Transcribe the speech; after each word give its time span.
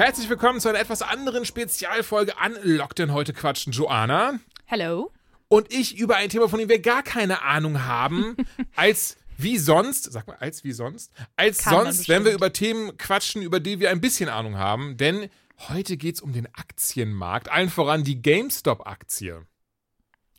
Herzlich 0.00 0.30
willkommen 0.30 0.60
zu 0.60 0.70
einer 0.70 0.80
etwas 0.80 1.02
anderen 1.02 1.44
Spezialfolge 1.44 2.38
an 2.38 2.56
Lock 2.62 2.96
denn 2.96 3.12
heute 3.12 3.34
quatschen 3.34 3.70
Joanna 3.70 4.40
Hello. 4.64 5.12
und 5.48 5.70
ich 5.74 5.98
über 5.98 6.16
ein 6.16 6.30
Thema, 6.30 6.48
von 6.48 6.58
dem 6.58 6.70
wir 6.70 6.80
gar 6.80 7.02
keine 7.02 7.42
Ahnung 7.42 7.84
haben, 7.84 8.34
als 8.76 9.18
wie 9.36 9.58
sonst, 9.58 10.10
sag 10.10 10.26
mal, 10.26 10.38
als 10.40 10.64
wie 10.64 10.72
sonst, 10.72 11.12
als 11.36 11.58
Kann 11.58 11.84
sonst, 11.84 12.08
wenn 12.08 12.24
wir 12.24 12.32
über 12.32 12.50
Themen 12.50 12.96
quatschen, 12.96 13.42
über 13.42 13.60
die 13.60 13.78
wir 13.78 13.90
ein 13.90 14.00
bisschen 14.00 14.30
Ahnung 14.30 14.56
haben, 14.56 14.96
denn 14.96 15.28
heute 15.68 15.98
geht 15.98 16.14
es 16.14 16.22
um 16.22 16.32
den 16.32 16.46
Aktienmarkt, 16.46 17.50
allen 17.50 17.68
voran 17.68 18.02
die 18.02 18.22
GameStop-Aktie. 18.22 19.44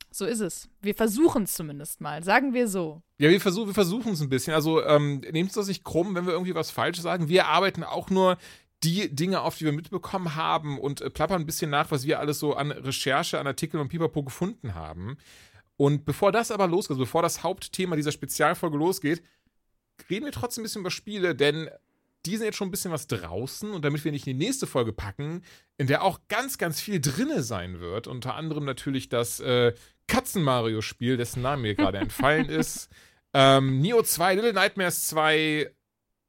So 0.09 0.25
ist 0.25 0.41
es. 0.41 0.69
Wir 0.81 0.93
versuchen 0.93 1.43
es 1.43 1.53
zumindest 1.53 2.01
mal. 2.01 2.21
Sagen 2.21 2.53
wir 2.53 2.67
so. 2.67 3.01
Ja, 3.17 3.29
wir, 3.29 3.39
versuch, 3.39 3.67
wir 3.67 3.73
versuchen 3.73 4.11
es 4.11 4.21
ein 4.21 4.27
bisschen. 4.27 4.53
Also 4.53 4.83
ähm, 4.83 5.21
nehmt 5.31 5.49
es 5.49 5.55
das 5.55 5.67
nicht 5.67 5.85
krumm, 5.85 6.15
wenn 6.15 6.25
wir 6.25 6.33
irgendwie 6.33 6.53
was 6.53 6.69
Falsches 6.69 7.03
sagen. 7.03 7.29
Wir 7.29 7.47
arbeiten 7.47 7.83
auch 7.83 8.09
nur 8.09 8.37
die 8.83 9.13
Dinge 9.13 9.41
auf, 9.41 9.57
die 9.57 9.65
wir 9.65 9.71
mitbekommen 9.71 10.35
haben 10.35 10.79
und 10.79 11.01
äh, 11.01 11.09
plappern 11.09 11.41
ein 11.41 11.45
bisschen 11.45 11.69
nach, 11.69 11.91
was 11.91 12.05
wir 12.05 12.19
alles 12.19 12.39
so 12.39 12.55
an 12.55 12.71
Recherche, 12.71 13.39
an 13.39 13.47
Artikeln 13.47 13.81
und 13.81 13.89
Pipapo 13.89 14.23
gefunden 14.23 14.73
haben. 14.73 15.17
Und 15.77 16.05
bevor 16.05 16.31
das 16.31 16.51
aber 16.51 16.67
losgeht, 16.67 16.91
also 16.91 17.03
bevor 17.03 17.21
das 17.21 17.43
Hauptthema 17.43 17.95
dieser 17.95 18.11
Spezialfolge 18.11 18.77
losgeht, 18.77 19.23
reden 20.09 20.25
wir 20.25 20.31
trotzdem 20.31 20.61
ein 20.61 20.65
bisschen 20.65 20.81
über 20.81 20.91
Spiele, 20.91 21.35
denn 21.35 21.69
die 22.25 22.37
sind 22.37 22.45
jetzt 22.45 22.57
schon 22.57 22.67
ein 22.67 22.71
bisschen 22.71 22.91
was 22.91 23.07
draußen 23.07 23.71
und 23.71 23.83
damit 23.83 24.03
wir 24.05 24.11
nicht 24.11 24.27
in 24.27 24.37
die 24.37 24.45
nächste 24.45 24.67
Folge 24.67 24.93
packen, 24.93 25.43
in 25.77 25.87
der 25.87 26.03
auch 26.03 26.19
ganz, 26.27 26.57
ganz 26.57 26.79
viel 26.79 27.01
drinne 27.01 27.41
sein 27.41 27.79
wird, 27.79 28.07
unter 28.07 28.35
anderem 28.35 28.63
natürlich 28.63 29.09
das 29.09 29.39
äh, 29.39 29.73
Katzen-Mario-Spiel, 30.07 31.17
dessen 31.17 31.41
Name 31.41 31.63
mir 31.63 31.75
gerade 31.75 31.97
entfallen 31.99 32.47
ist, 32.47 32.89
ähm, 33.33 33.79
Neo 33.79 34.03
2, 34.03 34.35
Little 34.35 34.53
Nightmares 34.53 35.07
2, 35.07 35.71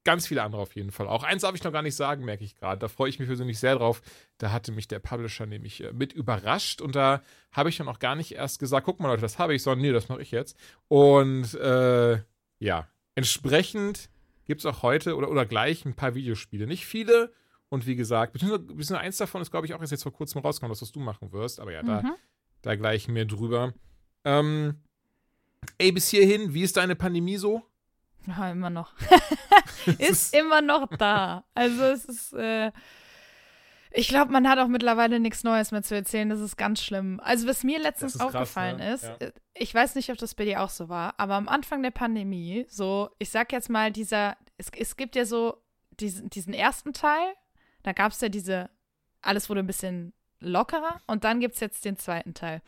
ganz 0.05 0.27
viele 0.27 0.43
andere 0.43 0.63
auf 0.63 0.75
jeden 0.75 0.91
Fall 0.91 1.07
auch. 1.07 1.23
Eins 1.23 1.43
darf 1.43 1.55
ich 1.55 1.63
noch 1.63 1.73
gar 1.73 1.83
nicht 1.83 1.95
sagen, 1.95 2.25
merke 2.25 2.45
ich 2.45 2.57
gerade. 2.57 2.79
Da 2.79 2.89
freue 2.89 3.09
ich 3.09 3.19
mich 3.19 3.29
persönlich 3.29 3.59
sehr 3.59 3.77
drauf. 3.77 4.03
Da 4.39 4.51
hatte 4.53 4.73
mich 4.73 4.89
der 4.89 4.99
Publisher 4.99 5.47
nämlich 5.47 5.83
äh, 5.85 5.93
mit 5.93 6.13
überrascht 6.13 6.81
und 6.81 6.95
da 6.97 7.23
habe 7.53 7.69
ich 7.69 7.77
dann 7.77 7.89
auch 7.89 7.99
gar 7.99 8.15
nicht 8.17 8.33
erst 8.33 8.59
gesagt, 8.59 8.85
guck 8.87 9.01
mal 9.01 9.09
Leute, 9.09 9.23
das 9.23 9.39
habe 9.39 9.55
ich, 9.55 9.63
sondern 9.63 9.83
nee, 9.83 9.93
das 9.93 10.09
mache 10.09 10.23
ich 10.23 10.31
jetzt. 10.31 10.57
Und 10.89 11.55
äh, 11.55 12.21
ja, 12.59 12.89
entsprechend 13.15 14.11
gibt 14.45 14.61
es 14.61 14.67
auch 14.67 14.83
heute 14.83 15.15
oder, 15.17 15.31
oder 15.31 15.47
gleich 15.47 15.85
ein 15.85 15.95
paar 15.95 16.15
Videospiele. 16.15 16.67
Nicht 16.67 16.85
viele. 16.87 17.33
Und 17.69 17.87
wie 17.87 17.97
gesagt, 17.97 18.33
beziehungsweise 18.35 18.63
beziehungsweise 18.65 18.99
eins 19.01 19.17
davon 19.17 19.41
ist, 19.41 19.51
glaube 19.51 19.67
ich, 19.67 19.73
auch 19.75 19.81
erst 19.81 19.93
jetzt 19.93 20.03
vor 20.03 20.13
kurzem 20.13 20.43
rausgekommen, 20.43 20.73
das, 20.73 20.83
was 20.83 20.93
du 20.93 21.01
machen 21.01 21.33
wirst. 21.33 21.59
Aber 21.61 21.73
ja, 21.73 21.83
da, 21.83 22.03
Mhm. 22.03 22.13
da 22.61 22.75
gleich 22.77 23.09
mehr 23.09 23.25
drüber. 23.25 23.73
Ähm, 24.25 24.81
ey, 25.79 25.91
bis 25.93 26.09
hierhin, 26.11 26.53
wie 26.53 26.63
ist 26.63 26.77
deine 26.77 26.97
Pandemie 26.97 27.39
so? 27.39 27.63
Ja, 28.27 28.51
immer 28.51 28.71
noch. 28.71 28.95
ist 29.99 30.35
immer 30.35 30.63
noch 30.63 30.87
da. 30.97 31.45
Also 31.55 31.83
es 31.85 32.05
ist, 32.05 32.33
äh, 32.35 32.71
ich 33.91 34.09
glaube, 34.09 34.33
man 34.33 34.49
hat 34.49 34.59
auch 34.59 34.69
mittlerweile 34.69 35.21
nichts 35.21 35.45
Neues 35.45 35.71
mehr 35.71 35.83
zu 35.83 35.95
erzählen. 35.95 36.29
Das 36.29 36.41
ist 36.41 36.57
ganz 36.57 36.83
schlimm. 36.83 37.21
Also 37.23 37.47
was 37.47 37.63
mir 37.65 37.79
letztens 37.79 38.15
ist 38.15 38.21
krass, 38.21 38.35
aufgefallen 38.35 38.77
ne? 38.79 38.95
ist, 38.95 39.05
Ja. 39.05 39.15
äh, 39.17 39.33
ich 39.55 39.75
weiß 39.75 39.95
nicht, 39.97 40.11
ob 40.11 40.19
das 40.19 40.35
bei 40.35 40.45
dir 40.45 40.63
auch 40.63 40.71
so 40.71 40.89
war, 40.89 41.15
aber 41.19 41.35
am 41.35 41.49
Anfang 41.49 41.83
der 41.83 41.91
Pandemie, 41.91 42.65
so, 42.69 43.11
ich 43.19 43.31
sag 43.31 43.53
jetzt 43.53 43.69
mal, 43.69 43.93
dieser, 43.93 44.37
es, 44.57 44.71
es 44.77 44.97
gibt 44.97 45.15
ja 45.15 45.25
so 45.25 45.63
diesen, 46.01 46.31
diesen 46.31 46.55
ersten 46.55 46.93
Teil, 46.93 47.35
da 47.83 47.93
gab 47.93 48.13
es 48.13 48.21
ja 48.21 48.29
diese, 48.29 48.71
alles 49.21 49.51
wurde 49.51 49.61
ein 49.61 49.67
bisschen 49.67 50.15
lockerer 50.43 51.01
und 51.07 51.25
dann 51.25 51.41
gibt 51.41 51.55
es 51.55 51.61
jetzt 51.61 51.85
den 51.85 51.97
zweiten 51.97 52.35
Teil. 52.35 52.63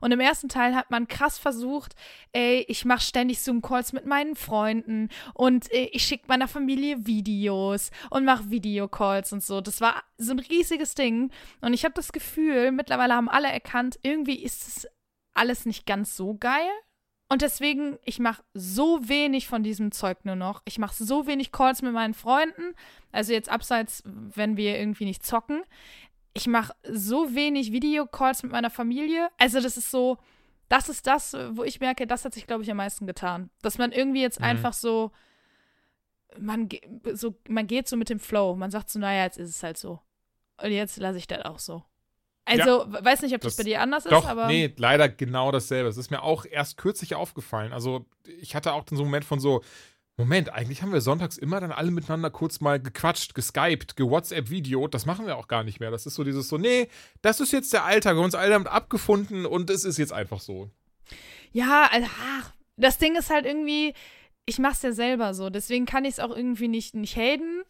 Und 0.00 0.12
im 0.12 0.20
ersten 0.20 0.48
Teil 0.48 0.74
hat 0.74 0.90
man 0.90 1.08
krass 1.08 1.38
versucht, 1.38 1.94
ey, 2.32 2.64
ich 2.68 2.84
mache 2.84 3.02
ständig 3.02 3.40
Zoom-Calls 3.40 3.92
mit 3.92 4.06
meinen 4.06 4.36
Freunden 4.36 5.08
und 5.34 5.72
äh, 5.72 5.90
ich 5.92 6.04
schicke 6.04 6.24
meiner 6.28 6.48
Familie 6.48 7.06
Videos 7.06 7.90
und 8.10 8.24
mache 8.24 8.50
Videocalls 8.50 9.32
und 9.32 9.42
so. 9.42 9.60
Das 9.60 9.80
war 9.80 10.02
so 10.16 10.32
ein 10.32 10.38
riesiges 10.38 10.94
Ding. 10.94 11.30
Und 11.60 11.72
ich 11.72 11.84
habe 11.84 11.94
das 11.94 12.12
Gefühl, 12.12 12.72
mittlerweile 12.72 13.14
haben 13.14 13.28
alle 13.28 13.48
erkannt, 13.48 13.98
irgendwie 14.02 14.42
ist 14.42 14.66
es 14.68 14.88
alles 15.34 15.66
nicht 15.66 15.86
ganz 15.86 16.16
so 16.16 16.34
geil. 16.34 16.68
Und 17.30 17.42
deswegen, 17.42 17.98
ich 18.04 18.18
mache 18.18 18.42
so 18.54 19.06
wenig 19.06 19.48
von 19.48 19.62
diesem 19.62 19.92
Zeug 19.92 20.24
nur 20.24 20.34
noch. 20.34 20.62
Ich 20.64 20.78
mache 20.78 20.94
so 20.94 21.26
wenig 21.26 21.52
Calls 21.52 21.82
mit 21.82 21.92
meinen 21.92 22.14
Freunden. 22.14 22.74
Also 23.12 23.34
jetzt 23.34 23.50
abseits, 23.50 24.02
wenn 24.06 24.56
wir 24.56 24.78
irgendwie 24.78 25.04
nicht 25.04 25.24
zocken. 25.24 25.62
Ich 26.38 26.46
mache 26.46 26.74
so 26.90 27.34
wenig 27.34 27.72
Videocalls 27.72 28.42
mit 28.42 28.52
meiner 28.52 28.70
Familie. 28.70 29.28
Also 29.38 29.60
das 29.60 29.76
ist 29.76 29.90
so, 29.90 30.18
das 30.68 30.88
ist 30.88 31.06
das, 31.06 31.36
wo 31.52 31.64
ich 31.64 31.80
merke, 31.80 32.06
das 32.06 32.24
hat 32.24 32.34
sich, 32.34 32.46
glaube 32.46 32.62
ich, 32.62 32.70
am 32.70 32.76
meisten 32.78 33.06
getan. 33.06 33.50
Dass 33.62 33.78
man 33.78 33.92
irgendwie 33.92 34.22
jetzt 34.22 34.38
Mhm. 34.40 34.46
einfach 34.46 34.72
so, 34.72 35.10
man, 36.38 36.68
so, 37.14 37.34
man 37.48 37.66
geht 37.66 37.88
so 37.88 37.96
mit 37.96 38.10
dem 38.10 38.20
Flow. 38.20 38.54
Man 38.54 38.70
sagt 38.70 38.90
so, 38.90 38.98
naja, 38.98 39.24
jetzt 39.24 39.38
ist 39.38 39.50
es 39.50 39.62
halt 39.62 39.76
so. 39.78 40.00
Und 40.62 40.70
jetzt 40.70 40.96
lasse 40.98 41.18
ich 41.18 41.26
das 41.26 41.44
auch 41.44 41.58
so. 41.58 41.82
Also, 42.44 42.86
weiß 42.88 43.22
nicht, 43.22 43.34
ob 43.34 43.42
das, 43.42 43.56
Das- 43.56 43.64
bei 43.64 43.68
dir 43.70 43.80
anders 43.82 44.04
Doch, 44.04 44.24
ist, 44.24 44.28
aber. 44.30 44.46
nee, 44.46 44.72
leider 44.78 45.08
genau 45.08 45.52
dasselbe. 45.52 45.88
Es 45.88 45.98
ist 45.98 46.10
mir 46.10 46.22
auch 46.22 46.46
erst 46.46 46.78
kürzlich 46.78 47.14
aufgefallen. 47.14 47.72
Also, 47.72 48.06
ich 48.40 48.54
hatte 48.54 48.72
auch 48.72 48.84
dann 48.84 48.96
so 48.96 49.02
einen 49.02 49.10
Moment 49.10 49.24
von 49.26 49.38
so, 49.38 49.62
Moment, 50.18 50.52
eigentlich 50.52 50.82
haben 50.82 50.92
wir 50.92 51.00
sonntags 51.00 51.38
immer 51.38 51.60
dann 51.60 51.70
alle 51.70 51.92
miteinander 51.92 52.28
kurz 52.28 52.60
mal 52.60 52.80
gequatscht, 52.80 53.36
geskypt, 53.36 53.94
ge-WhatsApp-Video. 53.94 54.88
Das 54.88 55.06
machen 55.06 55.26
wir 55.26 55.36
auch 55.36 55.46
gar 55.46 55.62
nicht 55.62 55.78
mehr. 55.78 55.92
Das 55.92 56.06
ist 56.06 56.16
so 56.16 56.24
dieses 56.24 56.48
so, 56.48 56.58
nee, 56.58 56.88
das 57.22 57.38
ist 57.38 57.52
jetzt 57.52 57.72
der 57.72 57.84
Alltag. 57.84 58.14
Wir 58.14 58.18
haben 58.18 58.24
uns 58.24 58.34
alle 58.34 58.50
damit 58.50 58.66
abgefunden 58.66 59.46
und 59.46 59.70
es 59.70 59.84
ist 59.84 59.96
jetzt 59.96 60.12
einfach 60.12 60.40
so. 60.40 60.70
Ja, 61.52 61.88
also, 61.92 62.08
ach, 62.36 62.50
das 62.76 62.98
Ding 62.98 63.14
ist 63.16 63.30
halt 63.30 63.46
irgendwie, 63.46 63.94
ich 64.44 64.58
mach's 64.58 64.82
ja 64.82 64.90
selber 64.90 65.34
so, 65.34 65.50
deswegen 65.50 65.86
kann 65.86 66.04
ich 66.04 66.14
es 66.14 66.20
auch 66.20 66.34
irgendwie 66.36 66.68
nicht, 66.68 66.96
nicht 66.96 67.16
haten. 67.16 67.62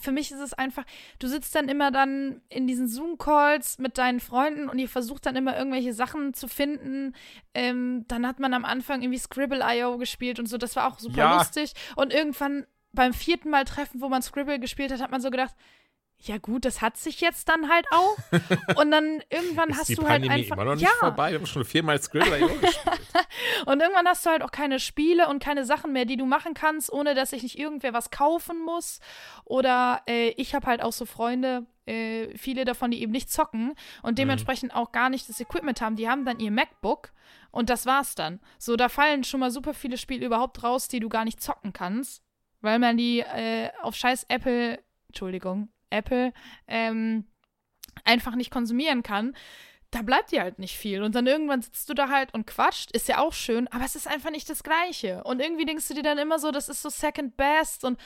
Für 0.00 0.12
mich 0.12 0.30
ist 0.32 0.40
es 0.40 0.54
einfach, 0.54 0.84
du 1.18 1.26
sitzt 1.28 1.54
dann 1.54 1.68
immer 1.68 1.90
dann 1.90 2.40
in 2.48 2.66
diesen 2.66 2.88
Zoom-Calls 2.88 3.78
mit 3.78 3.98
deinen 3.98 4.20
Freunden 4.20 4.68
und 4.68 4.78
ihr 4.78 4.88
versucht 4.88 5.26
dann 5.26 5.36
immer 5.36 5.56
irgendwelche 5.56 5.92
Sachen 5.92 6.34
zu 6.34 6.48
finden. 6.48 7.14
Ähm, 7.54 8.04
dann 8.08 8.26
hat 8.26 8.38
man 8.40 8.54
am 8.54 8.64
Anfang 8.64 9.02
irgendwie 9.02 9.18
Scribble.io 9.18 9.98
gespielt 9.98 10.38
und 10.38 10.46
so, 10.46 10.58
das 10.58 10.76
war 10.76 10.86
auch 10.88 10.98
super 10.98 11.18
Ja. 11.18 11.36
lustig. 11.38 11.72
Und 11.96 12.12
irgendwann 12.12 12.66
beim 12.92 13.12
vierten 13.12 13.50
Mal 13.50 13.64
treffen, 13.64 14.00
wo 14.00 14.08
man 14.08 14.22
Scribble 14.22 14.58
gespielt 14.58 14.90
hat, 14.92 15.00
hat 15.00 15.10
man 15.10 15.20
so 15.20 15.30
gedacht, 15.30 15.54
ja 16.22 16.38
gut, 16.38 16.64
das 16.64 16.80
hat 16.80 16.96
sich 16.96 17.20
jetzt 17.20 17.48
dann 17.48 17.70
halt 17.70 17.86
auch. 17.90 18.16
Und 18.76 18.90
dann 18.90 19.22
irgendwann 19.30 19.70
ist 19.70 19.78
hast 19.78 19.88
die 19.88 19.94
du 19.94 20.02
halt 20.02 20.22
Pandemie 20.22 20.42
einfach. 20.42 20.56
immer 20.56 20.64
noch 20.64 20.74
nicht 20.74 20.84
ja, 20.84 20.90
vorbei. 20.98 21.30
Wir 21.30 21.38
haben 21.38 21.46
schon 21.46 21.64
viermal 21.64 22.00
Skrill.io 22.00 22.48
gespielt. 22.60 23.00
und 23.66 23.80
irgendwann 23.80 24.06
hast 24.06 24.24
du 24.26 24.30
halt 24.30 24.42
auch 24.42 24.50
keine 24.50 24.80
Spiele 24.80 25.28
und 25.28 25.42
keine 25.42 25.64
Sachen 25.64 25.92
mehr, 25.92 26.04
die 26.04 26.16
du 26.16 26.26
machen 26.26 26.54
kannst, 26.54 26.92
ohne 26.92 27.14
dass 27.14 27.30
sich 27.30 27.42
nicht 27.42 27.58
irgendwer 27.58 27.92
was 27.92 28.10
kaufen 28.10 28.64
muss. 28.64 29.00
Oder 29.44 30.02
äh, 30.08 30.30
ich 30.30 30.54
habe 30.54 30.66
halt 30.66 30.82
auch 30.82 30.92
so 30.92 31.04
Freunde, 31.06 31.66
äh, 31.86 32.36
viele 32.36 32.64
davon, 32.64 32.90
die 32.90 33.02
eben 33.02 33.12
nicht 33.12 33.30
zocken 33.30 33.74
und 34.02 34.18
dementsprechend 34.18 34.74
auch 34.74 34.92
gar 34.92 35.10
nicht 35.10 35.28
das 35.28 35.40
Equipment 35.40 35.80
haben. 35.80 35.96
Die 35.96 36.08
haben 36.08 36.24
dann 36.24 36.40
ihr 36.40 36.50
MacBook 36.50 37.12
und 37.52 37.70
das 37.70 37.86
war's 37.86 38.14
dann. 38.14 38.40
So, 38.58 38.76
da 38.76 38.88
fallen 38.88 39.22
schon 39.22 39.40
mal 39.40 39.50
super 39.50 39.74
viele 39.74 39.96
Spiele 39.96 40.26
überhaupt 40.26 40.62
raus, 40.64 40.88
die 40.88 41.00
du 41.00 41.08
gar 41.08 41.24
nicht 41.24 41.40
zocken 41.40 41.72
kannst, 41.72 42.22
weil 42.60 42.78
man 42.78 42.96
die 42.96 43.20
äh, 43.20 43.70
auf 43.82 43.94
scheiß 43.94 44.24
Apple, 44.28 44.82
Entschuldigung, 45.08 45.68
Apple, 45.90 46.32
ähm, 46.66 47.26
einfach 48.04 48.34
nicht 48.34 48.50
konsumieren 48.50 49.02
kann 49.02 49.34
da 49.90 50.02
bleibt 50.02 50.32
dir 50.32 50.42
halt 50.42 50.58
nicht 50.58 50.76
viel. 50.76 51.02
Und 51.02 51.14
dann 51.14 51.26
irgendwann 51.26 51.62
sitzt 51.62 51.88
du 51.88 51.94
da 51.94 52.08
halt 52.08 52.34
und 52.34 52.46
quatscht, 52.46 52.90
ist 52.92 53.08
ja 53.08 53.18
auch 53.18 53.32
schön, 53.32 53.68
aber 53.68 53.84
es 53.84 53.96
ist 53.96 54.06
einfach 54.06 54.30
nicht 54.30 54.48
das 54.50 54.62
Gleiche. 54.62 55.24
Und 55.24 55.40
irgendwie 55.40 55.64
denkst 55.64 55.88
du 55.88 55.94
dir 55.94 56.02
dann 56.02 56.18
immer 56.18 56.38
so, 56.38 56.50
das 56.50 56.68
ist 56.68 56.82
so 56.82 56.90
second 56.90 57.36
best 57.36 57.84
und 57.84 57.98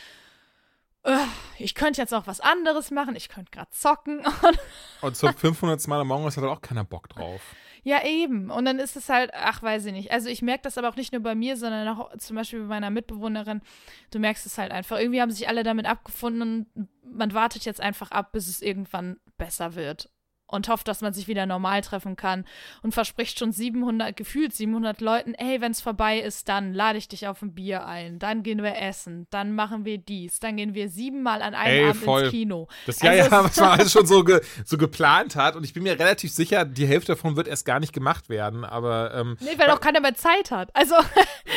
ich 1.59 1.75
könnte 1.75 2.01
jetzt 2.01 2.13
auch 2.13 2.27
was 2.27 2.41
anderes 2.41 2.91
machen, 2.91 3.17
ich 3.17 3.31
könnte 3.31 3.51
gerade 3.51 3.71
zocken. 3.71 4.19
Und 4.19 4.59
Und 5.01 5.17
zum 5.17 5.35
500. 5.35 5.89
Mal 5.89 6.01
Among 6.01 6.25
Us 6.25 6.37
hat 6.37 6.45
halt 6.45 6.53
auch 6.53 6.61
keiner 6.61 6.85
Bock 6.85 7.09
drauf. 7.09 7.41
Ja, 7.83 8.05
eben. 8.05 8.51
Und 8.51 8.65
dann 8.65 8.79
ist 8.79 8.97
es 8.97 9.09
halt, 9.09 9.31
ach, 9.35 9.63
weiß 9.63 9.87
ich 9.87 9.93
nicht. 9.93 10.11
Also 10.11 10.29
ich 10.29 10.43
merke 10.43 10.63
das 10.63 10.79
aber 10.79 10.89
auch 10.89 10.97
nicht 10.97 11.13
nur 11.13 11.23
bei 11.23 11.35
mir, 11.35 11.57
sondern 11.57 11.89
auch 11.89 12.17
zum 12.19 12.37
Beispiel 12.37 12.61
bei 12.61 12.67
meiner 12.67 12.91
Mitbewohnerin. 12.91 13.63
Du 14.11 14.19
merkst 14.19 14.47
es 14.47 14.59
halt 14.59 14.73
einfach. 14.73 14.99
Irgendwie 14.99 15.21
haben 15.21 15.31
sich 15.31 15.49
alle 15.49 15.63
damit 15.63 15.87
abgefunden 15.87 16.43
und 16.43 16.89
man 17.03 17.35
wartet 17.35 17.65
jetzt 17.65 17.81
einfach 17.81 18.11
ab, 18.11 18.33
bis 18.33 18.49
es 18.49 18.63
irgendwann 18.63 19.19
besser 19.39 19.75
wird. 19.75 20.11
Und 20.51 20.69
hofft, 20.69 20.89
dass 20.89 21.01
man 21.01 21.13
sich 21.13 21.29
wieder 21.29 21.47
normal 21.47 21.81
treffen 21.83 22.17
kann. 22.17 22.45
Und 22.83 22.93
verspricht 22.93 23.39
schon 23.39 23.53
700, 23.53 24.17
gefühlt 24.17 24.53
700 24.53 25.01
Leuten, 25.01 25.35
ey, 25.35 25.61
wenn 25.61 25.73
es 25.73 25.81
vorbei 25.81 26.19
ist, 26.19 26.49
dann 26.49 26.75
lade 26.75 26.99
ich 26.99 27.09
dich 27.09 27.29
auf 27.29 27.41
ein 27.43 27.55
Bier 27.55 27.87
ein. 27.87 28.19
Dann 28.19 28.43
gehen 28.43 28.63
wir 28.63 28.77
essen. 28.77 29.27
Dann 29.31 29.55
machen 29.55 29.85
wir 29.85 29.99
dies. 29.99 30.41
Dann 30.41 30.57
gehen 30.57 30.75
wir 30.75 30.89
siebenmal 30.89 31.43
an 31.43 31.55
einem 31.55 31.85
Ey, 31.85 31.89
Abend 31.91 32.03
voll. 32.03 32.23
ins 32.23 32.31
Kino. 32.33 32.69
Das 32.87 33.01
ja, 33.01 33.11
Also 33.11 33.21
ja, 33.21 33.27
es- 33.27 33.45
was 33.45 33.57
man 33.61 33.69
alles 33.79 33.93
schon 33.93 34.07
so, 34.07 34.25
ge, 34.25 34.41
so 34.65 34.77
geplant 34.77 35.37
hat. 35.37 35.57
Und 35.57 35.65
ich 35.65 35.73
bin 35.73 35.83
mir 35.85 35.99
relativ 35.99 36.33
sicher, 36.33 36.65
die 36.65 36.87
Hälfte 36.87 37.13
davon 37.13 37.37
wird 37.37 37.47
erst 37.49 37.65
gar 37.65 37.79
nicht 37.81 37.93
gemacht 37.93 38.29
werden. 38.29 38.65
Aber 38.65 39.15
ähm, 39.15 39.37
Nee, 39.41 39.57
weil 39.57 39.71
auch 39.71 39.81
keiner 39.81 40.01
mehr 40.01 40.15
Zeit 40.15 40.51
hat. 40.51 40.75
Also, 40.75 40.95
alle 40.97 41.07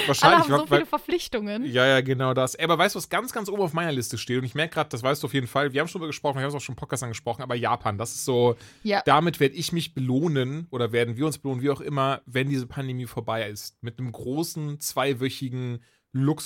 wahrscheinlich. 0.08 0.40
haben 0.50 0.60
so 0.60 0.70
weil- 0.70 0.78
viele 0.80 0.86
Verpflichtungen. 0.86 1.66
Ja, 1.66 1.86
ja, 1.86 2.02
genau 2.02 2.34
das. 2.34 2.56
Ey, 2.56 2.66
Aber 2.66 2.78
weißt 2.78 2.96
du, 2.96 2.98
was 2.98 3.10
ganz, 3.10 3.32
ganz 3.34 3.50
oben 3.50 3.62
auf 3.62 3.74
meiner 3.74 3.92
Liste 3.92 4.18
steht? 4.18 4.38
Und 4.38 4.46
ich 4.46 4.56
merke 4.56 4.76
gerade, 4.76 4.90
das 4.90 5.04
weißt 5.04 5.24
du 5.24 5.28
auf 5.28 5.34
jeden 5.34 5.48
Fall. 5.48 5.74
Wir 5.74 5.82
haben 5.82 5.88
schon 5.88 6.00
drüber 6.00 6.08
gesprochen, 6.08 6.36
wir 6.38 6.44
haben 6.44 6.50
es 6.50 6.56
auch 6.56 6.62
schon 6.62 6.74
im 6.74 6.78
Podcast 6.78 7.04
angesprochen, 7.04 7.42
aber 7.42 7.56
Japan, 7.56 7.98
das 7.98 8.12
ist 8.14 8.26
so, 8.26 8.56
Ja. 8.84 9.02
damit 9.06 9.40
werde 9.40 9.56
ich 9.56 9.72
mich 9.72 9.94
belohnen 9.94 10.68
oder 10.72 10.92
werden 10.92 11.16
wir 11.18 11.26
uns 11.26 11.38
belohnen, 11.38 11.62
wie 11.62 11.70
auch 11.70 11.82
immer, 11.82 12.22
wenn 12.26 12.50
diese 12.50 12.68
Pandemie 12.68 13.06
vorbei 13.06 13.50
ist. 13.50 13.82
Mit 13.82 13.98
einem 14.00 14.12
großen, 14.12 14.80
zweiwöchigen 14.80 15.82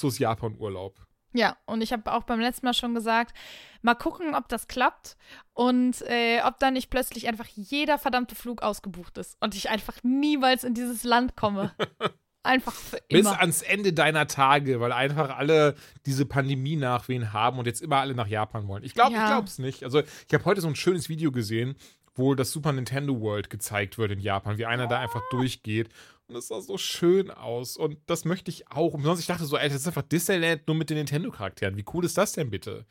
Luxus-Japan-Urlaub. 0.01 1.05
Ja, 1.33 1.57
und 1.65 1.81
ich 1.81 1.91
habe 1.91 2.11
auch 2.13 2.23
beim 2.23 2.39
letzten 2.39 2.65
Mal 2.65 2.73
schon 2.73 2.95
gesagt, 2.95 3.35
mal 3.81 3.95
gucken, 3.95 4.33
ob 4.33 4.47
das 4.47 4.67
klappt 4.67 5.17
und 5.53 6.01
äh, 6.07 6.41
ob 6.43 6.57
dann 6.59 6.73
nicht 6.73 6.89
plötzlich 6.89 7.27
einfach 7.27 7.47
jeder 7.53 7.97
verdammte 7.97 8.33
Flug 8.35 8.61
ausgebucht 8.63 9.17
ist 9.17 9.37
und 9.41 9.53
ich 9.53 9.69
einfach 9.69 9.97
niemals 10.03 10.63
in 10.63 10.73
dieses 10.73 11.03
Land 11.03 11.35
komme. 11.35 11.73
Einfach 12.43 12.71
für 12.71 12.97
immer. 13.09 13.31
Bis 13.31 13.39
ans 13.39 13.61
Ende 13.61 13.91
deiner 13.91 14.25
Tage, 14.25 14.79
weil 14.79 14.93
einfach 14.93 15.37
alle 15.37 15.75
diese 16.05 16.25
Pandemie 16.25 16.77
nachwehen 16.77 17.33
haben 17.33 17.59
und 17.59 17.65
jetzt 17.65 17.81
immer 17.81 17.97
alle 17.97 18.15
nach 18.15 18.27
Japan 18.27 18.69
wollen. 18.69 18.83
Ich 18.85 18.93
glaube, 18.93 19.11
Ja. 19.15 19.23
ich 19.25 19.29
glaube 19.31 19.47
es 19.49 19.59
nicht. 19.59 19.83
Also, 19.83 19.99
ich 19.99 20.33
habe 20.33 20.45
heute 20.45 20.61
so 20.61 20.69
ein 20.69 20.75
schönes 20.77 21.09
Video 21.09 21.33
gesehen, 21.33 21.75
wo 22.17 22.35
das 22.35 22.51
Super 22.51 22.71
Nintendo 22.71 23.19
World 23.19 23.49
gezeigt 23.49 23.97
wird 23.97 24.11
in 24.11 24.19
Japan, 24.19 24.57
wie 24.57 24.65
einer 24.65 24.87
da 24.87 24.99
einfach 24.99 25.21
durchgeht. 25.29 25.89
Und 26.27 26.35
das 26.35 26.47
sah 26.49 26.59
so 26.59 26.77
schön 26.77 27.31
aus. 27.31 27.77
Und 27.77 27.97
das 28.07 28.25
möchte 28.25 28.51
ich 28.51 28.69
auch. 28.69 28.93
Und 28.93 29.03
sonst, 29.03 29.21
ich 29.21 29.27
dachte 29.27 29.45
so, 29.45 29.57
ey, 29.57 29.69
das 29.69 29.81
ist 29.81 29.87
einfach 29.87 30.01
Disneyland 30.01 30.67
nur 30.67 30.75
mit 30.75 30.89
den 30.89 30.97
Nintendo-Charakteren. 30.97 31.77
Wie 31.77 31.85
cool 31.93 32.03
ist 32.03 32.17
das 32.17 32.33
denn 32.33 32.49
bitte? 32.49 32.85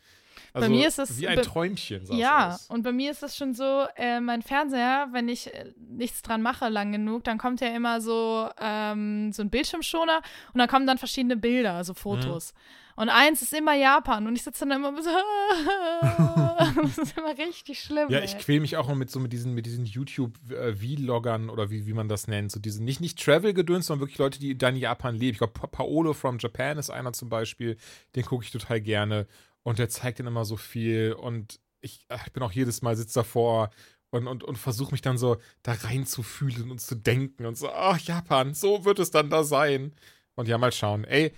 Also, 0.52 0.70
mir 0.70 0.88
ist 0.88 0.98
es 0.98 1.18
wie 1.18 1.28
ein 1.28 1.42
Träumchen. 1.42 2.06
Ja, 2.16 2.54
aus. 2.54 2.68
und 2.68 2.82
bei 2.82 2.92
mir 2.92 3.10
ist 3.10 3.22
das 3.22 3.36
schon 3.36 3.52
so, 3.52 3.86
äh, 3.96 4.20
mein 4.20 4.40
Fernseher, 4.40 5.08
wenn 5.12 5.28
ich 5.28 5.52
äh, 5.52 5.72
nichts 5.76 6.22
dran 6.22 6.40
mache 6.40 6.70
lang 6.70 6.92
genug, 6.92 7.24
dann 7.24 7.36
kommt 7.36 7.60
ja 7.60 7.68
immer 7.68 8.00
so, 8.00 8.48
ähm, 8.58 9.32
so 9.32 9.42
ein 9.42 9.50
Bildschirmschoner 9.50 10.22
und 10.54 10.58
dann 10.58 10.68
kommen 10.68 10.86
dann 10.86 10.96
verschiedene 10.96 11.36
Bilder, 11.36 11.74
also 11.74 11.92
Fotos. 11.92 12.54
Und 12.96 13.10
eins 13.10 13.42
ist 13.42 13.52
immer 13.52 13.74
Japan 13.74 14.26
und 14.26 14.34
ich 14.34 14.42
sitze 14.42 14.66
dann 14.66 14.78
immer 14.78 15.02
so, 15.02 15.10
das 16.82 16.96
ist 16.96 17.16
immer 17.18 17.36
richtig 17.36 17.78
schlimm. 17.80 18.08
Ja, 18.08 18.20
ey. 18.20 18.24
ich 18.24 18.38
quäl 18.38 18.60
mich 18.60 18.78
auch 18.78 18.88
noch 18.88 18.94
mit 18.94 19.10
so 19.10 19.20
mit 19.20 19.34
diesen, 19.34 19.52
mit 19.52 19.66
diesen 19.66 19.84
YouTube-Vloggern 19.84 21.50
oder 21.50 21.70
wie, 21.70 21.86
wie 21.86 21.92
man 21.92 22.08
das 22.08 22.26
nennt. 22.26 22.50
So 22.50 22.58
diese, 22.58 22.82
nicht, 22.82 23.02
nicht 23.02 23.22
Travel-Gedöns, 23.22 23.86
sondern 23.86 24.00
wirklich 24.00 24.18
Leute, 24.18 24.40
die 24.40 24.56
dann 24.56 24.76
in 24.76 24.80
Japan 24.80 25.14
leben. 25.14 25.32
Ich 25.32 25.38
glaube, 25.38 25.52
pa 25.52 25.66
Paolo 25.66 26.14
from 26.14 26.38
Japan 26.38 26.78
ist 26.78 26.88
einer 26.88 27.12
zum 27.12 27.28
Beispiel. 27.28 27.76
Den 28.14 28.24
gucke 28.24 28.44
ich 28.44 28.50
total 28.50 28.80
gerne. 28.80 29.26
Und 29.62 29.78
der 29.78 29.90
zeigt 29.90 30.18
dann 30.18 30.26
immer 30.26 30.46
so 30.46 30.56
viel. 30.56 31.12
Und 31.12 31.60
ich, 31.82 32.06
ich 32.24 32.32
bin 32.32 32.42
auch 32.42 32.52
jedes 32.52 32.80
Mal 32.80 32.96
sitze 32.96 33.20
davor 33.20 33.68
und, 34.08 34.26
und, 34.26 34.42
und 34.42 34.56
versuche 34.56 34.92
mich 34.92 35.02
dann 35.02 35.18
so 35.18 35.36
da 35.62 35.72
reinzufühlen 35.72 36.70
und 36.70 36.80
zu 36.80 36.94
denken. 36.94 37.44
Und 37.44 37.58
so, 37.58 37.68
ach, 37.68 37.98
Japan, 37.98 38.54
so 38.54 38.86
wird 38.86 39.00
es 39.00 39.10
dann 39.10 39.28
da 39.28 39.44
sein. 39.44 39.92
Und 40.34 40.48
ja, 40.48 40.56
mal 40.56 40.72
schauen. 40.72 41.04
Ey, 41.04 41.34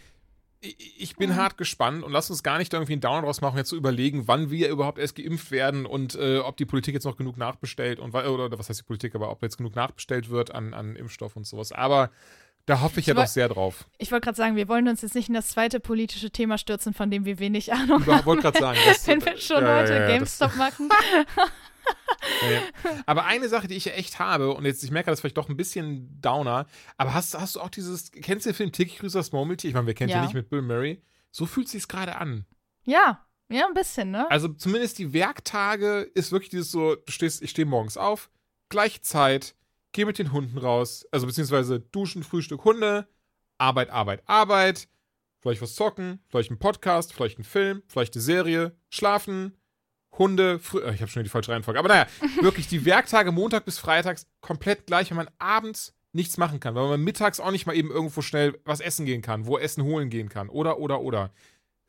ich 0.60 1.00
ich 1.00 1.16
bin 1.16 1.36
hart 1.36 1.56
gespannt 1.56 2.02
und 2.04 2.12
lass 2.12 2.30
uns 2.30 2.42
gar 2.42 2.58
nicht 2.58 2.72
irgendwie 2.72 2.92
einen 2.92 3.00
Downer 3.00 3.22
draus 3.22 3.40
machen, 3.40 3.56
jetzt 3.56 3.68
zu 3.68 3.76
überlegen, 3.76 4.26
wann 4.26 4.50
wir 4.50 4.68
überhaupt 4.68 4.98
erst 4.98 5.14
geimpft 5.16 5.50
werden 5.50 5.86
und 5.86 6.14
äh, 6.16 6.38
ob 6.38 6.56
die 6.56 6.64
Politik 6.66 6.94
jetzt 6.94 7.04
noch 7.04 7.16
genug 7.16 7.36
nachbestellt 7.36 7.98
und 8.00 8.12
wa- 8.12 8.26
oder 8.26 8.58
was 8.58 8.68
heißt 8.68 8.80
die 8.80 8.84
Politik, 8.84 9.14
aber 9.14 9.30
ob 9.30 9.42
jetzt 9.42 9.56
genug 9.58 9.74
nachbestellt 9.76 10.30
wird 10.30 10.54
an, 10.54 10.74
an 10.74 10.96
Impfstoff 10.96 11.36
und 11.36 11.46
sowas. 11.46 11.70
Aber 11.72 12.10
da 12.66 12.80
hoffe 12.80 13.00
ich 13.00 13.06
ja 13.06 13.12
Ich 13.12 13.16
woll- 13.16 13.24
doch 13.24 13.30
sehr 13.30 13.48
drauf. 13.48 13.86
Ich 13.98 14.10
wollte 14.12 14.24
gerade 14.26 14.36
sagen, 14.36 14.56
wir 14.56 14.68
wollen 14.68 14.88
uns 14.88 15.00
jetzt 15.02 15.14
nicht 15.14 15.28
in 15.28 15.34
das 15.34 15.48
zweite 15.48 15.80
politische 15.80 16.30
Thema 16.30 16.58
stürzen, 16.58 16.92
von 16.92 17.10
dem 17.10 17.24
wir 17.24 17.38
wenig 17.38 17.72
Ahnung 17.72 18.00
Ich 18.02 18.06
haben. 18.08 18.26
wollte 18.26 18.42
gerade 18.42 18.58
sagen, 18.58 18.78
das, 18.86 19.06
Wenn 19.06 19.24
wir 19.24 19.36
schon 19.38 19.62
ja, 19.62 19.78
heute 19.78 19.94
ja, 19.94 20.00
ja, 20.00 20.06
GameStop 20.08 20.54
machen. 20.56 20.88
Ja, 22.42 22.50
ja. 22.50 22.60
Aber 23.06 23.24
eine 23.24 23.48
Sache, 23.48 23.68
die 23.68 23.74
ich 23.74 23.84
ja 23.86 23.92
echt 23.92 24.18
habe, 24.18 24.52
und 24.54 24.64
jetzt, 24.64 24.82
ich 24.84 24.90
merke, 24.90 25.10
das 25.10 25.18
ist 25.18 25.20
vielleicht 25.22 25.36
doch 25.38 25.48
ein 25.48 25.56
bisschen 25.56 26.20
Downer, 26.20 26.66
aber 26.96 27.14
hast, 27.14 27.38
hast 27.38 27.56
du 27.56 27.60
auch 27.60 27.70
dieses, 27.70 28.10
kennst 28.12 28.46
du 28.46 28.50
den 28.50 28.56
Film 28.56 28.72
Tiki 28.72 28.96
Cruisers 28.96 29.32
Murmeltier? 29.32 29.68
Ich 29.68 29.74
meine, 29.74 29.86
wer 29.86 29.94
kennt 29.94 30.10
Ja. 30.10 30.18
den 30.18 30.24
nicht 30.24 30.34
mit 30.34 30.48
Bill 30.50 30.62
Murray? 30.62 31.02
So 31.30 31.46
fühlt 31.46 31.68
sich's 31.68 31.88
gerade 31.88 32.16
an. 32.16 32.44
Ja, 32.84 33.24
ja, 33.50 33.66
ein 33.66 33.74
bisschen, 33.74 34.10
ne? 34.10 34.30
Also 34.30 34.48
zumindest 34.48 34.98
die 34.98 35.12
Werktage 35.12 36.00
ist 36.14 36.32
wirklich 36.32 36.50
dieses 36.50 36.70
so, 36.70 36.96
du 36.96 37.12
stehst, 37.12 37.42
ich 37.42 37.50
stehe 37.50 37.66
morgens 37.66 37.96
auf, 37.96 38.30
gleiche 38.68 39.00
Zeit, 39.00 39.54
gehe 39.92 40.04
mit 40.06 40.18
den 40.18 40.32
Hunden 40.32 40.58
raus, 40.58 41.06
also 41.10 41.26
beziehungsweise 41.26 41.80
duschen, 41.80 42.22
Frühstück, 42.24 42.64
Hunde, 42.64 43.08
Arbeit, 43.56 43.90
Arbeit, 43.90 44.22
Arbeit, 44.26 44.88
vielleicht 45.40 45.62
was 45.62 45.74
zocken, 45.74 46.20
vielleicht 46.28 46.50
ein 46.50 46.58
Podcast, 46.58 47.12
vielleicht 47.14 47.38
ein 47.38 47.44
Film, 47.44 47.82
vielleicht 47.88 48.14
eine 48.14 48.22
Serie, 48.22 48.76
schlafen, 48.90 49.56
Hunde, 50.12 50.58
früh 50.58 50.80
äh, 50.80 50.94
ich 50.94 51.00
habe 51.00 51.10
schon 51.10 51.22
die 51.22 51.28
falsche 51.28 51.52
Reihenfolge, 51.52 51.78
aber 51.78 51.88
naja, 51.88 52.06
wirklich 52.40 52.68
die 52.68 52.84
Werktage 52.84 53.32
Montag 53.32 53.64
bis 53.64 53.78
Freitags 53.78 54.26
komplett 54.40 54.86
gleich, 54.86 55.10
wenn 55.10 55.16
man 55.16 55.30
abends 55.38 55.94
nichts 56.12 56.38
machen 56.38 56.60
kann, 56.60 56.74
weil 56.74 56.88
man 56.88 57.02
mittags 57.02 57.40
auch 57.40 57.50
nicht 57.50 57.66
mal 57.66 57.76
eben 57.76 57.90
irgendwo 57.90 58.22
schnell 58.22 58.58
was 58.64 58.80
essen 58.80 59.06
gehen 59.06 59.22
kann, 59.22 59.46
wo 59.46 59.58
Essen 59.58 59.84
holen 59.84 60.10
gehen 60.10 60.28
kann 60.28 60.48
oder, 60.48 60.78
oder, 60.78 61.00
oder. 61.00 61.30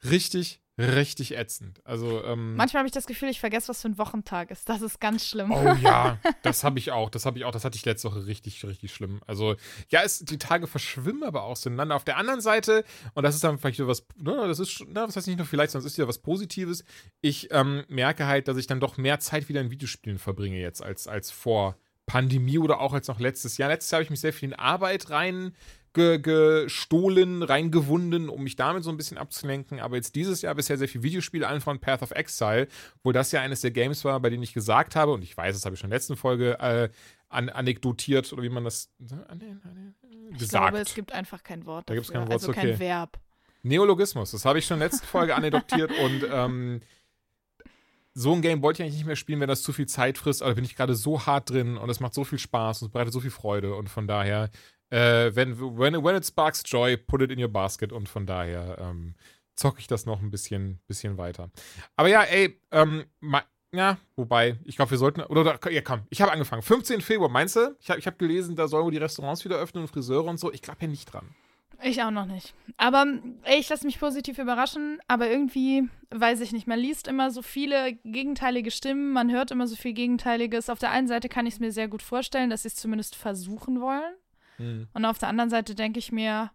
Richtig, 0.04 0.62
richtig 0.80 1.38
ätzend. 1.38 1.82
Also, 1.84 2.24
ähm, 2.24 2.56
Manchmal 2.56 2.80
habe 2.80 2.88
ich 2.88 2.94
das 2.94 3.06
Gefühl, 3.06 3.30
ich 3.30 3.40
vergesse, 3.40 3.68
was 3.68 3.82
für 3.82 3.90
ein 3.90 3.98
Wochentag 3.98 4.50
ist. 4.50 4.68
Das 4.70 4.82
ist 4.82 5.02
ganz 5.02 5.26
schlimm. 5.28 5.52
Oh 5.52 5.76
ja, 5.82 6.18
das 6.42 6.64
habe 6.64 6.80
ich 6.80 6.92
auch. 6.92 7.10
Das 7.10 7.26
habe 7.26 7.38
ich 7.38 7.46
auch. 7.46 7.52
Das 7.52 7.66
hatte 7.66 7.76
ich 7.76 7.86
letzte 7.86 8.10
Woche 8.10 8.26
richtig, 8.26 8.64
richtig 8.66 8.94
schlimm. 8.94 9.22
Also, 9.28 9.56
ja, 9.90 10.02
es, 10.04 10.20
die 10.20 10.38
Tage 10.38 10.68
verschwimmen 10.68 11.24
aber 11.24 11.44
auch 11.44 11.58
zueinander. 11.58 11.96
Auf 11.96 12.06
der 12.06 12.18
anderen 12.18 12.42
Seite, 12.42 12.86
und 13.14 13.24
das 13.24 13.36
ist 13.36 13.44
dann 13.44 13.58
vielleicht 13.58 13.80
wieder 13.80 13.90
was, 13.90 14.06
ne, 14.18 14.48
das 14.48 14.60
ist, 14.60 14.86
na, 14.88 15.06
das 15.06 15.16
heißt 15.18 15.28
nicht 15.28 15.38
nur 15.38 15.48
vielleicht, 15.48 15.72
sondern 15.72 15.86
es 15.86 15.94
ist 15.94 15.98
wieder 15.98 16.08
was 16.08 16.20
Positives. 16.20 16.86
Ich 17.22 17.50
ähm, 17.52 17.84
merke 17.90 18.26
halt, 18.26 18.48
dass 18.48 18.58
ich 18.58 18.68
dann 18.68 18.80
doch 18.80 18.98
mehr 18.98 19.20
Zeit 19.20 19.50
wieder 19.50 19.62
in 19.62 19.72
Videospielen 19.72 20.18
verbringe 20.18 20.60
jetzt 20.60 20.82
als, 20.82 21.08
als 21.08 21.30
vor 21.30 21.76
Pandemie 22.06 22.58
oder 22.58 22.80
auch 22.80 22.94
als 22.94 23.08
noch 23.08 23.20
letztes 23.20 23.58
Jahr. 23.58 23.70
Letztes 23.70 23.92
Jahr 23.92 23.98
habe 24.00 24.06
ich 24.06 24.10
mich 24.10 24.20
sehr 24.20 24.34
viel 24.34 24.50
in 24.50 24.56
Arbeit 24.56 25.12
rein 25.12 25.54
ge 25.94 26.20
gestohlen, 26.20 27.44
reingewunden, 27.44 28.30
um 28.30 28.44
mich 28.44 28.56
damit 28.56 28.84
so 28.84 28.90
ein 28.90 28.98
bisschen 28.98 29.18
abzulenken. 29.18 29.80
Aber 29.80 29.96
jetzt 29.96 30.16
dieses 30.16 30.42
Jahr 30.42 30.56
bisher 30.56 30.78
sehr 30.78 30.88
viel 30.88 31.04
Videospiele, 31.04 31.48
allen 31.48 31.62
von 31.62 31.80
Path 31.80 32.02
of 32.02 32.12
Exile, 32.12 32.68
wo 33.04 33.12
das 33.12 33.32
ja 33.32 33.42
eines 33.42 33.62
der 33.62 33.72
Games 33.72 34.06
war, 34.06 34.20
bei 34.20 34.30
denen 34.30 34.44
ich 34.44 34.54
gesagt 34.54 34.96
habe, 34.96 35.12
und 35.12 35.24
ich 35.24 35.36
weiß, 35.36 35.56
das 35.56 35.66
habe 35.66 35.76
ich 35.76 35.80
schon 35.80 35.88
in 35.88 35.92
der 35.92 36.00
letzten 36.00 36.16
Folge 36.18 36.60
äh, 36.60 36.90
an 37.30 37.50
anekdotiert, 37.50 38.32
oder 38.34 38.44
wie 38.44 38.50
man 38.50 38.64
das 38.64 38.90
ich 39.00 40.38
gesagt. 40.38 40.70
glaube, 40.72 40.80
es 40.80 40.94
gibt 40.94 41.12
einfach 41.12 41.44
kein 41.44 41.66
Wort. 41.66 41.90
Da 41.90 41.94
gibt's 41.94 42.10
dafür. 42.10 42.22
kein 42.22 42.30
Wort, 42.30 42.42
also 42.42 42.52
okay. 42.52 42.72
kein 42.72 42.80
Verb. 42.80 43.20
Neologismus, 43.62 44.32
das 44.32 44.46
habe 44.46 44.60
ich 44.60 44.66
schon 44.66 44.76
in 44.76 44.80
der 44.80 44.90
letzten 44.90 45.06
Folge 45.06 45.36
anekdotiert 45.36 45.92
und 46.00 46.26
ähm, 46.32 46.82
so 48.14 48.34
ein 48.34 48.42
Game 48.42 48.62
wollte 48.62 48.82
ich 48.82 48.86
eigentlich 48.86 48.98
nicht 48.98 49.08
mehr 49.08 49.16
spielen, 49.16 49.40
wenn 49.40 49.48
das 49.48 49.62
zu 49.64 49.74
viel 49.74 49.88
Zeit 49.88 50.18
frisst, 50.18 50.42
aber 50.42 50.52
da 50.52 50.56
bin 50.56 50.66
ich 50.66 50.76
gerade 50.76 50.96
so 50.96 51.26
hart 51.26 51.50
drin 51.50 51.78
und 51.78 51.90
es 51.90 52.00
macht 52.00 52.14
so 52.14 52.24
viel 52.24 52.40
Spaß 52.40 52.82
und 52.82 52.88
es 52.88 52.92
bereitet 52.92 53.14
so 53.14 53.20
viel 53.20 53.32
Freude 53.32 53.76
und 53.76 53.90
von 53.90 54.08
daher, 54.08 54.50
äh, 54.90 55.36
wenn, 55.36 55.60
when, 55.60 56.04
when 56.04 56.16
it 56.16 56.26
sparks 56.26 56.64
joy, 56.66 56.98
put 56.98 57.22
it 57.22 57.32
in 57.32 57.42
your 57.42 57.50
basket 57.50 57.92
und 57.92 58.10
von 58.10 58.26
daher 58.26 58.78
ähm, 58.80 59.16
zocke 59.56 59.80
ich 59.80 59.88
das 59.88 60.06
noch 60.06 60.22
ein 60.22 60.32
bisschen, 60.32 60.80
bisschen 60.88 61.18
weiter. 61.18 61.50
Aber 61.96 62.08
ja, 62.08 62.24
ey, 62.24 62.60
ähm, 62.72 63.06
ja, 63.72 63.98
wobei, 64.16 64.58
ich 64.66 64.76
glaube, 64.76 64.92
wir 64.92 64.98
sollten, 64.98 65.22
oder, 65.22 65.42
oder 65.42 65.72
ja 65.72 65.82
komm, 65.82 66.02
ich 66.10 66.22
habe 66.22 66.32
angefangen. 66.32 66.64
15. 66.64 67.02
Februar, 67.02 67.30
meinst 67.30 67.56
du? 67.56 67.76
Ich 67.80 67.90
habe 67.90 68.00
ich 68.00 68.08
hab 68.08 68.18
gelesen, 68.18 68.56
da 68.56 68.68
sollen 68.68 68.86
wohl 68.86 68.92
die 68.92 68.98
Restaurants 68.98 69.46
wieder 69.46 69.58
öffnen 69.58 69.84
und 69.84 69.90
Friseure 69.90 70.26
und 70.26 70.40
so. 70.40 70.52
Ich 70.52 70.62
glaube 70.62 70.80
ja 70.82 70.88
nicht 70.88 71.14
dran. 71.14 71.36
Ich 71.82 72.02
auch 72.04 72.12
noch 72.12 72.26
nicht. 72.26 72.54
Aber 72.78 73.06
ey, 73.44 73.60
ich 73.60 73.70
lasse 73.70 73.86
mich 73.86 74.00
positiv 74.00 74.38
überraschen, 74.38 75.00
aber 75.08 75.30
irgendwie, 75.30 75.88
weiß 76.10 76.42
ich 76.42 76.52
nicht, 76.52 76.68
man 76.68 76.80
liest 76.80 77.08
immer 77.08 77.32
so 77.32 77.42
viele 77.42 77.94
gegenteilige 78.04 78.72
Stimmen, 78.72 79.14
man 79.14 79.32
hört 79.32 79.52
immer 79.52 79.68
so 79.68 79.76
viel 79.76 79.94
Gegenteiliges. 79.94 80.70
Auf 80.70 80.80
der 80.80 80.92
einen 80.92 81.08
Seite 81.08 81.30
kann 81.30 81.46
ich 81.46 81.54
es 81.54 81.60
mir 81.60 81.72
sehr 81.72 81.88
gut 81.88 82.02
vorstellen, 82.02 82.50
dass 82.50 82.64
sie 82.64 82.70
es 82.70 82.76
zumindest 82.76 83.16
versuchen 83.16 83.80
wollen. 83.80 84.14
Hm. 84.60 84.88
Und 84.94 85.06
auf 85.06 85.18
der 85.18 85.30
anderen 85.30 85.50
Seite 85.50 85.74
denke 85.74 86.00
ich 86.00 86.12
mir, 86.12 86.52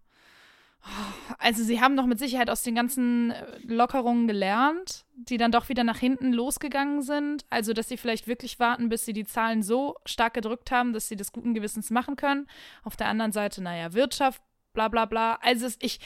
also 1.38 1.62
sie 1.64 1.80
haben 1.80 1.96
doch 1.96 2.04
mit 2.04 2.18
Sicherheit 2.18 2.50
aus 2.50 2.62
den 2.62 2.74
ganzen 2.74 3.32
Lockerungen 3.66 4.28
gelernt, 4.28 5.06
die 5.14 5.38
dann 5.38 5.50
doch 5.50 5.68
wieder 5.68 5.82
nach 5.82 5.98
hinten 5.98 6.32
losgegangen 6.32 7.02
sind. 7.02 7.44
Also, 7.48 7.72
dass 7.72 7.88
sie 7.88 7.96
vielleicht 7.96 8.26
wirklich 8.26 8.58
warten, 8.58 8.90
bis 8.90 9.04
sie 9.06 9.14
die 9.14 9.24
Zahlen 9.24 9.62
so 9.62 9.96
stark 10.04 10.34
gedrückt 10.34 10.70
haben, 10.70 10.92
dass 10.92 11.08
sie 11.08 11.16
das 11.16 11.32
guten 11.32 11.54
Gewissens 11.54 11.90
machen 11.90 12.16
können. 12.16 12.46
Auf 12.82 12.96
der 12.96 13.08
anderen 13.08 13.32
Seite, 13.32 13.62
naja, 13.62 13.94
Wirtschaft, 13.94 14.42
bla 14.74 14.88
bla 14.88 15.06
bla. 15.06 15.38
Also 15.40 15.66
es, 15.66 15.78
ich, 15.80 16.00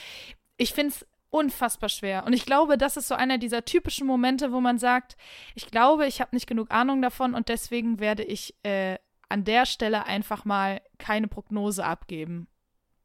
ich 0.57 0.73
finde 0.73 0.93
es 0.93 1.05
unfassbar 1.29 1.89
schwer. 1.89 2.25
Und 2.25 2.33
ich 2.33 2.45
glaube, 2.45 2.77
das 2.77 2.97
ist 2.97 3.07
so 3.07 3.15
einer 3.15 3.37
dieser 3.37 3.65
typischen 3.65 4.07
Momente, 4.07 4.51
wo 4.51 4.61
man 4.61 4.79
sagt, 4.79 5.17
ich 5.55 5.67
glaube, 5.67 6.07
ich 6.07 6.21
habe 6.21 6.35
nicht 6.35 6.47
genug 6.47 6.71
Ahnung 6.71 7.01
davon 7.01 7.35
und 7.35 7.49
deswegen 7.49 7.99
werde 7.99 8.23
ich 8.23 8.55
äh, 8.63 8.97
an 9.29 9.43
der 9.45 9.65
Stelle 9.65 10.05
einfach 10.05 10.43
mal 10.45 10.81
keine 10.97 11.27
Prognose 11.27 11.85
abgeben. 11.85 12.47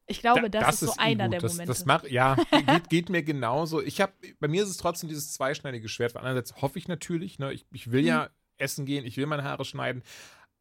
Ich 0.07 0.19
glaube, 0.19 0.49
Da- 0.49 0.59
das, 0.59 0.81
ist 0.83 0.93
so 0.93 0.99
eh 0.99 1.03
einer 1.03 1.29
der 1.29 1.39
das, 1.39 1.53
Momente. 1.53 1.71
Das 1.71 1.85
mach, 1.85 2.03
ja, 2.03 2.35
geht, 2.67 2.89
geht 2.89 3.09
mir 3.09 3.23
genauso. 3.23 3.81
Ich 3.81 4.01
habe, 4.01 4.13
bei 4.39 4.47
mir 4.47 4.61
ist 4.63 4.69
es 4.69 4.77
trotzdem 4.77 5.09
dieses 5.09 5.33
zweischneidige 5.33 5.87
Schwert. 5.89 6.13
Weil 6.13 6.23
Einerseits 6.23 6.61
hoffe 6.61 6.77
ich 6.77 6.87
natürlich, 6.87 7.39
ne, 7.39 7.53
ich, 7.53 7.65
ich 7.71 7.91
will 7.91 8.05
ja 8.05 8.29
essen 8.57 8.85
gehen, 8.85 9.03
ich 9.05 9.17
will 9.17 9.25
meine 9.25 9.43
Haare 9.43 9.65
schneiden. 9.65 10.03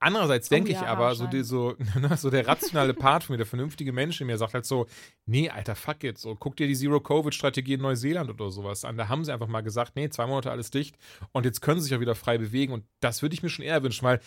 Andererseits 0.00 0.49
denke 0.49 0.71
Mhm. 0.71 0.76
Oh 0.76 0.80
ja, 0.80 0.83
ich 0.83 0.88
aber, 0.88 1.14
so, 1.14 1.26
die, 1.26 1.42
so, 1.44 1.76
ne, 2.00 2.16
so 2.16 2.28
der 2.30 2.47
rationale 2.47 2.92
Part 2.94 3.25
von 3.25 3.35
mir, 3.35 3.38
der 3.38 3.47
vernünftige 3.47 3.92
Mensch 3.92 4.21
in 4.21 4.26
mir 4.26 4.37
sagt 4.38 4.52
halt 4.54 4.66
so, 4.66 4.87
nee, 5.25 5.49
Alter, 5.50 5.75
fuck 5.75 6.04
it, 6.04 6.18
so, 6.18 6.35
guck 6.37 6.56
dir 6.56 6.66
die 6.66 6.75
Zero-Covid-Strategie 6.76 7.75
in 7.75 7.80
Neuseeland 7.83 8.28
oder 8.30 8.50
sowas 8.50 8.85
an. 8.85 8.97
Da 8.97 9.09
haben 9.09 9.25
sie 9.25 9.33
einfach 9.33 9.47
mal 9.47 9.62
gesagt, 9.62 9.92
nee, 9.97 10.09
zwei 10.11 10.26
Monate 10.26 10.50
alles 10.50 10.71
dicht 10.71 10.97
und 11.33 11.44
jetzt 11.47 11.61
können 11.62 11.80
sie 11.80 11.88
sich 11.88 11.97
auch 11.97 12.00
wieder 12.00 12.14
frei 12.14 12.37
bewegen 12.38 12.73
und 12.73 12.85
das 13.00 13.23
würde 13.23 13.35
ich 13.35 13.42
mir 13.42 13.49
schon 13.50 13.64
eher 13.64 13.83
wünschen, 13.83 14.04
weil 14.04 14.21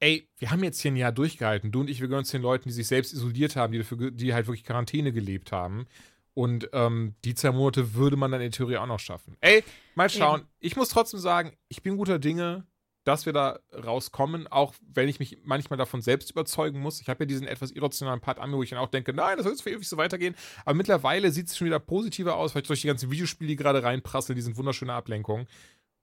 ey, 0.00 0.28
wir 0.38 0.50
haben 0.50 0.62
jetzt 0.64 0.80
hier 0.80 0.90
ein 0.90 0.96
Jahr 0.96 1.12
durchgehalten. 1.12 1.72
Du 1.72 1.80
und 1.80 1.90
ich, 1.90 2.00
wir 2.00 2.08
gehören 2.08 2.24
zu 2.24 2.36
den 2.36 2.42
Leuten, 2.42 2.68
die 2.68 2.74
sich 2.74 2.86
selbst 2.86 3.12
isoliert 3.12 3.56
haben, 3.56 3.72
die, 3.72 3.78
dafür, 3.78 4.10
die 4.10 4.34
halt 4.34 4.46
wirklich 4.46 4.64
Quarantäne 4.64 5.12
gelebt 5.12 5.52
haben. 5.52 5.86
Und 6.34 6.68
ähm, 6.72 7.14
die 7.24 7.34
zwei 7.34 7.52
Monate 7.52 7.94
würde 7.94 8.16
man 8.16 8.32
dann 8.32 8.40
in 8.40 8.50
der 8.50 8.56
Theorie 8.56 8.76
auch 8.76 8.86
noch 8.86 8.98
schaffen. 8.98 9.36
Ey, 9.40 9.62
mal 9.94 10.10
schauen. 10.10 10.42
Ich 10.58 10.74
muss 10.76 10.88
trotzdem 10.88 11.20
sagen, 11.20 11.56
ich 11.68 11.82
bin 11.82 11.96
guter 11.96 12.18
Dinge. 12.18 12.66
dass 13.04 13.26
wir 13.26 13.34
da 13.34 13.60
rauskommen, 13.72 14.46
auch 14.46 14.74
wenn 14.80 15.08
ich 15.08 15.18
mich 15.18 15.38
manchmal 15.44 15.76
davon 15.76 16.00
selbst 16.00 16.30
überzeugen 16.30 16.80
muss. 16.80 17.00
Ich 17.02 17.08
habe 17.08 17.24
ja 17.24 17.26
diesen 17.26 17.46
etwas 17.46 17.70
irrationalen 17.70 18.20
Part 18.20 18.38
an 18.38 18.50
mir, 18.50 18.56
wo 18.56 18.62
ich 18.62 18.70
dann 18.70 18.78
auch 18.78 18.88
denke, 18.88 19.12
nein, 19.12 19.36
das 19.36 19.44
soll 19.44 19.52
jetzt 19.52 19.62
für 19.62 19.70
ewig 19.70 19.86
so 19.86 19.98
weitergehen. 19.98 20.34
Aber 20.64 20.74
mittlerweile 20.74 21.30
sieht 21.30 21.48
es 21.48 21.56
schon 21.56 21.66
wieder 21.66 21.80
positiver 21.80 22.36
aus, 22.36 22.52
vielleicht 22.52 22.68
durch 22.70 22.80
die 22.80 22.86
ganzen 22.86 23.10
Videospiele, 23.10 23.48
die 23.48 23.56
gerade 23.56 23.82
reinprasseln, 23.82 24.36
die 24.36 24.42
sind 24.42 24.56
wunderschöne 24.56 24.94
Ablenkungen. 24.94 25.46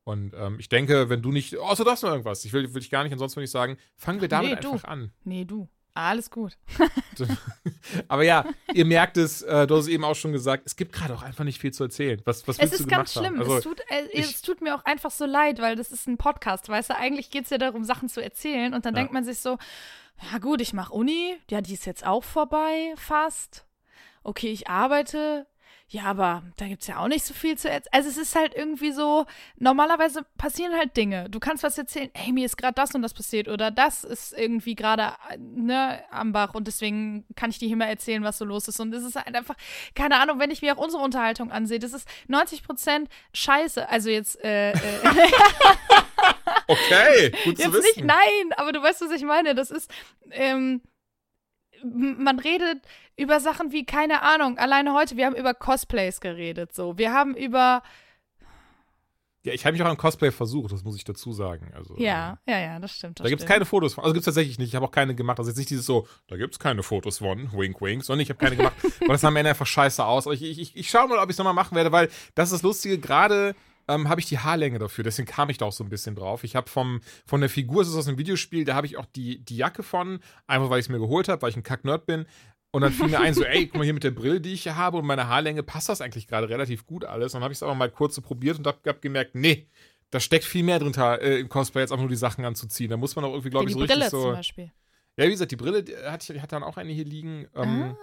Und 0.03 0.33
ähm, 0.35 0.57
ich 0.59 0.69
denke, 0.69 1.09
wenn 1.09 1.21
du 1.21 1.31
nicht, 1.31 1.57
außer 1.57 1.83
das 1.83 2.01
noch 2.01 2.09
irgendwas, 2.09 2.43
ich 2.43 2.53
will, 2.53 2.73
will 2.73 2.81
ich 2.81 2.89
gar 2.89 3.03
nicht, 3.03 3.13
ansonsten 3.13 3.37
würde 3.37 3.45
ich 3.45 3.51
sagen, 3.51 3.77
fangen 3.95 4.21
wir 4.21 4.27
damit 4.27 4.61
nee, 4.61 4.67
einfach 4.67 4.83
an. 4.85 5.11
Nee, 5.23 5.45
du. 5.45 5.69
Alles 5.93 6.29
gut. 6.29 6.57
Aber 8.07 8.23
ja, 8.23 8.45
ihr 8.73 8.85
merkt 8.85 9.17
es, 9.17 9.41
äh, 9.41 9.67
du 9.67 9.75
hast 9.75 9.83
es 9.83 9.89
eben 9.89 10.05
auch 10.05 10.15
schon 10.15 10.31
gesagt, 10.31 10.63
es 10.65 10.77
gibt 10.77 10.93
gerade 10.93 11.13
auch 11.13 11.21
einfach 11.21 11.43
nicht 11.43 11.59
viel 11.59 11.73
zu 11.73 11.83
erzählen. 11.83 12.21
Was, 12.23 12.47
was 12.47 12.59
es 12.59 12.71
ist 12.71 12.87
ganz 12.87 13.11
schlimm. 13.11 13.39
Also, 13.39 13.57
es, 13.57 13.63
tut, 13.63 13.81
äh, 13.89 14.05
ich, 14.13 14.31
es 14.31 14.41
tut 14.41 14.61
mir 14.61 14.73
auch 14.73 14.85
einfach 14.85 15.11
so 15.11 15.25
leid, 15.25 15.59
weil 15.59 15.75
das 15.75 15.91
ist 15.91 16.07
ein 16.07 16.17
Podcast, 16.17 16.69
weißt 16.69 16.91
du? 16.91 16.95
Eigentlich 16.95 17.29
geht 17.29 17.43
es 17.43 17.49
ja 17.49 17.57
darum, 17.57 17.83
Sachen 17.83 18.07
zu 18.07 18.23
erzählen. 18.23 18.73
Und 18.73 18.85
dann 18.85 18.93
ja. 18.93 19.01
denkt 19.01 19.13
man 19.13 19.25
sich 19.25 19.39
so, 19.39 19.57
ja 20.31 20.37
gut, 20.37 20.61
ich 20.61 20.71
mache 20.71 20.93
Uni, 20.93 21.35
ja, 21.49 21.59
die 21.59 21.73
ist 21.73 21.85
jetzt 21.85 22.05
auch 22.05 22.23
vorbei, 22.23 22.93
fast. 22.95 23.65
Okay, 24.23 24.51
ich 24.51 24.69
arbeite, 24.69 25.45
ja, 25.91 26.03
aber 26.03 26.43
da 26.55 26.67
gibt 26.67 26.83
es 26.83 26.87
ja 26.87 26.99
auch 26.99 27.09
nicht 27.09 27.25
so 27.25 27.33
viel 27.33 27.57
zu 27.57 27.69
erzählen. 27.69 27.91
Also 27.91 28.07
es 28.07 28.17
ist 28.17 28.33
halt 28.33 28.55
irgendwie 28.55 28.93
so, 28.93 29.25
normalerweise 29.57 30.25
passieren 30.37 30.73
halt 30.73 30.95
Dinge. 30.95 31.29
Du 31.29 31.41
kannst 31.41 31.63
was 31.63 31.77
erzählen, 31.77 32.09
hey, 32.13 32.31
mir 32.31 32.45
ist 32.45 32.55
gerade 32.55 32.75
das 32.75 32.95
und 32.95 33.01
das 33.01 33.13
passiert 33.13 33.49
oder 33.49 33.71
das 33.71 34.05
ist 34.05 34.31
irgendwie 34.31 34.75
gerade 34.75 35.11
ne, 35.37 36.01
am 36.09 36.31
Bach 36.31 36.53
und 36.53 36.65
deswegen 36.65 37.25
kann 37.35 37.49
ich 37.49 37.59
dir 37.59 37.67
hier 37.67 37.75
mal 37.75 37.89
erzählen, 37.89 38.23
was 38.23 38.37
so 38.37 38.45
los 38.45 38.69
ist. 38.69 38.79
Und 38.79 38.93
es 38.93 39.03
ist 39.03 39.17
halt 39.17 39.35
einfach, 39.35 39.55
keine 39.93 40.17
Ahnung, 40.17 40.39
wenn 40.39 40.49
ich 40.49 40.61
mir 40.61 40.77
auch 40.77 40.81
unsere 40.81 41.03
Unterhaltung 41.03 41.51
ansehe, 41.51 41.79
das 41.79 41.91
ist 41.91 42.07
90 42.29 42.63
Prozent 42.63 43.09
Scheiße. 43.33 43.89
Also 43.89 44.09
jetzt, 44.09 44.41
äh, 44.45 44.71
äh 44.71 44.75
Okay, 46.67 47.31
gut 47.43 47.57
zu 47.57 47.63
jetzt 47.63 47.73
wissen. 47.73 47.81
Nicht, 47.81 48.05
nein, 48.05 48.53
aber 48.55 48.71
du 48.71 48.81
weißt, 48.81 49.01
was 49.01 49.11
ich 49.11 49.23
meine. 49.23 49.55
Das 49.55 49.71
ist, 49.71 49.91
ähm, 50.31 50.81
man 51.83 52.39
redet 52.39 52.79
über 53.17 53.39
Sachen 53.39 53.71
wie, 53.71 53.85
keine 53.85 54.21
Ahnung, 54.21 54.57
alleine 54.57 54.93
heute, 54.93 55.17
wir 55.17 55.25
haben 55.25 55.35
über 55.35 55.53
Cosplays 55.53 56.21
geredet, 56.21 56.73
so. 56.73 56.97
Wir 56.97 57.13
haben 57.13 57.35
über. 57.35 57.83
Ja, 59.43 59.53
ich 59.53 59.65
habe 59.65 59.73
mich 59.73 59.81
auch 59.81 59.87
an 59.87 59.97
Cosplay 59.97 60.31
versucht, 60.31 60.71
das 60.71 60.83
muss 60.83 60.95
ich 60.95 61.03
dazu 61.03 61.33
sagen. 61.33 61.71
Also, 61.73 61.95
ja, 61.97 62.37
ähm, 62.45 62.53
ja, 62.53 62.59
ja, 62.59 62.79
das 62.79 62.91
stimmt. 62.91 63.19
Das 63.19 63.23
da 63.23 63.29
gibt 63.29 63.41
es 63.41 63.47
keine 63.47 63.65
Fotos 63.65 63.95
von. 63.95 64.03
Also 64.03 64.13
gibt 64.13 64.21
es 64.21 64.25
tatsächlich 64.25 64.59
nicht. 64.59 64.67
Ich 64.67 64.75
habe 64.75 64.85
auch 64.85 64.91
keine 64.91 65.15
gemacht. 65.15 65.39
Also 65.39 65.49
jetzt 65.49 65.57
nicht 65.57 65.71
dieses 65.71 65.87
so, 65.87 66.07
da 66.27 66.37
gibt 66.37 66.53
es 66.53 66.59
keine 66.59 66.83
Fotos 66.83 67.17
von, 67.17 67.51
wink, 67.53 67.81
wink, 67.81 68.03
sondern 68.03 68.21
ich 68.21 68.29
habe 68.29 68.37
keine 68.37 68.55
gemacht. 68.57 68.75
weil 68.99 69.07
das 69.07 69.21
sah 69.21 69.29
am 69.29 69.35
Ende 69.35 69.49
einfach 69.49 69.65
scheiße 69.65 70.05
aus. 70.05 70.27
Aber 70.27 70.35
ich, 70.35 70.43
ich, 70.43 70.75
ich 70.75 70.89
schaue 70.89 71.07
mal, 71.07 71.17
ob 71.17 71.25
ich 71.25 71.33
es 71.33 71.37
nochmal 71.39 71.55
machen 71.55 71.75
werde, 71.75 71.91
weil 71.91 72.09
das 72.35 72.49
ist 72.49 72.53
das 72.53 72.61
Lustige, 72.61 72.99
gerade 72.99 73.55
ähm, 73.87 74.09
habe 74.09 74.21
ich 74.21 74.27
die 74.27 74.39
Haarlänge 74.39 74.79
dafür. 74.79 75.03
Deswegen 75.03 75.27
kam 75.27 75.49
ich 75.49 75.57
da 75.57 75.65
auch 75.65 75.71
so 75.71 75.83
ein 75.83 75.89
bisschen 75.89 76.15
drauf. 76.15 76.43
Ich 76.43 76.55
habe 76.55 76.69
vom 76.69 77.01
von 77.25 77.41
der 77.41 77.49
Figur, 77.49 77.81
es 77.81 77.89
ist 77.89 77.95
aus 77.95 78.07
einem 78.07 78.17
Videospiel, 78.17 78.65
da 78.65 78.75
habe 78.75 78.87
ich 78.87 78.97
auch 78.97 79.05
die, 79.05 79.43
die 79.43 79.57
Jacke 79.57 79.83
von, 79.83 80.19
einfach 80.47 80.69
weil 80.69 80.79
ich 80.79 80.85
es 80.85 80.89
mir 80.89 80.99
geholt 80.99 81.27
habe, 81.27 81.41
weil 81.41 81.49
ich 81.49 81.57
ein 81.57 81.63
Kack-Nerd 81.63 82.05
bin. 82.05 82.25
Und 82.73 82.81
dann 82.81 82.93
fiel 82.93 83.09
mir 83.09 83.19
ein, 83.19 83.33
so, 83.33 83.43
ey, 83.43 83.67
guck 83.67 83.79
mal 83.79 83.83
hier 83.83 83.93
mit 83.93 84.05
der 84.05 84.11
Brille, 84.11 84.39
die 84.39 84.53
ich 84.53 84.63
hier 84.63 84.77
habe 84.77 84.97
und 84.97 85.05
meiner 85.05 85.27
Haarlänge 85.27 85.61
passt 85.61 85.89
das 85.89 85.99
eigentlich 85.99 86.27
gerade 86.27 86.47
relativ 86.47 86.85
gut 86.85 87.03
alles. 87.03 87.33
Und 87.33 87.39
dann 87.39 87.43
habe 87.43 87.51
ich 87.51 87.57
es 87.57 87.63
aber 87.63 87.75
mal 87.75 87.89
kurz 87.89 88.15
so 88.15 88.21
probiert 88.21 88.59
und 88.59 88.67
habe 88.67 88.79
hab 88.87 89.01
gemerkt, 89.01 89.35
nee, 89.35 89.67
da 90.09 90.19
steckt 90.19 90.45
viel 90.45 90.63
mehr 90.63 90.79
drin 90.79 90.93
äh, 90.93 91.39
im 91.39 91.49
Cosplay, 91.49 91.81
jetzt 91.81 91.91
einfach 91.91 92.03
nur 92.03 92.09
die 92.09 92.15
Sachen 92.15 92.45
anzuziehen. 92.45 92.89
Da 92.89 92.97
muss 92.97 93.15
man 93.15 93.25
auch 93.25 93.31
irgendwie, 93.31 93.49
glaube 93.49 93.67
ich, 93.67 93.73
so 93.73 93.79
Brille 93.79 93.95
richtig 93.95 94.09
so. 94.09 94.21
Zum 94.21 94.33
Beispiel. 94.33 94.71
Ja, 95.17 95.25
wie 95.25 95.31
gesagt, 95.31 95.51
die 95.51 95.57
Brille 95.57 95.83
hatte 96.05 96.33
ich 96.33 96.41
hatte 96.41 96.55
dann 96.55 96.63
auch 96.63 96.77
eine 96.77 96.91
hier 96.93 97.05
liegen. 97.05 97.47
Ähm, 97.55 97.83
ah. 97.83 97.97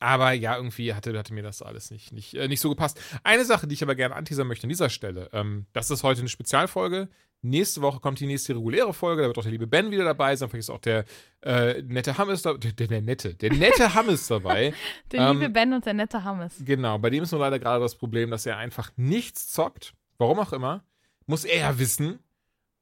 Aber 0.00 0.32
ja, 0.32 0.56
irgendwie 0.56 0.94
hatte, 0.94 1.16
hatte 1.16 1.34
mir 1.34 1.42
das 1.42 1.60
alles 1.60 1.90
nicht, 1.90 2.10
nicht, 2.12 2.34
äh, 2.34 2.48
nicht 2.48 2.60
so 2.60 2.70
gepasst. 2.70 2.98
Eine 3.22 3.44
Sache, 3.44 3.66
die 3.66 3.74
ich 3.74 3.82
aber 3.82 3.94
gerne 3.94 4.16
anteasern 4.16 4.46
möchte 4.46 4.64
an 4.64 4.70
dieser 4.70 4.88
Stelle, 4.88 5.28
ähm, 5.32 5.66
das 5.74 5.90
ist 5.90 6.02
heute 6.02 6.20
eine 6.20 6.30
Spezialfolge. 6.30 7.08
Nächste 7.42 7.82
Woche 7.82 8.00
kommt 8.00 8.18
die 8.20 8.26
nächste 8.26 8.54
reguläre 8.54 8.92
Folge, 8.92 9.22
da 9.22 9.28
wird 9.28 9.38
auch 9.38 9.42
der 9.42 9.52
liebe 9.52 9.66
Ben 9.66 9.90
wieder 9.90 10.04
dabei 10.04 10.36
sein, 10.36 10.48
vielleicht 10.48 10.68
ist 10.68 10.70
auch 10.70 10.80
der 10.80 11.04
äh, 11.42 11.82
nette 11.82 12.16
Hammes 12.18 12.42
dabei, 12.42 12.58
der, 12.58 12.86
der, 12.86 13.02
nette, 13.02 13.34
der 13.34 13.52
nette 13.52 13.94
Hammes 13.94 14.26
dabei. 14.26 14.74
der 15.12 15.20
ähm, 15.20 15.38
liebe 15.38 15.50
Ben 15.50 15.72
und 15.72 15.84
der 15.84 15.94
nette 15.94 16.24
Hammes. 16.24 16.62
Genau, 16.64 16.98
bei 16.98 17.10
dem 17.10 17.22
ist 17.22 17.32
nur 17.32 17.40
leider 17.40 17.58
gerade 17.58 17.80
das 17.80 17.94
Problem, 17.94 18.30
dass 18.30 18.46
er 18.46 18.56
einfach 18.56 18.90
nichts 18.96 19.52
zockt, 19.52 19.94
warum 20.18 20.38
auch 20.38 20.52
immer, 20.52 20.82
muss 21.26 21.44
er 21.44 21.60
ja 21.60 21.78
wissen, 21.78 22.18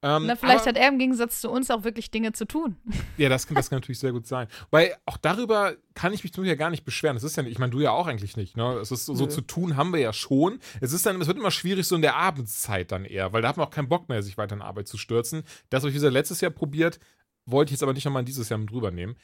ähm, 0.00 0.26
Na, 0.26 0.36
vielleicht 0.36 0.60
aber, 0.60 0.68
hat 0.70 0.76
er 0.76 0.88
im 0.88 0.98
Gegensatz 0.98 1.40
zu 1.40 1.50
uns 1.50 1.70
auch 1.70 1.82
wirklich 1.82 2.10
Dinge 2.10 2.32
zu 2.32 2.46
tun. 2.46 2.76
Ja, 3.16 3.28
das 3.28 3.48
kann, 3.48 3.56
das 3.56 3.68
kann 3.68 3.78
natürlich 3.78 3.98
sehr 3.98 4.12
gut 4.12 4.28
sein. 4.28 4.46
Weil 4.70 4.94
auch 5.04 5.16
darüber 5.16 5.74
kann 5.94 6.12
ich 6.12 6.22
mich 6.22 6.36
nun 6.36 6.46
ja 6.46 6.54
gar 6.54 6.70
nicht 6.70 6.84
beschweren. 6.84 7.16
Es 7.16 7.24
ist 7.24 7.36
ja 7.36 7.42
nicht, 7.42 7.50
ich 7.50 7.58
meine, 7.58 7.72
du 7.72 7.80
ja 7.80 7.90
auch 7.90 8.06
eigentlich 8.06 8.36
nicht. 8.36 8.56
Ne? 8.56 8.74
Es 8.74 8.92
ist 8.92 9.06
so, 9.06 9.14
so 9.16 9.26
zu 9.26 9.40
tun 9.40 9.76
haben 9.76 9.92
wir 9.92 9.98
ja 9.98 10.12
schon. 10.12 10.60
Es 10.80 10.92
ist 10.92 11.04
dann, 11.04 11.20
es 11.20 11.26
wird 11.26 11.36
immer 11.36 11.50
schwierig 11.50 11.88
so 11.88 11.96
in 11.96 12.02
der 12.02 12.14
Abendszeit 12.14 12.92
dann 12.92 13.04
eher, 13.04 13.32
weil 13.32 13.42
da 13.42 13.48
hat 13.48 13.56
man 13.56 13.66
auch 13.66 13.72
keinen 13.72 13.88
Bock 13.88 14.08
mehr, 14.08 14.22
sich 14.22 14.38
weiter 14.38 14.54
in 14.54 14.62
Arbeit 14.62 14.86
zu 14.86 14.98
stürzen. 14.98 15.42
Das 15.68 15.82
habe 15.82 15.90
ich 15.90 15.96
wieder 15.96 16.12
letztes 16.12 16.40
Jahr 16.40 16.52
probiert, 16.52 17.00
wollte 17.44 17.70
ich 17.70 17.72
jetzt 17.72 17.82
aber 17.82 17.92
nicht 17.92 18.04
nochmal 18.04 18.24
dieses 18.24 18.48
Jahr 18.48 18.58
mit 18.58 18.70
drüber 18.70 18.92
nehmen. 18.92 19.16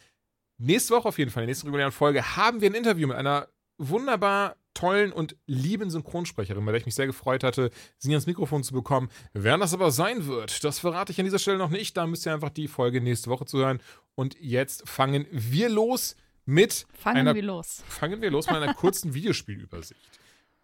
Nächste 0.58 0.94
Woche 0.94 1.06
auf 1.06 1.18
jeden 1.18 1.30
Fall, 1.30 1.44
in 1.44 1.46
der 1.46 1.52
nächsten 1.52 1.68
regulären 1.68 1.92
Folge, 1.92 2.36
haben 2.36 2.60
wir 2.60 2.70
ein 2.70 2.74
Interview 2.74 3.06
mit 3.06 3.16
einer 3.16 3.48
wunderbar 3.78 4.56
tollen 4.74 5.12
und 5.12 5.36
lieben 5.46 5.88
Synchronsprecherin, 5.90 6.64
bei 6.64 6.72
der 6.72 6.80
ich 6.80 6.86
mich 6.86 6.96
sehr 6.96 7.06
gefreut 7.06 7.44
hatte, 7.44 7.70
sie 7.96 8.10
ans 8.10 8.26
Mikrofon 8.26 8.64
zu 8.64 8.74
bekommen. 8.74 9.08
Wer 9.32 9.56
das 9.56 9.72
aber 9.72 9.90
sein 9.90 10.26
wird, 10.26 10.64
das 10.64 10.80
verrate 10.80 11.12
ich 11.12 11.18
an 11.18 11.24
dieser 11.24 11.38
Stelle 11.38 11.58
noch 11.58 11.70
nicht. 11.70 11.96
Da 11.96 12.06
müsst 12.06 12.26
ihr 12.26 12.34
einfach 12.34 12.50
die 12.50 12.68
Folge 12.68 13.00
nächste 13.00 13.30
Woche 13.30 13.46
zuhören. 13.46 13.80
Und 14.14 14.36
jetzt 14.40 14.88
fangen 14.88 15.26
wir 15.30 15.68
los 15.68 16.16
mit 16.44 16.86
fangen 16.92 17.18
einer, 17.18 17.34
wir 17.34 17.42
los. 17.42 17.82
Fangen 17.88 18.20
wir 18.20 18.30
los 18.30 18.46
mit 18.46 18.56
einer 18.56 18.74
kurzen 18.74 19.14
Videospielübersicht. 19.14 20.20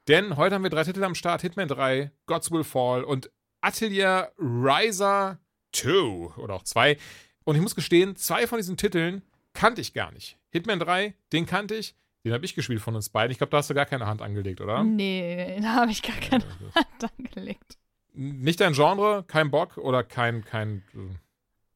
Denn 0.08 0.36
heute 0.36 0.56
haben 0.56 0.62
wir 0.62 0.70
drei 0.70 0.84
Titel 0.84 1.04
am 1.04 1.14
Start: 1.14 1.42
Hitman 1.42 1.68
3, 1.68 2.10
Gods 2.26 2.50
Will 2.50 2.64
Fall 2.64 3.04
und 3.04 3.30
Atelier 3.60 4.32
Riser 4.38 5.38
2 5.72 6.36
oder 6.36 6.54
auch 6.54 6.64
2. 6.64 6.96
Und 7.44 7.56
ich 7.56 7.62
muss 7.62 7.74
gestehen, 7.74 8.16
zwei 8.16 8.46
von 8.46 8.58
diesen 8.58 8.76
Titeln 8.76 9.22
kannte 9.54 9.80
ich 9.80 9.92
gar 9.94 10.12
nicht. 10.12 10.38
Hitman 10.50 10.78
3, 10.78 11.14
den 11.32 11.46
kannte 11.46 11.74
ich. 11.74 11.94
Den 12.24 12.32
habe 12.32 12.44
ich 12.44 12.54
gespielt 12.54 12.80
von 12.80 12.94
uns 12.94 13.08
beiden. 13.08 13.32
Ich 13.32 13.38
glaube, 13.38 13.50
da 13.50 13.58
hast 13.58 13.70
du 13.70 13.74
gar 13.74 13.86
keine 13.86 14.06
Hand 14.06 14.20
angelegt, 14.20 14.60
oder? 14.60 14.84
Nee, 14.84 15.58
da 15.62 15.74
habe 15.76 15.90
ich 15.90 16.02
gar 16.02 16.16
keine 16.16 16.44
Hand 16.74 17.12
angelegt. 17.18 17.78
Nicht 18.12 18.60
dein 18.60 18.74
Genre, 18.74 19.24
kein 19.26 19.50
Bock 19.50 19.78
oder 19.78 20.02
kein, 20.04 20.44
kein. 20.44 20.82
Äh 20.94 21.16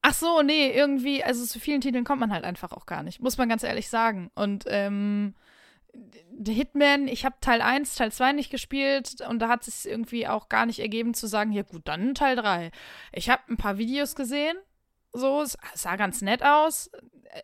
Ach 0.01 0.13
so, 0.13 0.43
nee, 0.43 0.69
irgendwie, 0.71 1.23
also 1.23 1.43
zu 1.45 1.59
vielen 1.59 1.81
Titeln 1.81 2.03
kommt 2.03 2.19
man 2.19 2.31
halt 2.31 2.43
einfach 2.43 2.71
auch 2.73 2.85
gar 2.85 3.01
nicht, 3.01 3.21
muss 3.21 3.39
man 3.39 3.49
ganz 3.49 3.63
ehrlich 3.63 3.89
sagen. 3.89 4.29
Und 4.35 4.65
ähm, 4.67 5.33
The 6.37 6.53
Hitman, 6.53 7.07
ich 7.07 7.25
habe 7.25 7.37
Teil 7.41 7.61
1, 7.61 7.95
Teil 7.95 8.11
2 8.11 8.33
nicht 8.33 8.51
gespielt 8.51 9.21
und 9.27 9.39
da 9.39 9.47
hat 9.47 9.67
es 9.67 9.85
irgendwie 9.85 10.27
auch 10.27 10.47
gar 10.47 10.67
nicht 10.67 10.79
ergeben 10.79 11.15
zu 11.15 11.25
sagen, 11.25 11.51
ja 11.53 11.63
gut, 11.63 11.87
dann 11.87 12.13
Teil 12.13 12.35
3. 12.35 12.69
Ich 13.13 13.29
habe 13.31 13.41
ein 13.49 13.57
paar 13.57 13.79
Videos 13.79 14.15
gesehen, 14.15 14.57
so, 15.11 15.41
es 15.41 15.57
sah 15.73 15.95
ganz 15.95 16.21
nett 16.21 16.43
aus, 16.43 16.91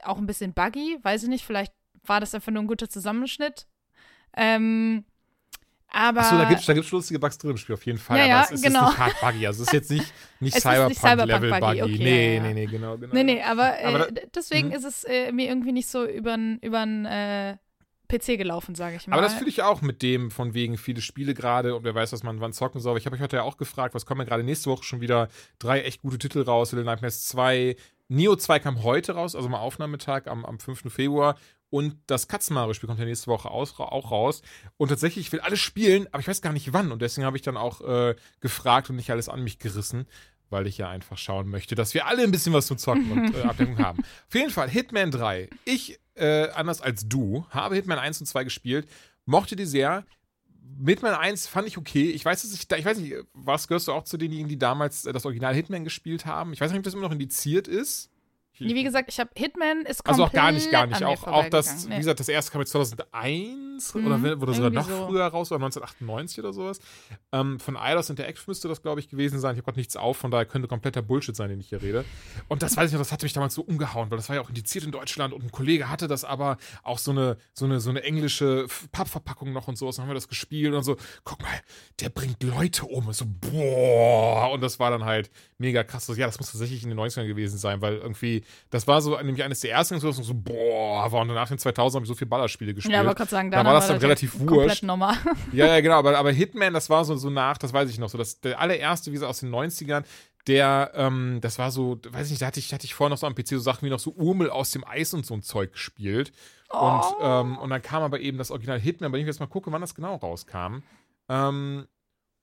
auch 0.03 0.17
ein 0.19 0.27
bisschen 0.27 0.53
buggy, 0.53 0.99
weiß 1.01 1.23
ich 1.23 1.29
nicht, 1.29 1.45
vielleicht 1.45 1.73
war 2.05 2.19
das 2.19 2.33
einfach 2.35 2.51
nur 2.51 2.63
ein 2.63 2.67
guter 2.67 2.89
Zusammenschnitt. 2.89 3.67
Ähm, 4.35 5.05
aber. 5.93 6.21
Achso, 6.21 6.37
da 6.37 6.45
gibt 6.45 6.61
es 6.61 6.65
da 6.65 6.73
gibt's 6.73 6.91
lustige 6.91 7.19
Bugs 7.19 7.37
drin 7.37 7.51
im 7.51 7.57
Spiel, 7.57 7.75
auf 7.75 7.85
jeden 7.85 7.97
Fall. 7.97 8.17
Ja, 8.17 8.25
ja, 8.25 8.41
aber 8.43 8.53
es 8.53 8.61
genau. 8.61 8.83
ist 8.83 8.89
nicht 8.91 8.99
hart 8.99 9.21
buggy. 9.21 9.47
Also, 9.47 9.63
es 9.63 9.67
ist 9.67 9.73
jetzt 9.73 9.91
nicht, 9.91 10.13
nicht 10.39 10.59
Cyberpunk-Level 10.59 11.53
Cyberpunk. 11.53 11.81
Okay, 11.83 11.97
nee, 11.97 12.35
ja, 12.35 12.43
nee, 12.43 12.53
nee, 12.53 12.65
genau, 12.65 12.97
genau. 12.97 13.13
Nee, 13.13 13.23
nee, 13.23 13.41
aber, 13.41 13.79
äh, 13.79 13.85
aber 13.85 14.07
deswegen 14.33 14.69
hm? 14.69 14.77
ist 14.77 14.85
es 14.85 15.03
äh, 15.03 15.31
mir 15.33 15.49
irgendwie 15.49 15.73
nicht 15.73 15.89
so 15.89 16.05
über 16.05 16.33
einen 16.33 17.05
äh, 17.05 17.57
PC 18.07 18.37
gelaufen, 18.37 18.75
sage 18.75 18.95
ich 18.95 19.07
mal. 19.07 19.17
Aber 19.17 19.23
das 19.23 19.35
fühle 19.35 19.49
ich 19.49 19.63
auch 19.63 19.81
mit 19.81 20.01
dem, 20.01 20.31
von 20.31 20.53
wegen 20.53 20.77
viele 20.77 21.01
Spiele 21.01 21.33
gerade 21.33 21.75
und 21.75 21.83
wer 21.83 21.95
weiß, 21.95 22.13
was 22.13 22.23
man 22.23 22.39
wann 22.39 22.53
zocken 22.53 22.79
soll. 22.79 22.91
Aber 22.91 22.99
ich 22.99 23.05
habe 23.05 23.15
euch 23.15 23.21
heute 23.21 23.37
ja 23.37 23.43
auch 23.43 23.57
gefragt, 23.57 23.93
was 23.93 24.05
kommen 24.05 24.21
ja 24.21 24.25
gerade 24.27 24.43
nächste 24.43 24.69
Woche 24.69 24.83
schon 24.83 25.01
wieder 25.01 25.27
drei 25.59 25.81
echt 25.81 26.01
gute 26.01 26.17
Titel 26.17 26.41
raus. 26.41 26.71
Little 26.71 26.85
Nightmares 26.85 27.27
2, 27.27 27.75
Neo 28.09 28.35
2 28.35 28.59
kam 28.59 28.83
heute 28.83 29.13
raus, 29.13 29.35
also 29.35 29.47
am 29.47 29.55
Aufnahmetag 29.55 30.27
am, 30.27 30.45
am 30.45 30.59
5. 30.59 30.91
Februar. 30.91 31.35
Und 31.71 31.95
das 32.05 32.27
Katzenmario-Spiel 32.27 32.87
kommt 32.87 32.99
ja 32.99 33.05
nächste 33.05 33.27
Woche 33.27 33.49
aus, 33.49 33.79
auch 33.79 34.11
raus. 34.11 34.41
Und 34.75 34.89
tatsächlich, 34.89 35.27
ich 35.27 35.31
will 35.31 35.39
alles 35.39 35.61
spielen, 35.61 36.05
aber 36.11 36.19
ich 36.19 36.27
weiß 36.27 36.41
gar 36.41 36.51
nicht 36.51 36.73
wann. 36.73 36.91
Und 36.91 37.01
deswegen 37.01 37.25
habe 37.25 37.37
ich 37.37 37.43
dann 37.43 37.55
auch 37.55 37.79
äh, 37.81 38.15
gefragt 38.41 38.89
und 38.89 38.97
nicht 38.97 39.09
alles 39.09 39.29
an 39.29 39.41
mich 39.41 39.57
gerissen, 39.57 40.05
weil 40.49 40.67
ich 40.67 40.77
ja 40.77 40.89
einfach 40.89 41.17
schauen 41.17 41.47
möchte, 41.47 41.73
dass 41.73 41.93
wir 41.93 42.07
alle 42.07 42.23
ein 42.23 42.31
bisschen 42.31 42.51
was 42.51 42.67
zu 42.67 42.75
zocken 42.75 43.09
und 43.09 43.33
äh, 43.33 43.41
Abdeckung 43.43 43.79
haben. 43.79 43.99
Auf 43.99 44.35
jeden 44.35 44.49
Fall, 44.51 44.69
Hitman 44.69 45.11
3. 45.11 45.49
Ich, 45.63 45.97
äh, 46.15 46.49
anders 46.49 46.81
als 46.81 47.07
du, 47.07 47.45
habe 47.49 47.75
Hitman 47.75 47.99
1 47.99 48.19
und 48.19 48.25
2 48.25 48.43
gespielt, 48.43 48.85
mochte 49.25 49.55
die 49.55 49.65
sehr. 49.65 50.05
Hitman 50.85 51.13
1 51.13 51.47
fand 51.47 51.69
ich 51.69 51.77
okay. 51.77 52.09
Ich 52.11 52.25
weiß, 52.25 52.41
dass 52.41 52.53
ich, 52.53 52.69
ich 52.69 52.85
weiß 52.85 52.97
nicht, 52.97 53.15
was 53.33 53.69
gehörst 53.69 53.87
du 53.87 53.93
auch 53.93 54.03
zu 54.03 54.17
denjenigen, 54.17 54.49
die 54.49 54.59
damals 54.59 55.05
äh, 55.05 55.13
das 55.13 55.25
Original 55.25 55.55
Hitman 55.55 55.85
gespielt 55.85 56.25
haben? 56.25 56.51
Ich 56.51 56.59
weiß 56.59 56.69
nicht, 56.71 56.79
ob 56.79 56.83
das 56.83 56.95
immer 56.95 57.03
noch 57.03 57.13
indiziert 57.13 57.69
ist. 57.69 58.09
Nee, 58.59 58.75
wie 58.75 58.83
gesagt, 58.83 59.09
ich 59.09 59.19
habe 59.19 59.29
Hitman 59.35 59.81
ist 59.87 60.05
Also 60.05 60.23
komplett 60.23 60.39
auch 60.41 60.43
gar 60.45 60.51
nicht, 60.51 60.71
gar 60.71 60.85
nicht. 60.85 61.03
Auch, 61.03 61.23
auch 61.25 61.49
das, 61.49 61.67
vorbeigegangen. 61.67 61.83
wie 61.85 61.89
Nee. 61.93 61.97
gesagt, 61.97 62.19
das 62.19 62.29
erste 62.29 62.51
kam 62.51 62.61
jetzt 62.61 62.71
2001 62.71 63.95
Mhm, 63.95 64.05
oder 64.05 64.41
wurde 64.41 64.53
sogar 64.53 64.69
noch 64.69 64.87
so. 64.87 65.07
früher 65.07 65.25
raus, 65.25 65.51
oder 65.51 65.57
1998 65.59 66.39
oder 66.39 66.53
sowas. 66.53 66.79
Ähm, 67.31 67.59
von 67.59 67.75
Eidos 67.77 68.09
Interactive 68.11 68.43
müsste 68.47 68.67
das, 68.67 68.83
glaube 68.83 68.99
ich, 68.99 69.09
gewesen 69.09 69.39
sein. 69.39 69.53
Ich 69.55 69.57
habe 69.57 69.65
gerade 69.65 69.79
nichts 69.79 69.95
auf, 69.95 70.17
von 70.17 70.29
daher 70.29 70.45
könnte 70.45 70.67
kompletter 70.67 71.01
Bullshit 71.01 71.35
sein, 71.35 71.49
den 71.49 71.59
ich 71.59 71.69
hier 71.69 71.81
rede. 71.81 72.05
Und 72.47 72.61
das 72.61 72.77
weiß 72.77 72.87
ich 72.89 72.93
noch, 72.93 73.01
das 73.01 73.11
hatte 73.11 73.25
mich 73.25 73.33
damals 73.33 73.55
so 73.55 73.63
umgehauen, 73.63 74.11
weil 74.11 74.17
das 74.17 74.29
war 74.29 74.35
ja 74.35 74.41
auch 74.43 74.49
indiziert 74.49 74.85
in 74.85 74.91
Deutschland 74.91 75.33
und 75.33 75.43
ein 75.43 75.51
Kollege 75.51 75.89
hatte 75.89 76.07
das 76.07 76.23
aber 76.23 76.57
auch 76.83 76.99
so 76.99 77.09
eine, 77.11 77.37
so 77.53 77.65
eine, 77.65 77.79
so 77.79 77.89
eine 77.89 78.03
englische 78.03 78.67
Pappverpackung 78.91 79.51
noch 79.51 79.67
und 79.67 79.77
so. 79.77 79.89
Dann 79.89 80.01
haben 80.03 80.09
wir 80.09 80.15
das 80.15 80.27
gespielt 80.27 80.73
und 80.75 80.83
so, 80.83 80.97
guck 81.23 81.41
mal, 81.41 81.49
der 82.01 82.09
bringt 82.09 82.43
Leute 82.43 82.85
um. 82.85 83.07
Und 83.07 83.15
so, 83.15 83.25
boah. 83.25 84.51
Und 84.51 84.61
das 84.61 84.79
war 84.79 84.91
dann 84.91 85.05
halt 85.05 85.31
mega 85.57 85.83
krass. 85.83 86.07
Ja, 86.15 86.25
das 86.27 86.39
muss 86.39 86.51
tatsächlich 86.51 86.83
in 86.83 86.89
den 86.89 86.99
90ern 86.99 87.25
gewesen 87.27 87.57
sein, 87.57 87.81
weil 87.81 87.95
irgendwie, 87.97 88.40
das 88.69 88.87
war 88.87 89.01
so 89.01 89.17
nämlich 89.17 89.43
eines 89.43 89.59
der 89.61 89.71
ersten, 89.71 90.01
wo 90.01 90.11
so, 90.11 90.33
boah, 90.33 91.11
war. 91.11 91.21
Und 91.21 91.27
nach 91.27 91.47
den 91.47 91.57
2000 91.57 91.95
habe 91.97 92.05
ich 92.05 92.07
so 92.09 92.15
viele 92.15 92.29
Ballerspiele 92.29 92.73
gespielt. 92.73 92.93
Ja, 92.93 93.01
aber 93.01 93.15
gerade 93.15 93.29
sagen, 93.29 93.51
Da 93.51 93.57
danach 93.57 93.71
war 93.73 93.79
das 93.79 93.87
dann 93.87 93.97
ja 93.97 94.01
relativ 94.01 94.39
wurscht. 94.39 94.83
normal. 94.83 95.15
Ja, 95.53 95.67
ja, 95.67 95.81
genau, 95.81 95.95
aber, 95.95 96.17
aber 96.17 96.31
Hitman, 96.31 96.73
das 96.73 96.89
war 96.89 97.03
so, 97.05 97.15
so 97.15 97.29
nach, 97.29 97.57
das 97.57 97.73
weiß 97.73 97.89
ich 97.89 97.99
noch, 97.99 98.09
so 98.09 98.17
das, 98.17 98.39
der 98.41 98.59
allererste, 98.59 99.11
wie 99.11 99.15
gesagt, 99.15 99.29
aus 99.29 99.39
den 99.41 99.49
90ern, 99.53 100.03
der, 100.47 100.91
ähm, 100.95 101.39
das 101.41 101.59
war 101.59 101.69
so, 101.71 101.99
weiß 102.09 102.25
ich 102.27 102.31
nicht, 102.31 102.41
da 102.41 102.47
hatte 102.47 102.59
ich, 102.59 102.73
hatte 102.73 102.85
ich 102.85 102.93
vorher 102.95 103.09
noch 103.11 103.17
so 103.17 103.27
am 103.27 103.35
PC 103.35 103.49
so 103.49 103.59
Sachen 103.59 103.85
wie 103.85 103.89
noch 103.91 103.99
so 103.99 104.11
Urmel 104.11 104.49
aus 104.49 104.71
dem 104.71 104.83
Eis 104.87 105.13
und 105.13 105.25
so 105.25 105.33
ein 105.35 105.43
Zeug 105.43 105.73
gespielt. 105.73 106.31
Und, 106.69 106.79
Oh. 106.79 107.15
ähm, 107.21 107.57
und 107.57 107.69
dann 107.69 107.81
kam 107.81 108.01
aber 108.01 108.19
eben 108.21 108.37
das 108.37 108.49
Original 108.49 108.79
Hitman, 108.79 109.09
aber 109.11 109.17
ich 109.17 109.23
will 109.25 109.29
jetzt 109.29 109.39
mal 109.41 109.45
gucken, 109.47 109.73
wann 109.73 109.81
das 109.81 109.93
genau 109.93 110.15
rauskam. 110.15 110.77
Ähm, 111.29 111.85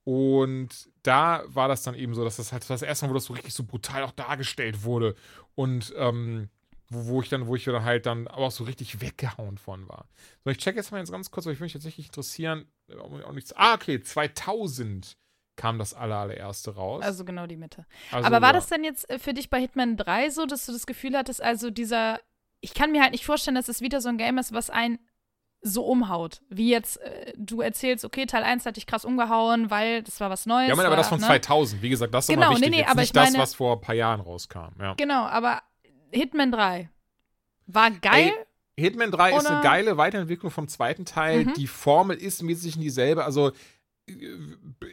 und 0.09 0.89
da 1.03 1.43
war 1.45 1.67
das 1.67 1.83
dann 1.83 1.93
eben 1.93 2.15
so, 2.15 2.23
dass 2.23 2.37
das 2.37 2.51
halt 2.51 2.67
das 2.67 2.81
erste 2.81 3.05
Mal, 3.05 3.11
wo 3.11 3.13
das 3.13 3.25
so 3.25 3.33
richtig 3.33 3.53
so 3.53 3.63
brutal 3.63 4.01
auch 4.01 4.11
dargestellt 4.11 4.81
wurde. 4.81 5.13
Und 5.53 5.93
ähm, 5.97 6.49
wo, 6.87 7.09
wo 7.09 7.21
ich 7.21 7.29
dann, 7.29 7.45
wo 7.45 7.55
ich 7.55 7.63
dann 7.65 7.83
halt 7.85 8.07
dann 8.07 8.27
aber 8.27 8.47
auch 8.47 8.51
so 8.51 8.63
richtig 8.63 9.01
weggehauen 9.01 9.59
von 9.59 9.87
war. 9.87 10.07
So, 10.43 10.49
ich 10.49 10.57
check 10.57 10.75
jetzt 10.75 10.91
mal 10.91 10.97
jetzt 10.97 11.11
ganz 11.11 11.29
kurz, 11.29 11.45
weil 11.45 11.53
ich 11.53 11.59
würde 11.59 11.65
mich 11.65 11.73
tatsächlich 11.73 12.07
interessieren. 12.07 12.65
äh, 12.89 12.95
Auch 12.95 13.11
auch 13.23 13.33
nichts. 13.33 13.53
Ah, 13.55 13.75
okay, 13.75 14.01
2000 14.01 15.15
kam 15.55 15.77
das 15.77 15.93
aller, 15.93 16.17
allererste 16.17 16.73
raus. 16.73 17.03
Also 17.03 17.23
genau 17.23 17.45
die 17.45 17.57
Mitte. 17.57 17.85
Also, 18.11 18.25
Aber 18.25 18.41
war 18.41 18.49
ja. 18.49 18.53
das 18.53 18.65
denn 18.65 18.83
jetzt 18.83 19.07
äh, 19.11 19.19
für 19.19 19.35
dich 19.35 19.51
bei 19.51 19.61
Hitman 19.61 19.95
3 19.95 20.31
so, 20.31 20.47
dass 20.47 20.65
du 20.65 20.71
das 20.71 20.87
Gefühl 20.87 21.15
hattest, 21.15 21.39
also 21.39 21.69
dieser, 21.69 22.19
ich 22.61 22.73
kann 22.73 22.91
mir 22.91 23.03
halt 23.03 23.11
nicht 23.11 23.27
vorstellen, 23.27 23.53
dass 23.53 23.67
es 23.67 23.81
wieder 23.81 24.01
so 24.01 24.09
ein 24.09 24.17
Game 24.17 24.39
ist, 24.39 24.53
was 24.53 24.71
einen 24.71 24.97
so 25.61 25.85
umhaut. 25.85 26.41
Wie 26.49 26.69
jetzt 26.69 26.97
äh, 27.01 27.33
du 27.37 27.61
erzählst, 27.61 28.05
okay, 28.05 28.25
Teil 28.25 28.43
1 28.43 28.65
hat 28.65 28.77
dich 28.77 28.85
krass 28.87 29.03
umgehauen, 29.05 29.69
weil 29.69 30.03
das 30.03 30.19
war 30.19 30.29
was 30.29 30.45
Neues. 30.45 30.69
Ja, 30.69 30.75
meine, 30.75 30.87
aber 30.87 30.95
war, 30.95 31.01
das 31.03 31.09
von 31.09 31.19
ne? 31.19 31.25
2000. 31.25 31.81
Wie 31.81 31.89
gesagt, 31.89 32.13
das 32.13 32.29
ist 32.29 32.35
Genau, 32.35 32.51
wichtig. 32.51 32.69
nee, 32.69 32.77
nee, 32.77 32.83
aber 32.85 33.01
nicht 33.01 33.09
ich 33.09 33.13
das, 33.13 33.31
meine- 33.31 33.41
was 33.43 33.53
vor 33.55 33.75
ein 33.75 33.81
paar 33.81 33.95
Jahren 33.95 34.21
rauskam. 34.21 34.69
Ja. 34.79 34.93
Genau, 34.95 35.25
aber 35.25 35.61
Hitman 36.11 36.51
3 36.51 36.89
war 37.67 37.91
geil. 37.91 38.33
Ey, 38.77 38.83
Hitman 38.83 39.11
3 39.11 39.35
ist 39.35 39.45
eine 39.45 39.59
Oder- 39.59 39.63
geile 39.69 39.97
Weiterentwicklung 39.97 40.51
vom 40.51 40.67
zweiten 40.69 41.03
Teil. 41.05 41.45
Mhm. 41.45 41.53
Die 41.55 41.67
Formel 41.67 42.15
ist 42.17 42.45
Wesentlichen 42.47 42.81
dieselbe. 42.81 43.25
Also, 43.25 43.51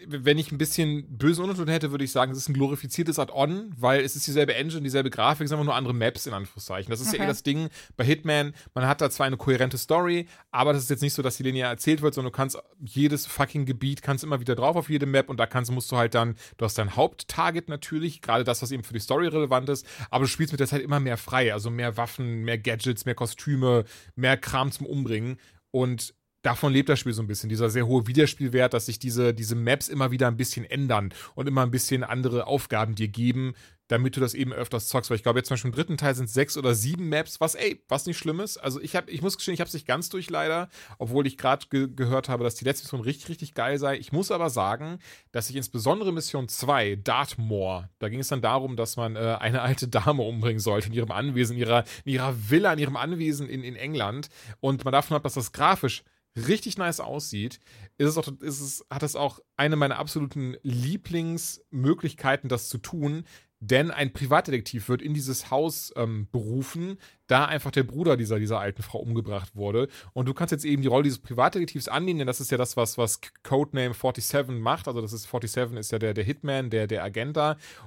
wenn 0.06 0.38
ich 0.38 0.52
ein 0.52 0.58
bisschen 0.58 1.18
bösen 1.18 1.44
Unterton 1.44 1.68
hätte, 1.68 1.90
würde 1.90 2.04
ich 2.04 2.12
sagen, 2.12 2.32
es 2.32 2.38
ist 2.38 2.48
ein 2.48 2.54
glorifiziertes 2.54 3.18
Add-on, 3.18 3.72
weil 3.76 4.02
es 4.02 4.16
ist 4.16 4.26
dieselbe 4.26 4.54
Engine, 4.54 4.82
dieselbe 4.82 5.10
Grafik, 5.10 5.44
es 5.44 5.48
sind 5.50 5.58
einfach 5.58 5.66
nur 5.66 5.74
andere 5.74 5.94
Maps 5.94 6.26
in 6.26 6.32
Anführungszeichen. 6.32 6.90
Das 6.90 7.00
ist 7.00 7.08
ja 7.08 7.14
Okay. 7.14 7.24
eh 7.24 7.26
das 7.26 7.42
Ding 7.42 7.68
bei 7.96 8.04
Hitman. 8.04 8.54
Man 8.74 8.86
hat 8.86 9.00
da 9.00 9.10
zwar 9.10 9.26
eine 9.26 9.36
kohärente 9.36 9.78
Story, 9.78 10.26
aber 10.50 10.72
das 10.72 10.82
ist 10.84 10.90
jetzt 10.90 11.02
nicht 11.02 11.14
so, 11.14 11.22
dass 11.22 11.36
die 11.36 11.42
linear 11.42 11.70
erzählt 11.70 12.02
wird, 12.02 12.14
sondern 12.14 12.32
du 12.32 12.36
kannst 12.36 12.58
jedes 12.84 13.26
fucking 13.26 13.64
Gebiet, 13.66 14.02
kannst 14.02 14.24
immer 14.24 14.40
wieder 14.40 14.54
drauf 14.54 14.76
auf 14.76 14.90
jede 14.90 15.06
Map 15.06 15.28
und 15.28 15.38
da 15.38 15.46
kannst, 15.46 15.70
musst 15.72 15.90
du 15.92 15.96
halt 15.96 16.14
dann, 16.14 16.36
du 16.56 16.64
hast 16.64 16.78
dein 16.78 16.96
Haupttarget 16.96 17.68
natürlich, 17.68 18.22
gerade 18.22 18.44
das, 18.44 18.62
was 18.62 18.70
eben 18.70 18.82
für 18.84 18.92
die 18.94 19.00
Story 19.00 19.28
relevant 19.28 19.68
ist, 19.68 19.86
aber 20.10 20.24
du 20.24 20.28
spielst 20.28 20.52
mit 20.52 20.60
der 20.60 20.66
Zeit 20.66 20.82
immer 20.82 21.00
mehr 21.00 21.16
frei, 21.16 21.52
also 21.52 21.70
mehr 21.70 21.96
Waffen, 21.96 22.42
mehr 22.44 22.58
Gadgets, 22.58 23.04
mehr 23.04 23.14
Kostüme, 23.14 23.84
mehr 24.14 24.36
Kram 24.36 24.70
zum 24.72 24.86
Umbringen 24.86 25.38
und 25.70 26.14
davon 26.46 26.72
lebt 26.72 26.88
das 26.88 27.00
Spiel 27.00 27.12
so 27.12 27.22
ein 27.22 27.26
bisschen, 27.26 27.48
dieser 27.48 27.70
sehr 27.70 27.88
hohe 27.88 28.06
Wiederspielwert, 28.06 28.72
dass 28.72 28.86
sich 28.86 29.00
diese, 29.00 29.34
diese 29.34 29.56
Maps 29.56 29.88
immer 29.88 30.12
wieder 30.12 30.28
ein 30.28 30.36
bisschen 30.36 30.64
ändern 30.64 31.12
und 31.34 31.48
immer 31.48 31.62
ein 31.62 31.72
bisschen 31.72 32.04
andere 32.04 32.46
Aufgaben 32.46 32.94
dir 32.94 33.08
geben, 33.08 33.54
damit 33.88 34.16
du 34.16 34.20
das 34.20 34.34
eben 34.34 34.52
öfters 34.52 34.86
zockst. 34.86 35.10
Weil 35.10 35.16
ich 35.16 35.24
glaube, 35.24 35.40
jetzt 35.40 35.48
zum 35.48 35.54
Beispiel 35.54 35.70
im 35.70 35.74
dritten 35.74 35.96
Teil 35.96 36.14
sind 36.14 36.26
es 36.26 36.34
sechs 36.34 36.56
oder 36.56 36.74
sieben 36.74 37.08
Maps, 37.08 37.40
was, 37.40 37.56
ey, 37.56 37.82
was 37.88 38.06
nicht 38.06 38.16
schlimm 38.16 38.38
ist. 38.38 38.58
Also 38.58 38.80
ich 38.80 38.94
habe, 38.94 39.10
ich 39.10 39.22
muss 39.22 39.36
gestehen, 39.36 39.54
ich 39.54 39.60
habe 39.60 39.66
es 39.66 39.74
nicht 39.74 39.88
ganz 39.88 40.08
durch 40.08 40.30
leider, 40.30 40.68
obwohl 40.98 41.26
ich 41.26 41.36
gerade 41.36 41.66
ge 41.68 41.88
gehört 41.92 42.28
habe, 42.28 42.44
dass 42.44 42.54
die 42.54 42.64
letzte 42.64 42.84
Mission 42.84 43.00
richtig, 43.00 43.28
richtig 43.28 43.54
geil 43.54 43.78
sei. 43.78 43.96
Ich 43.96 44.12
muss 44.12 44.30
aber 44.30 44.48
sagen, 44.48 45.00
dass 45.32 45.50
ich 45.50 45.56
insbesondere 45.56 46.12
Mission 46.12 46.48
2, 46.48 46.96
Dartmoor, 47.02 47.88
da 47.98 48.08
ging 48.08 48.20
es 48.20 48.28
dann 48.28 48.40
darum, 48.40 48.76
dass 48.76 48.96
man 48.96 49.16
äh, 49.16 49.36
eine 49.40 49.62
alte 49.62 49.88
Dame 49.88 50.22
umbringen 50.22 50.60
sollte 50.60 50.88
in 50.88 50.94
ihrem 50.94 51.10
Anwesen, 51.10 51.56
in 51.56 51.62
ihrer, 51.62 51.84
in 52.04 52.12
ihrer 52.12 52.34
Villa, 52.50 52.72
in 52.72 52.78
ihrem 52.78 52.96
Anwesen 52.96 53.48
in, 53.48 53.64
in 53.64 53.74
England. 53.74 54.28
Und 54.60 54.84
man 54.84 54.92
davon 54.92 55.16
hat, 55.16 55.24
dass 55.24 55.34
das 55.34 55.50
grafisch 55.50 56.04
richtig 56.36 56.78
nice 56.78 57.00
aussieht, 57.00 57.60
ist 57.98 58.08
es 58.08 58.18
auch, 58.18 58.28
ist 58.40 58.60
es, 58.60 58.86
hat 58.90 59.02
es 59.02 59.16
auch 59.16 59.40
eine 59.56 59.76
meiner 59.76 59.98
absoluten 59.98 60.56
Lieblingsmöglichkeiten, 60.62 62.48
das 62.48 62.68
zu 62.68 62.78
tun. 62.78 63.24
Denn 63.58 63.90
ein 63.90 64.12
Privatdetektiv 64.12 64.90
wird 64.90 65.00
in 65.00 65.14
dieses 65.14 65.50
Haus 65.50 65.90
ähm, 65.96 66.28
berufen, 66.30 66.98
da 67.26 67.46
einfach 67.46 67.70
der 67.70 67.84
Bruder 67.84 68.18
dieser, 68.18 68.38
dieser 68.38 68.60
alten 68.60 68.82
Frau 68.82 68.98
umgebracht 68.98 69.56
wurde. 69.56 69.88
Und 70.12 70.28
du 70.28 70.34
kannst 70.34 70.52
jetzt 70.52 70.66
eben 70.66 70.82
die 70.82 70.88
Rolle 70.88 71.04
dieses 71.04 71.20
Privatdetektivs 71.20 71.88
annehmen, 71.88 72.18
denn 72.18 72.26
das 72.26 72.40
ist 72.40 72.50
ja 72.50 72.58
das, 72.58 72.76
was, 72.76 72.98
was 72.98 73.20
Codename 73.42 73.94
47 73.94 74.60
macht. 74.60 74.88
Also 74.88 75.00
das 75.00 75.14
ist 75.14 75.22
47 75.22 75.78
ist 75.78 75.90
ja 75.90 75.98
der, 75.98 76.12
der 76.12 76.24
Hitman, 76.24 76.68
der, 76.68 76.86
der 76.86 77.02
Agent. 77.02 77.38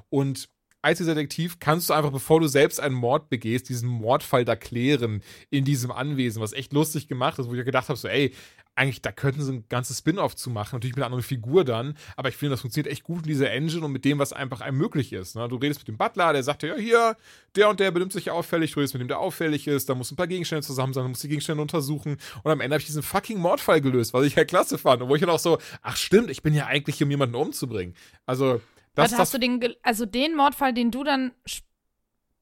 Und 0.09 0.49
als 0.81 0.99
dieser 0.99 1.15
Detektiv 1.15 1.59
kannst 1.59 1.89
du 1.89 1.93
einfach, 1.93 2.11
bevor 2.11 2.39
du 2.39 2.47
selbst 2.47 2.79
einen 2.79 2.95
Mord 2.95 3.29
begehst, 3.29 3.69
diesen 3.69 3.89
Mordfall 3.89 4.45
da 4.45 4.55
klären 4.55 5.21
in 5.49 5.65
diesem 5.65 5.91
Anwesen, 5.91 6.41
was 6.41 6.53
echt 6.53 6.73
lustig 6.73 7.07
gemacht 7.07 7.37
ist, 7.39 7.49
wo 7.49 7.53
ich 7.53 7.65
gedacht 7.65 7.89
habe, 7.89 7.99
so, 7.99 8.07
ey, 8.07 8.33
eigentlich, 8.75 9.01
da 9.01 9.11
könnten 9.11 9.41
sie 9.41 9.51
ein 9.51 9.65
ganzes 9.67 9.97
Spin-off 9.97 10.37
zu 10.37 10.49
machen, 10.49 10.77
natürlich 10.77 10.95
mit 10.95 10.99
einer 10.99 11.07
anderen 11.07 11.23
Figur 11.23 11.65
dann, 11.65 11.97
aber 12.15 12.29
ich 12.29 12.37
finde, 12.37 12.51
das 12.51 12.61
funktioniert 12.61 12.89
echt 12.89 13.03
gut 13.03 13.23
in 13.23 13.27
dieser 13.27 13.51
Engine 13.51 13.85
und 13.85 13.91
mit 13.91 14.05
dem, 14.05 14.19
was 14.19 14.31
einfach 14.31 14.61
einem 14.61 14.77
möglich 14.77 15.11
ist. 15.11 15.35
Ne? 15.35 15.49
Du 15.49 15.57
redest 15.57 15.81
mit 15.81 15.89
dem 15.89 15.97
Butler, 15.97 16.31
der 16.31 16.43
sagt 16.43 16.61
dir, 16.61 16.69
ja, 16.69 16.75
hier, 16.77 17.17
der 17.57 17.69
und 17.69 17.81
der 17.81 17.91
benimmt 17.91 18.13
sich 18.13 18.31
auffällig, 18.31 18.71
du 18.71 18.79
redest 18.79 18.93
mit 18.93 19.01
dem, 19.01 19.09
der 19.09 19.19
auffällig 19.19 19.67
ist, 19.67 19.89
da 19.89 19.95
musst 19.95 20.11
du 20.11 20.13
ein 20.13 20.17
paar 20.17 20.27
Gegenstände 20.27 20.65
zusammen 20.65 20.93
sein, 20.93 21.03
du 21.03 21.09
musst 21.09 21.23
die 21.23 21.27
Gegenstände 21.27 21.61
untersuchen 21.61 22.17
und 22.43 22.51
am 22.51 22.61
Ende 22.61 22.75
habe 22.75 22.79
ich 22.79 22.87
diesen 22.87 23.03
fucking 23.03 23.37
Mordfall 23.37 23.81
gelöst, 23.81 24.13
was 24.13 24.25
ich 24.25 24.35
ja 24.35 24.45
klasse 24.45 24.77
fand 24.77 25.01
und 25.01 25.09
wo 25.09 25.15
ich 25.15 25.21
dann 25.21 25.29
auch 25.29 25.39
so, 25.39 25.57
ach 25.81 25.97
stimmt, 25.97 26.29
ich 26.29 26.41
bin 26.41 26.53
ja 26.53 26.67
eigentlich 26.67 26.95
hier, 26.95 27.05
um 27.05 27.11
jemanden 27.11 27.35
umzubringen. 27.35 27.95
Also, 28.25 28.61
das, 28.95 29.11
das 29.11 29.19
hast 29.19 29.33
du 29.33 29.37
den, 29.37 29.59
also 29.83 30.05
den 30.05 30.35
Mordfall, 30.35 30.73
den 30.73 30.91
du 30.91 31.03
dann 31.03 31.31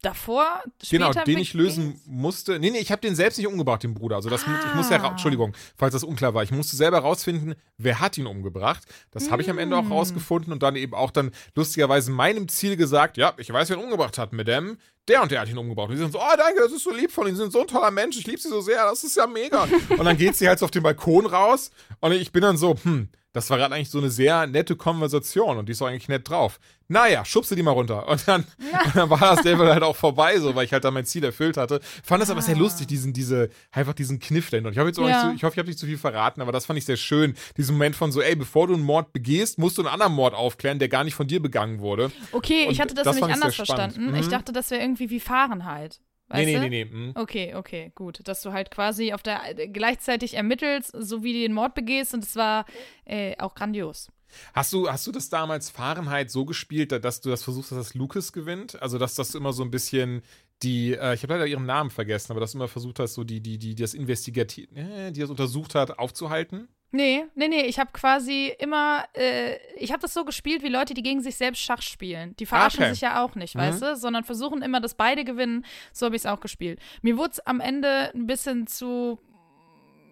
davor, 0.04 0.64
Genau, 0.90 1.12
den 1.12 1.40
ich 1.40 1.54
lösen 1.56 2.00
musste. 2.06 2.60
Nee, 2.60 2.70
nee, 2.70 2.78
ich 2.78 2.92
habe 2.92 3.02
den 3.02 3.16
selbst 3.16 3.38
nicht 3.38 3.48
umgebracht, 3.48 3.82
den 3.82 3.96
Bruder. 3.96 4.16
Also 4.18 4.30
das, 4.30 4.44
ich 4.44 4.76
muss 4.76 4.90
ja, 4.92 5.02
Ah. 5.02 5.10
Entschuldigung, 5.10 5.54
falls 5.76 5.94
das 5.94 6.04
unklar 6.04 6.34
war. 6.36 6.44
Ich 6.44 6.52
musste 6.52 6.76
selber 6.76 7.00
rausfinden, 7.00 7.56
wer 7.78 8.00
hat 8.00 8.18
ihn 8.18 8.28
umgebracht. 8.28 8.84
Das 9.12 9.32
habe 9.32 9.42
ich 9.42 9.50
am 9.50 9.58
Ende 9.58 9.76
auch 9.76 9.84
Mm. 9.84 9.92
rausgefunden 9.92 10.54
und 10.54 10.62
dann 10.62 10.76
eben 10.76 10.94
auch 10.94 11.10
dann 11.12 11.32
lustigerweise 11.56 12.12
meinem 12.12 12.48
Ziel 12.48 12.78
gesagt, 12.78 13.18
ja, 13.18 13.34
ich 13.38 13.52
weiß, 13.52 13.70
wer 13.70 13.78
ihn 13.78 13.84
umgebracht 13.84 14.18
hat, 14.20 14.34
Madame. 14.34 14.78
Der 15.08 15.24
und 15.24 15.32
der 15.32 15.42
hat 15.42 15.50
ihn 15.50 15.58
umgebracht. 15.58 15.88
Und 15.90 15.96
die 15.96 16.00
sind 16.02 16.12
so, 16.12 16.20
oh, 16.20 16.36
danke, 16.38 16.60
das 16.62 16.72
ist 16.72 16.84
so 16.84 16.92
lieb 16.94 17.12
von 17.12 17.26
Ihnen. 17.28 17.36
Sie 17.36 17.42
sind 17.42 17.52
so 17.54 17.62
ein 17.62 17.68
toller 17.68 17.92
Mensch. 17.92 18.18
Ich 18.18 18.28
liebe 18.28 18.40
Sie 18.40 18.50
so 18.50 18.62
sehr. 18.62 18.84
Das 18.86 19.04
ist 19.04 19.16
ja 19.18 19.26
mega. 19.26 19.64
und 19.98 20.04
dann 20.06 20.18
geht 20.18 20.36
sie 20.36 20.48
halt 20.48 20.60
so 20.60 20.66
auf 20.66 20.72
den 20.72 20.84
Balkon 20.84 21.26
raus 21.26 21.72
und 22.02 22.12
ich 22.12 22.32
bin 22.32 22.42
dann 22.44 22.58
so, 22.58 22.76
hm, 22.84 23.10
das 23.38 23.50
war 23.50 23.58
gerade 23.58 23.76
eigentlich 23.76 23.90
so 23.90 24.00
eine 24.00 24.10
sehr 24.10 24.48
nette 24.48 24.76
Konversation 24.76 25.58
und 25.58 25.68
die 25.68 25.72
ist 25.74 25.82
auch 25.82 25.88
eigentlich 25.88 26.08
nett 26.10 26.28
drauf. 26.30 26.60
Naja, 26.90 27.26
schubse 27.26 27.56
die 27.56 27.64
mal 27.64 27.72
runter. 27.72 28.08
Und 28.08 28.28
dann, 28.28 28.46
und 28.86 28.96
dann 28.96 29.10
war 29.10 29.20
das 29.20 29.44
Level 29.44 29.68
halt 29.72 29.84
auch 29.84 29.96
vorbei, 29.96 30.40
so, 30.40 30.56
weil 30.56 30.66
ich 30.66 30.72
halt 30.74 30.84
dann 30.86 30.94
mein 30.94 31.06
Ziel 31.06 31.24
erfüllt 31.24 31.58
hatte. 31.58 31.82
Fand 32.04 32.22
das 32.22 32.30
aber 32.30 32.42
sehr 32.42 32.56
Ah. 32.56 32.60
lustig, 32.60 32.88
diesen, 32.88 33.12
diese, 33.14 33.50
einfach 33.72 33.94
diesen 33.94 34.20
Kniff 34.20 34.50
dahinter. 34.50 34.70
Und 34.70 34.74
ich 34.74 34.80
hoffe 34.80 34.88
jetzt 34.88 35.00
auch 35.00 35.08
Ja. 35.08 35.28
nicht 35.28 35.38
ich 35.38 35.44
hoffe, 35.44 35.54
ich 35.56 35.60
habe 35.60 35.68
nicht 35.68 35.80
zu 35.80 35.86
viel 35.86 35.98
verraten, 35.98 36.42
aber 36.42 36.52
das 36.52 36.66
fand 36.66 36.80
ich 36.80 36.86
sehr 36.86 36.98
schön. 36.98 37.36
Diesen 37.58 37.76
Moment 37.76 37.96
von 37.96 38.12
so, 38.12 38.22
ey, 38.22 38.36
bevor 38.36 38.68
du 38.68 38.74
einen 38.74 38.84
Mord 38.84 39.12
begehst, 39.14 39.60
musst 39.60 39.78
du 39.78 39.82
einen 39.82 39.90
anderen 39.90 40.14
Mord 40.14 40.34
aufklären, 40.34 40.80
der 40.80 40.88
gar 40.90 41.04
nicht 41.04 41.16
von 41.16 41.28
dir 41.28 41.42
begangen 41.42 41.80
wurde. 41.80 42.12
Okay, 42.32 42.64
ich 42.64 42.70
Und 42.70 42.80
hatte 42.80 42.94
das, 42.96 43.04
das 43.04 43.16
nämlich 43.18 43.36
ich 43.38 43.44
anders 43.44 43.56
verstanden. 43.56 44.16
Ich 44.16 44.26
Mhm. 44.28 44.32
dachte, 44.32 44.52
das 44.54 44.72
wäre 44.72 44.82
irgendwie 44.82 45.10
wie 45.10 45.20
Fahrenheit. 45.20 46.00
Weißt 46.30 46.46
nee, 46.46 46.60
nee, 46.60 46.70
nee, 46.70 46.86
nee. 46.86 46.92
hm. 46.92 47.12
Okay, 47.16 47.56
okay, 47.56 47.92
gut. 47.96 48.20
Dass 48.28 48.42
du 48.42 48.52
halt 48.52 48.70
quasi 48.72 49.14
auf 49.14 49.24
der 49.24 49.42
gleichzeitig 49.68 50.34
ermittelst, 50.34 50.92
so 50.98 51.24
wie 51.24 51.34
du 51.34 51.40
den 51.40 51.54
Mord 51.54 51.74
begehst 51.74 52.14
und 52.14 52.24
es 52.24 52.36
war 52.36 52.66
äh, 53.06 53.36
auch 53.38 53.56
grandios. 53.56 54.10
Hast 54.54 54.74
du, 54.74 54.90
hast 54.90 55.08
du 55.08 55.14
das 55.14 55.30
damals 55.30 55.70
Fahrenheit 55.70 56.30
so 56.30 56.44
gespielt, 56.44 56.92
da- 56.92 57.00
dass 57.00 57.22
du 57.22 57.30
das 57.30 57.44
versuchst, 57.44 57.72
dass 57.72 57.78
das 57.78 57.94
Lucas 57.94 58.34
gewinnt? 58.34 58.82
Also, 58.82 58.98
dass 58.98 59.16
das 59.16 59.36
immer 59.36 59.54
so 59.54 59.64
ein 59.64 59.72
bisschen 59.72 60.22
die, 60.64 60.94
äh, 60.94 61.14
ich 61.14 61.24
habe 61.24 61.34
leider 61.36 61.48
ihren 61.48 61.66
Namen 61.66 61.92
vergessen, 61.92 62.32
aber 62.34 62.42
dass 62.42 62.52
du 62.52 62.58
immer 62.58 62.68
versucht 62.68 63.00
hast, 63.00 63.14
so 63.14 63.24
die, 63.24 63.40
die, 63.40 63.58
die, 63.58 63.74
die 63.76 63.82
das 63.82 63.94
Investigativ, 63.94 64.68
äh, 64.76 65.12
die 65.12 65.22
das 65.22 65.30
untersucht 65.30 65.76
hat, 65.76 65.98
aufzuhalten? 65.98 66.68
Nee, 66.92 67.26
nee, 67.36 67.48
nee, 67.50 67.62
ich 67.64 67.80
habe 67.80 67.92
quasi 67.92 68.48
immer, 68.60 69.04
äh, 69.14 69.58
ich 69.76 69.92
habe 69.92 70.02
das 70.02 70.14
so 70.14 70.24
gespielt 70.24 70.64
wie 70.64 70.70
Leute, 70.70 70.94
die 70.94 71.04
gegen 71.04 71.22
sich 71.22 71.36
selbst 71.36 71.62
Schach 71.62 71.82
spielen. 71.82 72.36
Die 72.38 72.46
verarschen 72.46 72.82
Okay. 72.84 72.92
sich 72.94 73.02
ja 73.02 73.22
auch 73.24 73.36
nicht, 73.36 73.56
Mhm. 73.56 73.60
weißt 73.60 73.82
du, 73.82 73.96
sondern 73.98 74.24
versuchen 74.24 74.62
immer, 74.62 74.80
dass 74.80 74.96
beide 74.96 75.26
gewinnen. 75.26 75.66
So 75.92 76.06
habe 76.06 76.16
ich 76.16 76.22
es 76.22 76.26
auch 76.26 76.40
gespielt. 76.40 76.80
Mir 77.02 77.18
wurde 77.18 77.32
es 77.32 77.40
am 77.46 77.60
Ende 77.60 78.12
ein 78.16 78.26
bisschen 78.26 78.68
zu 78.68 79.20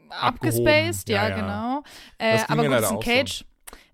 Abgehoben. 0.09 0.67
abgespaced, 0.67 1.09
ja, 1.09 1.23
Ja, 1.23 1.29
ja. 1.29 1.35
genau. 1.35 1.83
Äh, 2.17 2.39
aber 2.47 2.63
gut, 2.63 2.71
ist 2.73 2.77
ein 2.77 2.83
auch 2.85 2.89
so. 3.03 3.09
Cage. 3.09 3.45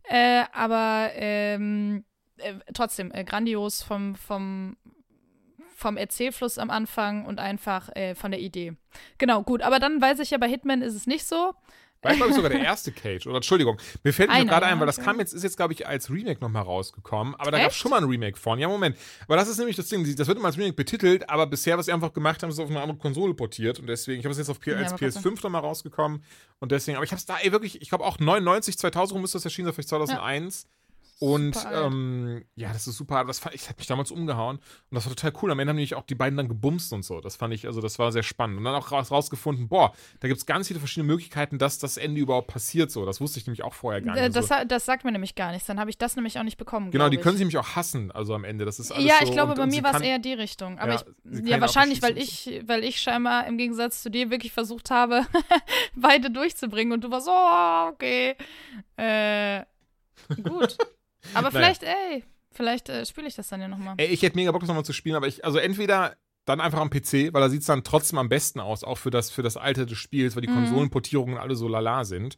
Äh, 0.04 0.44
aber 0.52 1.12
ähm, 1.14 2.04
äh, 2.38 2.56
trotzdem, 2.74 3.12
äh, 3.14 3.24
grandios 3.24 3.84
vom, 3.84 4.16
vom 4.16 4.76
vom 5.76 5.98
Erzählfluss 5.98 6.60
am 6.60 6.70
Anfang 6.70 7.26
und 7.26 7.40
einfach 7.40 7.90
äh, 7.96 8.14
von 8.14 8.30
der 8.30 8.40
Idee. 8.40 8.74
Genau, 9.18 9.42
gut. 9.42 9.64
Aber 9.64 9.80
dann 9.80 10.00
weiß 10.00 10.20
ich 10.20 10.30
ja, 10.30 10.38
bei 10.38 10.48
Hitman 10.48 10.84
ist 10.84 10.94
es 10.94 11.08
nicht 11.08 11.26
so. 11.26 11.56
War, 12.02 12.16
glaube 12.16 12.30
ich, 12.32 12.36
sogar 12.36 12.50
der 12.50 12.62
erste 12.62 12.92
Cage. 12.92 13.28
Oder 13.28 13.38
Entschuldigung, 13.38 13.78
mir 14.04 14.12
fällt 14.12 14.32
mir 14.32 14.46
gerade 14.46 14.66
ein, 14.66 14.80
weil 14.80 14.88
das 14.88 15.00
kam 15.00 15.20
jetzt, 15.20 15.34
ist 15.34 15.44
jetzt, 15.44 15.58
glaube 15.58 15.74
ich, 15.74 15.88
als 15.88 16.10
Remake 16.10 16.42
nochmal 16.42 16.64
rausgekommen. 16.64 17.36
Aber 17.36 17.52
da 17.52 17.60
gab 17.60 17.72
es 17.72 17.78
schon 17.78 17.92
mal 17.92 17.98
ein 17.98 18.10
Remake 18.10 18.38
von. 18.38 18.58
Ja, 18.58 18.68
Moment. 18.68 18.98
Aber 19.28 19.36
das 19.36 19.48
ist 19.48 19.58
nämlich 19.60 19.76
das 19.76 19.88
Ding, 19.88 20.04
das 20.16 20.28
wird 20.28 20.38
immer 20.38 20.48
als 20.48 20.58
Remake 20.58 20.74
betitelt, 20.74 21.30
aber 21.30 21.46
bisher, 21.46 21.78
was 21.78 21.86
sie 21.86 21.94
einfach 21.94 22.14
gemacht 22.14 22.42
haben, 22.42 22.50
ist 22.50 22.60
auf 22.60 22.70
eine 22.70 22.82
andere 22.82 22.98
Konsole 22.98 23.36
portiert. 23.36 23.80
Und 23.80 23.88
deswegen, 23.88 24.20
ich 24.20 24.26
habe 24.26 24.32
es 24.32 24.40
jetzt 24.40 24.50
auf 24.50 24.60
P 24.60 24.72
ja, 24.72 24.78
als 24.78 24.94
PS5 24.94 25.44
nochmal 25.44 25.62
rausgekommen. 25.62 26.24
Und 26.60 26.72
deswegen, 26.72 26.98
aber 26.98 27.06
ich 27.06 27.12
habe 27.12 27.20
es 27.20 27.26
da 27.26 27.38
ey, 27.38 27.52
wirklich, 27.52 27.82
ich 27.82 27.90
glaube 27.90 28.04
auch 28.04 28.18
99, 28.18 28.78
2000 28.78 29.16
rum 29.16 29.24
ist 29.24 29.36
das 29.36 29.46
erschienen, 29.46 29.72
vielleicht 29.72 29.90
2001. 29.90 30.64
Ja. 30.64 30.81
Und 31.22 31.56
ähm, 31.72 32.44
ja, 32.56 32.74
das 32.74 32.88
ist 32.88 32.98
super. 32.98 33.24
Das 33.26 33.38
fand, 33.38 33.54
ich 33.54 33.70
hat 33.70 33.78
mich 33.78 33.86
damals 33.86 34.10
umgehauen 34.10 34.58
und 34.58 34.96
das 34.96 35.06
war 35.06 35.16
total 35.16 35.32
cool. 35.40 35.52
Am 35.52 35.60
Ende 35.60 35.70
haben 35.70 35.76
nämlich 35.76 35.94
auch 35.94 36.02
die 36.02 36.16
beiden 36.16 36.36
dann 36.36 36.48
gebumst 36.48 36.92
und 36.94 37.06
so. 37.06 37.22
Das 37.22 37.36
fand 37.36 37.54
ich, 37.54 37.68
also 37.68 37.80
das 37.80 38.00
war 38.00 38.12
sehr 38.12 38.24
spannend. 38.24 38.58
Und 38.58 38.64
dann 38.64 38.74
auch 38.74 38.92
raus, 38.92 39.12
rausgefunden, 39.12 39.70
boah, 39.70 39.94
da 40.20 40.28
gibt 40.28 40.40
es 40.40 40.48
ganz 40.48 40.68
viele 40.68 40.80
verschiedene 40.80 41.14
Möglichkeiten, 41.14 41.60
dass 41.60 41.78
das 41.78 41.98
Ende 41.98 42.20
überhaupt 42.20 42.48
passiert. 42.48 42.90
So, 42.90 43.06
das 43.06 43.22
wusste 43.22 43.38
ich 43.38 43.46
nämlich 43.46 43.62
auch 43.62 43.76
vorher 43.76 44.02
gar 44.02 44.16
nicht. 44.16 44.36
Das, 44.36 44.50
also, 44.50 44.66
das 44.66 44.84
sagt 44.84 45.06
mir 45.06 45.12
nämlich 45.12 45.36
gar 45.36 45.52
nichts. 45.52 45.68
Dann 45.68 45.80
habe 45.80 45.92
ich 45.92 46.00
das 46.00 46.16
nämlich 46.16 46.40
auch 46.40 46.44
nicht 46.44 46.58
bekommen. 46.58 46.90
Genau, 46.90 47.08
die 47.08 47.18
können 47.18 47.38
sich 47.38 47.42
nämlich 47.42 47.60
auch 47.60 47.76
hassen, 47.76 48.12
also 48.12 48.34
am 48.34 48.44
Ende. 48.44 48.66
Das 48.66 48.80
ist 48.80 48.92
alles 48.92 49.06
ja, 49.06 49.18
ich 49.22 49.28
so, 49.28 49.34
glaube, 49.34 49.52
und, 49.52 49.58
bei 49.58 49.64
und 49.66 49.70
mir 49.70 49.84
war 49.84 49.94
es 49.94 50.02
eher 50.02 50.18
die 50.18 50.34
Richtung. 50.34 50.80
Aber 50.80 50.94
ja, 50.94 51.04
ich, 51.32 51.48
ja 51.48 51.62
wahrscheinlich, 51.62 52.02
weil 52.02 52.18
ich, 52.18 52.64
weil 52.66 52.84
ich 52.84 53.00
scheinbar 53.00 53.46
im 53.46 53.60
Gegensatz 53.60 54.02
zu 54.02 54.10
dir 54.10 54.32
wirklich 54.32 54.54
versucht 54.54 54.90
habe, 54.90 55.28
beide 55.96 56.32
durchzubringen 56.32 56.94
und 56.94 57.04
du 57.04 57.12
warst 57.12 57.28
so, 57.28 57.32
oh, 57.32 57.90
okay. 57.94 58.36
Äh, 58.98 59.66
gut. 60.42 60.80
Aber 61.34 61.52
vielleicht, 61.52 61.84
naja. 61.84 61.96
ey, 62.12 62.24
vielleicht 62.52 62.90
äh, 62.90 63.06
spiele 63.06 63.28
ich 63.28 63.36
das 63.36 63.50
dann 63.50 63.62
ja 63.62 63.68
nochmal. 63.68 63.96
Ey, 63.98 64.08
ich 64.08 64.22
hätte 64.22 64.36
mega 64.36 64.52
Bock, 64.52 64.62
das 64.62 64.68
nochmal 64.68 64.86
zu 64.86 64.94
spielen, 64.94 65.16
aber 65.16 65.28
ich, 65.28 65.46
also 65.46 65.58
entweder 65.58 66.16
dann 66.46 66.60
einfach 66.60 66.80
am 66.80 66.90
PC, 66.90 67.34
weil 67.34 67.42
da 67.42 67.50
sieht 67.50 67.62
es 67.62 67.68
dann 67.68 67.84
trotzdem 67.84 68.18
am 68.18 68.30
besten 68.30 68.60
aus, 68.60 68.84
auch 68.84 68.98
für 68.98 69.12
das, 69.12 69.30
für 69.30 69.44
das 69.44 69.58
Alter 69.58 69.86
des 69.86 69.98
Spiels, 69.98 70.36
weil 70.36 70.42
die 70.42 70.50
mhm. 70.50 70.56
Konsolenportierungen 70.56 71.38
alle 71.38 71.56
so 71.56 71.68
lala 71.68 72.04
sind. 72.04 72.38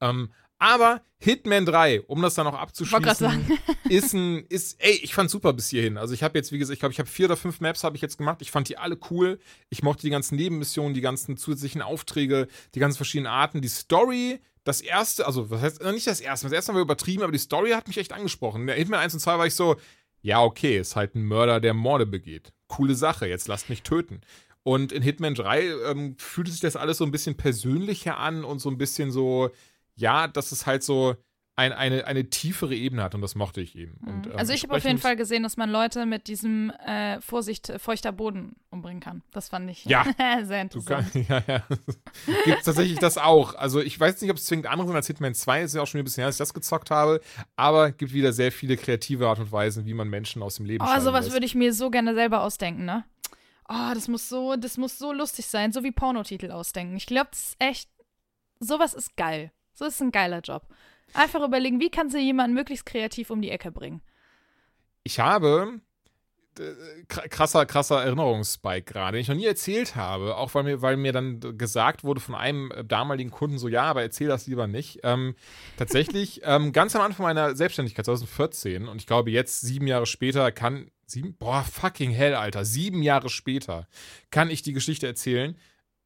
Ähm, 0.00 0.30
aber 0.58 1.02
Hitman 1.18 1.66
3, 1.66 2.02
um 2.02 2.22
das 2.22 2.34
dann 2.34 2.46
auch 2.46 2.54
abzuschließen, 2.54 3.58
ist 3.88 4.12
ein, 4.14 4.44
ist, 4.48 4.82
ey, 4.82 4.92
ich 5.02 5.14
fand 5.14 5.30
super 5.30 5.52
bis 5.52 5.68
hierhin. 5.68 5.98
Also 5.98 6.14
ich 6.14 6.22
habe 6.22 6.38
jetzt, 6.38 6.52
wie 6.52 6.58
gesagt, 6.58 6.74
ich 6.74 6.80
glaube, 6.80 6.92
ich 6.92 6.98
habe 6.98 7.08
vier 7.08 7.26
oder 7.26 7.36
fünf 7.36 7.60
Maps 7.60 7.84
habe 7.84 7.96
ich 7.96 8.02
jetzt 8.02 8.18
gemacht. 8.18 8.40
Ich 8.40 8.50
fand 8.50 8.68
die 8.68 8.78
alle 8.78 8.98
cool. 9.10 9.38
Ich 9.68 9.82
mochte 9.82 10.02
die 10.02 10.10
ganzen 10.10 10.36
Nebenmissionen, 10.36 10.94
die 10.94 11.00
ganzen 11.00 11.36
zusätzlichen 11.36 11.82
Aufträge, 11.82 12.48
die 12.74 12.78
ganzen 12.78 12.96
verschiedenen 12.96 13.32
Arten. 13.32 13.60
Die 13.60 13.68
Story 13.68 14.40
das 14.64 14.80
erste, 14.80 15.26
also 15.26 15.50
was 15.50 15.60
heißt, 15.60 15.82
nicht 15.84 16.06
das 16.06 16.20
erste, 16.20 16.46
das 16.46 16.52
erste 16.52 16.72
Mal 16.72 16.78
war 16.78 16.84
übertrieben, 16.84 17.22
aber 17.22 17.32
die 17.32 17.38
Story 17.38 17.70
hat 17.70 17.86
mich 17.86 17.98
echt 17.98 18.12
angesprochen. 18.12 18.66
In 18.68 18.74
Hitman 18.74 19.00
1 19.00 19.14
und 19.14 19.20
2 19.20 19.38
war 19.38 19.46
ich 19.46 19.54
so, 19.54 19.76
ja, 20.22 20.42
okay, 20.42 20.78
ist 20.78 20.96
halt 20.96 21.14
ein 21.14 21.24
Mörder, 21.24 21.60
der 21.60 21.74
Morde 21.74 22.06
begeht. 22.06 22.52
Coole 22.66 22.94
Sache, 22.94 23.26
jetzt 23.26 23.46
lasst 23.46 23.68
mich 23.68 23.82
töten. 23.82 24.22
Und 24.62 24.90
in 24.92 25.02
Hitman 25.02 25.34
3 25.34 25.90
ähm, 25.90 26.16
fühlte 26.18 26.50
sich 26.50 26.60
das 26.60 26.76
alles 26.76 26.96
so 26.96 27.04
ein 27.04 27.10
bisschen 27.10 27.36
persönlicher 27.36 28.16
an 28.16 28.44
und 28.44 28.58
so 28.58 28.70
ein 28.70 28.78
bisschen 28.78 29.12
so, 29.12 29.50
ja, 29.94 30.26
das 30.26 30.50
ist 30.50 30.64
halt 30.64 30.82
so, 30.82 31.16
ein, 31.56 31.72
eine, 31.72 32.06
eine 32.06 32.30
tiefere 32.30 32.74
Ebene 32.74 33.02
hat 33.02 33.14
und 33.14 33.20
das 33.20 33.36
mochte 33.36 33.60
ich 33.60 33.76
eben. 33.76 33.96
Und, 34.04 34.26
mhm. 34.26 34.32
ähm, 34.32 34.38
also 34.38 34.52
ich 34.52 34.64
habe 34.64 34.74
auf 34.74 34.84
jeden 34.84 34.98
Fall 34.98 35.14
gesehen, 35.14 35.44
dass 35.44 35.56
man 35.56 35.70
Leute 35.70 36.04
mit 36.04 36.26
diesem 36.26 36.70
äh, 36.70 37.20
Vorsicht 37.20 37.72
feuchter 37.78 38.10
Boden 38.10 38.56
umbringen 38.70 39.00
kann. 39.00 39.22
Das 39.30 39.50
fand 39.50 39.70
ich 39.70 39.84
ja. 39.84 40.04
sehr 40.42 40.62
interessant. 40.62 41.12
Kann, 41.12 41.26
ja, 41.28 41.42
ja. 41.46 41.62
Gibt 42.44 42.58
es 42.58 42.64
tatsächlich 42.64 42.98
das 42.98 43.18
auch. 43.18 43.54
Also 43.54 43.80
ich 43.80 43.98
weiß 43.98 44.20
nicht, 44.20 44.30
ob 44.32 44.36
es 44.36 44.46
zwingend 44.46 44.66
andere 44.66 44.88
sind 44.88 44.96
als 44.96 45.06
Hitman 45.06 45.34
2, 45.34 45.62
ist 45.62 45.74
ja 45.74 45.82
auch 45.82 45.86
schon 45.86 46.00
ein 46.00 46.04
bisschen 46.04 46.22
her, 46.22 46.28
dass 46.28 46.36
ich 46.36 46.38
das 46.38 46.54
gezockt 46.54 46.90
habe, 46.90 47.20
aber 47.54 47.92
gibt 47.92 48.12
wieder 48.12 48.32
sehr 48.32 48.50
viele 48.50 48.76
kreative 48.76 49.28
Art 49.28 49.38
und 49.38 49.52
Weisen, 49.52 49.86
wie 49.86 49.94
man 49.94 50.08
Menschen 50.08 50.42
aus 50.42 50.56
dem 50.56 50.66
Leben 50.66 50.84
Oh, 50.84 51.00
sowas 51.00 51.32
würde 51.32 51.46
ich 51.46 51.54
mir 51.54 51.72
so 51.72 51.90
gerne 51.90 52.14
selber 52.14 52.42
ausdenken, 52.42 52.84
ne? 52.84 53.04
Oh, 53.68 53.94
das 53.94 54.08
muss 54.08 54.28
so, 54.28 54.56
das 54.56 54.76
muss 54.76 54.98
so 54.98 55.12
lustig 55.12 55.46
sein, 55.46 55.72
so 55.72 55.84
wie 55.84 55.92
Pornotitel 55.92 56.50
ausdenken. 56.50 56.96
Ich 56.96 57.06
glaube, 57.06 57.28
das 57.30 57.40
ist 57.40 57.56
echt, 57.60 57.88
sowas 58.58 58.92
ist 58.92 59.16
geil. 59.16 59.52
So 59.72 59.86
ist 59.86 60.00
ein 60.00 60.12
geiler 60.12 60.40
Job. 60.40 60.68
Einfach 61.12 61.42
überlegen, 61.42 61.80
wie 61.80 61.90
kannst 61.90 62.14
du 62.14 62.18
jemanden 62.18 62.54
möglichst 62.54 62.86
kreativ 62.86 63.30
um 63.30 63.42
die 63.42 63.50
Ecke 63.50 63.70
bringen? 63.70 64.00
Ich 65.04 65.20
habe 65.20 65.80
äh, 66.58 67.04
krasser, 67.06 67.66
krasser 67.66 68.02
Erinnerungsspike 68.02 68.92
gerade, 68.92 69.16
den 69.16 69.22
ich 69.22 69.28
noch 69.28 69.34
nie 69.34 69.46
erzählt 69.46 69.96
habe, 69.96 70.36
auch 70.36 70.54
weil 70.54 70.62
mir, 70.62 70.82
weil 70.82 70.96
mir 70.96 71.12
dann 71.12 71.40
gesagt 71.58 72.04
wurde 72.04 72.20
von 72.20 72.34
einem 72.34 72.70
äh, 72.70 72.84
damaligen 72.84 73.30
Kunden 73.30 73.58
so, 73.58 73.68
ja, 73.68 73.82
aber 73.82 74.02
erzähl 74.02 74.28
das 74.28 74.46
lieber 74.46 74.66
nicht. 74.66 75.00
Ähm, 75.02 75.34
tatsächlich, 75.76 76.42
ähm, 76.44 76.72
ganz 76.72 76.94
am 76.94 77.02
Anfang 77.02 77.24
meiner 77.24 77.56
Selbstständigkeit, 77.56 78.04
2014, 78.04 78.88
und 78.88 79.00
ich 79.00 79.06
glaube 79.06 79.30
jetzt, 79.30 79.62
sieben 79.62 79.86
Jahre 79.86 80.06
später, 80.06 80.52
kann, 80.52 80.90
sieben, 81.06 81.36
boah, 81.36 81.64
fucking 81.64 82.10
hell, 82.10 82.34
Alter, 82.34 82.64
sieben 82.64 83.02
Jahre 83.02 83.28
später, 83.28 83.88
kann 84.30 84.50
ich 84.50 84.62
die 84.62 84.72
Geschichte 84.72 85.06
erzählen, 85.06 85.56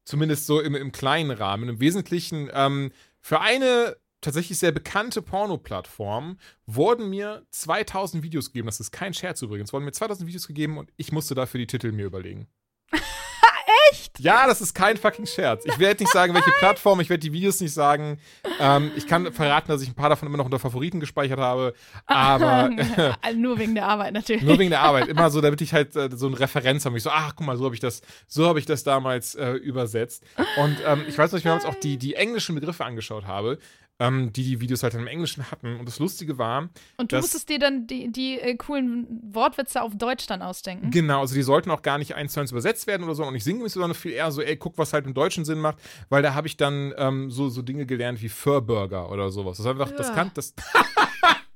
zumindest 0.03 0.47
so 0.47 0.59
im, 0.59 0.75
im 0.75 0.91
kleinen 0.91 1.31
Rahmen. 1.31 1.69
Im 1.69 1.79
Wesentlichen, 1.79 2.49
ähm, 2.53 2.91
für 3.21 3.41
eine 3.41 3.97
tatsächlich 4.21 4.57
sehr 4.57 4.71
bekannte 4.71 5.21
Porno-Plattformen 5.21 6.39
wurden 6.65 7.09
mir 7.09 7.45
2000 7.51 8.23
Videos 8.23 8.47
gegeben. 8.47 8.67
Das 8.67 8.79
ist 8.79 8.91
kein 8.91 9.13
Scherz 9.13 9.41
übrigens. 9.41 9.73
Wurden 9.73 9.85
mir 9.85 9.91
2000 9.91 10.27
Videos 10.27 10.47
gegeben 10.47 10.77
und 10.77 10.91
ich 10.97 11.11
musste 11.11 11.35
dafür 11.35 11.59
die 11.59 11.67
Titel 11.67 11.91
mir 11.91 12.05
überlegen. 12.05 12.47
Echt? 13.91 14.19
Ja, 14.19 14.47
das 14.47 14.61
ist 14.61 14.73
kein 14.73 14.97
fucking 14.97 15.25
Scherz. 15.25 15.63
Ich 15.65 15.79
werde 15.79 16.03
nicht 16.03 16.11
sagen, 16.11 16.33
welche 16.33 16.51
Plattform, 16.51 16.99
ich 16.99 17.09
werde 17.09 17.21
die 17.21 17.33
Videos 17.33 17.59
nicht 17.61 17.73
sagen. 17.73 18.19
Ähm, 18.59 18.91
ich 18.95 19.07
kann 19.07 19.31
verraten, 19.31 19.67
dass 19.71 19.81
ich 19.81 19.89
ein 19.89 19.95
paar 19.95 20.09
davon 20.09 20.27
immer 20.27 20.37
noch 20.37 20.45
unter 20.45 20.59
Favoriten 20.59 20.99
gespeichert 20.99 21.39
habe, 21.39 21.73
aber. 22.05 22.69
nur 23.35 23.57
wegen 23.57 23.75
der 23.75 23.87
Arbeit 23.87 24.13
natürlich. 24.13 24.43
Nur 24.43 24.59
wegen 24.59 24.71
der 24.71 24.81
Arbeit. 24.81 25.07
Immer 25.07 25.29
so, 25.29 25.41
damit 25.41 25.61
ich 25.61 25.73
halt 25.73 25.95
äh, 25.95 26.09
so 26.13 26.27
eine 26.27 26.39
Referenz 26.39 26.85
habe. 26.85 26.97
Ich 26.97 27.03
so, 27.03 27.09
ach, 27.11 27.35
guck 27.35 27.45
mal, 27.45 27.57
so 27.57 27.65
habe 27.65 27.75
ich 27.75 27.81
das, 27.81 28.01
so 28.27 28.47
habe 28.47 28.59
ich 28.59 28.65
das 28.65 28.83
damals 28.83 29.35
äh, 29.35 29.51
übersetzt. 29.51 30.23
Und 30.57 30.77
ähm, 30.85 31.05
ich 31.07 31.17
weiß 31.17 31.31
noch, 31.31 31.39
ich 31.39 31.45
mir 31.45 31.51
damals 31.51 31.65
auch 31.65 31.79
die, 31.79 31.97
die 31.97 32.15
englischen 32.15 32.55
Begriffe 32.55 32.85
angeschaut 32.85 33.25
habe 33.25 33.59
ähm, 33.99 34.31
die 34.33 34.43
die 34.43 34.61
Videos 34.61 34.83
halt 34.83 34.93
im 34.93 35.07
Englischen 35.07 35.49
hatten. 35.51 35.79
Und 35.79 35.85
das 35.85 35.99
Lustige 35.99 36.37
war. 36.37 36.69
Und 36.97 37.11
du 37.11 37.17
dass, 37.17 37.23
musstest 37.23 37.49
dir 37.49 37.59
dann 37.59 37.85
die, 37.85 38.11
die 38.11 38.39
äh, 38.39 38.55
coolen 38.55 39.21
Wortwitze 39.33 39.81
auf 39.81 39.95
Deutsch 39.95 40.25
dann 40.27 40.41
ausdenken. 40.41 40.89
Genau, 40.91 41.21
also 41.21 41.35
die 41.35 41.41
sollten 41.41 41.69
auch 41.71 41.81
gar 41.81 41.97
nicht 41.97 42.15
eins 42.15 42.33
zu 42.33 42.39
eins 42.39 42.51
übersetzt 42.51 42.87
werden 42.87 43.03
oder 43.03 43.15
so. 43.15 43.25
Und 43.25 43.35
ich 43.35 43.43
singe 43.43 43.63
mich 43.63 43.73
sondern 43.73 43.93
viel 43.93 44.13
eher 44.13 44.31
so, 44.31 44.41
ey, 44.41 44.55
guck, 44.57 44.77
was 44.77 44.93
halt 44.93 45.05
im 45.05 45.13
Deutschen 45.13 45.45
Sinn 45.45 45.59
macht, 45.59 45.77
weil 46.09 46.23
da 46.23 46.33
habe 46.33 46.47
ich 46.47 46.57
dann 46.57 46.93
ähm, 46.97 47.29
so, 47.29 47.49
so 47.49 47.61
Dinge 47.61 47.85
gelernt 47.85 48.21
wie 48.21 48.29
Furburger 48.29 49.11
oder 49.11 49.29
sowas. 49.29 49.57
Das 49.57 49.65
ist 49.65 49.71
einfach, 49.71 49.91
ja. 49.91 49.97
das 49.97 50.13
kann, 50.13 50.31
das. 50.33 50.53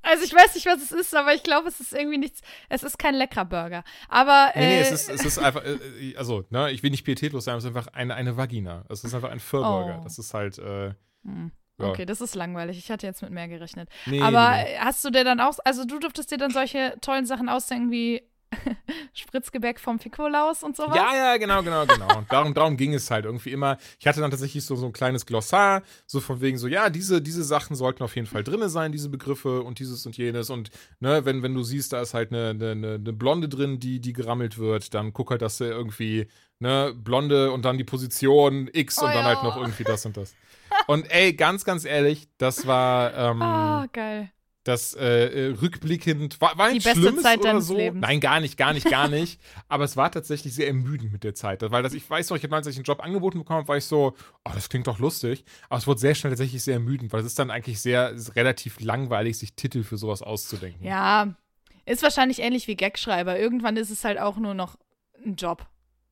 Also 0.06 0.26
ich 0.26 0.34
weiß 0.34 0.54
nicht, 0.54 0.66
was 0.66 0.82
es 0.82 0.92
ist, 0.92 1.16
aber 1.16 1.34
ich 1.34 1.44
glaube, 1.44 1.70
es 1.70 1.80
ist 1.80 1.94
irgendwie 1.94 2.18
nichts. 2.18 2.42
Es 2.68 2.84
ist 2.84 3.00
kein 3.00 3.16
leckerer 3.16 3.46
Burger. 3.46 3.84
Aber. 4.10 4.52
Äh, 4.54 4.60
nee, 4.60 4.76
nee, 4.76 4.82
es 4.82 4.92
ist, 4.92 5.10
es 5.10 5.26
ist 5.26 5.40
einfach. 5.40 5.64
Äh, 5.64 5.76
äh, 5.76 6.18
also, 6.18 6.44
ne, 6.50 6.72
ich 6.72 6.84
will 6.84 6.92
nicht 6.92 7.06
pietätlos 7.06 7.46
sein, 7.46 7.58
es 7.58 7.64
ist 7.64 7.70
einfach 7.70 7.88
eine, 7.94 8.14
eine 8.14 8.36
Vagina. 8.36 8.84
Es 8.90 9.06
ist 9.06 9.16
einfach 9.16 9.32
ein 9.32 9.40
Furburger. 9.40 10.00
Oh. 10.02 10.04
Das 10.04 10.20
ist 10.20 10.34
halt. 10.34 10.60
Äh, 10.60 10.94
hm. 11.24 11.52
Ja. 11.80 11.88
Okay, 11.88 12.06
das 12.06 12.22
ist 12.22 12.36
langweilig. 12.36 12.78
Ich 12.78 12.92
hatte 12.92 13.08
jetzt 13.08 13.22
mit 13.22 13.32
mehr 13.32 13.48
gerechnet. 13.48 13.90
Nee, 14.06 14.22
Aber 14.22 14.52
nee. 14.52 14.78
hast 14.80 15.04
du 15.04 15.10
dir 15.10 15.24
dann 15.24 15.40
auch, 15.40 15.58
also 15.66 15.86
du 15.86 16.00
durftest 16.00 16.32
dir 16.32 16.38
dann 16.38 16.52
solche 16.52 16.96
tollen 17.02 17.26
Sachen 17.26 17.50
ausdenken 17.50 17.92
wie 17.92 18.22
Spritzgebäck 19.14 19.80
vom 19.80 20.00
Fikolaus 20.00 20.64
und 20.64 20.76
sowas? 20.76 20.96
Ja, 20.96 21.16
ja, 21.16 21.38
genau, 21.38 21.64
genau, 21.64 21.86
genau. 21.86 22.18
Und 22.18 22.32
darum, 22.32 22.54
darum 22.54 22.78
ging 22.78 22.94
es 22.94 23.10
halt 23.10 23.26
irgendwie 23.26 23.52
immer. 23.52 23.78
Ich 24.00 24.08
hatte 24.08 24.22
dann 24.22 24.32
tatsächlich 24.32 24.64
so, 24.64 24.76
so 24.76 24.86
ein 24.86 24.94
kleines 24.94 25.26
Glossar, 25.26 25.84
so 26.06 26.20
von 26.20 26.42
wegen 26.42 26.58
so, 26.58 26.68
ja, 26.68 26.90
diese, 26.90 27.22
diese 27.22 27.44
Sachen 27.44 27.76
sollten 27.76 28.04
auf 28.04 28.16
jeden 28.16 28.28
Fall 28.28 28.44
drin 28.44 28.68
sein, 28.70 28.92
diese 28.92 29.10
Begriffe 29.10 29.62
und 29.62 29.80
dieses 29.80 30.06
und 30.06 30.18
jenes. 30.18 30.50
Und 30.50 30.70
ne, 31.00 31.26
wenn, 31.26 31.44
wenn 31.44 31.54
du 31.54 31.64
siehst, 31.64 31.94
da 31.94 32.02
ist 32.02 32.14
halt 32.14 32.32
eine, 32.32 32.50
eine, 32.50 32.72
eine 32.72 33.14
Blonde 33.14 33.50
drin, 33.50 33.80
die, 33.80 34.00
die 34.00 34.14
gerammelt 34.14 34.58
wird, 34.58 34.94
dann 34.94 35.14
guck 35.14 35.32
halt, 35.32 35.42
dass 35.42 35.58
du 35.58 35.66
irgendwie, 35.66 36.28
ne, 36.60 36.94
Blonde 36.96 37.52
und 37.52 37.66
dann 37.66 37.78
die 37.78 37.84
Position 37.84 38.70
X 38.72 39.00
oh, 39.00 39.06
und 39.06 39.14
dann 39.14 39.26
ja. 39.26 39.36
halt 39.36 39.44
noch 39.44 39.58
irgendwie 39.58 39.84
das 39.84 40.06
und 40.06 40.18
das. 40.18 40.36
Und 40.88 41.10
ey, 41.12 41.34
ganz, 41.34 41.66
ganz 41.66 41.86
ehrlich, 41.86 42.28
das 42.38 42.68
war. 42.68 43.14
Ähm, 43.16 43.42
oh, 43.42 43.88
geil. 43.92 44.32
Das 44.64 44.94
äh, 44.94 45.50
äh, 45.50 45.56
rückblickend 45.62 46.40
war, 46.40 46.58
war 46.58 46.72
nicht 46.72 46.86
Die 46.86 46.90
beste 46.90 47.02
Schlimmes 47.02 47.24
Zeit 47.24 47.40
oder 47.40 47.50
deines 47.50 47.68
so. 47.68 47.76
Lebens. 47.76 48.02
Nein, 48.02 48.22
gar 48.22 48.40
nicht, 48.40 48.58
gar 48.58 48.72
nicht, 48.72 48.90
gar 48.90 49.08
nicht. 49.10 49.42
Aber 49.68 49.84
es 49.84 49.98
war 49.98 50.10
tatsächlich 50.10 50.56
sehr 50.56 50.68
ermüdend 50.68 51.12
mit 51.12 51.26
der 51.26 51.36
Zeit. 51.36 51.70
Weil 51.70 51.84
das, 51.84 51.94
ich 51.94 52.10
weiß 52.10 52.30
noch, 52.30 52.38
ich 52.38 52.44
habe 52.44 52.56
als 52.56 52.68
ich 52.68 52.78
einen 52.78 52.86
Job 52.86 53.04
angeboten 53.04 53.40
bekommen 53.40 53.68
war 53.68 53.76
ich 53.76 53.84
so, 53.84 54.14
oh, 54.46 54.52
das 54.54 54.70
klingt 54.70 54.88
doch 54.88 55.00
lustig. 55.00 55.44
Aber 55.68 55.80
es 55.80 55.88
wurde 55.88 56.00
sehr 56.00 56.16
schnell 56.16 56.32
tatsächlich 56.32 56.64
sehr 56.64 56.76
ermüdend, 56.76 57.12
weil 57.12 57.20
es 57.20 57.26
ist 57.26 57.40
dann 57.40 57.52
eigentlich 57.52 57.82
sehr 57.82 58.16
relativ 58.38 58.80
langweilig, 58.80 59.38
sich 59.38 59.54
Titel 59.54 59.84
für 59.84 59.98
sowas 59.98 60.22
auszudenken. 60.22 60.86
Ja, 60.86 61.36
ist 61.86 62.02
wahrscheinlich 62.02 62.40
ähnlich 62.40 62.68
wie 62.68 62.78
Gagschreiber. 62.78 63.38
Irgendwann 63.38 63.76
ist 63.76 63.90
es 63.90 64.06
halt 64.06 64.18
auch 64.18 64.38
nur 64.38 64.54
noch 64.54 64.78
ein 65.26 65.36
Job. 65.36 65.68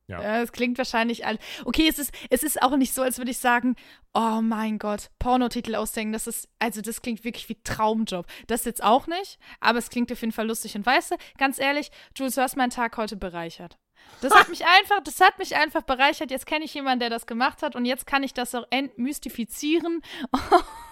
Ja. 0.08 0.42
Es 0.42 0.52
klingt 0.52 0.78
wahrscheinlich 0.78 1.26
all. 1.26 1.38
Okay, 1.64 1.86
es 1.88 1.98
ist, 1.98 2.12
es 2.28 2.42
ist 2.42 2.60
auch 2.62 2.76
nicht 2.76 2.92
so, 2.92 3.02
als 3.02 3.18
würde 3.18 3.30
ich 3.30 3.38
sagen, 3.38 3.76
oh 4.14 4.40
mein 4.42 4.78
Gott, 4.78 5.10
Pornotitel 5.18 5.74
ausdenken, 5.74 6.12
das 6.12 6.26
ist, 6.26 6.48
also 6.58 6.80
das 6.80 7.02
klingt 7.02 7.24
wirklich 7.24 7.48
wie 7.48 7.58
Traumjob. 7.62 8.26
Das 8.46 8.64
jetzt 8.64 8.82
auch 8.82 9.06
nicht, 9.06 9.38
aber 9.60 9.78
es 9.78 9.88
klingt 9.88 10.12
auf 10.12 10.20
jeden 10.20 10.32
Fall 10.32 10.46
lustig 10.46 10.74
und 10.76 10.84
weißt 10.84 11.12
du, 11.12 11.16
ganz 11.38 11.58
ehrlich, 11.58 11.90
Jules, 12.16 12.34
du 12.34 12.42
hast 12.42 12.56
meinen 12.56 12.70
Tag 12.70 12.96
heute 12.96 13.16
bereichert. 13.16 13.78
Das 14.20 14.34
hat 14.34 14.48
mich 14.50 14.66
einfach, 14.66 15.00
das 15.02 15.20
hat 15.20 15.38
mich 15.38 15.56
einfach 15.56 15.82
bereichert. 15.82 16.30
Jetzt 16.30 16.46
kenne 16.46 16.64
ich 16.64 16.74
jemanden, 16.74 17.00
der 17.00 17.10
das 17.10 17.26
gemacht 17.26 17.62
hat 17.62 17.76
und 17.76 17.84
jetzt 17.84 18.06
kann 18.06 18.22
ich 18.22 18.34
das 18.34 18.54
auch 18.54 18.66
entmystifizieren 18.70 20.02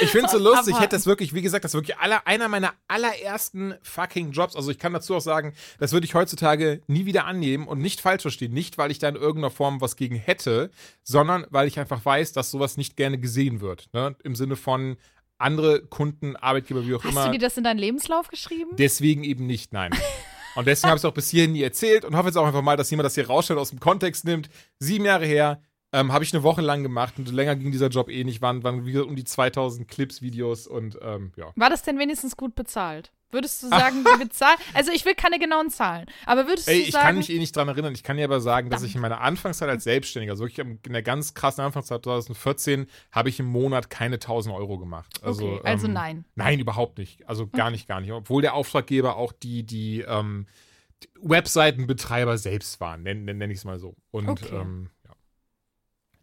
Ich 0.00 0.10
finde 0.10 0.26
es 0.26 0.32
so 0.32 0.38
lustig. 0.38 0.74
Ich 0.74 0.80
hätte 0.80 0.96
das 0.96 1.06
wirklich, 1.06 1.34
wie 1.34 1.42
gesagt, 1.42 1.64
das 1.64 1.70
ist 1.70 1.74
wirklich 1.74 1.98
aller, 1.98 2.26
einer 2.26 2.48
meiner 2.48 2.72
allerersten 2.88 3.74
fucking 3.82 4.32
Jobs. 4.32 4.56
Also 4.56 4.70
ich 4.70 4.78
kann 4.78 4.92
dazu 4.92 5.14
auch 5.14 5.20
sagen, 5.20 5.54
das 5.78 5.92
würde 5.92 6.06
ich 6.06 6.14
heutzutage 6.14 6.80
nie 6.86 7.06
wieder 7.06 7.26
annehmen 7.26 7.66
und 7.66 7.78
nicht 7.78 8.00
falsch 8.00 8.22
verstehen. 8.22 8.52
Nicht, 8.52 8.78
weil 8.78 8.90
ich 8.90 8.98
da 8.98 9.08
in 9.08 9.16
irgendeiner 9.16 9.50
Form 9.50 9.80
was 9.80 9.96
gegen 9.96 10.16
hätte, 10.16 10.70
sondern 11.02 11.46
weil 11.50 11.68
ich 11.68 11.78
einfach 11.78 12.04
weiß, 12.04 12.32
dass 12.32 12.50
sowas 12.50 12.76
nicht 12.76 12.96
gerne 12.96 13.18
gesehen 13.18 13.60
wird. 13.60 13.88
Ne? 13.92 14.16
Im 14.22 14.34
Sinne 14.34 14.56
von 14.56 14.96
andere 15.38 15.82
Kunden, 15.82 16.36
Arbeitgeber, 16.36 16.86
wie 16.86 16.94
auch 16.94 17.04
Hast 17.04 17.12
immer. 17.12 17.26
du 17.26 17.32
dir 17.32 17.40
das 17.40 17.56
in 17.56 17.64
deinen 17.64 17.78
Lebenslauf 17.78 18.28
geschrieben? 18.28 18.70
Deswegen 18.78 19.24
eben 19.24 19.46
nicht, 19.46 19.72
nein. 19.72 19.92
Und 20.54 20.66
deswegen 20.66 20.90
habe 20.90 20.98
ich 20.98 21.00
es 21.00 21.04
auch 21.04 21.14
bis 21.14 21.30
hierhin 21.30 21.52
nie 21.52 21.62
erzählt 21.62 22.04
und 22.04 22.16
hoffe 22.16 22.28
jetzt 22.28 22.36
auch 22.36 22.46
einfach 22.46 22.62
mal, 22.62 22.76
dass 22.76 22.90
jemand 22.90 23.06
das 23.06 23.14
hier 23.14 23.26
rausstellt, 23.26 23.58
aus 23.58 23.70
dem 23.70 23.80
Kontext 23.80 24.24
nimmt. 24.24 24.50
Sieben 24.78 25.04
Jahre 25.04 25.26
her, 25.26 25.62
ähm, 25.92 26.12
habe 26.12 26.24
ich 26.24 26.32
eine 26.32 26.42
Woche 26.42 26.62
lang 26.62 26.82
gemacht 26.82 27.14
und 27.18 27.30
länger 27.30 27.54
ging 27.56 27.70
dieser 27.70 27.88
Job 27.88 28.08
eh 28.08 28.24
nicht, 28.24 28.40
waren, 28.40 28.64
waren 28.64 28.86
wieder 28.86 29.06
um 29.06 29.14
die 29.14 29.24
2000 29.24 29.86
Clips, 29.88 30.22
Videos 30.22 30.66
und 30.66 30.98
ähm, 31.02 31.32
ja. 31.36 31.52
War 31.56 31.70
das 31.70 31.82
denn 31.82 31.98
wenigstens 31.98 32.36
gut 32.36 32.54
bezahlt? 32.54 33.12
Würdest 33.30 33.62
du 33.62 33.68
sagen, 33.70 34.04
wir 34.04 34.18
bezahlen? 34.18 34.58
Also 34.74 34.90
ich 34.92 35.04
will 35.04 35.14
keine 35.14 35.38
genauen 35.38 35.70
Zahlen, 35.70 36.06
aber 36.26 36.46
würdest 36.46 36.68
Ey, 36.68 36.76
du 36.76 36.82
ich 36.82 36.92
sagen, 36.92 37.06
kann 37.06 37.16
mich 37.16 37.30
eh 37.30 37.38
nicht 37.38 37.54
dran 37.54 37.68
erinnern. 37.68 37.94
Ich 37.94 38.02
kann 38.02 38.16
dir 38.16 38.24
aber 38.24 38.40
sagen, 38.40 38.70
dass 38.70 38.82
ich 38.82 38.94
in 38.94 39.00
meiner 39.00 39.20
Anfangszeit 39.20 39.68
als 39.68 39.84
Selbstständiger, 39.84 40.32
also 40.32 40.44
wirklich 40.44 40.66
in 40.86 40.92
der 40.92 41.02
ganz 41.02 41.34
krassen 41.34 41.64
Anfangszeit 41.64 42.04
2014, 42.04 42.86
habe 43.10 43.28
ich 43.28 43.40
im 43.40 43.46
Monat 43.46 43.90
keine 43.90 44.16
1000 44.16 44.54
Euro 44.54 44.78
gemacht. 44.78 45.22
Also, 45.22 45.46
okay, 45.46 45.60
also 45.64 45.86
ähm, 45.86 45.92
nein. 45.94 46.24
Nein, 46.34 46.60
überhaupt 46.60 46.98
nicht. 46.98 47.26
Also 47.28 47.46
gar 47.46 47.70
nicht, 47.70 47.88
gar 47.88 48.00
nicht. 48.00 48.12
Obwohl 48.12 48.42
der 48.42 48.54
Auftraggeber 48.54 49.16
auch 49.16 49.32
die, 49.32 49.62
die, 49.62 50.00
ähm, 50.00 50.46
Webseitenbetreiber 51.20 52.38
selbst 52.38 52.80
waren, 52.80 53.02
nenne 53.02 53.20
nenn, 53.22 53.38
nenn 53.38 53.50
ich 53.50 53.58
es 53.58 53.64
mal 53.64 53.78
so. 53.78 53.94
Und 54.10 54.28
Okay. 54.28 54.54
ähm. 54.54 54.88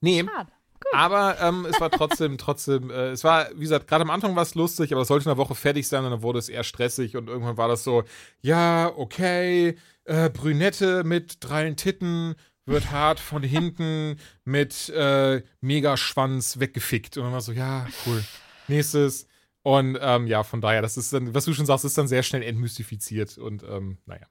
Nee, 0.01 0.23
Schade. 0.23 0.51
aber 0.93 1.39
ähm, 1.41 1.65
es 1.69 1.79
war 1.79 1.89
trotzdem, 1.91 2.37
trotzdem, 2.39 2.89
äh, 2.89 3.09
es 3.09 3.23
war, 3.23 3.49
wie 3.55 3.61
gesagt, 3.61 3.87
gerade 3.87 4.03
am 4.03 4.09
Anfang 4.09 4.35
war 4.35 4.43
es 4.43 4.55
lustig, 4.55 4.91
aber 4.93 5.01
es 5.01 5.07
sollte 5.07 5.25
in 5.25 5.31
einer 5.31 5.37
Woche 5.37 5.55
fertig 5.55 5.87
sein 5.87 6.05
und 6.05 6.11
dann 6.11 6.21
wurde 6.21 6.39
es 6.39 6.49
eher 6.49 6.63
stressig 6.63 7.17
und 7.17 7.27
irgendwann 7.27 7.57
war 7.57 7.67
das 7.67 7.83
so, 7.83 8.03
ja, 8.41 8.91
okay, 8.95 9.75
äh, 10.05 10.29
Brünette 10.29 11.03
mit 11.03 11.37
drei 11.41 11.69
Titten 11.71 12.35
wird 12.65 12.91
hart 12.91 13.19
von 13.19 13.43
hinten 13.43 14.17
mit 14.45 14.89
äh, 14.89 15.41
Megaschwanz 15.61 16.59
weggefickt. 16.59 17.17
Und 17.17 17.23
dann 17.25 17.33
war 17.33 17.41
so, 17.41 17.51
ja, 17.51 17.87
cool. 18.05 18.23
Nächstes. 18.67 19.27
Und 19.61 19.97
ähm, 20.01 20.27
ja, 20.27 20.43
von 20.43 20.61
daher, 20.61 20.81
das 20.81 20.97
ist 20.97 21.11
dann, 21.11 21.33
was 21.33 21.45
du 21.45 21.53
schon 21.53 21.65
sagst, 21.65 21.85
ist 21.85 21.97
dann 21.97 22.07
sehr 22.07 22.23
schnell 22.23 22.43
entmystifiziert 22.43 23.37
und 23.37 23.63
ähm, 23.63 23.97
naja. 24.05 24.25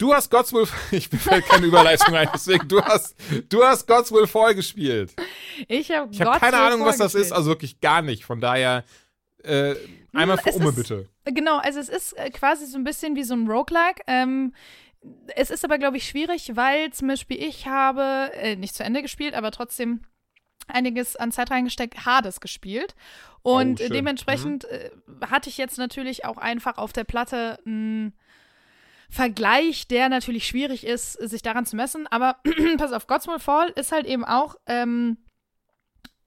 Du 0.00 0.14
hast 0.14 0.30
God's 0.30 0.50
Will, 0.54 0.66
ich 0.92 1.08
fällt 1.08 1.44
keine 1.44 1.66
Überleitung 1.66 2.14
ein, 2.14 2.26
deswegen, 2.32 2.66
du 2.66 2.82
hast, 2.82 3.14
du 3.50 3.62
hast 3.62 3.86
God's 3.86 4.10
Will 4.10 4.26
Fall 4.26 4.54
gespielt. 4.54 5.14
Ich 5.68 5.90
habe 5.90 6.08
Ich 6.10 6.22
habe 6.22 6.40
keine 6.40 6.56
Ahnung, 6.56 6.86
was 6.86 6.96
das 6.96 7.14
ist, 7.14 7.32
also 7.32 7.50
wirklich 7.50 7.80
gar 7.80 8.00
nicht. 8.00 8.24
Von 8.24 8.40
daher, 8.40 8.84
äh, 9.44 9.74
einmal 10.14 10.38
für 10.38 10.52
Umme 10.52 10.72
bitte. 10.72 11.06
Genau, 11.26 11.58
also 11.58 11.80
es 11.80 11.90
ist 11.90 12.14
äh, 12.14 12.30
quasi 12.30 12.64
so 12.64 12.78
ein 12.78 12.84
bisschen 12.84 13.14
wie 13.14 13.24
so 13.24 13.34
ein 13.34 13.46
Roguelike. 13.46 14.02
Ähm, 14.06 14.54
es 15.36 15.50
ist 15.50 15.66
aber, 15.66 15.76
glaube 15.76 15.98
ich, 15.98 16.08
schwierig, 16.08 16.56
weil 16.56 16.90
zum 16.94 17.08
Beispiel 17.08 17.36
ich 17.42 17.66
habe, 17.66 18.30
äh, 18.36 18.56
nicht 18.56 18.74
zu 18.74 18.82
Ende 18.82 19.02
gespielt, 19.02 19.34
aber 19.34 19.50
trotzdem 19.50 20.00
einiges 20.66 21.14
an 21.16 21.30
Zeit 21.30 21.50
reingesteckt, 21.50 22.06
Hades 22.06 22.40
gespielt. 22.40 22.94
Und 23.42 23.82
Oh, 23.82 23.88
dementsprechend 23.90 24.64
äh, 24.64 24.90
hatte 25.26 25.50
ich 25.50 25.58
jetzt 25.58 25.76
natürlich 25.76 26.24
auch 26.24 26.38
einfach 26.38 26.78
auf 26.78 26.94
der 26.94 27.04
Platte 27.04 27.58
einen 27.66 28.14
Vergleich, 29.10 29.88
der 29.88 30.08
natürlich 30.08 30.46
schwierig 30.46 30.86
ist, 30.86 31.12
sich 31.14 31.42
daran 31.42 31.66
zu 31.66 31.76
messen. 31.76 32.06
Aber 32.06 32.36
pass 32.78 32.92
auf, 32.92 33.06
God's 33.06 33.26
Will 33.26 33.38
Fall 33.40 33.70
ist 33.70 33.92
halt 33.92 34.06
eben 34.06 34.24
auch, 34.24 34.54
ähm, 34.66 35.18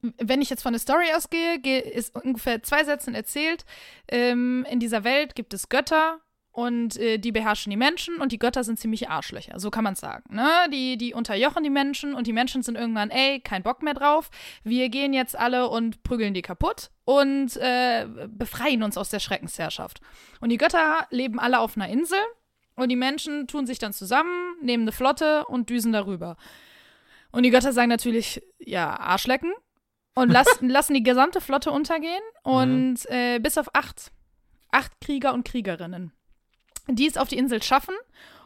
wenn 0.01 0.41
ich 0.41 0.49
jetzt 0.49 0.63
von 0.63 0.73
der 0.73 0.81
Story 0.81 1.05
ausgehe, 1.15 1.59
ge- 1.59 1.79
ist 1.79 2.13
ungefähr 2.15 2.61
zwei 2.61 2.83
Sätzen 2.83 3.15
erzählt. 3.15 3.63
Ähm, 4.09 4.65
in 4.69 4.79
dieser 4.79 5.05
Welt 5.05 5.33
gibt 5.33 5.53
es 5.53 5.69
Götter 5.69 6.19
und 6.51 6.97
äh, 6.97 7.17
die 7.17 7.31
beherrschen 7.31 7.71
die 7.71 7.77
Menschen 7.77 8.17
und 8.17 8.31
die 8.33 8.37
Götter 8.37 8.63
sind 8.65 8.77
ziemliche 8.79 9.09
Arschlöcher, 9.09 9.59
so 9.59 9.71
kann 9.71 9.83
man 9.85 9.95
sagen. 9.95 10.35
Ne? 10.35 10.47
Die, 10.71 10.97
die 10.97 11.13
unterjochen 11.13 11.63
die 11.63 11.69
Menschen 11.69 12.13
und 12.13 12.27
die 12.27 12.33
Menschen 12.33 12.61
sind 12.63 12.77
irgendwann, 12.77 13.09
ey, 13.11 13.39
kein 13.39 13.63
Bock 13.63 13.81
mehr 13.81 13.93
drauf. 13.95 14.29
Wir 14.63 14.89
gehen 14.89 15.13
jetzt 15.13 15.35
alle 15.39 15.69
und 15.69 16.03
prügeln 16.03 16.33
die 16.33 16.41
kaputt 16.43 16.91
und 17.05 17.55
äh, 17.57 18.05
befreien 18.27 18.83
uns 18.83 18.97
aus 18.97 19.09
der 19.09 19.19
Schreckensherrschaft. 19.19 20.01
Und 20.41 20.49
die 20.49 20.57
Götter 20.57 21.07
leben 21.11 21.39
alle 21.39 21.59
auf 21.59 21.77
einer 21.77 21.87
Insel 21.87 22.19
und 22.75 22.89
die 22.89 22.95
Menschen 22.95 23.47
tun 23.47 23.65
sich 23.65 23.79
dann 23.79 23.93
zusammen, 23.93 24.55
nehmen 24.61 24.83
eine 24.83 24.91
Flotte 24.91 25.45
und 25.45 25.69
düsen 25.69 25.93
darüber. 25.93 26.37
Und 27.31 27.43
die 27.43 27.49
Götter 27.49 27.73
sagen 27.73 27.89
natürlich, 27.89 28.41
ja, 28.59 28.97
Arschlecken. 28.99 29.51
Und 30.15 30.29
lassen, 30.31 30.69
lassen 30.69 30.93
die 30.93 31.03
gesamte 31.03 31.41
Flotte 31.41 31.71
untergehen. 31.71 32.21
Und 32.43 33.05
äh, 33.09 33.39
bis 33.39 33.57
auf 33.57 33.73
acht, 33.73 34.11
acht 34.71 34.91
Krieger 35.01 35.33
und 35.33 35.45
Kriegerinnen, 35.45 36.13
die 36.87 37.07
es 37.07 37.17
auf 37.17 37.27
die 37.27 37.37
Insel 37.37 37.61
schaffen. 37.61 37.95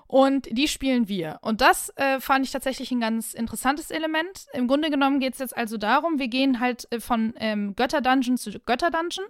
Und 0.08 0.48
die 0.50 0.70
spielen 0.70 1.10
wir. 1.10 1.40
Und 1.42 1.60
das 1.60 1.92
äh, 1.98 2.22
fand 2.22 2.46
ich 2.46 2.52
tatsächlich 2.52 2.92
ein 2.92 3.02
ganz 3.02 3.34
interessantes 3.34 3.92
Element. 3.92 4.46
Im 4.54 4.68
Grunde 4.68 4.90
genommen 4.90 5.20
geht 5.20 5.34
es 5.34 5.40
jetzt 5.40 5.56
also 5.56 5.76
darum, 5.76 6.18
wir 6.18 6.30
gehen 6.30 6.62
halt 6.62 6.88
äh, 6.92 7.02
von 7.02 7.34
ähm, 7.38 7.76
Götter-Dungeon 7.76 8.38
zu 8.38 8.52
Götter-Dungeon. 8.52 9.26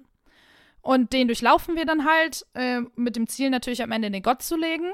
Und 0.88 1.12
den 1.12 1.28
durchlaufen 1.28 1.76
wir 1.76 1.84
dann 1.84 2.06
halt, 2.06 2.45
äh, 2.54 2.80
mit 2.95 3.17
dem 3.17 3.28
Ziel 3.28 3.50
natürlich 3.50 3.84
am 3.84 3.91
Ende 3.91 4.10
den 4.10 4.23
Gott 4.23 4.41
zu 4.41 4.56
legen. 4.56 4.93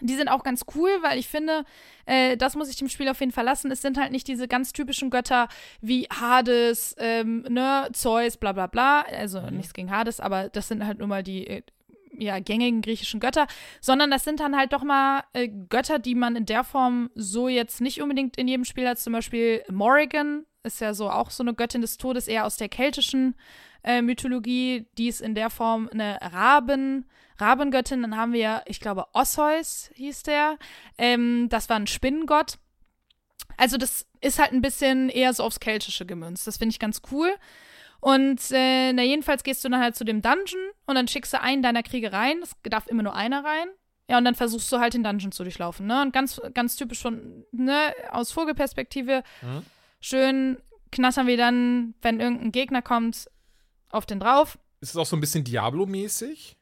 Die 0.00 0.16
sind 0.16 0.26
auch 0.26 0.42
ganz 0.42 0.64
cool, 0.74 0.90
weil 1.02 1.16
ich 1.16 1.28
finde, 1.28 1.64
äh, 2.06 2.36
das 2.36 2.56
muss 2.56 2.68
ich 2.68 2.74
dem 2.74 2.88
Spiel 2.88 3.08
auf 3.08 3.20
jeden 3.20 3.30
Fall 3.30 3.44
lassen. 3.44 3.70
Es 3.70 3.82
sind 3.82 3.98
halt 3.98 4.10
nicht 4.10 4.26
diese 4.26 4.48
ganz 4.48 4.72
typischen 4.72 5.10
Götter 5.10 5.46
wie 5.80 6.08
Hades, 6.12 6.96
ähm, 6.98 7.42
ne, 7.48 7.88
Zeus, 7.92 8.36
bla 8.36 8.50
bla 8.50 8.66
bla. 8.66 9.02
Also 9.02 9.40
nichts 9.50 9.74
gegen 9.74 9.92
Hades, 9.92 10.18
aber 10.18 10.48
das 10.48 10.66
sind 10.66 10.84
halt 10.84 10.98
nur 10.98 11.06
mal 11.06 11.22
die 11.22 11.46
äh, 11.46 11.62
ja, 12.18 12.40
gängigen 12.40 12.82
griechischen 12.82 13.20
Götter, 13.20 13.46
sondern 13.80 14.10
das 14.10 14.24
sind 14.24 14.40
dann 14.40 14.56
halt 14.56 14.72
doch 14.72 14.82
mal 14.82 15.22
äh, 15.34 15.46
Götter, 15.68 16.00
die 16.00 16.16
man 16.16 16.34
in 16.34 16.46
der 16.46 16.64
Form 16.64 17.10
so 17.14 17.46
jetzt 17.46 17.80
nicht 17.80 18.02
unbedingt 18.02 18.36
in 18.38 18.48
jedem 18.48 18.64
Spiel 18.64 18.88
hat. 18.88 18.98
Zum 18.98 19.12
Beispiel 19.12 19.62
Morrigan 19.70 20.46
ist 20.64 20.80
ja 20.80 20.94
so 20.94 21.10
auch 21.10 21.30
so 21.30 21.44
eine 21.44 21.54
Göttin 21.54 21.80
des 21.80 21.96
Todes, 21.96 22.26
eher 22.26 22.44
aus 22.44 22.56
der 22.56 22.68
keltischen 22.68 23.36
äh, 23.82 24.02
Mythologie. 24.02 24.86
Die 24.98 25.08
ist 25.08 25.20
in 25.20 25.34
der 25.34 25.50
Form 25.50 25.88
eine 25.92 26.18
Raben, 26.20 27.08
Rabengöttin. 27.38 28.02
Dann 28.02 28.16
haben 28.16 28.32
wir, 28.32 28.62
ich 28.66 28.80
glaube, 28.80 29.06
Osseus 29.12 29.90
hieß 29.94 30.22
der. 30.24 30.58
Ähm, 30.98 31.48
das 31.48 31.68
war 31.68 31.76
ein 31.76 31.86
Spinnengott. 31.86 32.58
Also 33.56 33.76
das 33.76 34.06
ist 34.20 34.38
halt 34.38 34.52
ein 34.52 34.62
bisschen 34.62 35.08
eher 35.08 35.32
so 35.32 35.44
aufs 35.44 35.60
Keltische 35.60 36.06
gemünzt. 36.06 36.46
Das 36.46 36.56
finde 36.56 36.72
ich 36.72 36.78
ganz 36.78 37.02
cool. 37.10 37.30
Und 38.00 38.40
äh, 38.50 38.92
na 38.94 39.02
jedenfalls 39.02 39.42
gehst 39.44 39.62
du 39.64 39.68
dann 39.68 39.80
halt 39.80 39.94
zu 39.96 40.04
dem 40.04 40.22
Dungeon 40.22 40.70
und 40.86 40.94
dann 40.94 41.06
schickst 41.08 41.34
du 41.34 41.40
einen 41.40 41.62
deiner 41.62 41.82
Kriege 41.82 42.12
rein. 42.12 42.38
Es 42.42 42.52
darf 42.62 42.86
immer 42.86 43.02
nur 43.02 43.14
einer 43.14 43.44
rein. 43.44 43.68
Ja, 44.08 44.18
und 44.18 44.24
dann 44.24 44.34
versuchst 44.34 44.72
du 44.72 44.78
halt 44.80 44.94
den 44.94 45.04
Dungeon 45.04 45.30
zu 45.32 45.44
durchlaufen, 45.44 45.86
ne? 45.86 46.02
Und 46.02 46.12
ganz, 46.12 46.40
ganz 46.54 46.74
typisch 46.76 47.00
von, 47.00 47.44
ne, 47.52 47.94
aus 48.10 48.32
Vogelperspektive, 48.32 49.22
Mhm. 49.42 49.62
schön 50.00 50.58
knattern 50.90 51.28
wir 51.28 51.36
dann, 51.36 51.94
wenn 52.02 52.18
irgendein 52.18 52.50
Gegner 52.50 52.82
kommt, 52.82 53.30
auf 53.90 54.06
den 54.06 54.20
drauf. 54.20 54.58
Ist 54.80 54.90
es 54.90 54.96
auch 54.96 55.06
so 55.06 55.16
ein 55.16 55.20
bisschen 55.20 55.44
Diablo-mäßig? 55.44 56.56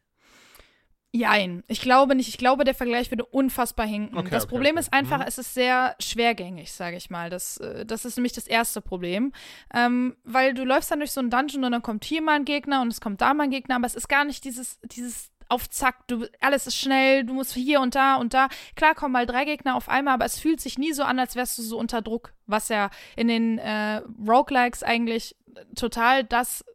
Jein. 1.10 1.64
Ich 1.68 1.80
glaube 1.80 2.14
nicht. 2.14 2.28
Ich 2.28 2.36
glaube, 2.36 2.64
der 2.64 2.74
Vergleich 2.74 3.10
würde 3.10 3.24
unfassbar 3.24 3.86
hinken. 3.86 4.18
Okay, 4.18 4.28
das 4.30 4.44
okay, 4.44 4.50
Problem 4.50 4.74
okay. 4.74 4.80
ist 4.80 4.92
einfach, 4.92 5.18
Mhm. 5.20 5.24
es 5.26 5.38
ist 5.38 5.54
sehr 5.54 5.96
schwergängig, 6.00 6.70
sage 6.70 6.98
ich 6.98 7.08
mal. 7.08 7.30
Das, 7.30 7.56
äh, 7.58 7.86
das 7.86 8.04
ist 8.04 8.16
nämlich 8.16 8.34
das 8.34 8.46
erste 8.46 8.82
Problem. 8.82 9.32
Ähm, 9.72 10.16
weil 10.24 10.52
du 10.52 10.64
läufst 10.64 10.90
dann 10.90 10.98
durch 10.98 11.12
so 11.12 11.20
einen 11.20 11.30
Dungeon 11.30 11.64
und 11.64 11.72
dann 11.72 11.82
kommt 11.82 12.04
hier 12.04 12.20
mal 12.20 12.34
ein 12.36 12.44
Gegner 12.44 12.82
und 12.82 12.88
es 12.88 13.00
kommt 13.00 13.22
da 13.22 13.32
mal 13.32 13.44
ein 13.44 13.50
Gegner, 13.50 13.76
aber 13.76 13.86
es 13.86 13.94
ist 13.94 14.08
gar 14.08 14.24
nicht 14.26 14.44
dieses, 14.44 14.78
dieses 14.82 15.30
auf 15.48 15.70
Zack, 15.70 16.06
du, 16.08 16.26
alles 16.40 16.66
ist 16.66 16.76
schnell, 16.76 17.24
du 17.24 17.32
musst 17.32 17.54
hier 17.54 17.80
und 17.80 17.94
da 17.94 18.16
und 18.16 18.34
da. 18.34 18.48
Klar 18.76 18.94
kommen 18.94 19.12
mal 19.14 19.24
drei 19.24 19.46
Gegner 19.46 19.76
auf 19.76 19.88
einmal, 19.88 20.12
aber 20.12 20.26
es 20.26 20.38
fühlt 20.38 20.60
sich 20.60 20.76
nie 20.76 20.92
so 20.92 21.04
an, 21.04 21.18
als 21.18 21.36
wärst 21.36 21.56
du 21.56 21.62
so 21.62 21.78
unter 21.78 22.02
Druck, 22.02 22.34
was 22.44 22.68
ja 22.68 22.90
in 23.16 23.28
den 23.28 23.56
äh, 23.56 24.02
Roguelikes 24.28 24.82
eigentlich 24.82 25.36
total 25.74 26.22
das 26.22 26.66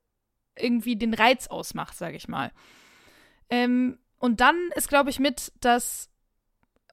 irgendwie 0.58 0.96
den 0.96 1.14
Reiz 1.14 1.48
ausmacht, 1.48 1.98
sage 1.98 2.18
ich 2.18 2.28
mal. 2.28 2.52
Ähm, 3.50 4.00
und 4.20 4.40
dann 4.40 4.56
ist, 4.76 4.88
glaube 4.88 5.10
ich, 5.10 5.20
mit 5.20 5.52
das, 5.60 6.10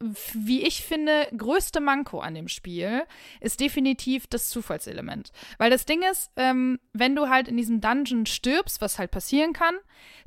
wie 0.01 0.63
ich 0.63 0.83
finde, 0.83 1.29
größte 1.37 1.81
Manko 1.81 2.21
an 2.21 2.35
dem 2.35 2.49
Spiel 2.49 3.03
ist 3.41 3.61
definitiv 3.61 4.27
das 4.27 4.49
Zufallselement. 4.49 5.31
Weil 5.59 5.71
das 5.71 5.85
Ding 5.85 6.03
ist, 6.11 6.31
ähm, 6.37 6.81
wenn 6.95 7.15
du 7.15 7.29
halt 7.29 7.49
in 7.49 7.59
diesem 7.59 7.83
Dungeon 7.83 8.25
stirbst, 8.25 8.81
was 8.81 8.99
halt 8.99 9.11
passieren 9.11 9.53
kann, 9.53 9.75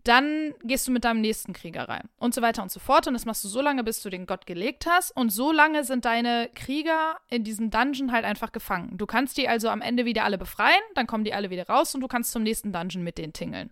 dann 0.04 0.54
gehst 0.64 0.88
du 0.88 0.92
mit 0.92 1.06
deinem 1.06 1.22
nächsten 1.22 1.54
Krieger 1.54 1.90
rein 1.90 2.10
und 2.18 2.36
so 2.36 2.42
weiter 2.42 2.62
und 2.62 2.72
so 2.72 2.80
fort. 2.80 3.08
Und 3.08 3.14
das 3.14 3.26
machst 3.26 3.44
du 3.44 3.48
so 3.48 3.62
lange, 3.62 3.84
bis 3.84 4.04
du 4.04 4.10
den 4.10 4.28
Gott 4.28 4.46
gelegt 4.46 4.86
hast. 4.86 5.16
Und 5.16 5.32
so 5.32 5.52
lange 5.52 5.84
sind 5.84 6.06
deine 6.06 6.50
Krieger 6.54 7.18
in 7.30 7.44
diesem 7.44 7.72
Dungeon 7.72 8.12
halt 8.12 8.26
einfach 8.26 8.52
gefangen. 8.52 8.98
Du 8.98 9.08
kannst 9.08 9.38
die 9.38 9.48
also 9.48 9.70
am 9.70 9.82
Ende 9.82 10.06
wieder 10.06 10.24
alle 10.24 10.38
befreien, 10.38 10.82
dann 10.94 11.08
kommen 11.08 11.24
die 11.24 11.34
alle 11.34 11.50
wieder 11.50 11.68
raus 11.68 11.96
und 11.96 12.02
du 12.02 12.08
kannst 12.08 12.32
zum 12.32 12.44
nächsten 12.44 12.72
Dungeon 12.72 13.04
mit 13.04 13.18
denen 13.18 13.34
tingeln. 13.34 13.72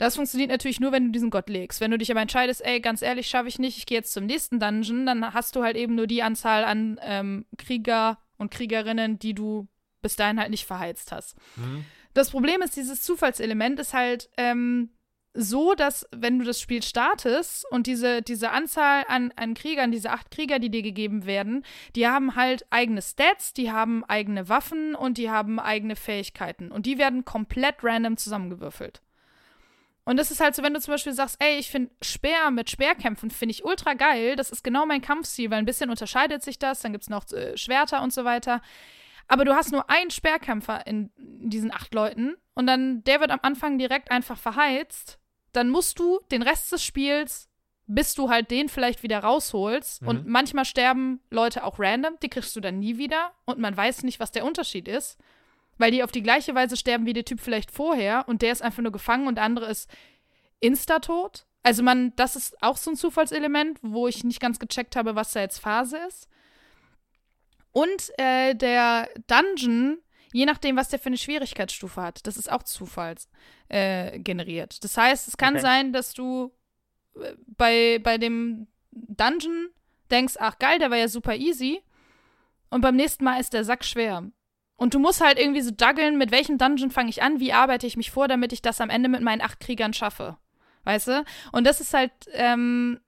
Das 0.00 0.16
funktioniert 0.16 0.50
natürlich 0.50 0.80
nur, 0.80 0.92
wenn 0.92 1.04
du 1.04 1.10
diesen 1.10 1.28
Gott 1.28 1.50
legst. 1.50 1.82
Wenn 1.82 1.90
du 1.90 1.98
dich 1.98 2.10
aber 2.10 2.22
entscheidest, 2.22 2.64
ey, 2.64 2.80
ganz 2.80 3.02
ehrlich, 3.02 3.26
schaffe 3.26 3.48
ich 3.48 3.58
nicht, 3.58 3.76
ich 3.76 3.84
gehe 3.84 3.98
jetzt 3.98 4.14
zum 4.14 4.24
nächsten 4.24 4.58
Dungeon, 4.58 5.04
dann 5.04 5.34
hast 5.34 5.54
du 5.56 5.62
halt 5.62 5.76
eben 5.76 5.94
nur 5.94 6.06
die 6.06 6.22
Anzahl 6.22 6.64
an 6.64 6.98
ähm, 7.02 7.44
Krieger 7.58 8.18
und 8.38 8.50
Kriegerinnen, 8.50 9.18
die 9.18 9.34
du 9.34 9.68
bis 10.00 10.16
dahin 10.16 10.40
halt 10.40 10.48
nicht 10.48 10.64
verheizt 10.64 11.12
hast. 11.12 11.36
Mhm. 11.56 11.84
Das 12.14 12.30
Problem 12.30 12.62
ist, 12.62 12.76
dieses 12.76 13.02
Zufallselement 13.02 13.78
ist 13.78 13.92
halt 13.92 14.30
ähm, 14.38 14.88
so, 15.34 15.74
dass 15.74 16.08
wenn 16.12 16.38
du 16.38 16.46
das 16.46 16.62
Spiel 16.62 16.82
startest 16.82 17.70
und 17.70 17.86
diese, 17.86 18.22
diese 18.22 18.52
Anzahl 18.52 19.04
an, 19.06 19.34
an 19.36 19.52
Kriegern, 19.52 19.92
diese 19.92 20.12
acht 20.12 20.30
Krieger, 20.30 20.58
die 20.60 20.70
dir 20.70 20.82
gegeben 20.82 21.26
werden, 21.26 21.62
die 21.94 22.08
haben 22.08 22.36
halt 22.36 22.64
eigene 22.70 23.02
Stats, 23.02 23.52
die 23.52 23.70
haben 23.70 24.02
eigene 24.06 24.48
Waffen 24.48 24.94
und 24.94 25.18
die 25.18 25.28
haben 25.28 25.60
eigene 25.60 25.94
Fähigkeiten. 25.94 26.72
Und 26.72 26.86
die 26.86 26.96
werden 26.96 27.26
komplett 27.26 27.76
random 27.82 28.16
zusammengewürfelt. 28.16 29.02
Und 30.04 30.16
das 30.16 30.30
ist 30.30 30.40
halt 30.40 30.54
so, 30.54 30.62
wenn 30.62 30.74
du 30.74 30.80
zum 30.80 30.94
Beispiel 30.94 31.12
sagst, 31.12 31.36
ey, 31.40 31.58
ich 31.58 31.70
finde 31.70 31.92
Speer 32.02 32.50
mit 32.50 32.70
Speerkämpfen 32.70 33.30
finde 33.30 33.52
ich 33.52 33.64
ultra 33.64 33.94
geil, 33.94 34.34
das 34.34 34.50
ist 34.50 34.64
genau 34.64 34.86
mein 34.86 35.02
Kampfstil, 35.02 35.50
weil 35.50 35.58
ein 35.58 35.66
bisschen 35.66 35.90
unterscheidet 35.90 36.42
sich 36.42 36.58
das, 36.58 36.80
dann 36.80 36.92
gibt 36.92 37.02
es 37.02 37.10
noch 37.10 37.30
äh, 37.32 37.56
Schwerter 37.56 38.02
und 38.02 38.12
so 38.12 38.24
weiter. 38.24 38.62
Aber 39.28 39.44
du 39.44 39.54
hast 39.54 39.70
nur 39.70 39.88
einen 39.88 40.10
Speerkämpfer 40.10 40.86
in, 40.86 41.10
diesen 41.16 41.72
acht 41.72 41.94
Leuten 41.94 42.36
und 42.54 42.66
dann 42.66 43.04
der 43.04 43.20
wird 43.20 43.30
am 43.30 43.40
Anfang 43.42 43.78
direkt 43.78 44.10
einfach 44.10 44.38
verheizt 44.38 45.20
dann 45.52 45.68
musst 45.68 45.98
du 45.98 46.20
den 46.30 46.42
Rest 46.42 46.70
des 46.72 46.84
Spiels, 46.84 47.48
bis 47.86 48.14
du 48.14 48.30
halt 48.30 48.50
den 48.50 48.68
vielleicht 48.68 49.02
wieder 49.02 49.20
rausholst. 49.20 50.02
Mhm. 50.02 50.08
Und 50.08 50.26
manchmal 50.26 50.64
sterben 50.64 51.20
Leute 51.30 51.64
auch 51.64 51.78
random, 51.78 52.16
die 52.22 52.28
kriegst 52.28 52.54
du 52.54 52.60
dann 52.60 52.78
nie 52.78 52.98
wieder. 52.98 53.32
Und 53.44 53.58
man 53.58 53.76
weiß 53.76 54.04
nicht, 54.04 54.20
was 54.20 54.30
der 54.30 54.44
Unterschied 54.44 54.86
ist. 54.86 55.18
Weil 55.80 55.90
die 55.90 56.02
auf 56.02 56.12
die 56.12 56.22
gleiche 56.22 56.54
Weise 56.54 56.76
sterben 56.76 57.06
wie 57.06 57.12
der 57.12 57.24
Typ 57.24 57.40
vielleicht 57.40 57.70
vorher 57.70 58.28
und 58.28 58.42
der 58.42 58.52
ist 58.52 58.62
einfach 58.62 58.82
nur 58.82 58.92
gefangen 58.92 59.26
und 59.26 59.36
der 59.36 59.44
andere 59.44 59.66
ist 59.66 59.90
insta-tot. 60.60 61.46
Also 61.62 61.82
man, 61.82 62.14
das 62.16 62.36
ist 62.36 62.62
auch 62.62 62.76
so 62.76 62.90
ein 62.90 62.96
Zufallselement, 62.96 63.78
wo 63.82 64.06
ich 64.06 64.24
nicht 64.24 64.40
ganz 64.40 64.58
gecheckt 64.58 64.96
habe, 64.96 65.14
was 65.14 65.32
da 65.32 65.40
jetzt 65.40 65.58
Phase 65.58 65.98
ist. 66.08 66.28
Und 67.72 68.10
äh, 68.18 68.54
der 68.54 69.08
Dungeon 69.26 69.98
Je 70.32 70.46
nachdem, 70.46 70.76
was 70.76 70.88
der 70.88 70.98
für 70.98 71.06
eine 71.06 71.16
Schwierigkeitsstufe 71.16 72.00
hat. 72.00 72.26
Das 72.26 72.36
ist 72.36 72.50
auch 72.50 72.62
zufalls 72.62 73.28
äh, 73.68 74.18
generiert. 74.20 74.82
Das 74.84 74.96
heißt, 74.96 75.26
es 75.26 75.36
kann 75.36 75.54
okay. 75.54 75.62
sein, 75.62 75.92
dass 75.92 76.14
du 76.14 76.52
äh, 77.16 77.34
bei, 77.46 77.98
bei 78.02 78.16
dem 78.18 78.68
Dungeon 78.92 79.70
denkst, 80.10 80.34
ach 80.38 80.58
geil, 80.58 80.78
der 80.78 80.90
war 80.90 80.98
ja 80.98 81.08
super 81.08 81.34
easy. 81.34 81.82
Und 82.70 82.82
beim 82.82 82.94
nächsten 82.96 83.24
Mal 83.24 83.40
ist 83.40 83.52
der 83.52 83.64
Sack 83.64 83.84
schwer. 83.84 84.30
Und 84.80 84.94
du 84.94 84.98
musst 84.98 85.20
halt 85.20 85.38
irgendwie 85.38 85.60
so 85.60 85.70
duggeln, 85.70 86.16
mit 86.16 86.30
welchem 86.30 86.56
Dungeon 86.56 86.90
fange 86.90 87.10
ich 87.10 87.22
an, 87.22 87.38
wie 87.38 87.52
arbeite 87.52 87.86
ich 87.86 87.98
mich 87.98 88.10
vor, 88.10 88.28
damit 88.28 88.54
ich 88.54 88.62
das 88.62 88.80
am 88.80 88.88
Ende 88.88 89.10
mit 89.10 89.20
meinen 89.20 89.42
acht 89.42 89.60
Kriegern 89.60 89.92
schaffe. 89.92 90.38
Weißt 90.84 91.08
du? 91.08 91.24
Und 91.52 91.66
das 91.66 91.82
ist 91.82 91.92
halt, 91.92 92.12
ähm, 92.32 92.98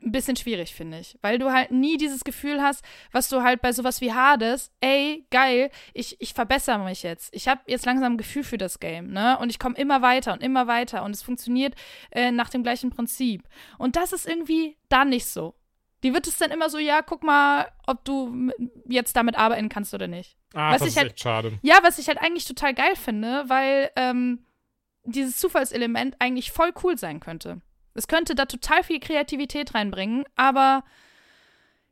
ein 0.00 0.12
bisschen 0.12 0.36
schwierig, 0.36 0.74
finde 0.74 1.00
ich. 1.00 1.18
Weil 1.20 1.38
du 1.38 1.52
halt 1.52 1.72
nie 1.72 1.98
dieses 1.98 2.24
Gefühl 2.24 2.62
hast, 2.62 2.82
was 3.12 3.28
du 3.28 3.42
halt 3.42 3.60
bei 3.60 3.72
sowas 3.72 4.00
wie 4.00 4.14
Hades, 4.14 4.72
ey, 4.80 5.26
geil, 5.30 5.70
ich, 5.92 6.16
ich 6.20 6.32
verbessere 6.32 6.78
mich 6.78 7.02
jetzt. 7.02 7.34
Ich 7.34 7.48
habe 7.48 7.60
jetzt 7.66 7.84
langsam 7.84 8.14
ein 8.14 8.18
Gefühl 8.18 8.42
für 8.42 8.56
das 8.56 8.80
Game, 8.80 9.10
ne? 9.10 9.38
Und 9.38 9.50
ich 9.50 9.58
komme 9.58 9.76
immer 9.76 10.00
weiter 10.00 10.32
und 10.32 10.42
immer 10.42 10.68
weiter 10.68 11.02
und 11.02 11.10
es 11.10 11.22
funktioniert 11.22 11.74
äh, 12.12 12.30
nach 12.30 12.48
dem 12.48 12.62
gleichen 12.62 12.88
Prinzip. 12.88 13.42
Und 13.76 13.96
das 13.96 14.14
ist 14.14 14.26
irgendwie 14.26 14.78
dann 14.88 15.10
nicht 15.10 15.26
so. 15.26 15.54
Die 16.02 16.14
wird 16.14 16.26
es 16.26 16.36
dann 16.36 16.50
immer 16.50 16.70
so, 16.70 16.78
ja, 16.78 17.02
guck 17.02 17.22
mal, 17.24 17.68
ob 17.86 18.04
du 18.04 18.50
jetzt 18.88 19.16
damit 19.16 19.36
arbeiten 19.36 19.68
kannst 19.68 19.94
oder 19.94 20.06
nicht. 20.06 20.36
Ah, 20.54 20.72
was 20.72 20.80
das 20.80 20.88
ist 20.90 20.96
halt, 20.96 21.08
echt 21.08 21.20
schade. 21.20 21.58
Ja, 21.62 21.78
was 21.82 21.98
ich 21.98 22.08
halt 22.08 22.18
eigentlich 22.18 22.44
total 22.44 22.72
geil 22.74 22.94
finde, 22.94 23.44
weil 23.48 23.90
ähm, 23.96 24.46
dieses 25.04 25.38
Zufallselement 25.38 26.16
eigentlich 26.20 26.52
voll 26.52 26.72
cool 26.82 26.96
sein 26.96 27.20
könnte. 27.20 27.60
Es 27.94 28.06
könnte 28.06 28.34
da 28.34 28.44
total 28.44 28.84
viel 28.84 29.00
Kreativität 29.00 29.74
reinbringen, 29.74 30.24
aber 30.36 30.84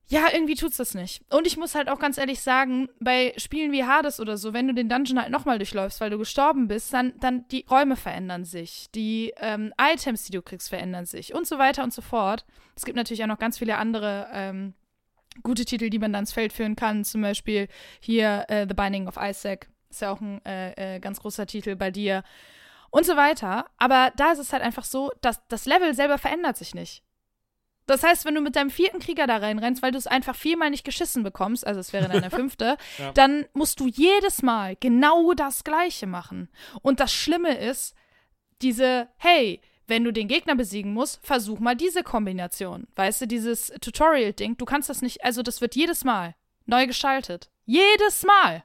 ja, 0.08 0.26
irgendwie 0.32 0.54
tut's 0.54 0.76
das 0.76 0.94
nicht. 0.94 1.22
Und 1.30 1.46
ich 1.48 1.56
muss 1.56 1.74
halt 1.74 1.88
auch 1.88 1.98
ganz 1.98 2.16
ehrlich 2.16 2.40
sagen, 2.40 2.88
bei 3.00 3.34
Spielen 3.38 3.72
wie 3.72 3.84
Hades 3.84 4.20
oder 4.20 4.36
so, 4.36 4.52
wenn 4.52 4.68
du 4.68 4.74
den 4.74 4.88
Dungeon 4.88 5.20
halt 5.20 5.30
nochmal 5.30 5.58
durchläufst, 5.58 6.00
weil 6.00 6.10
du 6.10 6.18
gestorben 6.18 6.68
bist, 6.68 6.92
dann, 6.92 7.14
dann 7.18 7.48
die 7.48 7.64
Räume 7.68 7.96
verändern 7.96 8.44
sich, 8.44 8.86
die 8.94 9.32
ähm, 9.38 9.72
Items, 9.80 10.24
die 10.24 10.32
du 10.32 10.42
kriegst, 10.42 10.68
verändern 10.68 11.06
sich 11.06 11.34
und 11.34 11.46
so 11.46 11.58
weiter 11.58 11.82
und 11.82 11.92
so 11.92 12.02
fort. 12.02 12.44
Es 12.76 12.84
gibt 12.84 12.96
natürlich 12.96 13.24
auch 13.24 13.28
noch 13.28 13.40
ganz 13.40 13.58
viele 13.58 13.78
andere 13.78 14.28
ähm, 14.32 14.74
gute 15.42 15.64
Titel, 15.64 15.90
die 15.90 15.98
man 15.98 16.12
dann 16.12 16.22
ins 16.22 16.32
Feld 16.32 16.52
führen 16.52 16.76
kann. 16.76 17.04
Zum 17.04 17.22
Beispiel 17.22 17.66
hier 18.00 18.44
äh, 18.48 18.66
The 18.68 18.74
Binding 18.74 19.08
of 19.08 19.18
Isaac. 19.20 19.68
Ist 19.90 20.02
ja 20.02 20.12
auch 20.12 20.20
ein 20.20 20.44
äh, 20.44 20.96
äh, 20.96 21.00
ganz 21.00 21.20
großer 21.20 21.46
Titel 21.46 21.74
bei 21.74 21.90
dir 21.90 22.22
und 22.90 23.04
so 23.04 23.16
weiter. 23.16 23.66
Aber 23.76 24.12
da 24.16 24.32
ist 24.32 24.38
es 24.38 24.52
halt 24.52 24.62
einfach 24.62 24.84
so, 24.84 25.10
dass 25.20 25.46
das 25.48 25.66
Level 25.66 25.94
selber 25.94 26.18
verändert 26.18 26.56
sich 26.56 26.74
nicht. 26.74 27.02
Das 27.86 28.02
heißt, 28.02 28.24
wenn 28.24 28.34
du 28.34 28.40
mit 28.40 28.56
deinem 28.56 28.70
vierten 28.70 28.98
Krieger 28.98 29.26
da 29.26 29.36
reinrennst, 29.36 29.82
weil 29.82 29.92
du 29.92 29.98
es 29.98 30.06
einfach 30.06 30.34
viermal 30.34 30.70
nicht 30.70 30.84
geschissen 30.84 31.22
bekommst, 31.22 31.66
also 31.66 31.80
es 31.80 31.92
wäre 31.92 32.08
dann 32.08 32.22
der 32.22 32.30
fünfte, 32.42 32.76
ja. 32.98 33.12
dann 33.12 33.46
musst 33.52 33.80
du 33.80 33.86
jedes 33.86 34.42
Mal 34.42 34.76
genau 34.80 35.32
das 35.34 35.64
Gleiche 35.64 36.06
machen. 36.06 36.48
Und 36.82 37.00
das 37.00 37.12
Schlimme 37.12 37.56
ist, 37.56 37.94
diese, 38.62 39.08
hey, 39.18 39.60
wenn 39.86 40.02
du 40.02 40.12
den 40.12 40.28
Gegner 40.28 40.56
besiegen 40.56 40.92
musst, 40.92 41.24
versuch 41.24 41.60
mal 41.60 41.76
diese 41.76 42.02
Kombination. 42.02 42.88
Weißt 42.96 43.20
du, 43.20 43.26
dieses 43.26 43.68
Tutorial-Ding, 43.80 44.56
du 44.56 44.64
kannst 44.64 44.88
das 44.88 45.00
nicht, 45.02 45.24
also 45.24 45.42
das 45.42 45.60
wird 45.60 45.76
jedes 45.76 46.04
Mal 46.04 46.34
neu 46.66 46.86
geschaltet. 46.86 47.50
Jedes 47.64 48.24
Mal. 48.24 48.64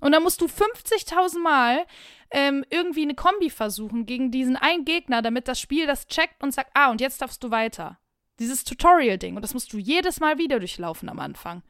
Und 0.00 0.12
dann 0.12 0.22
musst 0.22 0.40
du 0.40 0.46
50.000 0.46 1.38
Mal 1.38 1.86
ähm, 2.30 2.64
irgendwie 2.70 3.02
eine 3.02 3.14
Kombi 3.14 3.50
versuchen 3.50 4.04
gegen 4.04 4.30
diesen 4.30 4.56
einen 4.56 4.84
Gegner, 4.84 5.22
damit 5.22 5.48
das 5.48 5.60
Spiel 5.60 5.86
das 5.86 6.06
checkt 6.06 6.42
und 6.42 6.52
sagt, 6.52 6.70
ah, 6.74 6.90
und 6.90 7.00
jetzt 7.00 7.22
darfst 7.22 7.42
du 7.44 7.50
weiter. 7.50 7.98
Dieses 8.38 8.64
Tutorial-Ding. 8.64 9.36
Und 9.36 9.42
das 9.42 9.54
musst 9.54 9.72
du 9.72 9.78
jedes 9.78 10.20
Mal 10.20 10.38
wieder 10.38 10.58
durchlaufen 10.58 11.08
am 11.08 11.18
Anfang. 11.18 11.62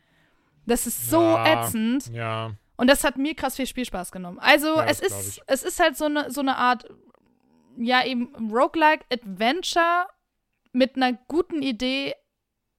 Das 0.66 0.86
ist 0.86 1.10
so 1.10 1.20
ja, 1.20 1.64
ätzend. 1.64 2.06
Ja. 2.08 2.52
Und 2.76 2.86
das 2.88 3.04
hat 3.04 3.16
mir 3.16 3.34
krass 3.34 3.56
viel 3.56 3.66
Spielspaß 3.66 4.12
genommen. 4.12 4.38
Also, 4.38 4.76
ja, 4.76 4.84
es, 4.84 5.00
ist, 5.00 5.42
es 5.46 5.62
ist 5.62 5.80
halt 5.80 5.96
so 5.96 6.06
eine, 6.06 6.30
so 6.30 6.40
eine 6.40 6.56
Art, 6.56 6.88
ja, 7.76 8.04
eben 8.04 8.34
Roguelike 8.50 9.04
Adventure 9.12 10.06
mit 10.72 10.96
einer 10.96 11.12
guten 11.28 11.62
Idee, 11.62 12.14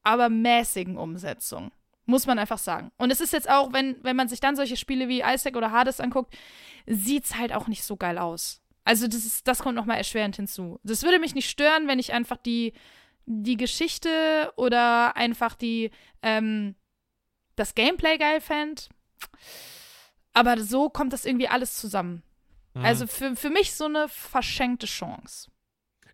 aber 0.03 0.29
mäßigen 0.29 0.97
Umsetzung. 0.97 1.71
Muss 2.05 2.27
man 2.27 2.37
einfach 2.37 2.57
sagen. 2.57 2.91
Und 2.97 3.11
es 3.11 3.21
ist 3.21 3.31
jetzt 3.31 3.49
auch, 3.49 3.71
wenn, 3.71 3.95
wenn 4.03 4.15
man 4.15 4.27
sich 4.27 4.41
dann 4.41 4.57
solche 4.57 4.75
Spiele 4.75 5.07
wie 5.07 5.21
Isaac 5.21 5.55
oder 5.55 5.71
Hades 5.71 6.01
anguckt, 6.01 6.35
sieht 6.85 7.23
es 7.23 7.37
halt 7.37 7.53
auch 7.53 7.67
nicht 7.67 7.83
so 7.83 7.95
geil 7.95 8.17
aus. 8.17 8.61
Also 8.83 9.07
das, 9.07 9.25
ist, 9.25 9.47
das 9.47 9.59
kommt 9.59 9.75
nochmal 9.75 9.97
erschwerend 9.97 10.35
hinzu. 10.35 10.79
Das 10.83 11.03
würde 11.03 11.19
mich 11.19 11.35
nicht 11.35 11.49
stören, 11.49 11.87
wenn 11.87 11.99
ich 11.99 12.11
einfach 12.11 12.35
die, 12.35 12.73
die 13.25 13.57
Geschichte 13.57 14.51
oder 14.55 15.15
einfach 15.15 15.55
die, 15.55 15.91
ähm, 16.21 16.75
das 17.55 17.75
Gameplay 17.75 18.17
geil 18.17 18.41
fände. 18.41 18.83
Aber 20.33 20.59
so 20.59 20.89
kommt 20.89 21.13
das 21.13 21.25
irgendwie 21.25 21.47
alles 21.47 21.77
zusammen. 21.77 22.23
Mhm. 22.73 22.85
Also 22.85 23.07
für, 23.07 23.35
für 23.35 23.49
mich 23.49 23.73
so 23.73 23.85
eine 23.85 24.07
verschenkte 24.09 24.87
Chance. 24.87 25.49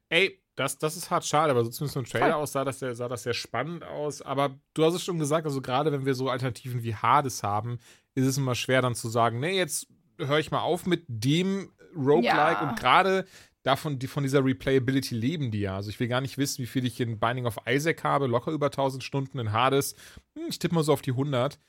Ey, 0.10 0.41
das, 0.56 0.78
das 0.78 0.98
ist 0.98 1.10
hart 1.10 1.26
schade, 1.26 1.52
aber 1.52 1.63
so 1.63 1.69
zumindest 1.69 1.95
im 1.95 2.06
Trailer 2.06 2.36
aus 2.36 2.52
sah 2.52 2.65
das, 2.65 2.80
sehr, 2.80 2.93
sah 2.93 3.08
das 3.08 3.24
sehr 3.24 3.34
spannend 3.34 3.84
aus. 3.84 4.22
Aber 4.22 4.60
du 4.74 4.84
hast 4.84 4.95
es 4.95 5.04
schon 5.04 5.19
gesagt, 5.19 5.45
also 5.45 5.62
gerade 5.62 5.91
wenn 5.91 6.06
wir 6.06 6.15
so 6.15 6.30
Alternativen 6.30 6.84
wie 6.84 6.95
Hades 6.95 7.43
haben, 7.43 7.80
ist 8.13 8.26
es 8.26 8.38
immer 8.38 8.56
schwer 8.56 8.82
dann 8.82 8.95
zu 8.95 9.08
sagen, 9.08 9.39
nee, 9.39 9.58
jetzt 9.58 9.88
höre 10.17 10.39
ich 10.39 10.52
mal 10.52 10.60
auf 10.60 10.86
mit 10.86 11.06
dem 11.08 11.72
Roguelike 11.95 12.62
ja. 12.62 12.69
und 12.69 12.78
gerade 12.78 13.26
davon, 13.69 13.99
die 13.99 14.08
von 14.08 14.23
dieser 14.23 14.43
Replayability 14.43 15.15
leben 15.15 15.51
die 15.51 15.62
ja. 15.62 15.75
Also 15.75 15.89
ich 15.89 15.99
will 15.99 16.08
gar 16.08 16.21
nicht 16.21 16.38
wissen, 16.38 16.62
wie 16.63 16.67
viel 16.67 16.86
ich 16.86 16.99
in 16.99 17.19
Binding 17.19 17.45
of 17.45 17.58
Isaac 17.67 18.03
habe, 18.03 18.27
locker 18.27 18.51
über 18.51 18.67
1000 18.67 19.03
Stunden 19.03 19.39
in 19.39 19.51
Hades. 19.51 19.95
Hm, 20.36 20.47
ich 20.49 20.60
tippe 20.60 20.75
mal 20.75 20.84
so 20.84 20.93
auf 20.93 21.01
die 21.01 21.12
100 21.12 21.60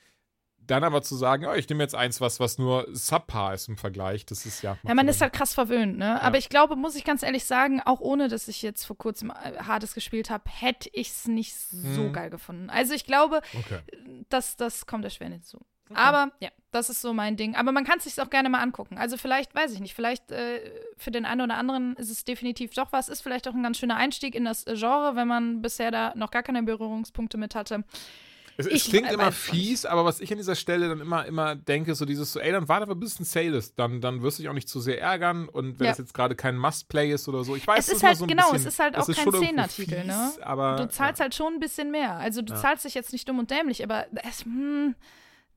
dann 0.67 0.83
aber 0.83 1.01
zu 1.01 1.15
sagen, 1.15 1.45
oh, 1.45 1.53
ich 1.53 1.67
nehme 1.67 1.83
jetzt 1.83 1.95
eins, 1.95 2.21
was, 2.21 2.39
was 2.39 2.57
nur 2.57 2.87
subpar 2.91 3.53
ist 3.53 3.67
im 3.67 3.77
Vergleich, 3.77 4.25
das 4.25 4.45
ist 4.45 4.61
ja. 4.61 4.77
Ja, 4.83 4.93
man 4.93 5.07
ist 5.07 5.21
halt 5.21 5.33
krass 5.33 5.53
verwöhnt, 5.53 5.97
ne? 5.97 6.05
Ja. 6.05 6.21
Aber 6.21 6.37
ich 6.37 6.49
glaube, 6.49 6.75
muss 6.75 6.95
ich 6.95 7.03
ganz 7.03 7.23
ehrlich 7.23 7.45
sagen, 7.45 7.81
auch 7.81 7.99
ohne, 7.99 8.27
dass 8.27 8.47
ich 8.47 8.61
jetzt 8.61 8.85
vor 8.85 8.97
kurzem 8.97 9.31
äh, 9.31 9.63
Hades 9.63 9.93
gespielt 9.93 10.29
habe, 10.29 10.43
hätte 10.49 10.89
ich 10.93 11.09
es 11.09 11.27
nicht 11.27 11.55
so 11.55 12.03
hm. 12.03 12.13
geil 12.13 12.29
gefunden. 12.29 12.69
Also 12.69 12.93
ich 12.93 13.05
glaube, 13.05 13.41
okay. 13.57 13.79
das, 14.29 14.55
das 14.55 14.85
kommt 14.85 15.03
erschwerend 15.03 15.35
hinzu. 15.35 15.59
Okay. 15.91 15.99
Aber 15.99 16.31
ja, 16.39 16.49
das 16.71 16.89
ist 16.89 17.01
so 17.01 17.13
mein 17.13 17.37
Ding. 17.37 17.55
Aber 17.55 17.71
man 17.71 17.83
kann 17.83 17.97
es 17.97 18.05
sich 18.05 18.21
auch 18.21 18.29
gerne 18.29 18.49
mal 18.49 18.61
angucken. 18.61 18.97
Also 18.97 19.17
vielleicht, 19.17 19.53
weiß 19.53 19.73
ich 19.73 19.79
nicht, 19.79 19.93
vielleicht 19.93 20.31
äh, 20.31 20.59
für 20.97 21.11
den 21.11 21.25
einen 21.25 21.41
oder 21.41 21.55
anderen 21.55 21.95
ist 21.97 22.09
es 22.09 22.23
definitiv 22.23 22.73
doch 22.73 22.91
was. 22.91 23.09
Ist 23.09 23.21
vielleicht 23.21 23.47
auch 23.47 23.53
ein 23.53 23.63
ganz 23.63 23.77
schöner 23.77 23.97
Einstieg 23.97 24.35
in 24.35 24.45
das 24.45 24.65
Genre, 24.65 25.15
wenn 25.15 25.27
man 25.27 25.61
bisher 25.61 25.91
da 25.91 26.13
noch 26.15 26.31
gar 26.31 26.43
keine 26.43 26.63
Berührungspunkte 26.63 27.37
mit 27.37 27.55
hatte. 27.55 27.83
Es, 28.57 28.65
es 28.67 28.83
klingt 28.89 29.11
immer 29.11 29.31
fies, 29.31 29.85
aber 29.85 30.05
was 30.05 30.19
ich 30.19 30.31
an 30.31 30.37
dieser 30.37 30.55
Stelle 30.55 30.89
dann 30.89 30.99
immer, 30.99 31.25
immer 31.25 31.55
denke, 31.55 31.95
so 31.95 32.05
dieses 32.05 32.33
so, 32.33 32.39
ey, 32.39 32.51
dann 32.51 32.67
warte 32.67 32.83
aber 32.83 32.95
bis 32.95 33.13
es 33.13 33.19
ein 33.19 33.23
Sale 33.23 33.57
ist, 33.57 33.79
dann, 33.79 34.01
dann 34.01 34.21
wirst 34.21 34.37
du 34.37 34.43
dich 34.43 34.49
auch 34.49 34.53
nicht 34.53 34.69
zu 34.69 34.79
sehr 34.79 35.01
ärgern 35.01 35.47
und 35.47 35.79
wenn 35.79 35.85
ja. 35.85 35.91
es 35.91 35.97
jetzt 35.97 36.13
gerade 36.13 36.35
kein 36.35 36.57
Must-Play 36.57 37.11
ist 37.11 37.27
oder 37.27 37.43
so, 37.43 37.55
ich 37.55 37.65
weiß, 37.65 37.87
es 37.87 37.95
ist 37.95 38.03
halt, 38.03 38.17
so 38.17 38.27
genau, 38.27 38.51
bisschen, 38.51 38.67
es 38.67 38.73
ist 38.73 38.79
halt 38.79 38.97
auch 38.97 39.07
kein 39.07 39.31
Zehnertitel, 39.31 40.03
ne? 40.03 40.33
Aber, 40.41 40.75
du 40.75 40.89
zahlst 40.89 41.19
ja. 41.19 41.23
halt 41.23 41.35
schon 41.35 41.53
ein 41.53 41.59
bisschen 41.59 41.91
mehr. 41.91 42.17
Also 42.17 42.41
du 42.41 42.53
ja. 42.53 42.59
zahlst 42.59 42.85
dich 42.85 42.93
jetzt 42.93 43.13
nicht 43.13 43.27
dumm 43.27 43.39
und 43.39 43.49
dämlich, 43.49 43.83
aber 43.83 44.05
es, 44.27 44.43
hm, 44.43 44.95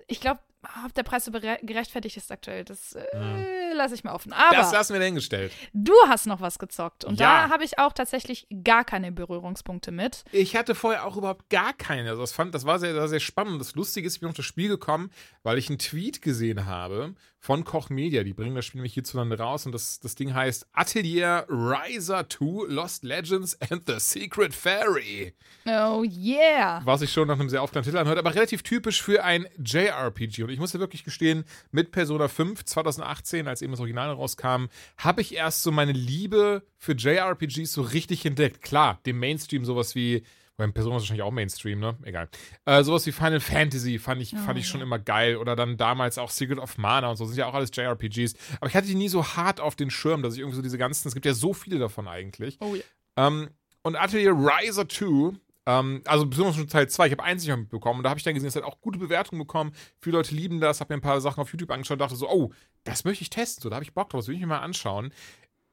ich 0.07 0.21
glaube, 0.21 0.41
ob 0.85 0.95
der 0.95 1.03
Preis 1.03 1.25
so 1.25 1.31
gerechtfertigt 1.31 2.17
ist 2.17 2.31
aktuell, 2.31 2.65
das 2.65 2.95
äh, 2.95 3.05
ja. 3.13 3.75
lasse 3.75 3.95
ich 3.95 4.05
mal 4.05 4.15
offen. 4.15 4.33
Aber 4.33 4.57
das 4.57 4.73
lassen 4.73 4.93
wir 4.95 5.01
dahingestellt. 5.01 5.53
Du 5.73 5.93
hast 6.09 6.27
noch 6.27 6.41
was 6.41 6.59
gezockt 6.59 7.05
und 7.05 7.21
ja. 7.21 7.47
da 7.47 7.53
habe 7.53 7.65
ich 7.65 7.79
auch 7.79 7.93
tatsächlich 7.93 8.47
gar 8.63 8.85
keine 8.85 9.13
Berührungspunkte 9.13 9.91
mit. 9.91 10.25
Ich 10.33 10.57
hatte 10.57 10.75
vorher 10.75 11.05
auch 11.05 11.17
überhaupt 11.17 11.51
gar 11.51 11.73
keine. 11.75 12.11
Also 12.11 12.23
das, 12.23 12.33
fand, 12.33 12.55
das 12.55 12.65
war 12.65 12.79
sehr, 12.79 13.09
sehr 13.09 13.21
spannend. 13.21 13.61
Das 13.61 13.75
Lustige 13.75 14.07
ist, 14.07 14.15
ich 14.15 14.21
bin 14.21 14.29
auf 14.29 14.37
das 14.37 14.47
Spiel 14.47 14.69
gekommen, 14.69 15.11
weil 15.43 15.59
ich 15.59 15.69
einen 15.69 15.79
Tweet 15.79 16.23
gesehen 16.23 16.67
habe 16.67 17.15
von 17.45 17.63
Koch 17.63 17.91
Media. 17.91 18.25
Die 18.25 18.33
bringen 18.33 18.55
das 18.55 18.65
Spiel 18.65 18.79
nämlich 18.79 18.95
hierzulande 18.95 19.37
raus 19.37 19.67
und 19.67 19.73
das, 19.73 20.01
das 20.01 20.15
Ding 20.15 20.33
heißt 20.33 20.67
Atelier 20.73 21.45
Riser 21.51 22.27
2 22.27 22.73
Lost 22.73 23.05
Legends 23.05 23.61
and 23.71 23.83
the 23.87 23.97
Secret 23.99 24.55
Fairy. 24.55 25.35
Oh 25.67 26.03
yeah. 26.05 26.81
Was 26.87 27.01
sich 27.01 27.13
schon 27.13 27.29
nach 27.29 27.39
einem 27.39 27.51
sehr 27.51 27.61
aufklaren 27.61 27.85
Titel 27.85 27.99
anhört, 27.99 28.17
aber 28.17 28.35
relativ 28.35 28.63
typisch 28.63 29.03
für 29.03 29.23
ein 29.25 29.47
JRPG. 29.63 30.45
Und 30.45 30.49
ich 30.49 30.59
muss 30.59 30.73
ja 30.73 30.81
wirklich 30.81 31.05
gestehen, 31.05 31.45
mit 31.71 31.91
Persona 31.91 32.29
5 32.29 32.65
2018, 32.65 33.47
als 33.47 33.61
eben 33.61 33.73
das 33.73 33.81
Original 33.81 34.13
rauskam, 34.13 34.69
habe 34.97 35.21
ich 35.21 35.35
erst 35.35 35.65
so 35.65 35.71
meine 35.71 35.93
Liebe 35.93 36.63
für 36.79 36.95
JRPGs 36.95 37.75
so 37.75 37.83
richtig 37.83 38.25
entdeckt. 38.25 38.63
Klar, 38.63 39.01
dem 39.05 39.19
Mainstream 39.19 39.67
sowas 39.67 39.95
wie 39.95 40.23
beim 40.57 40.73
Persona 40.73 40.97
ist 40.97 41.03
wahrscheinlich 41.03 41.23
auch 41.23 41.33
Mainstream, 41.33 41.81
ne? 41.81 41.97
Egal. 42.05 42.29
Äh, 42.65 42.85
sowas 42.85 43.05
wie 43.07 43.13
Final 43.13 43.41
Fantasy 43.41 43.99
fand 43.99 44.23
ich, 44.23 44.35
oh, 44.35 44.39
fand 44.39 44.59
ich 44.59 44.69
schon 44.69 44.81
immer 44.81 44.99
geil. 44.99 45.37
Oder 45.37 45.57
dann 45.57 45.77
damals 45.77 46.19
auch 46.19 46.31
Secret 46.31 46.59
of 46.59 46.79
Mana 46.79 47.11
und 47.11 47.17
so, 47.17 47.25
sind 47.25 47.37
ja 47.37 47.47
auch 47.47 47.55
alles 47.55 47.71
JRPGs. 47.75 48.35
Aber 48.61 48.69
ich 48.69 48.77
hatte 48.77 48.87
die 48.87 48.95
nie 48.95 49.09
so 49.09 49.25
hart 49.25 49.61
auf 49.61 49.75
den 49.77 49.91
Schirm, 49.91 50.23
dass 50.23 50.35
ich 50.35 50.41
irgendwie 50.41 50.57
so 50.57 50.63
diese 50.63 50.79
ganzen, 50.79 51.09
es 51.09 51.15
gibt 51.15 51.27
ja 51.27 51.35
so 51.35 51.53
viele 51.53 51.79
davon 51.79 52.07
eigentlich. 52.09 52.59
Oh 52.61 52.75
ja. 52.75 52.83
Ähm, 53.17 53.51
und 53.83 53.97
Atelier 53.97 54.33
Riser 54.33 54.89
2 54.89 55.39
ähm, 55.67 56.03
also 56.05 56.27
besonders 56.27 56.57
schon 56.57 56.69
Teil 56.69 56.89
2, 56.89 57.07
ich 57.07 57.13
habe 57.13 57.23
eins 57.23 57.43
nicht 57.43 57.49
mehr 57.49 57.57
mitbekommen 57.57 58.01
und 58.01 58.05
da 58.05 58.11
habe 58.11 58.19
ich 58.19 58.25
dann 58.25 58.35
gesehen, 58.35 58.49
es 58.49 58.57
hat 58.57 58.65
auch 58.65 58.81
gute 58.81 58.99
Bewertungen 58.99 59.41
bekommen. 59.41 59.73
Viele 59.99 60.19
Leute 60.19 60.35
lieben 60.35 60.61
das, 60.61 60.81
habe 60.81 60.93
mir 60.93 60.99
ein 60.99 61.03
paar 61.03 61.21
Sachen 61.21 61.41
auf 61.41 61.51
YouTube 61.53 61.71
angeschaut 61.71 61.95
und 61.95 62.01
dachte 62.01 62.17
so, 62.17 62.29
oh, 62.29 62.53
das 62.85 63.05
möchte 63.05 63.23
ich 63.23 63.31
testen, 63.31 63.63
so, 63.63 63.71
da 63.71 63.77
habe 63.77 63.85
ich 63.85 63.95
Bock 63.95 64.11
drauf, 64.11 64.21
das 64.21 64.29
will 64.29 64.35
ich 64.35 64.41
mir 64.41 64.47
mal 64.47 64.59
anschauen. 64.59 65.13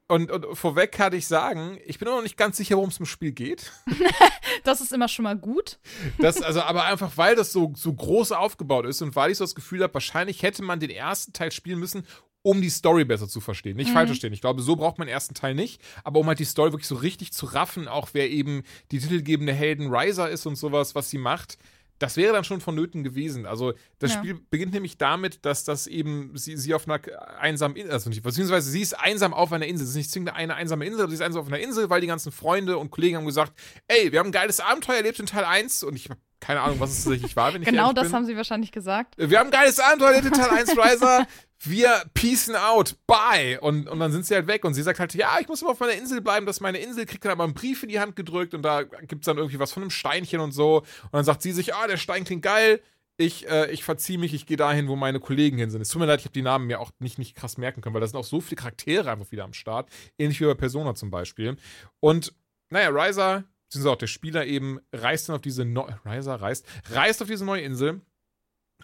Und, 0.08 0.30
und, 0.30 0.56
vorweg 0.56 0.92
kann 0.92 1.14
ich 1.14 1.26
sagen, 1.26 1.78
ich 1.86 1.98
bin 1.98 2.06
noch 2.06 2.22
nicht 2.22 2.36
ganz 2.36 2.58
sicher, 2.58 2.76
worum 2.76 2.90
es 2.90 2.98
im 2.98 3.06
Spiel 3.06 3.32
geht. 3.32 3.72
das 4.64 4.80
ist 4.80 4.92
immer 4.92 5.08
schon 5.08 5.22
mal 5.22 5.36
gut. 5.36 5.78
das, 6.18 6.42
also, 6.42 6.60
aber 6.60 6.84
einfach, 6.84 7.12
weil 7.16 7.34
das 7.34 7.52
so, 7.52 7.72
so 7.76 7.92
groß 7.92 8.32
aufgebaut 8.32 8.84
ist 8.84 9.00
und 9.00 9.16
weil 9.16 9.30
ich 9.30 9.38
so 9.38 9.44
das 9.44 9.54
Gefühl 9.54 9.82
habe, 9.82 9.94
wahrscheinlich 9.94 10.42
hätte 10.42 10.62
man 10.62 10.80
den 10.80 10.90
ersten 10.90 11.32
Teil 11.32 11.50
spielen 11.50 11.78
müssen, 11.78 12.06
um 12.42 12.60
die 12.60 12.70
Story 12.70 13.04
besser 13.04 13.28
zu 13.28 13.40
verstehen. 13.40 13.76
Nicht 13.76 13.90
mhm. 13.90 13.94
falsch 13.94 14.08
verstehen. 14.08 14.32
Ich 14.32 14.40
glaube, 14.40 14.62
so 14.62 14.76
braucht 14.76 14.98
man 14.98 15.06
den 15.06 15.14
ersten 15.14 15.34
Teil 15.34 15.54
nicht, 15.54 15.80
aber 16.04 16.20
um 16.20 16.26
halt 16.26 16.40
die 16.40 16.44
Story 16.44 16.72
wirklich 16.72 16.88
so 16.88 16.96
richtig 16.96 17.32
zu 17.32 17.46
raffen, 17.46 17.88
auch 17.88 18.10
wer 18.12 18.30
eben 18.30 18.64
die 18.90 18.98
titelgebende 18.98 19.52
Helden 19.52 19.94
Riser 19.94 20.28
ist 20.28 20.46
und 20.46 20.56
sowas, 20.56 20.94
was 20.94 21.08
sie 21.08 21.18
macht, 21.18 21.56
das 22.02 22.16
wäre 22.16 22.32
dann 22.32 22.42
schon 22.42 22.60
vonnöten 22.60 23.04
gewesen. 23.04 23.46
Also 23.46 23.74
das 24.00 24.12
ja. 24.12 24.18
Spiel 24.18 24.40
beginnt 24.50 24.72
nämlich 24.72 24.98
damit, 24.98 25.44
dass 25.44 25.62
das 25.62 25.86
eben 25.86 26.36
sie, 26.36 26.56
sie 26.56 26.74
auf 26.74 26.88
einer 26.88 27.00
einsamen 27.38 27.76
Insel, 27.76 27.92
also 27.92 28.10
nicht, 28.10 28.22
beziehungsweise 28.22 28.68
sie 28.70 28.80
ist 28.80 28.98
einsam 28.98 29.32
auf 29.32 29.52
einer 29.52 29.66
Insel. 29.66 29.84
Es 29.84 29.90
ist 29.90 29.96
nicht 29.96 30.10
zwingend 30.10 30.34
eine 30.34 30.56
einsame 30.56 30.84
Insel, 30.84 31.08
sie 31.08 31.14
ist 31.14 31.22
einsam 31.22 31.42
auf 31.42 31.48
einer 31.48 31.60
Insel, 31.60 31.90
weil 31.90 32.00
die 32.00 32.08
ganzen 32.08 32.32
Freunde 32.32 32.76
und 32.78 32.90
Kollegen 32.90 33.16
haben 33.16 33.26
gesagt, 33.26 33.52
ey, 33.86 34.10
wir 34.10 34.18
haben 34.18 34.30
ein 34.30 34.32
geiles 34.32 34.58
Abenteuer 34.58 34.96
erlebt 34.96 35.20
in 35.20 35.26
Teil 35.26 35.44
1 35.44 35.84
und 35.84 35.94
ich 35.94 36.10
habe 36.10 36.20
keine 36.40 36.60
Ahnung, 36.60 36.80
was 36.80 36.90
es 36.90 37.04
tatsächlich 37.04 37.36
war, 37.36 37.54
wenn 37.54 37.62
ich 37.62 37.68
Genau 37.70 37.92
das 37.92 38.08
bin. 38.08 38.16
haben 38.16 38.26
sie 38.26 38.36
wahrscheinlich 38.36 38.72
gesagt. 38.72 39.14
Wir 39.16 39.38
haben 39.38 39.46
ein 39.46 39.52
geiles 39.52 39.78
Abenteuer 39.78 40.10
erlebt 40.10 40.26
in 40.26 40.42
Teil 40.42 40.50
1 40.50 40.70
Riser. 40.76 41.26
wir 41.64 42.02
peacen 42.14 42.56
out, 42.56 42.96
bye. 43.06 43.60
Und, 43.60 43.88
und 43.88 44.00
dann 44.00 44.12
sind 44.12 44.26
sie 44.26 44.34
halt 44.34 44.46
weg 44.46 44.64
und 44.64 44.74
sie 44.74 44.82
sagt 44.82 44.98
halt, 44.98 45.14
ja, 45.14 45.38
ich 45.40 45.48
muss 45.48 45.62
immer 45.62 45.72
auf 45.72 45.80
meiner 45.80 45.94
Insel 45.94 46.20
bleiben, 46.20 46.46
das 46.46 46.56
ist 46.56 46.60
meine 46.60 46.78
Insel, 46.78 47.06
kriegt 47.06 47.24
dann 47.24 47.32
aber 47.32 47.44
einen 47.44 47.54
Brief 47.54 47.82
in 47.82 47.88
die 47.88 48.00
Hand 48.00 48.16
gedrückt 48.16 48.54
und 48.54 48.62
da 48.62 48.82
gibt 48.82 49.22
es 49.22 49.26
dann 49.26 49.38
irgendwie 49.38 49.58
was 49.58 49.72
von 49.72 49.82
einem 49.82 49.90
Steinchen 49.90 50.40
und 50.40 50.52
so. 50.52 50.78
Und 50.78 51.12
dann 51.12 51.24
sagt 51.24 51.42
sie 51.42 51.52
sich, 51.52 51.74
ah, 51.74 51.86
der 51.86 51.96
Stein 51.96 52.24
klingt 52.24 52.42
geil, 52.42 52.80
ich, 53.16 53.48
äh, 53.48 53.70
ich 53.70 53.84
verziehe 53.84 54.18
mich, 54.18 54.34
ich 54.34 54.46
gehe 54.46 54.56
dahin, 54.56 54.88
wo 54.88 54.96
meine 54.96 55.20
Kollegen 55.20 55.58
hin 55.58 55.70
sind. 55.70 55.82
Es 55.82 55.88
tut 55.88 56.00
mir 56.00 56.06
leid, 56.06 56.20
ich 56.20 56.24
habe 56.24 56.32
die 56.32 56.42
Namen 56.42 56.66
mir 56.66 56.80
auch 56.80 56.90
nicht, 56.98 57.18
nicht 57.18 57.36
krass 57.36 57.58
merken 57.58 57.80
können, 57.80 57.94
weil 57.94 58.00
da 58.00 58.06
sind 58.06 58.18
auch 58.18 58.24
so 58.24 58.40
viele 58.40 58.56
Charaktere 58.56 59.10
einfach 59.10 59.30
wieder 59.30 59.44
am 59.44 59.52
Start. 59.52 59.90
Ähnlich 60.18 60.40
wie 60.40 60.46
bei 60.46 60.54
Persona 60.54 60.94
zum 60.94 61.10
Beispiel. 61.10 61.56
Und 62.00 62.34
naja, 62.70 62.88
Riser, 62.88 63.44
beziehungsweise 63.68 63.92
auch 63.92 63.98
der 63.98 64.06
Spieler 64.06 64.46
eben, 64.46 64.80
reist 64.92 65.28
dann 65.28 65.36
auf 65.36 65.42
diese 65.42 65.64
neue, 65.64 65.98
Riser 66.04 66.36
reist, 66.36 66.66
reist 66.90 67.22
auf 67.22 67.28
diese 67.28 67.44
neue 67.44 67.62
Insel 67.62 68.00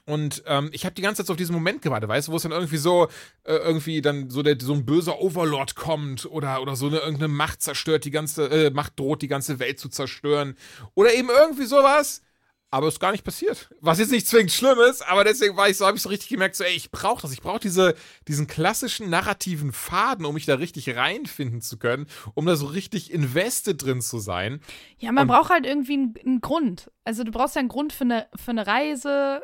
und 0.09 0.43
ähm, 0.47 0.71
ich 0.73 0.87
habe 0.87 0.95
die 0.95 1.03
ganze 1.03 1.21
Zeit 1.21 1.27
so 1.27 1.35
auf 1.35 1.37
diesen 1.37 1.55
Moment 1.55 1.83
gewartet, 1.83 2.09
weißt 2.09 2.29
du, 2.29 2.33
wo 2.33 2.37
es 2.37 2.43
dann 2.43 2.53
irgendwie 2.53 2.79
so, 2.79 3.09
äh, 3.45 3.57
irgendwie 3.57 4.01
dann 4.01 4.31
so, 4.31 4.43
der, 4.43 4.57
so 4.59 4.73
ein 4.73 4.87
böser 4.87 5.21
Overlord 5.21 5.77
kommt 5.77 6.25
oder, 6.25 6.63
oder 6.63 6.77
so 6.77 6.87
eine 6.87 7.01
irgendeine 7.01 7.29
Macht 7.29 7.61
zerstört 7.61 8.07
die 8.07 8.11
ganze, 8.11 8.47
äh, 8.47 8.71
Macht 8.71 8.99
droht 8.99 9.21
die 9.21 9.29
ganze 9.29 9.59
Welt 9.59 9.79
zu 9.79 9.91
zerstören. 9.91 10.57
Oder 10.95 11.13
eben 11.13 11.29
irgendwie 11.29 11.67
sowas. 11.67 12.23
Aber 12.71 12.87
es 12.87 12.95
ist 12.95 13.01
gar 13.01 13.13
nicht 13.13 13.25
passiert. 13.25 13.71
Was 13.81 13.99
jetzt 13.99 14.11
nicht 14.11 14.27
zwingend 14.27 14.53
schlimm 14.53 14.79
ist, 14.91 15.07
aber 15.07 15.25
deswegen 15.25 15.57
war 15.57 15.71
ich 15.71 15.79
so, 15.79 15.87
habe 15.87 15.97
ich 15.97 16.03
so 16.03 16.11
richtig 16.11 16.29
gemerkt, 16.29 16.55
so, 16.55 16.65
ey, 16.65 16.75
ich 16.75 16.91
brauche 16.91 17.23
das. 17.23 17.33
Ich 17.33 17.41
brauche 17.41 17.61
diese, 17.61 17.95
diesen 18.29 18.47
klassischen 18.47 19.09
narrativen 19.09 19.73
Faden, 19.73 20.27
um 20.27 20.35
mich 20.35 20.45
da 20.45 20.57
richtig 20.57 20.95
reinfinden 20.95 21.63
zu 21.63 21.79
können, 21.79 22.07
um 22.35 22.45
da 22.45 22.57
so 22.57 22.67
richtig 22.67 23.11
invested 23.11 23.83
drin 23.83 24.03
zu 24.03 24.19
sein. 24.19 24.61
Ja, 24.99 25.13
man 25.13 25.23
Und 25.23 25.29
braucht 25.29 25.51
halt 25.51 25.65
irgendwie 25.65 25.95
einen, 25.95 26.15
einen 26.25 26.41
Grund. 26.43 26.91
Also 27.05 27.25
du 27.25 27.31
brauchst 27.31 27.55
ja 27.55 27.61
einen 27.61 27.71
Grund 27.71 27.95
für 27.95 28.05
eine, 28.05 28.27
für 28.37 28.51
eine 28.51 28.67
Reise, 28.67 29.41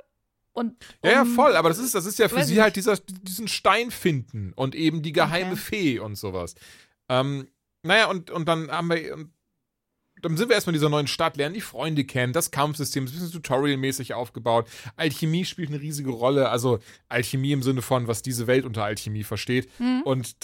und, 0.55 0.71
um, 1.03 1.11
ja, 1.11 1.11
ja, 1.11 1.25
voll, 1.25 1.57
aber 1.57 1.69
das 1.69 1.79
ist, 1.79 1.95
das 1.95 2.07
ist 2.07 2.19
ja 2.19 2.29
für 2.29 2.45
sie 2.45 2.55
nicht. 2.55 2.63
halt 2.63 2.77
dieser, 2.77 2.97
diesen 2.97 3.49
Stein 3.49 3.91
finden 3.91 4.53
und 4.55 4.75
eben 4.75 5.03
die 5.03 5.13
geheime 5.13 5.53
okay. 5.53 5.61
Fee 5.61 5.99
und 5.99 6.17
sowas. 6.17 6.55
Ähm, 7.09 7.49
naja, 7.83 8.07
und, 8.07 8.31
und 8.31 8.47
dann 8.49 8.71
haben 8.71 8.89
wir, 8.89 9.15
und 9.15 9.33
dann 10.23 10.37
sind 10.37 10.49
wir 10.49 10.55
erstmal 10.55 10.73
in 10.75 10.79
dieser 10.79 10.89
neuen 10.89 11.09
Stadt, 11.09 11.37
lernen 11.37 11.57
die 11.57 11.61
Freunde 11.61 12.05
kennen, 12.05 12.33
das 12.33 12.53
Kampfsystem 12.53 13.05
ist 13.05 13.11
ein 13.11 13.15
bisschen 13.15 13.33
tutorialmäßig 13.33 14.15
aufgebaut. 14.15 14.69
Alchemie 14.97 15.45
spielt 15.45 15.71
eine 15.71 15.81
riesige 15.81 16.11
Rolle, 16.11 16.49
also 16.49 16.79
Alchemie 17.09 17.53
im 17.53 17.65
Sinne 17.65 17.83
von, 17.83 18.07
was 18.07 18.23
diese 18.23 18.47
Welt 18.47 18.65
unter 18.65 18.85
Alchemie 18.85 19.25
versteht. 19.25 19.69
Mhm. 19.81 20.03
Und 20.05 20.37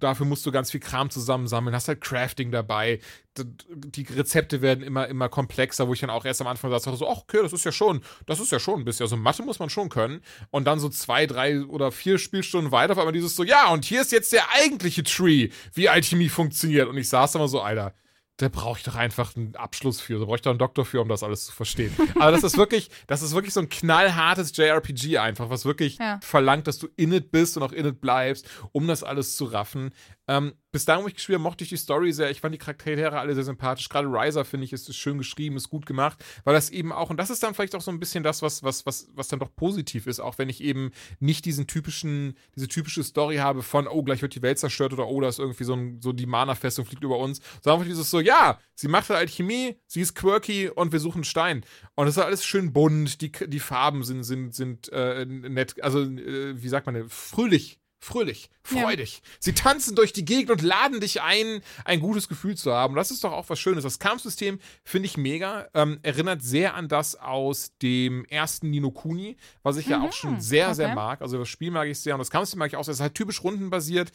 dafür 0.00 0.26
musst 0.26 0.44
du 0.46 0.52
ganz 0.52 0.70
viel 0.70 0.80
Kram 0.80 1.10
zusammensammeln, 1.10 1.74
hast 1.74 1.88
halt 1.88 2.00
Crafting 2.00 2.50
dabei. 2.50 3.00
Die 3.36 4.02
Rezepte 4.02 4.60
werden 4.60 4.82
immer, 4.82 5.06
immer 5.08 5.28
komplexer, 5.28 5.86
wo 5.86 5.92
ich 5.92 6.00
dann 6.00 6.10
auch 6.10 6.24
erst 6.24 6.40
am 6.40 6.46
Anfang 6.46 6.70
sagte, 6.70 6.96
so, 6.96 7.08
ach, 7.08 7.18
okay, 7.18 7.40
das 7.42 7.52
ist 7.52 7.64
ja 7.64 7.72
schon, 7.72 8.02
das 8.26 8.40
ist 8.40 8.50
ja 8.50 8.58
schon 8.58 8.80
ein 8.80 8.84
bisschen. 8.84 9.04
Also 9.04 9.16
Mathe 9.16 9.42
muss 9.42 9.58
man 9.58 9.70
schon 9.70 9.88
können. 9.88 10.22
Und 10.50 10.64
dann 10.64 10.80
so 10.80 10.88
zwei, 10.88 11.26
drei 11.26 11.62
oder 11.62 11.92
vier 11.92 12.18
Spielstunden 12.18 12.72
weiter, 12.72 12.92
auf 12.92 12.98
einmal 12.98 13.12
dieses 13.12 13.36
so, 13.36 13.44
ja, 13.44 13.70
und 13.70 13.84
hier 13.84 14.00
ist 14.00 14.12
jetzt 14.12 14.32
der 14.32 14.50
eigentliche 14.54 15.04
Tree, 15.04 15.50
wie 15.74 15.88
Alchemie 15.88 16.28
funktioniert. 16.28 16.88
Und 16.88 16.96
ich 16.96 17.08
saß 17.08 17.32
da 17.32 17.38
mal 17.38 17.48
so, 17.48 17.60
Alter, 17.60 17.94
da 18.40 18.48
brauche 18.48 18.78
ich 18.78 18.84
doch 18.84 18.94
einfach 18.94 19.36
einen 19.36 19.54
Abschluss 19.54 20.00
für. 20.00 20.18
Da 20.18 20.24
brauche 20.24 20.36
ich 20.36 20.42
doch 20.42 20.50
einen 20.50 20.58
Doktor 20.58 20.86
für, 20.86 21.02
um 21.02 21.08
das 21.08 21.22
alles 21.22 21.44
zu 21.44 21.52
verstehen. 21.52 21.94
Aber 22.14 22.30
das 22.32 22.42
ist 22.42 22.56
wirklich, 22.56 22.90
das 23.06 23.20
ist 23.20 23.34
wirklich 23.34 23.52
so 23.52 23.60
ein 23.60 23.68
knallhartes 23.68 24.56
JRPG 24.56 25.18
einfach, 25.18 25.50
was 25.50 25.66
wirklich 25.66 25.98
ja. 25.98 26.18
verlangt, 26.22 26.66
dass 26.66 26.78
du 26.78 26.88
in 26.96 27.12
it 27.12 27.30
bist 27.30 27.56
und 27.58 27.62
auch 27.62 27.72
in 27.72 27.86
it 27.86 28.00
bleibst, 28.00 28.48
um 28.72 28.86
das 28.86 29.02
alles 29.02 29.36
zu 29.36 29.44
raffen. 29.44 29.90
Ähm, 30.28 30.54
bis 30.70 30.84
dahin, 30.84 31.02
wo 31.02 31.08
ich 31.08 31.14
gespielt 31.14 31.38
habe, 31.38 31.42
mochte 31.42 31.64
ich 31.64 31.70
die 31.70 31.76
Story 31.76 32.12
sehr. 32.12 32.30
Ich 32.30 32.40
fand 32.40 32.54
die 32.54 32.58
Charaktere 32.58 33.18
alle 33.18 33.34
sehr 33.34 33.42
sympathisch. 33.42 33.88
Gerade 33.88 34.06
Riser, 34.06 34.44
finde 34.44 34.64
ich, 34.64 34.72
ist, 34.72 34.88
ist, 34.88 34.96
schön 34.96 35.18
geschrieben, 35.18 35.56
ist 35.56 35.70
gut 35.70 35.86
gemacht, 35.86 36.24
weil 36.44 36.54
das 36.54 36.70
eben 36.70 36.92
auch, 36.92 37.10
und 37.10 37.16
das 37.16 37.30
ist 37.30 37.42
dann 37.42 37.54
vielleicht 37.54 37.74
auch 37.74 37.80
so 37.80 37.90
ein 37.90 37.98
bisschen 37.98 38.22
das, 38.22 38.40
was, 38.40 38.62
was, 38.62 38.86
was, 38.86 39.08
was 39.14 39.26
dann 39.26 39.40
doch 39.40 39.52
positiv 39.56 40.06
ist, 40.06 40.20
auch 40.20 40.38
wenn 40.38 40.48
ich 40.48 40.62
eben 40.62 40.92
nicht 41.18 41.44
diesen 41.46 41.66
typischen, 41.66 42.36
diese 42.54 42.68
typische 42.68 43.02
Story 43.02 43.36
habe 43.36 43.62
von, 43.62 43.88
oh, 43.88 44.04
gleich 44.04 44.22
wird 44.22 44.34
die 44.36 44.42
Welt 44.42 44.58
zerstört 44.58 44.92
oder 44.92 45.08
oh, 45.08 45.20
da 45.20 45.28
ist 45.28 45.40
irgendwie 45.40 45.64
so, 45.64 45.74
ein, 45.74 46.00
so 46.00 46.12
die 46.12 46.26
Mana-Festung 46.26 46.84
fliegt 46.84 47.02
über 47.02 47.18
uns, 47.18 47.40
sondern 47.62 47.80
einfach 47.80 47.90
dieses 47.90 48.10
so, 48.10 48.20
ja, 48.20 48.60
sie 48.74 48.88
macht 48.88 49.10
halt 49.10 49.18
Alchemie, 49.18 49.76
sie 49.86 50.02
ist 50.02 50.14
quirky 50.14 50.68
und 50.68 50.92
wir 50.92 51.00
suchen 51.00 51.24
Stein. 51.24 51.64
Und 51.96 52.06
das 52.06 52.16
ist 52.16 52.22
alles 52.22 52.44
schön 52.44 52.72
bunt, 52.72 53.20
die, 53.20 53.32
die 53.32 53.60
Farben 53.60 54.04
sind, 54.04 54.22
sind, 54.22 54.54
sind 54.54 54.92
äh, 54.92 55.24
nett, 55.26 55.82
also, 55.82 56.02
äh, 56.02 56.62
wie 56.62 56.68
sagt 56.68 56.86
man, 56.86 57.08
fröhlich 57.08 57.80
fröhlich, 58.00 58.50
freudig. 58.62 59.20
Ja. 59.22 59.30
Sie 59.40 59.52
tanzen 59.52 59.94
durch 59.94 60.12
die 60.12 60.24
Gegend 60.24 60.50
und 60.50 60.62
laden 60.62 61.00
dich 61.00 61.20
ein, 61.20 61.60
ein 61.84 62.00
gutes 62.00 62.28
Gefühl 62.28 62.56
zu 62.56 62.72
haben. 62.72 62.94
das 62.96 63.10
ist 63.10 63.22
doch 63.24 63.32
auch 63.32 63.48
was 63.48 63.60
Schönes. 63.60 63.84
Das 63.84 63.98
Kampfsystem 63.98 64.58
finde 64.84 65.06
ich 65.06 65.18
mega. 65.18 65.68
Ähm, 65.74 66.00
erinnert 66.02 66.42
sehr 66.42 66.74
an 66.74 66.88
das 66.88 67.14
aus 67.14 67.76
dem 67.82 68.24
ersten 68.24 68.70
Nino 68.70 68.90
Kuni, 68.90 69.36
was 69.62 69.76
ich 69.76 69.86
mhm. 69.86 69.92
ja 69.92 70.00
auch 70.02 70.12
schon 70.12 70.40
sehr, 70.40 70.66
okay. 70.66 70.76
sehr 70.76 70.94
mag. 70.94 71.20
Also 71.20 71.38
das 71.38 71.48
Spiel 71.48 71.70
mag 71.70 71.88
ich 71.88 72.00
sehr 72.00 72.14
und 72.14 72.20
das 72.20 72.30
Kampfsystem 72.30 72.58
mag 72.58 72.68
ich 72.68 72.76
auch 72.76 72.84
sehr. 72.84 72.92
Es 72.92 72.98
ist 72.98 73.02
halt 73.02 73.14
typisch 73.14 73.44
rundenbasiert, 73.44 74.12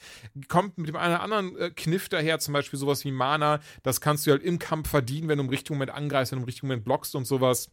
kommt 0.47 0.77
mit 0.77 0.89
dem 0.89 0.95
einen 0.95 1.13
oder 1.13 1.23
anderen 1.23 1.57
äh, 1.57 1.69
Kniff 1.69 2.09
daher, 2.09 2.39
zum 2.39 2.53
Beispiel 2.53 2.79
sowas 2.79 3.05
wie 3.05 3.11
Mana. 3.11 3.59
Das 3.83 4.01
kannst 4.01 4.25
du 4.25 4.31
halt 4.31 4.43
im 4.43 4.57
Kampf 4.57 4.89
verdienen, 4.89 5.27
wenn 5.27 5.38
du 5.38 5.43
im 5.43 5.49
richtigen 5.49 5.75
Moment 5.75 5.91
angreifst, 5.91 6.31
wenn 6.31 6.39
du 6.39 6.43
im 6.43 6.45
richtigen 6.45 6.67
Moment 6.67 6.86
blockst 6.86 7.15
und 7.15 7.25
sowas 7.25 7.69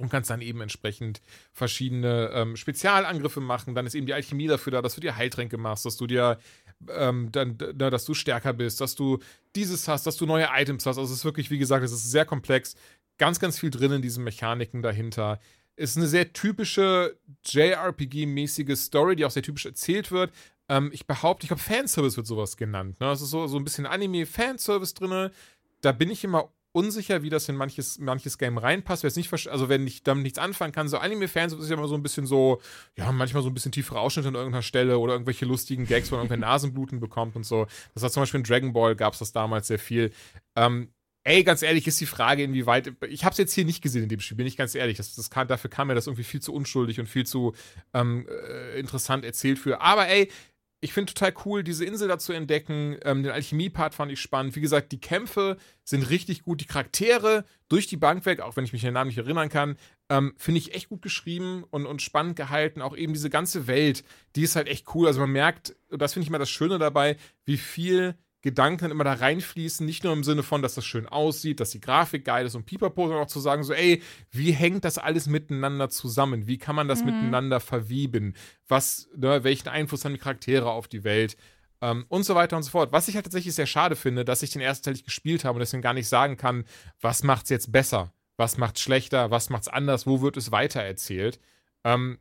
und 0.00 0.10
kannst 0.10 0.30
dann 0.30 0.40
eben 0.40 0.60
entsprechend 0.60 1.22
verschiedene 1.52 2.30
ähm, 2.32 2.56
Spezialangriffe 2.56 3.40
machen. 3.40 3.74
Dann 3.74 3.86
ist 3.86 3.94
eben 3.94 4.06
die 4.06 4.14
Alchemie 4.14 4.46
dafür 4.46 4.72
da, 4.72 4.82
dass 4.82 4.94
du 4.94 5.00
dir 5.00 5.16
Heiltränke 5.16 5.56
machst, 5.56 5.86
dass 5.86 5.96
du 5.96 6.06
dir 6.06 6.38
ähm, 6.90 7.30
dann, 7.32 7.56
da, 7.56 7.90
dass 7.90 8.04
du 8.04 8.14
stärker 8.14 8.52
bist, 8.52 8.80
dass 8.80 8.94
du 8.94 9.18
dieses 9.54 9.88
hast, 9.88 10.06
dass 10.06 10.16
du 10.16 10.26
neue 10.26 10.48
Items 10.54 10.84
hast. 10.86 10.98
Also 10.98 11.12
es 11.12 11.18
ist 11.20 11.24
wirklich, 11.24 11.50
wie 11.50 11.58
gesagt, 11.58 11.84
es 11.84 11.92
ist 11.92 12.10
sehr 12.10 12.24
komplex. 12.24 12.76
Ganz, 13.18 13.40
ganz 13.40 13.58
viel 13.58 13.70
drin 13.70 13.92
in 13.92 14.02
diesen 14.02 14.24
Mechaniken 14.24 14.82
dahinter. 14.82 15.40
Ist 15.76 15.96
eine 15.96 16.06
sehr 16.06 16.32
typische 16.32 17.16
JRPG-mäßige 17.44 18.76
Story, 18.76 19.16
die 19.16 19.24
auch 19.24 19.30
sehr 19.30 19.42
typisch 19.42 19.66
erzählt 19.66 20.10
wird. 20.10 20.32
Ähm, 20.68 20.90
ich 20.92 21.06
behaupte, 21.06 21.44
ich 21.44 21.48
glaube, 21.48 21.62
Fanservice 21.62 22.16
wird 22.16 22.26
sowas 22.26 22.56
genannt. 22.56 23.00
Ne? 23.00 23.06
Das 23.06 23.22
ist 23.22 23.30
so, 23.30 23.46
so 23.46 23.56
ein 23.56 23.64
bisschen 23.64 23.86
Anime-Fanservice 23.86 24.94
drin. 24.94 25.30
Da 25.80 25.92
bin 25.92 26.10
ich 26.10 26.24
immer 26.24 26.50
unsicher, 26.76 27.22
wie 27.22 27.30
das 27.30 27.48
in 27.48 27.56
manches, 27.56 27.98
manches 27.98 28.36
Game 28.36 28.58
reinpasst. 28.58 29.02
Wer 29.02 29.08
es 29.08 29.16
nicht 29.16 29.32
also 29.48 29.68
wenn 29.70 29.86
ich 29.86 30.02
damit 30.02 30.24
nichts 30.24 30.38
anfangen 30.38 30.72
kann, 30.72 30.88
so 30.88 30.98
Anime-Fans 30.98 31.54
ist 31.54 31.70
ja 31.70 31.76
immer 31.76 31.88
so 31.88 31.94
ein 31.94 32.02
bisschen 32.02 32.26
so, 32.26 32.60
ja, 32.96 33.10
manchmal 33.12 33.42
so 33.42 33.48
ein 33.48 33.54
bisschen 33.54 33.72
tiefere 33.72 33.98
Ausschnitte 33.98 34.28
an 34.28 34.34
irgendeiner 34.34 34.62
Stelle 34.62 34.98
oder 34.98 35.14
irgendwelche 35.14 35.46
lustigen 35.46 35.86
Gags, 35.86 36.12
wo 36.12 36.16
man 36.16 36.26
irgendwelche 36.26 36.40
Nasenbluten 36.52 37.00
bekommt 37.00 37.34
und 37.34 37.44
so. 37.44 37.66
Das 37.94 38.02
war 38.02 38.10
zum 38.10 38.22
Beispiel 38.22 38.40
in 38.40 38.44
Dragon 38.44 38.72
Ball 38.74 38.94
gab 38.94 39.14
es 39.14 39.20
das 39.20 39.32
damals 39.32 39.68
sehr 39.68 39.78
viel. 39.78 40.12
Ähm, 40.54 40.90
ey, 41.24 41.42
ganz 41.44 41.62
ehrlich, 41.62 41.86
ist 41.86 42.00
die 42.00 42.06
Frage, 42.06 42.42
inwieweit. 42.42 42.92
Ich 43.08 43.24
habe 43.24 43.32
es 43.32 43.38
jetzt 43.38 43.54
hier 43.54 43.64
nicht 43.64 43.82
gesehen 43.82 44.02
in 44.02 44.08
dem 44.10 44.20
Spiel, 44.20 44.36
bin 44.36 44.46
ich 44.46 44.58
ganz 44.58 44.74
ehrlich. 44.74 44.98
Das, 44.98 45.14
das 45.14 45.30
kann, 45.30 45.48
dafür 45.48 45.70
kam 45.70 45.88
mir 45.88 45.94
das 45.94 46.06
irgendwie 46.06 46.24
viel 46.24 46.40
zu 46.40 46.52
unschuldig 46.52 47.00
und 47.00 47.08
viel 47.08 47.24
zu 47.24 47.54
ähm, 47.94 48.28
äh, 48.28 48.78
interessant 48.78 49.24
erzählt 49.24 49.58
für. 49.58 49.80
Aber 49.80 50.08
ey, 50.08 50.30
ich 50.80 50.92
finde 50.92 51.12
total 51.12 51.32
cool, 51.44 51.64
diese 51.64 51.84
Insel 51.84 52.08
da 52.08 52.18
zu 52.18 52.32
entdecken. 52.32 52.98
Ähm, 53.02 53.22
den 53.22 53.32
Alchemie-Part 53.32 53.94
fand 53.94 54.12
ich 54.12 54.20
spannend. 54.20 54.56
Wie 54.56 54.60
gesagt, 54.60 54.92
die 54.92 55.00
Kämpfe 55.00 55.56
sind 55.84 56.10
richtig 56.10 56.42
gut. 56.42 56.60
Die 56.60 56.66
Charaktere 56.66 57.44
durch 57.68 57.86
die 57.86 57.96
Bank 57.96 58.26
weg, 58.26 58.40
auch 58.40 58.56
wenn 58.56 58.64
ich 58.64 58.72
mich 58.72 58.82
an 58.82 58.88
den 58.88 58.94
Namen 58.94 59.08
nicht 59.08 59.18
erinnern 59.18 59.48
kann, 59.48 59.76
ähm, 60.10 60.34
finde 60.36 60.58
ich 60.58 60.74
echt 60.74 60.88
gut 60.90 61.02
geschrieben 61.02 61.64
und, 61.70 61.86
und 61.86 62.02
spannend 62.02 62.36
gehalten. 62.36 62.82
Auch 62.82 62.96
eben 62.96 63.14
diese 63.14 63.30
ganze 63.30 63.66
Welt, 63.66 64.04
die 64.36 64.42
ist 64.42 64.54
halt 64.54 64.68
echt 64.68 64.94
cool. 64.94 65.06
Also 65.06 65.20
man 65.20 65.32
merkt, 65.32 65.74
das 65.90 66.12
finde 66.12 66.24
ich 66.24 66.28
immer 66.28 66.38
das 66.38 66.50
Schöne 66.50 66.78
dabei, 66.78 67.16
wie 67.44 67.56
viel 67.56 68.14
Gedanken 68.46 68.92
immer 68.92 69.02
da 69.02 69.14
reinfließen, 69.14 69.84
nicht 69.84 70.04
nur 70.04 70.12
im 70.12 70.22
Sinne 70.22 70.44
von, 70.44 70.62
dass 70.62 70.76
das 70.76 70.86
schön 70.86 71.08
aussieht, 71.08 71.58
dass 71.58 71.70
die 71.70 71.80
Grafik 71.80 72.24
geil 72.24 72.46
ist 72.46 72.54
und 72.54 72.64
pipapo, 72.64 73.08
sondern 73.08 73.24
auch 73.24 73.28
zu 73.28 73.40
sagen, 73.40 73.64
so, 73.64 73.72
ey, 73.72 74.00
wie 74.30 74.52
hängt 74.52 74.84
das 74.84 74.98
alles 74.98 75.26
miteinander 75.26 75.88
zusammen? 75.88 76.46
Wie 76.46 76.56
kann 76.56 76.76
man 76.76 76.86
das 76.86 77.00
mhm. 77.00 77.06
miteinander 77.06 77.58
verwieben? 77.58 78.34
Was, 78.68 79.08
ne, 79.16 79.42
welchen 79.42 79.68
Einfluss 79.68 80.04
haben 80.04 80.12
die 80.12 80.20
Charaktere 80.20 80.70
auf 80.70 80.86
die 80.86 81.02
Welt? 81.02 81.36
Ähm, 81.80 82.06
und 82.08 82.22
so 82.22 82.36
weiter 82.36 82.56
und 82.56 82.62
so 82.62 82.70
fort. 82.70 82.92
Was 82.92 83.08
ich 83.08 83.16
halt 83.16 83.24
tatsächlich 83.24 83.56
sehr 83.56 83.66
schade 83.66 83.96
finde, 83.96 84.24
dass 84.24 84.44
ich 84.44 84.50
den 84.50 84.62
ersten 84.62 84.84
Teil 84.84 84.92
nicht 84.92 85.06
gespielt 85.06 85.44
habe 85.44 85.56
und 85.56 85.60
deswegen 85.60 85.82
gar 85.82 85.92
nicht 85.92 86.08
sagen 86.08 86.36
kann, 86.36 86.66
was 87.00 87.24
macht's 87.24 87.50
jetzt 87.50 87.72
besser? 87.72 88.12
Was 88.36 88.58
macht's 88.58 88.80
schlechter? 88.80 89.32
Was 89.32 89.50
macht's 89.50 89.66
anders? 89.66 90.06
Wo 90.06 90.22
wird 90.22 90.36
es 90.36 90.52
weitererzählt? 90.52 91.40
Ähm, 91.82 92.20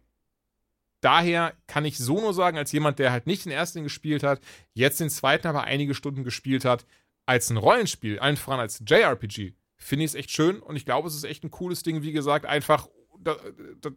daher 1.02 1.54
kann 1.68 1.86
ich 1.86 1.98
so 1.98 2.20
nur 2.20 2.34
sagen, 2.34 2.58
als 2.58 2.72
jemand, 2.72 3.00
der 3.00 3.12
halt 3.12 3.28
nicht 3.28 3.46
den 3.46 3.52
ersten 3.52 3.84
gespielt 3.84 4.24
hat, 4.24 4.42
jetzt 4.74 5.00
den 5.00 5.10
zweiten 5.10 5.48
aber 5.48 5.64
einige 5.64 5.94
Stunden 5.96 6.24
gespielt 6.24 6.66
hat, 6.66 6.86
als 7.26 7.50
ein 7.50 7.58
Rollenspiel, 7.58 8.20
allen 8.20 8.38
voran 8.38 8.60
als 8.60 8.84
JRPG, 8.86 9.54
finde 9.78 10.06
ich 10.06 10.12
es 10.12 10.16
echt 10.16 10.32
schön 10.32 10.60
und 10.60 10.76
ich 10.76 10.86
glaube, 10.86 11.08
es 11.08 11.16
ist 11.16 11.24
echt 11.24 11.44
ein 11.44 11.52
cooles 11.52 11.84
Ding, 11.84 12.02
wie 12.02 12.12
gesagt, 12.12 12.46
einfach, 12.46 12.88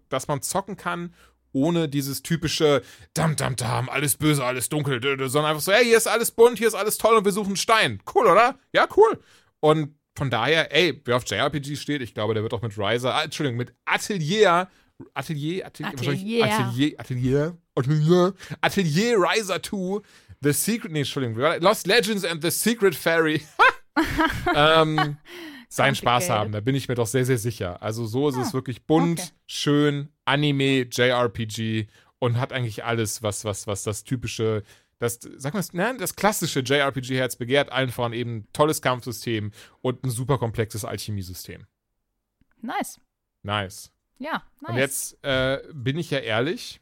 dass 0.09 0.29
man 0.29 0.43
zocken 0.43 0.77
kann, 0.77 1.15
ohne 1.53 1.89
dieses 1.89 2.23
typische 2.23 2.83
Dam, 3.15 3.37
Dam, 3.37 3.57
Dam, 3.57 3.89
alles 3.89 4.17
böse, 4.17 4.45
alles 4.45 4.69
dunkel, 4.69 5.01
sondern 5.29 5.51
einfach 5.51 5.63
so, 5.63 5.73
hey, 5.73 5.85
hier 5.85 5.97
ist 5.97 6.07
alles 6.07 6.31
bunt, 6.31 6.59
hier 6.59 6.69
ist 6.69 6.75
alles 6.75 6.99
toll 6.99 7.17
und 7.17 7.25
wir 7.25 7.33
suchen 7.33 7.49
einen 7.49 7.57
Stein. 7.57 8.03
Cool, 8.15 8.27
oder? 8.27 8.59
Ja, 8.73 8.87
cool. 8.97 9.19
Und 9.61 9.95
von 10.17 10.31
daher, 10.31 10.75
ey, 10.75 11.01
wer 11.05 11.17
auf 11.17 11.29
JRPG 11.29 11.77
steht, 11.77 12.03
ich 12.03 12.15
glaube, 12.15 12.35
der 12.35 12.43
wird 12.43 12.53
auch 12.53 12.63
mit 12.63 12.77
Riser, 12.77 13.15
ah, 13.15 13.23
Entschuldigung, 13.23 13.57
mit 13.57 13.73
Atelier 13.85 14.69
Atelier, 15.15 15.67
Atelier, 15.67 15.93
Atelier, 15.93 16.45
Atelier, 16.45 16.95
Atelier, 16.99 17.57
Atelier, 17.75 18.35
Atelier 18.61 19.17
Riser 19.17 19.63
2, 19.63 20.01
The 20.41 20.53
Secret, 20.53 20.93
nee, 20.93 21.01
Entschuldigung, 21.01 21.37
Lost 21.61 21.87
Legends 21.87 22.25
and 22.25 22.43
the 22.43 22.51
Secret 22.51 22.95
Fairy. 22.95 23.43
ähm, 24.55 25.17
seinen 25.69 25.95
Spaß 25.95 26.31
haben, 26.31 26.53
da 26.53 26.61
bin 26.61 26.75
ich 26.75 26.89
mir 26.89 26.95
doch 26.95 27.07
sehr, 27.07 27.25
sehr 27.25 27.39
sicher. 27.39 27.83
Also 27.83 28.07
so 28.07 28.29
ist 28.29 28.37
ah, 28.37 28.43
es 28.43 28.55
wirklich 28.55 28.87
bunt, 28.87 29.21
okay. 29.21 29.31
schön, 29.47 30.09
Anime, 30.25 30.87
JRPG 30.91 31.87
und 32.19 32.39
hat 32.39 32.53
eigentlich 32.53 32.85
alles, 32.85 33.23
was, 33.23 33.45
was, 33.45 33.67
was 33.67 33.83
das 33.83 34.05
typische, 34.05 34.65
das, 34.99 35.21
sag 35.37 35.55
mal, 35.55 35.65
ne, 35.73 35.97
das 35.99 36.17
klassische 36.17 36.61
JRPG-Herz 36.61 37.37
begehrt, 37.37 37.71
allen 37.71 37.91
voran 37.91 38.13
eben 38.13 38.49
tolles 38.53 38.83
Kampfsystem 38.83 39.53
und 39.83 40.05
ein 40.05 40.11
super 40.11 40.39
komplexes 40.39 40.85
Alchemiesystem. 40.85 41.67
Nice. 42.61 42.99
Nice. 43.43 43.93
Ja, 44.19 44.43
nice. 44.61 44.71
Und 44.71 44.77
jetzt 44.77 45.25
äh, 45.25 45.63
bin 45.73 45.99
ich 45.99 46.11
ja 46.11 46.19
ehrlich, 46.19 46.81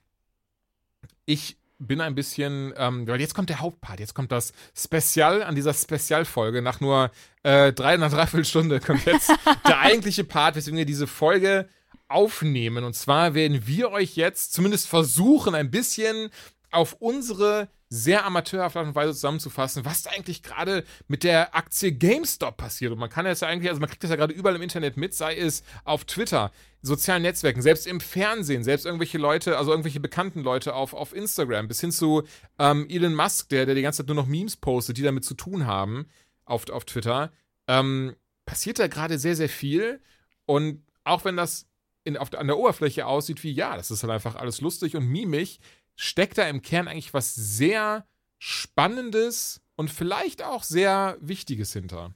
ich 1.25 1.57
bin 1.79 2.01
ein 2.01 2.15
bisschen, 2.15 2.73
ähm, 2.77 3.07
weil 3.07 3.21
jetzt 3.21 3.35
kommt 3.35 3.51
der 3.51 3.61
Hauptpart, 3.61 4.01
jetzt 4.01 4.15
kommt 4.15 4.33
das 4.33 4.53
Spezial 4.75 5.43
an 5.43 5.55
dieser 5.55 5.75
Spezialfolge. 5.75 6.63
Nach 6.63 6.81
nur 6.81 7.11
äh, 7.43 7.73
drei, 7.73 7.95
einer 7.95 8.09
Dreiviertelstunde 8.09 8.81
kommt 8.81 9.05
jetzt 9.05 9.31
der 9.69 9.81
eigentliche 9.81 10.25
Part, 10.25 10.57
weswegen 10.57 10.79
wir 10.79 10.87
diese 10.87 11.07
Folge 11.07 11.69
aufnehmen. 12.09 12.85
Und 12.85 12.95
zwar 12.95 13.35
werden 13.35 13.67
wir 13.67 13.91
euch 13.91 14.17
jetzt 14.17 14.53
zumindest 14.53 14.89
versuchen, 14.89 15.55
ein 15.55 15.71
bisschen 15.71 16.31
auf 16.71 16.95
unsere 16.95 17.69
sehr 17.89 18.25
amateurhafte 18.25 18.81
Art 18.81 18.89
und 18.89 18.95
Weise 18.95 19.13
zusammenzufassen, 19.13 19.85
was 19.85 20.03
da 20.03 20.11
eigentlich 20.11 20.43
gerade 20.43 20.85
mit 21.07 21.23
der 21.23 21.55
Aktie 21.55 21.93
GameStop 21.93 22.57
passiert. 22.57 22.93
Und 22.93 22.99
man 22.99 23.11
kann 23.11 23.25
das 23.25 23.41
ja 23.41 23.49
eigentlich, 23.49 23.71
also 23.71 23.81
man 23.81 23.89
kriegt 23.89 24.03
das 24.03 24.11
ja 24.11 24.17
gerade 24.17 24.35
überall 24.35 24.57
im 24.57 24.63
Internet 24.63 24.97
mit, 24.97 25.15
sei 25.15 25.37
es 25.37 25.63
auf 25.85 26.05
Twitter, 26.05 26.51
sozialen 26.83 27.23
Netzwerken, 27.23 27.63
selbst 27.63 27.87
im 27.87 28.01
Fernsehen, 28.01 28.65
selbst 28.65 28.87
irgendwelche 28.87 29.19
Leute, 29.19 29.57
also 29.57 29.71
irgendwelche 29.71 30.01
bekannten 30.01 30.41
Leute 30.41 30.75
auf, 30.75 30.95
auf 30.95 31.15
Instagram, 31.15 31.69
bis 31.69 31.81
hin 31.81 31.93
zu 31.93 32.25
ähm, 32.59 32.87
Elon 32.89 33.15
Musk, 33.15 33.51
der, 33.51 33.67
der 33.67 33.75
die 33.75 33.83
ganze 33.83 33.99
Zeit 33.99 34.09
nur 34.09 34.17
noch 34.17 34.27
Memes 34.27 34.57
postet, 34.57 34.97
die 34.97 35.03
damit 35.03 35.25
zu 35.25 35.35
tun 35.35 35.67
haben, 35.67 36.07
auf, 36.45 36.69
auf 36.71 36.85
Twitter, 36.85 37.31
ähm, 37.69 38.17
passiert 38.47 38.79
da 38.79 38.89
gerade 38.89 39.19
sehr, 39.19 39.37
sehr 39.37 39.49
viel. 39.49 40.01
Und 40.45 40.83
auch 41.05 41.25
wenn 41.25 41.37
das 41.37 41.67
in, 42.05 42.17
auf, 42.17 42.33
an 42.35 42.47
der 42.47 42.57
Oberfläche 42.57 43.07
aussieht 43.07 43.43
wie, 43.43 43.53
ja, 43.53 43.77
das 43.77 43.91
ist 43.91 44.03
halt 44.03 44.13
einfach 44.13 44.37
alles 44.37 44.61
lustig 44.61 44.97
und 44.97 45.07
mimig, 45.07 45.61
steckt 45.97 46.39
da 46.39 46.49
im 46.49 46.63
Kern 46.63 46.89
eigentlich 46.89 47.15
was 47.15 47.35
sehr 47.35 48.07
Spannendes 48.39 49.63
und 49.77 49.91
vielleicht 49.91 50.43
auch 50.43 50.63
sehr 50.63 51.17
Wichtiges 51.21 51.73
hinter. 51.73 52.15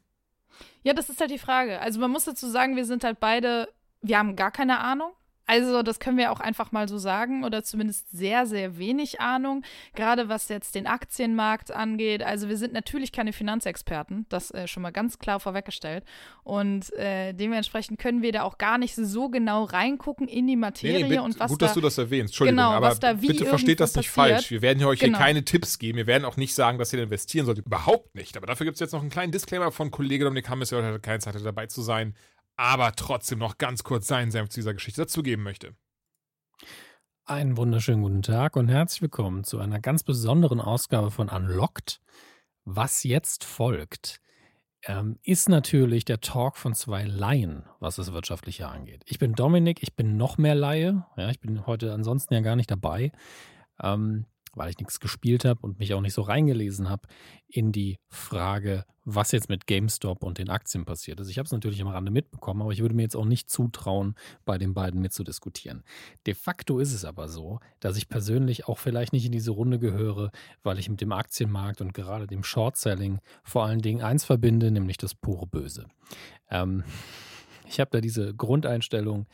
Ja, 0.83 0.93
das 0.93 1.11
ist 1.11 1.21
halt 1.21 1.31
die 1.31 1.39
Frage. 1.39 1.81
Also 1.81 2.01
man 2.01 2.11
muss 2.11 2.25
dazu 2.25 2.49
sagen, 2.49 2.77
wir 2.77 2.85
sind 2.85 3.05
halt 3.05 3.21
beide, 3.21 3.69
wir 4.03 4.19
haben 4.19 4.37
gar 4.37 4.51
keine 4.51 4.79
Ahnung. 4.79 5.13
Also, 5.51 5.83
das 5.83 5.99
können 5.99 6.17
wir 6.17 6.31
auch 6.31 6.39
einfach 6.39 6.71
mal 6.71 6.89
so 6.89 6.97
sagen 6.97 7.43
oder 7.43 7.65
zumindest 7.65 8.09
sehr, 8.13 8.47
sehr 8.47 8.79
wenig 8.79 9.21
Ahnung, 9.21 9.65
gerade 9.97 10.29
was 10.29 10.49
jetzt 10.49 10.77
den 10.77 10.87
Aktienmarkt 10.87 11.73
angeht. 11.73 12.23
Also, 12.23 12.49
wir 12.49 12.57
sind 12.57 12.73
natürlich 12.73 13.11
keine 13.11 13.33
Finanzexperten, 13.33 14.27
das 14.29 14.53
äh, 14.53 14.69
schon 14.69 14.85
mal 14.85 14.93
ganz 14.93 15.19
klar 15.19 15.41
vorweggestellt. 15.41 16.05
Und 16.45 16.93
äh, 16.93 17.33
dementsprechend 17.33 17.99
können 17.99 18.23
wir 18.23 18.31
da 18.31 18.43
auch 18.43 18.59
gar 18.59 18.79
nicht 18.79 18.95
so 18.95 19.29
genau 19.29 19.65
reingucken 19.65 20.29
in 20.29 20.47
die 20.47 20.55
Materie 20.55 21.03
nee, 21.03 21.17
nee, 21.17 21.19
und 21.19 21.41
was 21.41 21.51
Gut, 21.51 21.63
da, 21.63 21.67
dass 21.67 21.75
du 21.75 21.81
das 21.81 21.99
erwähnst. 21.99 22.33
Entschuldigung, 22.33 22.57
genau, 22.59 22.71
aber 22.71 22.91
was 22.91 23.01
da 23.01 23.21
wie 23.21 23.27
bitte 23.27 23.45
versteht 23.45 23.81
das 23.81 23.97
nicht 23.97 24.15
passiert. 24.15 24.37
falsch. 24.37 24.51
Wir 24.53 24.63
werden 24.63 24.79
hier 24.79 24.87
euch 24.87 25.01
genau. 25.01 25.19
hier 25.19 25.27
keine 25.27 25.45
Tipps 25.45 25.81
geben. 25.81 25.99
Wir 25.99 26.07
werden 26.07 26.25
auch 26.25 26.37
nicht 26.37 26.55
sagen, 26.55 26.79
dass 26.79 26.93
ihr 26.93 27.03
investieren 27.03 27.47
solltet. 27.47 27.67
Überhaupt 27.67 28.15
nicht. 28.15 28.37
Aber 28.37 28.47
dafür 28.47 28.67
gibt 28.67 28.75
es 28.75 28.81
jetzt 28.81 28.93
noch 28.93 29.01
einen 29.01 29.11
kleinen 29.11 29.33
Disclaimer 29.33 29.73
von 29.73 29.91
Kollege 29.91 30.23
Dominik 30.23 30.49
Hammes, 30.49 30.69
der 30.69 30.81
heute 30.85 31.01
keine 31.01 31.19
Zeit 31.19 31.35
hatte, 31.35 31.43
dabei 31.43 31.67
zu 31.67 31.83
sein 31.83 32.15
aber 32.61 32.93
trotzdem 32.93 33.39
noch 33.39 33.57
ganz 33.57 33.85
kurz 33.85 34.07
seinen 34.07 34.31
Senf 34.31 34.51
zu 34.51 34.61
dieser 34.61 34.75
Geschichte 34.75 35.01
dazugeben 35.01 35.43
möchte. 35.43 35.75
Einen 37.25 37.57
wunderschönen 37.57 38.03
guten 38.03 38.21
Tag 38.21 38.55
und 38.55 38.69
herzlich 38.69 39.01
willkommen 39.01 39.45
zu 39.45 39.61
einer 39.61 39.81
ganz 39.81 40.03
besonderen 40.03 40.61
Ausgabe 40.61 41.11
von 41.11 41.31
Unlocked. 41.31 42.03
Was 42.67 43.03
jetzt 43.03 43.45
folgt, 43.45 44.21
ähm, 44.85 45.19
ist 45.23 45.49
natürlich 45.49 46.05
der 46.05 46.21
Talk 46.21 46.59
von 46.59 46.75
zwei 46.75 47.05
Laien, 47.05 47.65
was 47.79 47.97
das 47.97 48.13
Wirtschaftliche 48.13 48.69
angeht. 48.69 49.05
Ich 49.07 49.19
bin 49.19 49.33
Dominik, 49.33 49.83
ich 49.83 49.97
bin 49.97 50.19
noch 50.19 50.37
mehr 50.37 50.55
Laie. 50.55 51.07
Ja, 51.17 51.31
ich 51.31 51.41
bin 51.41 51.65
heute 51.67 51.95
ansonsten 51.95 52.35
ja 52.35 52.41
gar 52.41 52.57
nicht 52.57 52.71
dabei. 52.71 53.11
Ähm, 53.83 54.27
weil 54.53 54.71
ich 54.71 54.79
nichts 54.79 55.01
gespielt 55.01 55.45
habe 55.45 55.61
und 55.63 55.79
mich 55.79 55.95
auch 55.95 56.01
nicht 56.01 56.13
so 56.13 56.23
reingelesen 56.23 56.89
habe 56.91 57.09
in 57.47 57.73
die 57.73 57.99
Frage, 58.09 58.85
was 59.15 59.33
jetzt 59.33 59.49
mit 59.49 59.67
GameStop 59.67 60.23
und 60.23 60.39
den 60.39 60.51
Aktien 60.51 60.85
passiert 60.85 61.21
ist. 61.21 61.29
Ich 61.29 61.39
habe 61.39 61.47
es 61.47 61.53
natürlich 61.53 61.81
am 61.83 61.89
Rande 61.89 62.11
mitbekommen, 62.11 62.63
aber 62.63 62.73
ich 62.73 62.81
würde 62.81 62.95
mir 62.95 63.03
jetzt 63.03 63.17
auch 63.17 63.25
nicht 63.25 63.51
zutrauen, 63.51 64.15
bei 64.45 64.59
den 64.59 64.75
beiden 64.75 65.01
mitzudiskutieren. 65.01 65.85
De 66.27 66.35
facto 66.35 66.79
ist 66.79 66.93
es 66.93 67.05
aber 67.05 67.29
so, 67.29 67.61
dass 67.81 67.97
ich 67.97 68.09
persönlich 68.09 68.67
auch 68.69 68.79
vielleicht 68.79 69.13
nicht 69.13 69.27
in 69.27 69.33
diese 69.33 69.51
Runde 69.51 69.79
gehöre, 69.79 70.31
weil 70.63 70.79
ich 70.79 70.89
mit 70.89 71.01
dem 71.01 71.13
Aktienmarkt 71.13 71.81
und 71.81 71.95
gerade 71.95 72.27
dem 72.27 72.43
Short-Selling 72.43 73.21
vor 73.43 73.65
allen 73.65 73.81
Dingen 73.81 74.03
eins 74.03 74.25
verbinde, 74.25 74.71
nämlich 74.71 74.97
das 74.97 75.15
pure 75.15 75.47
Böse. 75.47 75.87
Ähm, 76.51 76.85
ich 77.67 77.81
habe 77.81 77.91
da 77.91 78.01
diese 78.01 78.35
Grundeinstellung, 78.35 79.27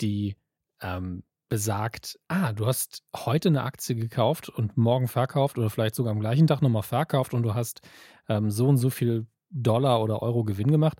die 0.00 0.36
ähm, 0.80 1.22
besagt, 1.48 2.18
ah, 2.28 2.52
du 2.52 2.66
hast 2.66 3.02
heute 3.16 3.48
eine 3.48 3.62
Aktie 3.62 3.94
gekauft 3.94 4.48
und 4.48 4.76
morgen 4.76 5.08
verkauft 5.08 5.58
oder 5.58 5.70
vielleicht 5.70 5.94
sogar 5.94 6.12
am 6.12 6.20
gleichen 6.20 6.46
Tag 6.46 6.62
nochmal 6.62 6.82
verkauft 6.82 7.34
und 7.34 7.42
du 7.42 7.54
hast 7.54 7.80
ähm, 8.28 8.50
so 8.50 8.68
und 8.68 8.76
so 8.76 8.90
viel 8.90 9.26
Dollar 9.50 10.02
oder 10.02 10.22
Euro 10.22 10.44
Gewinn 10.44 10.70
gemacht. 10.70 10.98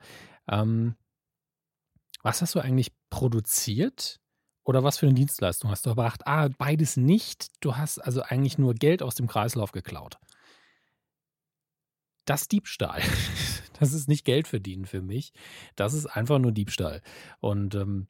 Ähm, 0.48 0.94
was 2.22 2.42
hast 2.42 2.54
du 2.54 2.60
eigentlich 2.60 2.92
produziert 3.10 4.20
oder 4.64 4.82
was 4.84 4.98
für 4.98 5.06
eine 5.06 5.14
Dienstleistung 5.14 5.70
hast 5.70 5.86
du 5.86 5.90
erbracht? 5.90 6.26
Ah, 6.26 6.48
beides 6.48 6.96
nicht. 6.96 7.48
Du 7.60 7.76
hast 7.76 7.98
also 7.98 8.22
eigentlich 8.22 8.58
nur 8.58 8.74
Geld 8.74 9.02
aus 9.02 9.14
dem 9.14 9.26
Kreislauf 9.26 9.72
geklaut. 9.72 10.18
Das 12.24 12.48
Diebstahl. 12.48 13.02
Das 13.80 13.92
ist 13.92 14.08
nicht 14.08 14.24
Geld 14.24 14.48
verdienen 14.48 14.86
für 14.86 15.02
mich. 15.02 15.32
Das 15.76 15.94
ist 15.94 16.06
einfach 16.06 16.40
nur 16.40 16.50
Diebstahl. 16.50 17.00
Und 17.38 17.76
ähm, 17.76 18.08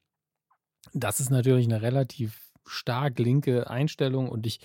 das 0.93 1.19
ist 1.19 1.29
natürlich 1.29 1.65
eine 1.65 1.81
relativ 1.81 2.51
stark 2.65 3.19
linke 3.19 3.69
Einstellung 3.69 4.29
und 4.29 4.45
ich 4.45 4.59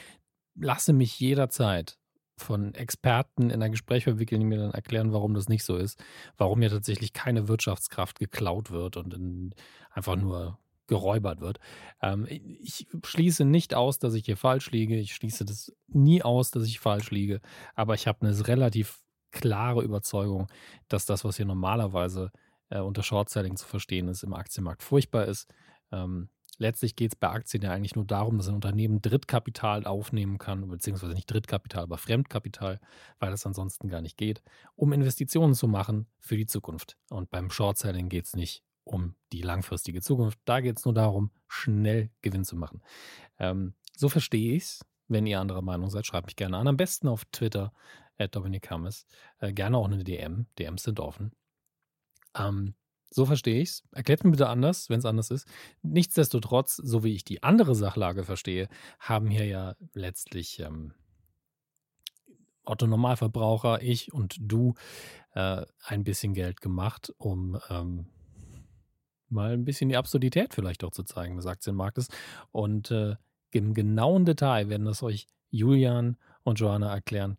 lasse 0.54 0.92
mich 0.92 1.18
jederzeit 1.18 1.98
von 2.36 2.74
Experten 2.74 3.50
in 3.50 3.62
ein 3.62 3.72
Gespräch 3.72 4.04
verwickeln, 4.04 4.40
die 4.40 4.46
mir 4.46 4.58
dann 4.58 4.72
erklären, 4.72 5.12
warum 5.12 5.34
das 5.34 5.48
nicht 5.48 5.64
so 5.64 5.76
ist, 5.76 6.02
warum 6.36 6.58
mir 6.58 6.70
tatsächlich 6.70 7.12
keine 7.12 7.48
Wirtschaftskraft 7.48 8.18
geklaut 8.18 8.70
wird 8.70 8.96
und 8.96 9.54
einfach 9.90 10.16
nur 10.16 10.58
geräubert 10.86 11.40
wird. 11.40 11.60
Ähm, 12.02 12.26
ich 12.28 12.86
schließe 13.04 13.44
nicht 13.44 13.74
aus, 13.74 13.98
dass 13.98 14.14
ich 14.14 14.26
hier 14.26 14.36
falsch 14.36 14.70
liege. 14.70 14.96
Ich 14.96 15.14
schließe 15.14 15.44
das 15.44 15.72
nie 15.88 16.22
aus, 16.22 16.50
dass 16.50 16.64
ich 16.64 16.80
falsch 16.80 17.10
liege. 17.10 17.40
Aber 17.74 17.94
ich 17.94 18.06
habe 18.06 18.26
eine 18.26 18.46
relativ 18.46 19.00
klare 19.30 19.82
Überzeugung, 19.82 20.48
dass 20.88 21.06
das, 21.06 21.24
was 21.24 21.36
hier 21.36 21.46
normalerweise 21.46 22.30
äh, 22.68 22.80
unter 22.80 23.02
Short-Selling 23.02 23.56
zu 23.56 23.66
verstehen 23.66 24.08
ist, 24.08 24.22
im 24.22 24.34
Aktienmarkt 24.34 24.82
furchtbar 24.82 25.24
ist. 25.26 25.48
Ähm, 25.94 26.28
letztlich 26.58 26.96
geht 26.96 27.12
es 27.12 27.16
bei 27.16 27.28
Aktien 27.28 27.62
ja 27.62 27.72
eigentlich 27.72 27.94
nur 27.94 28.04
darum, 28.04 28.38
dass 28.38 28.48
ein 28.48 28.54
Unternehmen 28.54 29.00
Drittkapital 29.00 29.86
aufnehmen 29.86 30.38
kann, 30.38 30.68
beziehungsweise 30.68 31.14
nicht 31.14 31.30
Drittkapital, 31.30 31.84
aber 31.84 31.98
Fremdkapital, 31.98 32.80
weil 33.18 33.32
es 33.32 33.46
ansonsten 33.46 33.88
gar 33.88 34.00
nicht 34.00 34.16
geht, 34.16 34.42
um 34.74 34.92
Investitionen 34.92 35.54
zu 35.54 35.68
machen 35.68 36.06
für 36.18 36.36
die 36.36 36.46
Zukunft. 36.46 36.96
Und 37.10 37.30
beim 37.30 37.50
Short-Selling 37.50 38.08
geht 38.08 38.26
es 38.26 38.34
nicht 38.34 38.64
um 38.84 39.14
die 39.32 39.42
langfristige 39.42 40.02
Zukunft. 40.02 40.38
Da 40.44 40.60
geht 40.60 40.78
es 40.78 40.84
nur 40.84 40.94
darum, 40.94 41.30
schnell 41.48 42.10
Gewinn 42.22 42.44
zu 42.44 42.56
machen. 42.56 42.82
Ähm, 43.38 43.74
so 43.96 44.08
verstehe 44.08 44.56
ich 44.56 44.64
es. 44.64 44.84
Wenn 45.06 45.26
ihr 45.26 45.40
anderer 45.40 45.62
Meinung 45.62 45.90
seid, 45.90 46.06
schreibt 46.06 46.26
mich 46.26 46.36
gerne 46.36 46.56
an. 46.56 46.66
Am 46.66 46.76
besten 46.76 47.08
auf 47.08 47.24
Twitter, 47.26 47.72
at 48.18 48.34
Dominik 48.34 48.70
Hammes. 48.70 49.06
Äh, 49.38 49.52
gerne 49.52 49.76
auch 49.76 49.86
eine 49.86 50.02
DM. 50.02 50.46
DMs 50.58 50.82
sind 50.82 51.00
offen. 51.00 51.32
Ähm, 52.36 52.74
so 53.14 53.26
verstehe 53.26 53.62
ich 53.62 53.68
es. 53.68 53.82
Erklärt 53.92 54.24
mir 54.24 54.32
bitte 54.32 54.48
anders, 54.48 54.90
wenn 54.90 54.98
es 54.98 55.04
anders 55.04 55.30
ist. 55.30 55.46
Nichtsdestotrotz, 55.82 56.74
so 56.74 57.04
wie 57.04 57.14
ich 57.14 57.24
die 57.24 57.44
andere 57.44 57.76
Sachlage 57.76 58.24
verstehe, 58.24 58.68
haben 58.98 59.28
hier 59.28 59.46
ja 59.46 59.76
letztlich 59.92 60.58
ähm, 60.58 60.94
Otto 62.64 62.88
Normalverbraucher, 62.88 63.82
ich 63.82 64.12
und 64.12 64.36
du 64.40 64.74
äh, 65.34 65.64
ein 65.84 66.02
bisschen 66.02 66.34
Geld 66.34 66.60
gemacht, 66.60 67.14
um 67.16 67.56
ähm, 67.70 68.06
mal 69.28 69.52
ein 69.52 69.64
bisschen 69.64 69.90
die 69.90 69.96
Absurdität 69.96 70.52
vielleicht 70.52 70.82
auch 70.82 70.90
zu 70.90 71.04
zeigen 71.04 71.36
des 71.36 71.46
Aktienmarktes. 71.46 72.08
Und 72.50 72.90
äh, 72.90 73.14
im 73.52 73.74
genauen 73.74 74.24
Detail 74.24 74.68
werden 74.68 74.86
das 74.86 75.04
euch 75.04 75.28
Julian 75.50 76.16
und 76.42 76.58
Joanna 76.58 76.92
erklären. 76.92 77.38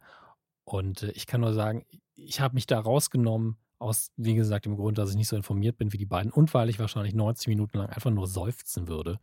Und 0.63 1.03
äh, 1.03 1.11
ich 1.11 1.27
kann 1.27 1.41
nur 1.41 1.53
sagen, 1.53 1.85
ich 2.13 2.39
habe 2.39 2.55
mich 2.55 2.65
da 2.65 2.79
rausgenommen, 2.79 3.57
aus, 3.85 4.11
wie 4.17 4.35
gesagt, 4.35 4.65
dem 4.65 4.75
Grund, 4.75 4.97
dass 4.97 5.11
ich 5.11 5.15
nicht 5.15 5.27
so 5.27 5.35
informiert 5.35 5.77
bin 5.77 5.93
wie 5.93 5.97
die 5.97 6.05
beiden 6.05 6.31
und 6.31 6.53
weil 6.53 6.69
ich 6.69 6.79
wahrscheinlich 6.79 7.13
90 7.13 7.47
Minuten 7.47 7.77
lang 7.77 7.89
einfach 7.89 8.11
nur 8.11 8.27
seufzen 8.27 8.87
würde 8.87 9.19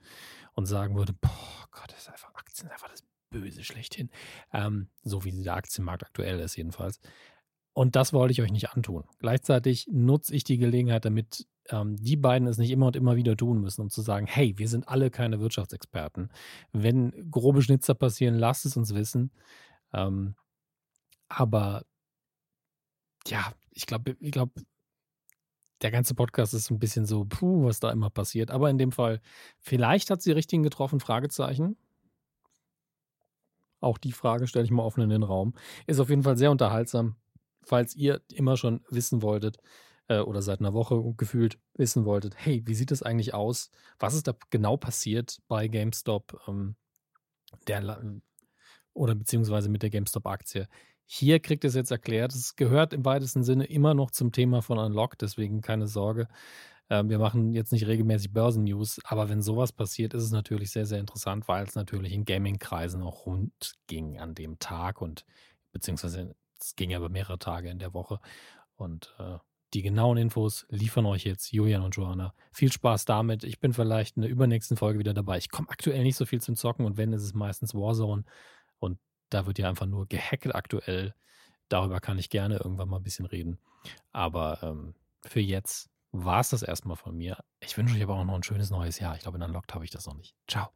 und 0.55 0.67
sagen 0.67 0.97
würde, 0.97 1.13
boah 1.13 1.69
Gott, 1.71 1.91
das 1.91 2.03
ist 2.03 2.09
einfach 2.09 2.33
Aktien, 2.35 2.69
ist 2.69 2.73
einfach 2.73 2.89
das 2.89 3.05
Böse 3.31 3.65
schlechthin. 3.65 4.11
Ähm, 4.53 4.89
so 5.03 5.25
wie 5.25 5.33
der 5.43 5.55
Aktienmarkt 5.55 6.05
aktuell 6.05 6.39
ist 6.41 6.57
jedenfalls. 6.57 7.01
Und 7.75 7.97
das 7.97 8.13
wollte 8.13 8.33
ich 8.33 8.43
euch 8.43 8.53
nicht 8.53 8.71
antun. 8.71 9.05
Gleichzeitig 9.19 9.89
nutze 9.91 10.35
ich 10.35 10.45
die 10.45 10.59
Gelegenheit, 10.59 11.05
damit 11.05 11.47
ähm, 11.71 11.97
die 11.97 12.17
beiden 12.17 12.47
es 12.47 12.59
nicht 12.59 12.71
immer 12.71 12.87
und 12.87 12.97
immer 12.97 13.17
wieder 13.17 13.37
tun 13.37 13.61
müssen, 13.61 13.81
um 13.81 13.91
zu 13.91 14.03
sagen, 14.03 14.27
hey, 14.27 14.55
wir 14.59 14.69
sind 14.69 14.89
alle 14.89 15.11
keine 15.11 15.41
Wirtschaftsexperten. 15.41 16.31
Wenn 16.73 17.31
grobe 17.31 17.63
Schnitzer 17.63 17.95
passieren, 17.95 18.35
lasst 18.35 18.67
es 18.67 18.77
uns 18.77 18.95
wissen. 18.95 19.33
Ähm, 19.93 20.35
aber 21.29 21.85
ja, 23.27 23.53
ich 23.73 23.87
glaube, 23.87 24.16
ich 24.20 24.31
glaube, 24.31 24.53
der 25.83 25.91
ganze 25.91 26.14
Podcast 26.14 26.55
ist 26.55 26.70
ein 26.70 26.79
bisschen 26.79 27.07
so, 27.07 27.25
puh, 27.25 27.64
was 27.64 27.81
da 27.81 27.91
immer 27.91 28.11
passiert. 28.11 28.51
Aber 28.51 28.70
in 28.70 28.79
dem 28.79 28.93
Fall, 28.93 29.20
vielleicht 29.59 30.11
hat 30.11 30.23
sie 30.23 30.33
richtigen 30.33 30.62
getroffen, 30.62 31.01
Fragezeichen. 31.01 31.77
Auch 33.81 33.99
die 33.99 34.12
Frage 34.12 34.47
stelle 34.47 34.64
ich 34.64 34.70
mal 34.70 34.85
offen 34.85 35.03
in 35.03 35.11
den 35.11 35.25
Raum. 35.25 35.55
Ist 35.87 35.99
auf 35.99 36.09
jeden 36.09 36.23
Fall 36.23 36.37
sehr 36.37 36.53
unterhaltsam. 36.53 37.16
Falls 37.64 37.97
ihr 37.97 38.23
immer 38.33 38.57
schon 38.57 38.85
wissen 38.91 39.23
wolltet, 39.23 39.59
äh, 40.09 40.20
oder 40.20 40.43
seit 40.43 40.61
einer 40.61 40.75
Woche 40.75 41.01
gefühlt 41.16 41.59
wissen 41.75 42.05
wolltet, 42.05 42.35
hey, 42.37 42.62
wie 42.66 42.75
sieht 42.75 42.91
das 42.91 43.03
eigentlich 43.03 43.35
aus? 43.35 43.70
Was 43.99 44.14
ist 44.14 44.27
da 44.29 44.35
genau 44.51 44.77
passiert 44.77 45.41
bei 45.49 45.68
GameStop 45.68 46.41
ähm, 46.49 46.77
der, 47.66 48.03
oder 48.95 49.14
beziehungsweise 49.14 49.68
mit 49.68 49.83
der 49.83 49.91
GameStop-Aktie? 49.91 50.68
Hier 51.07 51.41
kriegt 51.41 51.65
es 51.65 51.75
jetzt 51.75 51.91
erklärt. 51.91 52.33
Es 52.33 52.57
gehört 52.57 52.93
im 52.93 53.05
weitesten 53.05 53.45
Sinne 53.45 53.65
immer 53.65 53.95
noch 53.95 54.11
zum 54.11 54.33
Thema 54.33 54.63
von 54.63 54.79
Unlock, 54.79 55.19
deswegen 55.19 55.61
keine 55.61 55.87
Sorge. 55.87 56.29
Ähm, 56.91 57.09
wir 57.09 57.19
machen 57.19 57.53
jetzt 57.53 57.73
nicht 57.73 57.87
regelmäßig 57.87 58.33
Börsennews, 58.33 59.01
aber 59.05 59.29
wenn 59.29 59.43
sowas 59.43 59.73
passiert, 59.73 60.15
ist 60.15 60.25
es 60.25 60.31
natürlich 60.31 60.71
sehr, 60.71 60.87
sehr 60.87 60.99
interessant, 60.99 61.49
weil 61.49 61.65
es 61.65 61.75
natürlich 61.75 62.13
in 62.13 62.25
Gaming-Kreisen 62.25 63.03
auch 63.03 63.27
rund 63.27 63.75
ging 63.87 64.19
an 64.19 64.35
dem 64.35 64.59
Tag 64.59 65.01
und 65.01 65.25
beziehungsweise 65.73 66.35
es 66.61 66.77
ging 66.77 66.91
ja 66.91 66.99
über 66.99 67.09
mehrere 67.09 67.39
Tage 67.39 67.71
in 67.71 67.79
der 67.79 67.95
Woche. 67.95 68.21
Und 68.77 69.15
äh, 69.19 69.39
die 69.75 69.83
genauen 69.83 70.19
Infos 70.19 70.67
liefern 70.69 71.07
euch 71.07 71.25
jetzt 71.25 71.51
Julian 71.53 71.83
und 71.83 71.97
Joanna. 71.97 72.35
Viel 72.53 72.71
Spaß 72.71 73.07
damit. 73.07 73.43
Ich 73.43 73.59
bin 73.59 73.73
vielleicht 73.73 74.17
in 74.17 74.23
der 74.23 74.31
übernächsten 74.31 74.77
Folge 74.77 74.99
wieder 74.99 75.15
dabei. 75.15 75.39
Ich 75.39 75.51
komme 75.51 75.71
aktuell 75.71 76.03
nicht 76.03 76.17
so 76.17 76.27
viel 76.27 76.43
zum 76.43 76.57
Zocken 76.57 76.85
und 76.85 76.99
wenn, 76.99 77.13
ist 77.15 77.23
es 77.23 77.33
meistens 77.33 77.75
Warzone. 77.75 78.25
Und 78.81 78.99
da 79.33 79.47
wird 79.47 79.59
ja 79.59 79.68
einfach 79.68 79.87
nur 79.87 80.07
gehackt 80.07 80.55
aktuell. 80.55 81.14
Darüber 81.68 82.01
kann 82.01 82.18
ich 82.18 82.30
gerne 82.30 82.57
irgendwann 82.57 82.89
mal 82.89 82.99
ein 82.99 83.03
bisschen 83.03 83.26
reden. 83.26 83.59
Aber 84.12 84.62
ähm, 84.62 84.95
für 85.24 85.41
jetzt 85.41 85.89
war 86.12 86.41
es 86.41 86.51
das 86.51 86.62
erstmal 86.62 86.97
von 86.97 87.16
mir. 87.16 87.39
Ich 87.61 87.76
wünsche 87.76 87.97
euch 87.97 88.03
aber 88.03 88.16
auch 88.16 88.24
noch 88.24 88.35
ein 88.35 88.43
schönes 88.43 88.70
neues 88.70 88.99
Jahr. 88.99 89.16
Ich 89.16 89.22
glaube, 89.22 89.39
in 89.39 89.43
Unlocked 89.43 89.74
habe 89.74 89.85
ich 89.85 89.91
das 89.91 90.07
noch 90.07 90.14
nicht. 90.14 90.35
Ciao. 90.47 90.68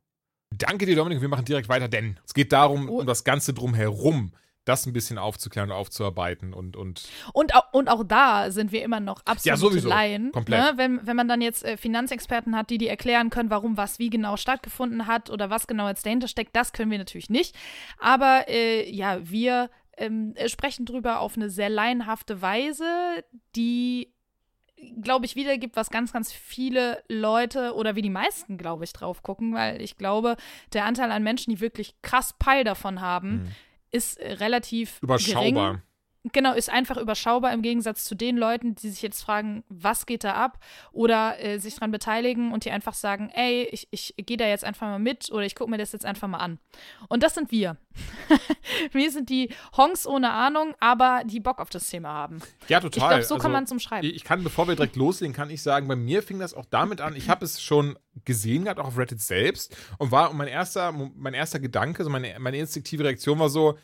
Danke 0.50 0.86
dir, 0.86 0.96
Dominik. 0.96 1.20
Wir 1.20 1.28
machen 1.28 1.44
direkt 1.44 1.68
weiter, 1.68 1.88
denn 1.88 2.18
es 2.24 2.32
geht 2.32 2.52
darum, 2.52 2.88
oh. 2.88 3.00
um 3.00 3.06
das 3.06 3.24
Ganze 3.24 3.52
drumherum 3.52 4.32
das 4.66 4.84
ein 4.84 4.92
bisschen 4.92 5.16
aufzuklären 5.16 5.70
und 5.70 5.76
aufzuarbeiten 5.76 6.52
und 6.52 6.76
und 6.76 7.08
und 7.32 7.54
auch, 7.54 7.72
und 7.72 7.88
auch 7.88 8.04
da 8.04 8.50
sind 8.50 8.72
wir 8.72 8.82
immer 8.82 9.00
noch 9.00 9.22
absolut 9.24 9.46
ja, 9.46 9.56
sowieso. 9.56 9.88
Laien. 9.88 10.32
Komplett. 10.32 10.60
Ne? 10.60 10.72
Wenn, 10.76 11.06
wenn 11.06 11.16
man 11.16 11.28
dann 11.28 11.40
jetzt 11.40 11.64
äh, 11.64 11.76
Finanzexperten 11.76 12.54
hat, 12.56 12.68
die 12.68 12.78
die 12.78 12.88
erklären 12.88 13.30
können, 13.30 13.48
warum 13.48 13.76
was 13.76 13.98
wie 13.98 14.10
genau 14.10 14.36
stattgefunden 14.36 15.06
hat 15.06 15.30
oder 15.30 15.50
was 15.50 15.66
genau 15.68 15.88
jetzt 15.88 16.04
dahinter 16.04 16.28
steckt, 16.28 16.54
das 16.56 16.72
können 16.72 16.90
wir 16.90 16.98
natürlich 16.98 17.30
nicht. 17.30 17.56
Aber 17.98 18.48
äh, 18.48 18.90
ja, 18.90 19.18
wir 19.22 19.70
ähm, 19.96 20.34
sprechen 20.46 20.84
drüber 20.84 21.20
auf 21.20 21.36
eine 21.36 21.48
sehr 21.48 21.70
laienhafte 21.70 22.42
Weise, 22.42 22.84
die 23.54 24.12
glaube 25.00 25.24
ich, 25.24 25.36
wiedergibt, 25.36 25.74
was 25.74 25.88
ganz, 25.88 26.12
ganz 26.12 26.32
viele 26.32 27.02
Leute 27.08 27.74
oder 27.74 27.96
wie 27.96 28.02
die 28.02 28.10
meisten, 28.10 28.58
glaube 28.58 28.84
ich, 28.84 28.92
drauf 28.92 29.22
gucken, 29.22 29.54
weil 29.54 29.80
ich 29.80 29.96
glaube, 29.96 30.36
der 30.74 30.84
Anteil 30.84 31.10
an 31.12 31.22
Menschen, 31.22 31.50
die 31.50 31.60
wirklich 31.60 31.94
krass 32.02 32.34
Peil 32.38 32.62
davon 32.62 33.00
haben, 33.00 33.30
mhm 33.30 33.48
ist 33.90 34.18
äh, 34.18 34.32
relativ 34.34 35.02
überschaubar. 35.02 35.72
Gering. 35.72 35.82
Genau, 36.32 36.54
ist 36.54 36.70
einfach 36.70 36.96
überschaubar 36.96 37.52
im 37.52 37.62
Gegensatz 37.62 38.04
zu 38.04 38.14
den 38.14 38.36
Leuten, 38.36 38.74
die 38.74 38.88
sich 38.88 39.02
jetzt 39.02 39.22
fragen, 39.22 39.64
was 39.68 40.06
geht 40.06 40.24
da 40.24 40.34
ab? 40.34 40.58
Oder 40.92 41.42
äh, 41.42 41.58
sich 41.58 41.74
daran 41.74 41.90
beteiligen 41.90 42.52
und 42.52 42.64
die 42.64 42.70
einfach 42.70 42.94
sagen, 42.94 43.30
ey, 43.34 43.68
ich, 43.70 43.88
ich 43.90 44.14
gehe 44.16 44.36
da 44.36 44.46
jetzt 44.46 44.64
einfach 44.64 44.86
mal 44.86 44.98
mit 44.98 45.30
oder 45.30 45.44
ich 45.44 45.54
gucke 45.54 45.70
mir 45.70 45.78
das 45.78 45.92
jetzt 45.92 46.04
einfach 46.04 46.28
mal 46.28 46.38
an. 46.38 46.58
Und 47.08 47.22
das 47.22 47.34
sind 47.34 47.50
wir. 47.50 47.76
wir 48.92 49.10
sind 49.10 49.28
die 49.28 49.50
Honks 49.76 50.06
ohne 50.06 50.30
Ahnung, 50.30 50.74
aber 50.80 51.22
die 51.24 51.40
Bock 51.40 51.60
auf 51.60 51.70
das 51.70 51.88
Thema 51.88 52.08
haben. 52.08 52.40
Ja, 52.68 52.80
total. 52.80 52.88
Ich 52.88 52.94
glaube, 52.94 53.22
so 53.24 53.34
also, 53.34 53.42
kann 53.42 53.52
man 53.52 53.64
es 53.64 53.72
umschreiben. 53.72 54.10
Ich 54.10 54.24
kann, 54.24 54.42
bevor 54.42 54.68
wir 54.68 54.76
direkt 54.76 54.96
loslegen, 54.96 55.34
kann 55.34 55.50
ich 55.50 55.62
sagen, 55.62 55.88
bei 55.88 55.96
mir 55.96 56.22
fing 56.22 56.38
das 56.38 56.54
auch 56.54 56.66
damit 56.66 57.00
an, 57.00 57.14
ich 57.16 57.28
habe 57.28 57.44
es 57.44 57.62
schon 57.62 57.98
gesehen 58.24 58.64
gehabt, 58.64 58.80
auch 58.80 58.86
auf 58.86 58.98
Reddit 58.98 59.20
selbst 59.20 59.76
und 59.98 60.10
war 60.10 60.32
mein 60.32 60.48
erster, 60.48 60.92
mein 60.92 61.34
erster 61.34 61.60
Gedanke, 61.60 62.04
so 62.04 62.10
meine, 62.10 62.36
meine 62.38 62.58
instinktive 62.58 63.04
Reaktion 63.04 63.38
war 63.38 63.48
so, 63.48 63.78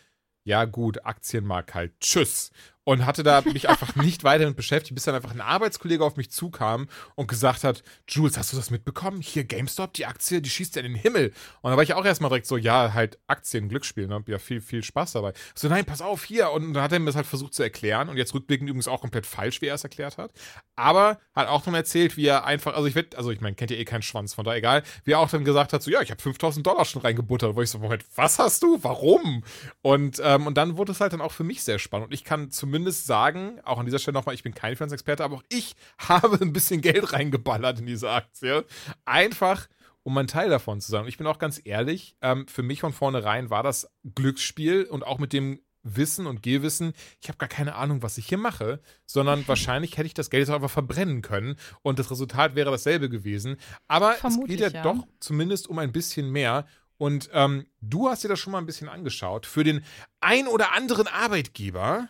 ja 0.44 0.64
gut, 0.64 1.04
Aktienmarkt 1.04 1.74
halt, 1.74 1.92
tschüss 2.00 2.50
und 2.84 3.06
hatte 3.06 3.22
da 3.22 3.42
mich 3.42 3.68
einfach 3.68 3.94
nicht 3.96 4.24
weiter 4.24 4.46
mit 4.46 4.56
beschäftigt, 4.56 4.94
bis 4.94 5.04
dann 5.04 5.14
einfach 5.14 5.32
ein 5.32 5.40
Arbeitskollege 5.40 6.04
auf 6.04 6.16
mich 6.16 6.30
zukam 6.30 6.88
und 7.14 7.28
gesagt 7.28 7.64
hat, 7.64 7.82
Jules, 8.08 8.36
hast 8.36 8.52
du 8.52 8.56
das 8.56 8.70
mitbekommen? 8.70 9.20
Hier 9.20 9.44
GameStop, 9.44 9.92
die 9.94 10.06
Aktie, 10.06 10.42
die 10.42 10.50
schießt 10.50 10.76
ja 10.76 10.82
in 10.82 10.92
den 10.92 11.00
Himmel. 11.00 11.32
Und 11.60 11.70
da 11.70 11.76
war 11.76 11.82
ich 11.82 11.94
auch 11.94 12.04
erstmal 12.04 12.30
direkt 12.30 12.46
so, 12.46 12.56
ja, 12.56 12.92
halt 12.92 13.18
Aktien, 13.26 13.68
Glücksspiel, 13.68 14.08
ne? 14.08 14.22
Ja, 14.26 14.38
viel, 14.38 14.60
viel 14.60 14.82
Spaß 14.82 15.12
dabei. 15.12 15.32
So, 15.54 15.68
nein, 15.68 15.84
pass 15.84 16.00
auf, 16.00 16.24
hier. 16.24 16.50
Und 16.50 16.74
dann 16.74 16.82
hat 16.82 16.92
er 16.92 16.98
mir 16.98 17.06
das 17.06 17.16
halt 17.16 17.26
versucht 17.26 17.54
zu 17.54 17.62
erklären 17.62 18.08
und 18.08 18.16
jetzt 18.16 18.34
rückblickend 18.34 18.68
übrigens 18.68 18.88
auch 18.88 19.00
komplett 19.00 19.26
falsch, 19.26 19.62
wie 19.62 19.66
er 19.66 19.74
es 19.74 19.84
erklärt 19.84 20.18
hat. 20.18 20.32
Aber 20.76 21.18
hat 21.34 21.48
auch 21.48 21.62
dann 21.62 21.74
erzählt, 21.74 22.16
wie 22.16 22.26
er 22.26 22.44
einfach, 22.44 22.74
also 22.74 22.86
ich 22.86 22.94
werde, 22.94 23.16
also 23.16 23.30
ich 23.30 23.40
meine, 23.40 23.54
kennt 23.54 23.70
ja 23.70 23.76
eh 23.76 23.84
keinen 23.84 24.02
Schwanz, 24.02 24.34
von 24.34 24.44
da 24.44 24.54
egal, 24.54 24.82
wie 25.04 25.12
er 25.12 25.20
auch 25.20 25.30
dann 25.30 25.44
gesagt 25.44 25.72
hat, 25.72 25.82
so, 25.82 25.90
ja, 25.90 26.02
ich 26.02 26.10
habe 26.10 26.20
5000 26.20 26.66
Dollar 26.66 26.84
schon 26.84 27.02
reingebuttert. 27.02 27.54
Wo 27.54 27.62
ich 27.62 27.70
so, 27.70 27.78
Moment, 27.78 28.04
was 28.16 28.38
hast 28.38 28.62
du? 28.62 28.78
Warum? 28.82 29.44
Und, 29.82 30.20
ähm, 30.24 30.46
und 30.46 30.56
dann 30.56 30.76
wurde 30.76 30.92
es 30.92 31.00
halt 31.00 31.12
dann 31.12 31.20
auch 31.20 31.32
für 31.32 31.44
mich 31.44 31.62
sehr 31.62 31.78
spannend. 31.78 32.08
Und 32.08 32.14
ich 32.14 32.24
kann 32.24 32.50
zumindest 32.50 32.71
sagen, 33.06 33.60
auch 33.64 33.78
an 33.78 33.86
dieser 33.86 33.98
Stelle 33.98 34.14
nochmal, 34.14 34.34
ich 34.34 34.42
bin 34.42 34.54
kein 34.54 34.76
Finanzexperte, 34.76 35.24
aber 35.24 35.36
auch 35.36 35.44
ich 35.48 35.74
habe 35.98 36.38
ein 36.40 36.52
bisschen 36.52 36.80
Geld 36.80 37.12
reingeballert 37.12 37.80
in 37.80 37.86
diese 37.86 38.10
Aktie. 38.10 38.64
Einfach, 39.04 39.68
um 40.02 40.16
ein 40.18 40.26
Teil 40.26 40.50
davon 40.50 40.80
zu 40.80 40.90
sein. 40.90 41.02
Und 41.02 41.08
ich 41.08 41.18
bin 41.18 41.26
auch 41.26 41.38
ganz 41.38 41.60
ehrlich, 41.64 42.16
ähm, 42.22 42.46
für 42.48 42.62
mich 42.62 42.80
von 42.80 42.92
vornherein 42.92 43.50
war 43.50 43.62
das 43.62 43.90
Glücksspiel 44.14 44.84
und 44.84 45.04
auch 45.04 45.18
mit 45.18 45.32
dem 45.32 45.60
Wissen 45.84 46.26
und 46.26 46.42
Gehwissen, 46.42 46.92
ich 47.20 47.28
habe 47.28 47.38
gar 47.38 47.48
keine 47.48 47.74
Ahnung, 47.74 48.02
was 48.02 48.18
ich 48.18 48.26
hier 48.26 48.38
mache, 48.38 48.80
sondern 49.04 49.44
wahrscheinlich 49.48 49.96
hätte 49.96 50.06
ich 50.06 50.14
das 50.14 50.30
Geld 50.30 50.46
jetzt 50.46 50.54
einfach 50.54 50.70
verbrennen 50.70 51.22
können 51.22 51.56
und 51.82 51.98
das 51.98 52.10
Resultat 52.10 52.54
wäre 52.54 52.70
dasselbe 52.70 53.08
gewesen. 53.08 53.56
Aber 53.88 54.12
Vermutlich, 54.12 54.60
es 54.60 54.72
geht 54.72 54.74
ja, 54.74 54.84
ja, 54.84 54.94
doch 54.94 55.06
zumindest 55.20 55.68
um 55.68 55.78
ein 55.78 55.92
bisschen 55.92 56.30
mehr. 56.30 56.66
Und 56.98 57.30
ähm, 57.32 57.66
du 57.80 58.08
hast 58.08 58.22
dir 58.22 58.28
das 58.28 58.38
schon 58.38 58.52
mal 58.52 58.58
ein 58.58 58.66
bisschen 58.66 58.88
angeschaut. 58.88 59.44
Für 59.44 59.64
den 59.64 59.82
ein 60.20 60.46
oder 60.46 60.72
anderen 60.72 61.08
Arbeitgeber 61.08 62.08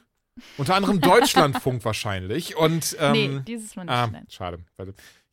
unter 0.57 0.75
anderem 0.75 1.01
Deutschlandfunk 1.01 1.85
wahrscheinlich. 1.85 2.57
Und, 2.57 2.97
ähm, 3.01 3.13
nee, 3.13 3.41
dieses 3.47 3.77
Mal 3.77 3.85
nicht. 3.85 3.93
Ah, 3.93 4.11
schade. 4.29 4.59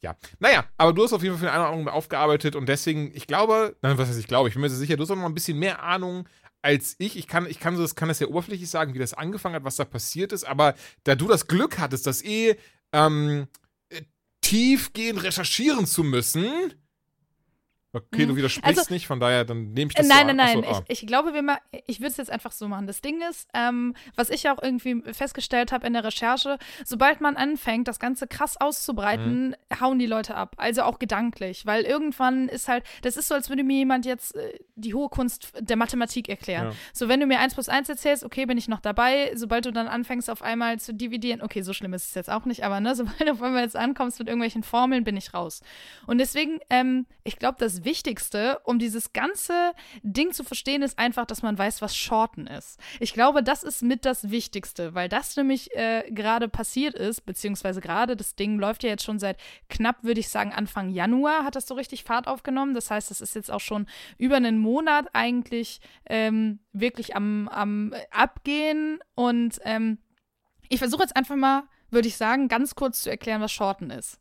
Ja. 0.02 0.16
Naja, 0.40 0.66
aber 0.78 0.94
du 0.94 1.04
hast 1.04 1.14
auf 1.14 1.24
jeden 1.24 1.38
Fall 1.38 1.48
für 1.48 1.54
eine 1.54 1.66
Ahnung 1.66 1.88
aufgearbeitet 1.88 2.56
und 2.56 2.70
deswegen, 2.70 3.12
ich 3.14 3.28
glaube, 3.28 3.76
nein, 3.82 3.98
was 3.98 4.08
heißt 4.10 4.20
ich 4.20 4.28
glaube, 4.28 4.48
ich 4.48 4.56
bin 4.56 4.62
mir 4.62 4.70
sicher, 4.70 4.96
du 4.96 5.04
hast 5.04 5.12
auch 5.12 5.16
noch 5.16 5.26
ein 5.26 5.34
bisschen 5.34 5.60
mehr 5.60 5.84
Ahnung 5.84 6.28
als 6.62 6.96
ich. 7.00 7.18
Ich 7.18 7.28
kann, 7.28 7.46
ich 7.48 7.60
kann, 7.60 7.76
so, 7.76 7.82
das, 7.82 7.96
kann 7.96 8.08
das 8.08 8.20
ja 8.20 8.28
oberflächlich 8.28 8.70
sagen, 8.70 8.94
wie 8.94 9.00
das 9.00 9.14
angefangen 9.14 9.56
hat, 9.56 9.64
was 9.64 9.76
da 9.76 9.86
passiert 9.86 10.32
ist, 10.32 10.46
aber 10.46 10.76
da 11.04 11.16
du 11.16 11.28
das 11.28 11.48
Glück 11.48 11.80
hattest, 11.80 12.08
das 12.08 12.24
eh 12.24 12.56
ähm, 12.94 13.48
äh, 13.90 14.02
tiefgehend 14.42 15.24
recherchieren 15.24 15.86
zu 15.86 16.04
müssen, 16.04 16.74
Okay, 17.92 18.28
du 18.28 18.34
mhm. 18.34 18.38
widersprichst 18.38 18.80
also, 18.80 18.94
nicht, 18.94 19.08
von 19.08 19.20
daher, 19.20 19.46
dann 19.46 19.74
nehme 19.74 19.90
ich 19.90 19.96
das 19.96 20.08
Nein, 20.08 20.28
so 20.28 20.34
nein, 20.34 20.62
nein. 20.62 20.66
Ah. 20.66 20.84
Ich, 20.88 21.02
ich, 21.02 21.08
glaube, 21.08 21.34
wir 21.34 21.42
mal, 21.42 21.58
ich 21.88 22.00
würde 22.00 22.12
es 22.12 22.18
jetzt 22.18 22.30
einfach 22.30 22.52
so 22.52 22.68
machen. 22.68 22.86
Das 22.86 23.02
Ding 23.02 23.20
ist, 23.28 23.50
ähm, 23.56 23.96
was 24.16 24.30
ich 24.30 24.48
auch 24.48 24.62
irgendwie 24.62 25.02
festgestellt 25.12 25.72
habe 25.72 25.88
in 25.88 25.94
der 25.94 26.04
Recherche, 26.04 26.60
sobald 26.86 27.20
man 27.20 27.36
anfängt, 27.36 27.88
das 27.88 28.00
Ganze 28.00 28.28
krass 28.28 28.58
auszubreiten, 28.58 29.56
mhm. 29.70 29.82
hauen 29.82 29.98
die 29.98 30.06
Leute 30.06 30.36
ab. 30.36 30.56
Also 30.58 30.84
auch 30.84 31.00
gedanklich. 31.00 31.66
Weil 31.66 31.82
irgendwann 31.82 32.48
ist 32.48 32.68
halt, 32.68 32.84
das 33.02 33.18
ist 33.18 33.28
so, 33.28 33.34
als 33.34 33.50
würde 33.50 33.64
mir 33.64 33.78
jemand 33.78 34.06
jetzt 34.06 34.36
äh, 34.36 34.60
die 34.76 34.94
hohe 34.94 35.10
Kunst 35.10 35.52
der 35.60 35.76
Mathematik 35.76 36.30
erklären. 36.30 36.68
Ja. 36.68 36.76
So, 36.94 37.08
wenn 37.08 37.20
du 37.20 37.26
mir 37.26 37.40
1 37.40 37.56
plus 37.56 37.70
1 37.70 37.90
erzählst, 37.90 38.24
okay, 38.24 38.46
bin 38.46 38.60
ich 38.60 38.68
noch 38.68 38.82
dabei. 38.82 39.32
Sobald 39.34 39.66
du 39.66 39.72
dann 39.72 39.88
anfängst, 39.88 40.30
auf 40.30 40.44
einmal 40.44 40.80
zu 40.80 40.94
dividieren, 40.94 41.42
okay, 41.42 41.64
so 41.64 41.74
schlimm 41.74 41.94
ist 41.94 42.10
es 42.10 42.14
jetzt 42.14 42.30
auch 42.30 42.46
nicht, 42.46 42.64
aber 42.64 42.82
ne, 42.82 42.96
sobald 42.96 43.20
du 43.22 43.32
auf 43.32 43.42
einmal 43.42 43.64
jetzt 43.64 43.76
ankommst 43.76 44.20
mit 44.20 44.28
irgendwelchen 44.28 44.62
Formeln, 44.62 45.04
bin 45.04 45.18
ich 45.18 45.34
raus. 45.34 45.62
Und 46.06 46.20
deswegen, 46.20 46.60
ähm, 46.70 47.08
ich 47.24 47.40
glaube, 47.40 47.58
das 47.58 47.79
Wichtigste, 47.84 48.60
um 48.64 48.80
dieses 48.80 49.14
ganze 49.14 49.74
Ding 50.04 50.32
zu 50.34 50.44
verstehen, 50.44 50.82
ist 50.82 50.98
einfach, 51.00 51.26
dass 51.26 51.42
man 51.42 51.58
weiß, 51.58 51.82
was 51.82 51.96
Shorten 51.96 52.48
ist. 52.48 52.80
Ich 53.00 53.14
glaube, 53.14 53.44
das 53.44 53.64
ist 53.64 53.82
mit 53.82 54.06
das 54.06 54.30
Wichtigste, 54.30 54.94
weil 54.94 55.10
das 55.10 55.36
nämlich 55.36 55.76
äh, 55.76 56.10
gerade 56.12 56.50
passiert 56.50 56.96
ist, 56.96 57.26
beziehungsweise 57.26 57.82
gerade 57.82 58.16
das 58.16 58.36
Ding 58.36 58.60
läuft 58.60 58.84
ja 58.84 58.90
jetzt 58.90 59.04
schon 59.04 59.20
seit 59.20 59.38
knapp, 59.70 60.04
würde 60.04 60.20
ich 60.20 60.30
sagen, 60.30 60.54
Anfang 60.54 60.90
Januar 60.90 61.44
hat 61.44 61.56
das 61.56 61.68
so 61.68 61.76
richtig 61.76 62.04
Fahrt 62.04 62.28
aufgenommen. 62.28 62.74
Das 62.74 62.92
heißt, 62.92 63.12
das 63.12 63.22
ist 63.22 63.36
jetzt 63.36 63.52
auch 63.52 63.62
schon 63.62 63.88
über 64.18 64.38
einen 64.38 64.60
Monat 64.60 65.08
eigentlich 65.14 65.82
ähm, 66.06 66.60
wirklich 66.74 67.16
am, 67.16 67.48
am 67.50 67.94
Abgehen 68.12 69.00
und 69.16 69.60
ähm, 69.64 69.98
ich 70.70 70.80
versuche 70.80 71.02
jetzt 71.02 71.16
einfach 71.16 71.36
mal, 71.36 71.64
würde 71.90 72.08
ich 72.08 72.16
sagen, 72.16 72.48
ganz 72.48 72.76
kurz 72.76 73.04
zu 73.04 73.10
erklären, 73.10 73.42
was 73.42 73.52
Shorten 73.52 73.90
ist. 73.90 74.20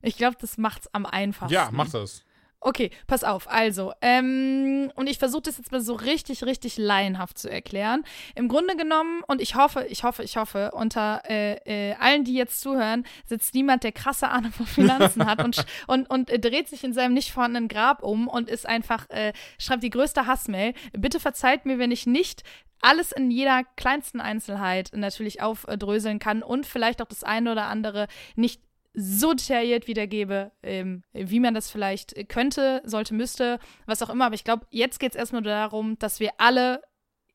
Ich 0.00 0.16
glaube, 0.16 0.36
das 0.40 0.58
macht 0.58 0.82
es 0.82 0.94
am 0.94 1.04
einfachsten. 1.04 1.52
Ja, 1.54 1.70
macht 1.72 1.94
das. 1.94 2.24
Okay, 2.60 2.90
pass 3.06 3.22
auf. 3.22 3.48
Also, 3.48 3.92
ähm, 4.00 4.90
und 4.96 5.08
ich 5.08 5.18
versuche 5.18 5.42
das 5.42 5.58
jetzt 5.58 5.70
mal 5.70 5.80
so 5.80 5.94
richtig, 5.94 6.42
richtig 6.42 6.76
laienhaft 6.76 7.38
zu 7.38 7.48
erklären. 7.48 8.02
Im 8.34 8.48
Grunde 8.48 8.76
genommen, 8.76 9.22
und 9.28 9.40
ich 9.40 9.54
hoffe, 9.54 9.86
ich 9.88 10.02
hoffe, 10.02 10.24
ich 10.24 10.36
hoffe, 10.36 10.72
unter 10.72 11.22
äh, 11.28 11.54
äh, 11.90 11.94
allen, 12.00 12.24
die 12.24 12.34
jetzt 12.34 12.60
zuhören, 12.60 13.06
sitzt 13.26 13.54
niemand, 13.54 13.84
der 13.84 13.92
krasse 13.92 14.28
Ahnung 14.28 14.50
von 14.50 14.66
Finanzen 14.66 15.24
hat 15.26 15.44
und, 15.44 15.64
und, 15.86 16.10
und 16.10 16.30
äh, 16.30 16.40
dreht 16.40 16.68
sich 16.68 16.82
in 16.82 16.92
seinem 16.92 17.14
nicht 17.14 17.30
vorhandenen 17.30 17.68
Grab 17.68 18.02
um 18.02 18.26
und 18.26 18.50
ist 18.50 18.66
einfach, 18.66 19.08
äh, 19.10 19.32
schreibt 19.58 19.84
die 19.84 19.90
größte 19.90 20.26
Hassmail. 20.26 20.74
Bitte 20.92 21.20
verzeiht 21.20 21.64
mir, 21.64 21.78
wenn 21.78 21.92
ich 21.92 22.06
nicht 22.06 22.42
alles 22.80 23.12
in 23.12 23.30
jeder 23.30 23.64
kleinsten 23.76 24.20
Einzelheit 24.20 24.90
natürlich 24.94 25.42
aufdröseln 25.42 26.18
kann 26.18 26.42
und 26.42 26.66
vielleicht 26.66 27.02
auch 27.02 27.08
das 27.08 27.24
eine 27.24 27.52
oder 27.52 27.66
andere 27.66 28.08
nicht 28.36 28.62
so 28.98 29.32
detailliert 29.32 29.86
wiedergebe, 29.86 30.50
ähm, 30.62 31.02
wie 31.12 31.40
man 31.40 31.54
das 31.54 31.70
vielleicht 31.70 32.28
könnte, 32.28 32.82
sollte, 32.84 33.14
müsste, 33.14 33.58
was 33.86 34.02
auch 34.02 34.10
immer. 34.10 34.26
Aber 34.26 34.34
ich 34.34 34.44
glaube, 34.44 34.66
jetzt 34.70 34.98
geht 34.98 35.12
es 35.12 35.18
erstmal 35.18 35.42
darum, 35.42 35.98
dass 35.98 36.20
wir 36.20 36.32
alle 36.38 36.82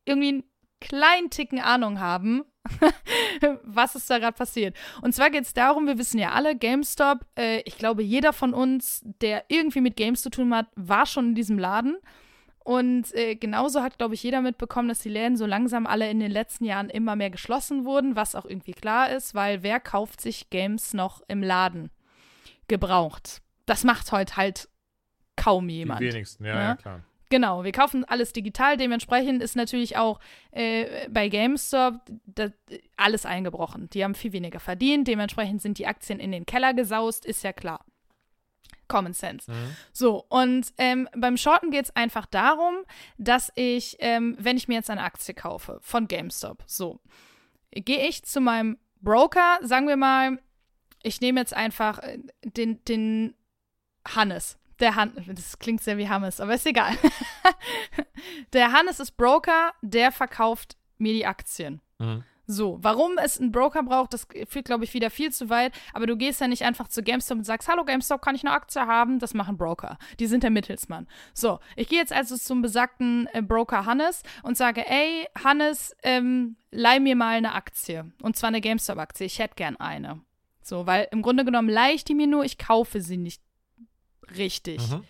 irgendwie 0.06 0.30
einen 0.30 0.44
kleinen 0.82 1.30
Ticken 1.30 1.60
Ahnung 1.60 2.00
haben, 2.00 2.44
was 3.64 3.96
ist 3.96 4.10
da 4.10 4.20
gerade 4.20 4.38
passiert. 4.38 4.76
Und 5.02 5.16
zwar 5.16 5.30
geht 5.30 5.44
es 5.44 5.54
darum, 5.54 5.88
wir 5.88 5.98
wissen 5.98 6.20
ja 6.20 6.32
alle, 6.32 6.56
GameStop, 6.58 7.26
äh, 7.38 7.62
ich 7.62 7.78
glaube, 7.78 8.04
jeder 8.04 8.34
von 8.34 8.54
uns, 8.54 9.02
der 9.04 9.46
irgendwie 9.48 9.82
mit 9.82 9.96
Games 9.96 10.22
zu 10.22 10.30
tun 10.30 10.54
hat, 10.54 10.68
war 10.76 11.06
schon 11.06 11.30
in 11.30 11.36
diesem 11.36 11.58
Laden. 11.58 11.98
Und 12.64 13.14
äh, 13.14 13.36
genauso 13.36 13.82
hat, 13.82 13.98
glaube 13.98 14.14
ich, 14.14 14.24
jeder 14.24 14.42
mitbekommen, 14.42 14.88
dass 14.88 15.00
die 15.00 15.10
Läden 15.10 15.36
so 15.36 15.46
langsam 15.46 15.86
alle 15.86 16.10
in 16.10 16.20
den 16.20 16.32
letzten 16.32 16.64
Jahren 16.64 16.90
immer 16.90 17.16
mehr 17.16 17.30
geschlossen 17.30 17.84
wurden, 17.84 18.16
was 18.16 18.36
auch 18.36 18.46
irgendwie 18.46 18.72
klar 18.72 19.10
ist, 19.10 19.36
weil 19.36 19.64
wer 19.64 19.80
kauft 19.80 20.22
sich 20.22 20.50
Games 20.50 20.94
noch 20.94 21.22
im 21.28 21.44
Laden 21.44 21.92
gebraucht? 22.68 23.42
Das 23.66 23.84
macht 23.84 24.12
heute 24.12 24.38
halt 24.38 24.70
kaum 25.36 25.68
jemand. 25.68 26.02
Die 26.02 26.06
wenigsten, 26.08 26.46
ja, 26.46 26.56
ja, 26.56 26.62
ja 26.62 26.76
klar. 26.76 27.02
Genau, 27.30 27.64
wir 27.64 27.72
kaufen 27.72 28.06
alles 28.06 28.32
digital. 28.32 28.78
Dementsprechend 28.78 29.42
ist 29.42 29.56
natürlich 29.56 29.98
auch 29.98 30.20
äh, 30.52 31.10
bei 31.10 31.30
GameStop 31.30 31.96
das, 32.28 32.52
alles 32.96 33.26
eingebrochen. 33.26 33.90
Die 33.90 34.04
haben 34.04 34.14
viel 34.14 34.34
weniger 34.34 34.60
verdient. 34.60 35.08
Dementsprechend 35.08 35.62
sind 35.62 35.80
die 35.80 35.88
Aktien 35.88 36.20
in 36.20 36.32
den 36.32 36.46
Keller 36.46 36.76
gesaust, 36.76 37.26
ist 37.26 37.44
ja 37.44 37.52
klar. 37.52 37.84
Common 38.94 39.14
Sense. 39.14 39.50
Mhm. 39.50 39.76
So, 39.92 40.24
und 40.30 40.72
ähm, 40.78 41.10
beim 41.18 41.36
Shorten 41.36 41.72
geht 41.72 41.86
es 41.86 41.96
einfach 41.96 42.28
darum, 42.28 42.76
dass 43.18 43.52
ich, 43.56 43.98
ähm, 43.98 44.36
wenn 44.38 44.56
ich 44.56 44.68
mir 44.68 44.76
jetzt 44.76 44.92
eine 44.92 45.02
Aktie 45.02 45.34
kaufe 45.34 45.80
von 45.82 46.08
GameStop, 46.08 46.64
so, 46.68 47.00
gehe 47.72 48.08
ich 48.08 48.24
zu 48.24 48.40
meinem 48.40 48.78
Broker, 49.02 49.58
sagen 49.64 49.88
wir 49.88 49.98
mal, 49.98 50.38
ich 51.02 51.22
nehme 51.22 51.40
jetzt 51.40 51.56
einfach 51.56 51.98
äh, 52.04 52.20
den, 52.44 52.86
den 52.86 53.34
Hannes. 54.08 54.60
Der 54.80 54.96
Hannes, 54.96 55.24
das 55.28 55.58
klingt 55.58 55.82
sehr 55.82 55.98
wie 55.98 56.08
Hannes, 56.10 56.40
aber 56.40 56.54
ist 56.54 56.68
egal. 56.68 56.96
der 58.54 58.74
Hannes 58.74 59.00
ist 59.00 59.18
Broker, 59.18 59.74
der 59.82 60.12
verkauft 60.12 60.78
mir 61.00 61.14
die 61.14 61.26
Aktien. 61.26 61.82
Mhm. 61.98 62.24
So, 62.46 62.78
warum 62.82 63.18
es 63.18 63.40
einen 63.40 63.54
Broker 63.54 63.84
braucht, 63.84 64.14
das 64.14 64.28
führt, 64.48 64.66
glaube 64.66 64.84
ich, 64.84 64.94
wieder 64.94 65.10
viel 65.10 65.32
zu 65.32 65.50
weit. 65.50 65.72
Aber 65.94 66.08
du 66.08 66.18
gehst 66.18 66.42
ja 66.42 66.48
nicht 66.48 66.64
einfach 66.64 66.90
zu 66.90 67.02
GameStop 67.02 67.38
und 67.38 67.44
sagst, 67.46 67.70
hallo 67.70 67.86
GameStop, 67.86 68.22
kann 68.22 68.36
ich 68.36 68.44
eine 68.44 68.54
Aktie 68.54 68.86
haben? 68.86 69.20
Das 69.20 69.34
machen 69.34 69.58
Broker. 69.58 69.98
Die 70.20 70.28
sind 70.28 70.44
der 70.44 70.50
Mittelsmann. 70.50 71.08
So, 71.34 71.60
ich 71.78 71.88
gehe 71.88 72.00
jetzt 72.00 72.12
also 72.12 72.36
zum 72.36 72.62
besagten 72.62 73.28
äh, 73.32 73.42
Broker 73.42 73.86
Hannes 73.86 74.24
und 74.44 74.58
sage, 74.58 74.86
ey, 74.86 75.28
Hannes, 75.42 75.96
ähm, 76.04 76.58
leih 76.72 77.00
mir 77.00 77.16
mal 77.16 77.38
eine 77.38 77.54
Aktie. 77.54 78.12
Und 78.22 78.36
zwar 78.36 78.50
eine 78.50 78.60
GameStop-Aktie. 78.60 79.26
Ich 79.26 79.40
hätte 79.40 79.56
gern 79.56 79.78
eine. 79.78 80.20
So, 80.62 80.86
weil 80.86 81.08
im 81.12 81.22
Grunde 81.22 81.46
genommen 81.46 81.70
leih 81.70 81.94
ich 81.94 82.04
die 82.04 82.16
mir 82.16 82.28
nur, 82.28 82.44
ich 82.44 82.58
kaufe 82.58 83.00
sie 83.00 83.18
nicht 83.18 83.42
richtig. 84.36 84.90
Mhm. 84.90 85.04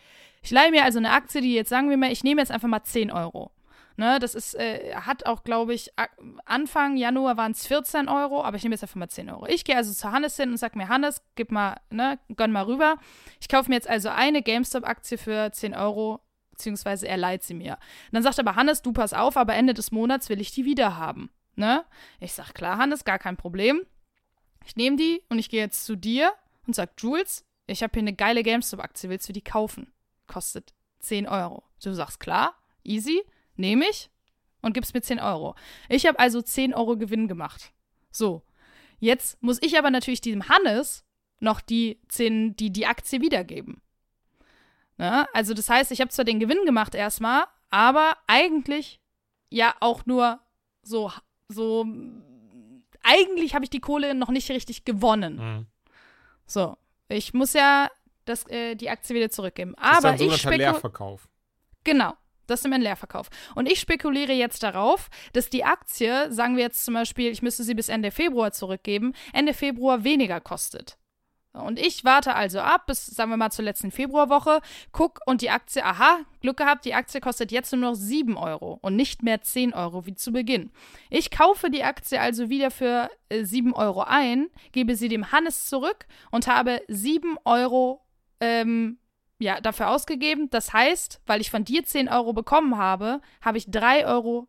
Ich 0.43 0.51
leihe 0.51 0.71
mir 0.71 0.83
also 0.83 0.99
eine 0.99 1.11
Aktie, 1.11 1.41
die 1.41 1.53
jetzt 1.53 1.69
sagen 1.69 1.89
wir 1.89 1.97
mal, 1.97 2.11
ich 2.11 2.23
nehme 2.23 2.41
jetzt 2.41 2.51
einfach 2.51 2.67
mal 2.67 2.83
10 2.83 3.11
Euro. 3.11 3.51
Ne, 3.95 4.17
das 4.17 4.33
ist, 4.33 4.55
äh, 4.55 4.95
hat 4.95 5.27
auch, 5.27 5.43
glaube 5.43 5.75
ich, 5.75 5.91
Anfang 6.45 6.97
Januar 6.97 7.37
waren 7.37 7.51
es 7.51 7.67
14 7.67 8.09
Euro, 8.09 8.43
aber 8.43 8.57
ich 8.57 8.63
nehme 8.63 8.73
jetzt 8.73 8.81
einfach 8.81 8.95
mal 8.95 9.09
10 9.09 9.29
Euro. 9.29 9.45
Ich 9.45 9.65
gehe 9.65 9.77
also 9.77 9.93
zu 9.93 10.11
Hannes 10.11 10.35
hin 10.35 10.49
und 10.49 10.57
sage 10.57 10.77
mir, 10.79 10.89
Hannes, 10.89 11.21
gib 11.35 11.51
mal, 11.51 11.75
ne, 11.91 12.17
gönn 12.35 12.51
mal 12.51 12.63
rüber. 12.63 12.97
Ich 13.39 13.49
kaufe 13.49 13.69
mir 13.69 13.75
jetzt 13.75 13.87
also 13.89 14.09
eine 14.09 14.41
GameStop-Aktie 14.41 15.19
für 15.19 15.51
10 15.51 15.75
Euro, 15.75 16.21
beziehungsweise 16.49 17.07
er 17.07 17.17
leiht 17.17 17.43
sie 17.43 17.53
mir. 17.53 17.73
Und 17.73 18.13
dann 18.13 18.23
sagt 18.23 18.39
aber 18.39 18.55
Hannes, 18.55 18.81
du 18.81 18.93
pass 18.93 19.13
auf, 19.13 19.37
aber 19.37 19.53
Ende 19.53 19.75
des 19.75 19.91
Monats 19.91 20.27
will 20.29 20.41
ich 20.41 20.51
die 20.51 20.65
wieder 20.65 20.97
haben. 20.97 21.29
Ne? 21.55 21.85
Ich 22.19 22.33
sag, 22.33 22.55
klar, 22.55 22.77
Hannes, 22.77 23.05
gar 23.05 23.19
kein 23.19 23.37
Problem. 23.37 23.83
Ich 24.65 24.75
nehme 24.75 24.97
die 24.97 25.21
und 25.29 25.37
ich 25.37 25.49
gehe 25.49 25.61
jetzt 25.61 25.85
zu 25.85 25.95
dir 25.95 26.33
und 26.65 26.73
sag, 26.73 26.93
Jules, 26.97 27.45
ich 27.67 27.83
habe 27.83 27.91
hier 27.93 28.01
eine 28.01 28.13
geile 28.13 28.41
GameStop-Aktie, 28.41 29.11
willst 29.11 29.29
du 29.29 29.33
die 29.33 29.43
kaufen? 29.43 29.93
Kostet 30.25 30.73
10 30.99 31.27
Euro. 31.27 31.63
Du 31.83 31.93
sagst, 31.93 32.19
klar, 32.19 32.55
easy 32.83 33.21
nehme 33.55 33.85
ich 33.89 34.09
und 34.61 34.73
gib's 34.73 34.93
mir 34.93 35.01
10 35.01 35.19
Euro. 35.19 35.55
Ich 35.89 36.05
habe 36.05 36.19
also 36.19 36.41
10 36.41 36.73
Euro 36.73 36.97
Gewinn 36.97 37.27
gemacht. 37.27 37.71
So. 38.11 38.43
Jetzt 38.99 39.41
muss 39.43 39.61
ich 39.61 39.77
aber 39.77 39.91
natürlich 39.91 40.21
diesem 40.21 40.47
Hannes 40.47 41.03
noch 41.39 41.59
die 41.59 41.99
10, 42.07 42.55
die, 42.55 42.71
die 42.71 42.85
Aktie 42.85 43.21
wiedergeben. 43.21 43.81
Na, 44.97 45.27
also 45.33 45.53
das 45.53 45.69
heißt, 45.69 45.91
ich 45.91 45.99
habe 45.99 46.11
zwar 46.11 46.25
den 46.25 46.39
Gewinn 46.39 46.65
gemacht 46.65 46.95
erstmal, 46.95 47.45
aber 47.69 48.15
eigentlich 48.27 49.01
ja 49.49 49.75
auch 49.79 50.05
nur 50.05 50.39
so, 50.83 51.11
so 51.49 51.85
eigentlich 53.03 53.55
habe 53.55 53.65
ich 53.65 53.69
die 53.69 53.79
Kohle 53.79 54.13
noch 54.15 54.29
nicht 54.29 54.49
richtig 54.49 54.85
gewonnen. 54.85 55.35
Mhm. 55.35 55.65
So, 56.45 56.77
ich 57.09 57.33
muss 57.33 57.53
ja 57.53 57.89
das, 58.25 58.47
äh, 58.47 58.75
die 58.75 58.89
Aktie 58.89 59.15
wieder 59.15 59.29
zurückgeben. 59.29 59.75
Aber 59.75 60.11
das 60.11 60.21
ist 60.21 60.21
ein 60.21 60.27
ich 60.27 60.37
spekuliere. 60.37 60.71
Leerverkauf. 60.71 61.27
Genau. 61.83 62.13
Das 62.47 62.59
ist 62.59 62.65
im 62.65 62.81
Leerverkauf. 62.81 63.29
Und 63.55 63.71
ich 63.71 63.79
spekuliere 63.79 64.33
jetzt 64.33 64.63
darauf, 64.63 65.09
dass 65.33 65.49
die 65.49 65.63
Aktie, 65.63 66.31
sagen 66.31 66.57
wir 66.57 66.63
jetzt 66.63 66.85
zum 66.85 66.93
Beispiel, 66.93 67.31
ich 67.31 67.41
müsste 67.41 67.63
sie 67.63 67.73
bis 67.73 67.89
Ende 67.89 68.11
Februar 68.11 68.51
zurückgeben, 68.51 69.13
Ende 69.31 69.53
Februar 69.53 70.03
weniger 70.03 70.41
kostet. 70.41 70.97
Und 71.53 71.77
ich 71.77 72.03
warte 72.03 72.33
also 72.33 72.59
ab, 72.59 72.87
bis, 72.87 73.05
sagen 73.05 73.29
wir 73.29 73.37
mal, 73.37 73.51
zur 73.51 73.65
letzten 73.65 73.91
Februarwoche, 73.91 74.59
guck 74.91 75.19
und 75.27 75.41
die 75.41 75.51
Aktie, 75.51 75.85
aha, 75.85 76.21
Glück 76.41 76.57
gehabt, 76.57 76.83
die 76.83 76.95
Aktie 76.95 77.21
kostet 77.21 77.51
jetzt 77.51 77.71
nur 77.71 77.91
noch 77.91 77.93
7 77.93 78.37
Euro 78.37 78.79
und 78.81 78.95
nicht 78.95 79.21
mehr 79.21 79.39
10 79.41 79.75
Euro 79.75 80.07
wie 80.07 80.15
zu 80.15 80.31
Beginn. 80.31 80.71
Ich 81.11 81.29
kaufe 81.29 81.69
die 81.69 81.83
Aktie 81.83 82.19
also 82.19 82.49
wieder 82.49 82.71
für 82.71 83.07
äh, 83.29 83.45
7 83.45 83.73
Euro 83.73 84.01
ein, 84.01 84.47
gebe 84.71 84.95
sie 84.95 85.09
dem 85.09 85.31
Hannes 85.31 85.67
zurück 85.67 86.07
und 86.31 86.47
habe 86.47 86.81
7 86.87 87.37
Euro 87.45 88.01
ähm, 88.39 88.97
ja, 89.39 89.59
dafür 89.61 89.89
ausgegeben. 89.89 90.49
Das 90.49 90.73
heißt, 90.73 91.21
weil 91.25 91.41
ich 91.41 91.51
von 91.51 91.65
dir 91.65 91.83
10 91.83 92.09
Euro 92.09 92.33
bekommen 92.33 92.77
habe, 92.77 93.21
habe 93.41 93.57
ich 93.57 93.69
3 93.69 94.05
Euro 94.05 94.47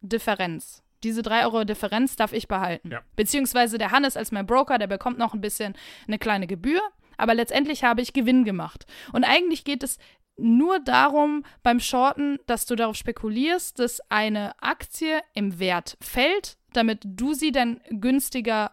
Differenz. 0.00 0.82
Diese 1.02 1.22
3 1.22 1.44
Euro 1.44 1.64
Differenz 1.64 2.16
darf 2.16 2.32
ich 2.32 2.48
behalten. 2.48 2.90
Ja. 2.90 3.02
Beziehungsweise 3.16 3.78
der 3.78 3.90
Hannes 3.90 4.16
als 4.16 4.32
mein 4.32 4.46
Broker, 4.46 4.78
der 4.78 4.86
bekommt 4.86 5.18
noch 5.18 5.34
ein 5.34 5.40
bisschen 5.40 5.74
eine 6.06 6.18
kleine 6.18 6.46
Gebühr. 6.46 6.80
Aber 7.16 7.34
letztendlich 7.34 7.84
habe 7.84 8.00
ich 8.00 8.12
Gewinn 8.12 8.44
gemacht. 8.44 8.86
Und 9.12 9.24
eigentlich 9.24 9.64
geht 9.64 9.82
es 9.82 9.98
nur 10.36 10.80
darum 10.80 11.44
beim 11.62 11.80
Shorten, 11.80 12.38
dass 12.46 12.66
du 12.66 12.74
darauf 12.74 12.96
spekulierst, 12.96 13.78
dass 13.78 14.00
eine 14.10 14.60
Aktie 14.60 15.20
im 15.32 15.58
Wert 15.58 15.96
fällt, 16.00 16.56
damit 16.72 17.02
du 17.04 17.34
sie 17.34 17.52
dann 17.52 17.80
günstiger 17.90 18.72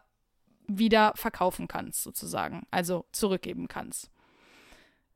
wieder 0.68 1.14
verkaufen 1.16 1.68
kannst, 1.68 2.04
sozusagen. 2.04 2.66
Also 2.72 3.06
zurückgeben 3.12 3.68
kannst. 3.68 4.11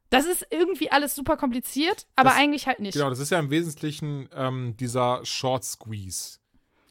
Das 0.10 0.26
ist 0.26 0.46
irgendwie 0.52 0.92
alles 0.92 1.16
super 1.16 1.36
kompliziert, 1.38 2.06
aber 2.16 2.30
Das- 2.30 2.40
eigentlich 2.40 2.68
halt 2.68 2.80
nicht. 2.80 2.94
Genau, 2.94 3.10
das 3.10 3.20
ist 3.20 3.32
ja 3.32 3.40
im 3.40 3.50
Wesentlichen 3.50 4.30
ähm, 4.34 4.76
dieser 4.78 5.26
Short 5.26 5.64
Squeeze. 5.64 6.40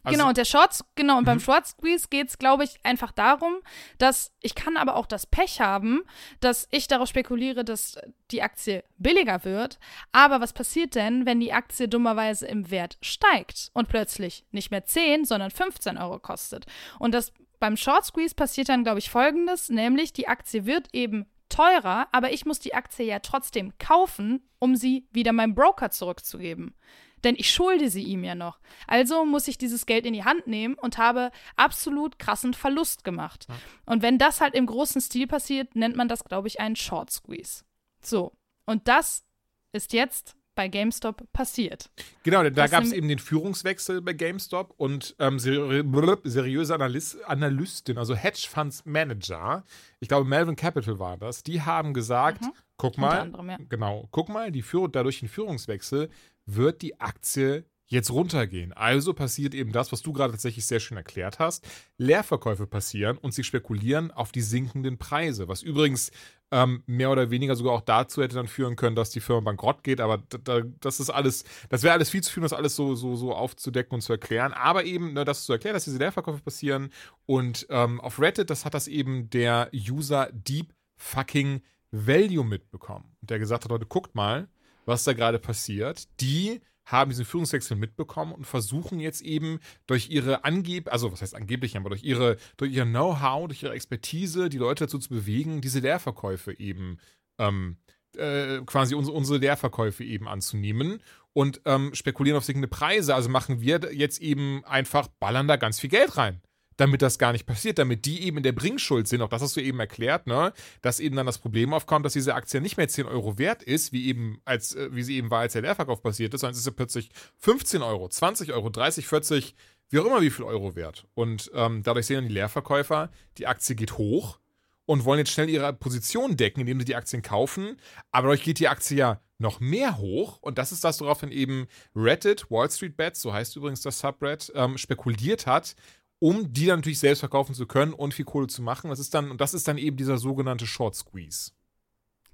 Also- 0.07 0.19
genau, 0.19 0.29
und 0.29 0.37
der 0.37 0.45
Short, 0.45 0.81
genau, 0.97 1.17
und 1.17 1.25
beim 1.25 1.39
Mhm. 1.39 1.43
Short 1.43 1.67
Squeeze 1.67 2.09
geht 2.11 2.29
es, 2.29 2.37
glaube 2.37 2.65
ich, 2.65 2.79
einfach 2.83 3.11
darum, 3.11 3.55
dass 3.97 4.33
ich 4.43 4.55
kann 4.55 4.77
aber 4.77 4.97
auch 4.97 5.07
das 5.07 5.25
Pech 5.27 5.63
haben, 5.63 6.03
dass 6.41 6.69
ich 6.71 6.89
darauf 6.89 7.09
spekuliere, 7.09 7.65
dass 7.65 7.97
die 8.31 8.43
Aktie 8.43 8.85
billiger 8.99 9.45
wird. 9.47 9.79
Aber 10.13 10.43
was 10.43 10.53
passiert 10.53 10.95
denn, 10.95 11.25
wenn 11.25 11.41
die 11.41 11.55
Aktie 11.55 11.89
dummerweise 11.89 12.47
im 12.47 12.71
Wert 12.71 12.99
steigt 13.01 13.71
und 13.73 13.89
plötzlich 13.89 14.45
nicht 14.51 14.71
mehr 14.71 14.85
10, 14.85 15.25
sondern 15.25 15.51
15 15.51 15.97
Euro 15.97 16.19
kostet? 16.19 16.67
Und 16.99 17.13
das 17.15 17.33
beim 17.59 17.79
Short 17.79 18.05
Squeeze 18.05 18.35
passiert 18.35 18.69
dann, 18.69 18.85
glaube 18.85 18.99
ich, 18.99 19.09
folgendes, 19.09 19.71
nämlich 19.71 20.13
die 20.13 20.29
Aktie 20.29 20.67
wird 20.67 20.89
eben 20.93 21.25
teurer, 21.55 22.09
aber 22.11 22.33
ich 22.33 22.47
muss 22.47 22.59
die 22.59 22.75
Aktie 22.75 23.07
ja 23.07 23.21
trotzdem 23.21 23.73
kaufen, 23.79 24.43
um 24.59 24.75
sie 24.75 25.07
wieder 25.13 25.33
meinem 25.33 25.55
Broker 25.55 25.91
zurückzugeben. 25.91 26.75
Denn 27.23 27.37
ich 27.37 27.51
schulde 27.51 27.89
sie 27.89 28.03
ihm 28.03 28.25
ja 28.25 28.35
noch. 28.35 28.59
Also 28.87 29.25
muss 29.25 29.49
ich 29.49 29.57
dieses 29.57 29.87
Geld 29.87 30.05
in 30.05 30.13
die 30.13 30.25
Hand 30.25 30.47
nehmen 30.47 30.75
und 30.75 30.99
habe 30.99 31.31
absolut 31.57 32.19
krassen 32.19 32.55
Verlust 32.55 33.05
gemacht. 33.05 33.47
Und 33.87 34.03
wenn 34.03 34.19
das 34.19 34.41
halt 34.41 34.55
im 34.55 34.67
großen 34.67 35.01
Stil 35.01 35.27
passiert, 35.27 35.75
nennt 35.75 35.97
man 35.97 36.09
das, 36.09 36.25
glaube 36.25 36.49
ich, 36.49 36.61
einen 36.61 36.77
Short 36.77 37.11
Squeeze. 37.11 37.65
So. 38.03 38.33
Und 38.67 38.89
das 38.89 39.25
ist 39.73 39.93
jetzt 39.93 40.37
bei 40.55 40.69
GameStop 40.69 41.31
passiert. 41.33 41.91
Genau, 42.23 42.49
da 42.49 42.67
gab 42.67 42.85
es 42.85 42.93
eben 42.93 43.09
den 43.09 43.19
Führungswechsel 43.19 44.01
bei 44.01 44.13
GameStop 44.13 44.75
und 44.77 45.15
ähm, 45.19 45.39
seri 45.39 45.83
blub, 45.83 46.23
seriöse 46.25 46.75
Analyst, 46.75 47.25
Analystin, 47.25 47.99
also 47.99 48.15
Hedgefonds 48.15 48.85
Manager, 48.85 49.65
ich 50.01 50.09
glaube 50.09 50.29
Melvin 50.29 50.57
Capital 50.57 50.99
war 50.99 51.17
das, 51.17 51.43
die 51.43 51.63
haben 51.63 51.95
gesagt, 51.95 52.45
guck 52.77 52.99
Mhm. 52.99 53.05
Unter 53.05 53.17
mal, 53.17 53.21
anderem, 53.21 53.51
ja. 53.51 53.59
genau, 53.69 54.09
guck 54.11 54.29
mal, 54.29 54.53
die 54.53 54.63
Führ 54.63 54.89
dadurch 54.89 55.21
den 55.21 55.29
Führungswechsel 55.29 56.09
wird 56.47 56.83
die 56.83 57.01
Aktie 57.01 57.65
jetzt 57.87 58.11
runtergehen. 58.11 58.73
Also 58.73 59.15
passiert 59.15 59.55
eben 59.55 59.73
das, 59.73 59.93
was 59.93 60.03
du 60.03 60.13
gerade 60.13 60.33
tatsächlich 60.33 60.67
sehr 60.67 60.81
schön 60.81 60.97
erklärt 60.97 61.39
hast. 61.39 61.67
Leerverkäufe 61.99 62.67
passieren 62.67 63.19
und 63.19 63.33
sie 63.35 63.45
spekulieren 63.45 64.11
auf 64.11 64.33
die 64.33 64.41
sinkenden 64.41 64.99
Preise, 64.99 65.49
was 65.49 65.63
übrigens 65.63 66.11
ähm, 66.51 66.83
mehr 66.87 67.11
oder 67.11 67.31
weniger 67.31 67.57
sogar 67.57 67.73
auch 67.73 67.81
dazu 67.81 68.23
hätte 68.23 68.37
dann 68.37 68.47
führen 68.47 68.77
können, 68.77 68.97
dass 68.97 69.11
die 69.11 69.21
Firma 69.21 69.41
bankrott 69.41 69.83
geht, 69.83 70.01
aber 70.01 70.19
da, 70.29 70.39
da, 70.39 70.61
das 70.81 71.01
ist 71.01 71.11
alles, 71.11 71.45
das 71.69 71.83
wäre 71.83 71.95
alles 71.95 72.11
viel 72.11 72.23
zu 72.23 72.31
viel, 72.33 72.41
um 72.41 72.45
das 72.45 72.53
alles 72.53 72.77
so, 72.77 72.95
so, 72.95 73.17
so 73.17 73.35
aufzudecken 73.35 73.95
und 73.95 74.03
zu 74.03 74.13
erklären. 74.13 74.53
Aber 74.53 74.85
eben, 74.85 75.15
ne, 75.15 75.25
das 75.25 75.45
zu 75.45 75.53
erklären, 75.53 75.75
dass 75.75 75.85
diese 75.85 75.99
Leerverkäufe 75.99 76.43
passieren 76.43 76.91
und 77.27 77.67
ähm, 77.71 78.01
auf 78.01 78.21
Reddit, 78.21 78.51
das 78.51 78.65
hat 78.65 78.75
das 78.75 78.89
eben 78.89 79.31
der 79.31 79.71
User 79.75 80.29
Deep 80.33 80.75
Fucking 80.97 81.63
Value 81.91 82.45
mitbekommen. 82.45 83.17
Der 83.21 83.39
gesagt 83.39 83.65
hat, 83.65 83.71
Leute, 83.71 83.87
guckt 83.87 84.15
mal, 84.15 84.49
was 84.85 85.05
da 85.05 85.13
gerade 85.13 85.39
passiert. 85.39 86.09
Die 86.21 86.61
haben 86.87 87.11
diesen 87.11 87.25
Führungswechsel 87.25 87.77
mitbekommen 87.77 88.33
und 88.33 88.47
versuchen 88.47 89.01
jetzt 89.01 89.23
eben 89.23 89.61
durch 89.87 90.11
ihre 90.11 90.45
angeb, 90.45 90.93
also 90.93 91.11
was 91.13 91.23
heißt 91.23 91.35
angeblich, 91.35 91.77
aber 91.77 91.91
durch 91.91 92.05
ihre, 92.05 92.37
durch 92.57 92.73
ihr 92.73 92.85
Know-how, 92.85 93.49
durch 93.49 93.63
ihre 93.63 93.75
Expertise, 93.75 94.49
die 94.49 94.59
Leute 94.59 94.85
dazu 94.85 94.99
zu 94.99 95.09
bewegen, 95.09 95.61
diese 95.61 95.81
Leerverkäufe 95.81 96.59
eben 96.59 96.99
ähm, 97.39 97.79
äh, 98.17 98.61
quasi 98.67 98.95
unsere, 98.95 99.17
unsere 99.17 99.39
Leerverkäufe 99.39 100.05
eben 100.05 100.29
anzunehmen 100.29 101.01
und 101.33 101.61
ähm, 101.65 101.95
spekulieren 101.95 102.37
auf 102.37 102.45
sinkende 102.45 102.69
Preise. 102.69 103.15
Also 103.15 103.29
machen 103.29 103.61
wir 103.61 103.81
jetzt 103.93 104.21
eben 104.21 104.65
einfach, 104.65 105.09
ballern 105.09 105.49
da 105.49 105.57
ganz 105.57 105.81
viel 105.81 105.91
Geld 105.91 106.17
rein 106.17 106.41
damit 106.77 107.03
das 107.03 107.19
gar 107.19 107.33
nicht 107.33 107.47
passiert, 107.47 107.79
damit 107.79 108.05
die 108.05 108.23
eben 108.23 108.39
in 108.39 108.43
der 108.43 108.53
Bringschuld 108.53 109.09
sind. 109.09 109.23
Auch 109.23 109.29
das 109.29 109.43
hast 109.43 109.57
du 109.57 109.61
eben 109.61 109.81
erklärt, 109.81 110.27
ne? 110.27 110.53
Dass 110.83 111.01
eben 111.01 111.17
dann 111.17 111.27
das 111.27 111.39
Problem 111.39 111.73
aufkommt, 111.73 112.05
dass 112.05 112.13
diese 112.13 112.35
Aktie 112.35 112.61
nicht 112.61 112.77
mehr 112.77 112.89
10 112.89 113.07
Euro 113.07 113.39
wert 113.39 113.63
ist, 113.63 113.93
wie 113.93 114.07
eben 114.09 114.41
als, 114.45 114.75
äh, 114.75 114.89
wie 114.93 115.03
sie 115.03 115.17
eben 115.17 115.31
war, 115.31 115.41
als 115.41 115.53
der 115.53 115.63
Leerverkauf 115.63 116.03
passiert 116.03 116.35
ist, 116.35 116.41
sondern 116.41 116.55
es 116.55 116.61
ist 116.61 116.67
ja 116.67 116.73
plötzlich 116.73 117.11
15 117.39 117.83
Euro, 117.83 118.09
20 118.09 118.53
Euro, 118.53 118.71
30, 118.71 119.07
40, 119.07 119.55
wie 119.91 119.99
auch 119.99 120.07
immer 120.07 120.23
wie 120.23 120.31
viel 120.31 120.45
Euro 120.45 120.75
wert. 120.77 121.07
Und 121.15 121.51
ähm, 121.55 121.83
dadurch 121.83 122.07
sehen 122.07 122.17
dann 122.17 122.29
die 122.29 122.35
Leerverkäufer, 122.35 123.11
die 123.39 123.47
Aktie 123.47 123.77
geht 123.77 123.99
hoch 123.99 124.39
und 124.87 125.05
wollen 125.05 125.19
jetzt 125.19 125.33
schnell 125.33 125.49
ihre 125.49 125.73
Position 125.73 126.37
decken, 126.37 126.61
indem 126.61 126.81
sie 126.81 126.87
die 126.87 126.97
Aktien 126.97 127.23
kaufen. 127.23 127.77
Aber 128.11 128.29
dadurch 128.29 128.43
geht 128.43 128.59
die 128.59 128.69
Aktie 128.69 128.97
ja 128.97 129.21
noch 129.39 129.61
mehr 129.61 129.99
hoch. 129.99 130.39
Und 130.41 130.59
das 130.59 130.73
ist 130.73 130.85
das, 130.85 131.01
worauf 131.01 131.21
dann 131.21 131.33
eben 131.33 131.67
Reddit, 131.95 132.51
Wall 132.51 132.71
Street 132.71 132.97
Bets, 132.97 133.23
so 133.23 133.33
heißt 133.33 133.57
übrigens 133.57 133.83
das 133.83 133.99
Subreddit, 133.99 134.53
ähm, 134.55 134.79
spekuliert 134.79 135.47
hat, 135.47 135.75
um 136.19 136.53
die 136.53 136.67
dann 136.67 136.79
natürlich 136.79 137.01
selbst 137.01 137.21
verkaufen 137.21 137.55
zu 137.55 137.67
können 137.67 137.93
und 137.93 138.15
viel 138.15 138.25
Kohle 138.25 138.47
zu 138.47 138.63
machen. 138.63 138.91
Das 138.91 138.99
ist 138.99 139.15
dann, 139.15 139.31
und 139.31 139.41
das 139.41 139.55
ist 139.55 139.69
dann 139.69 139.79
eben 139.79 139.97
dieser 139.97 140.19
sogenannte 140.19 140.67
Short 140.67 140.95
Squeeze. 140.95 141.53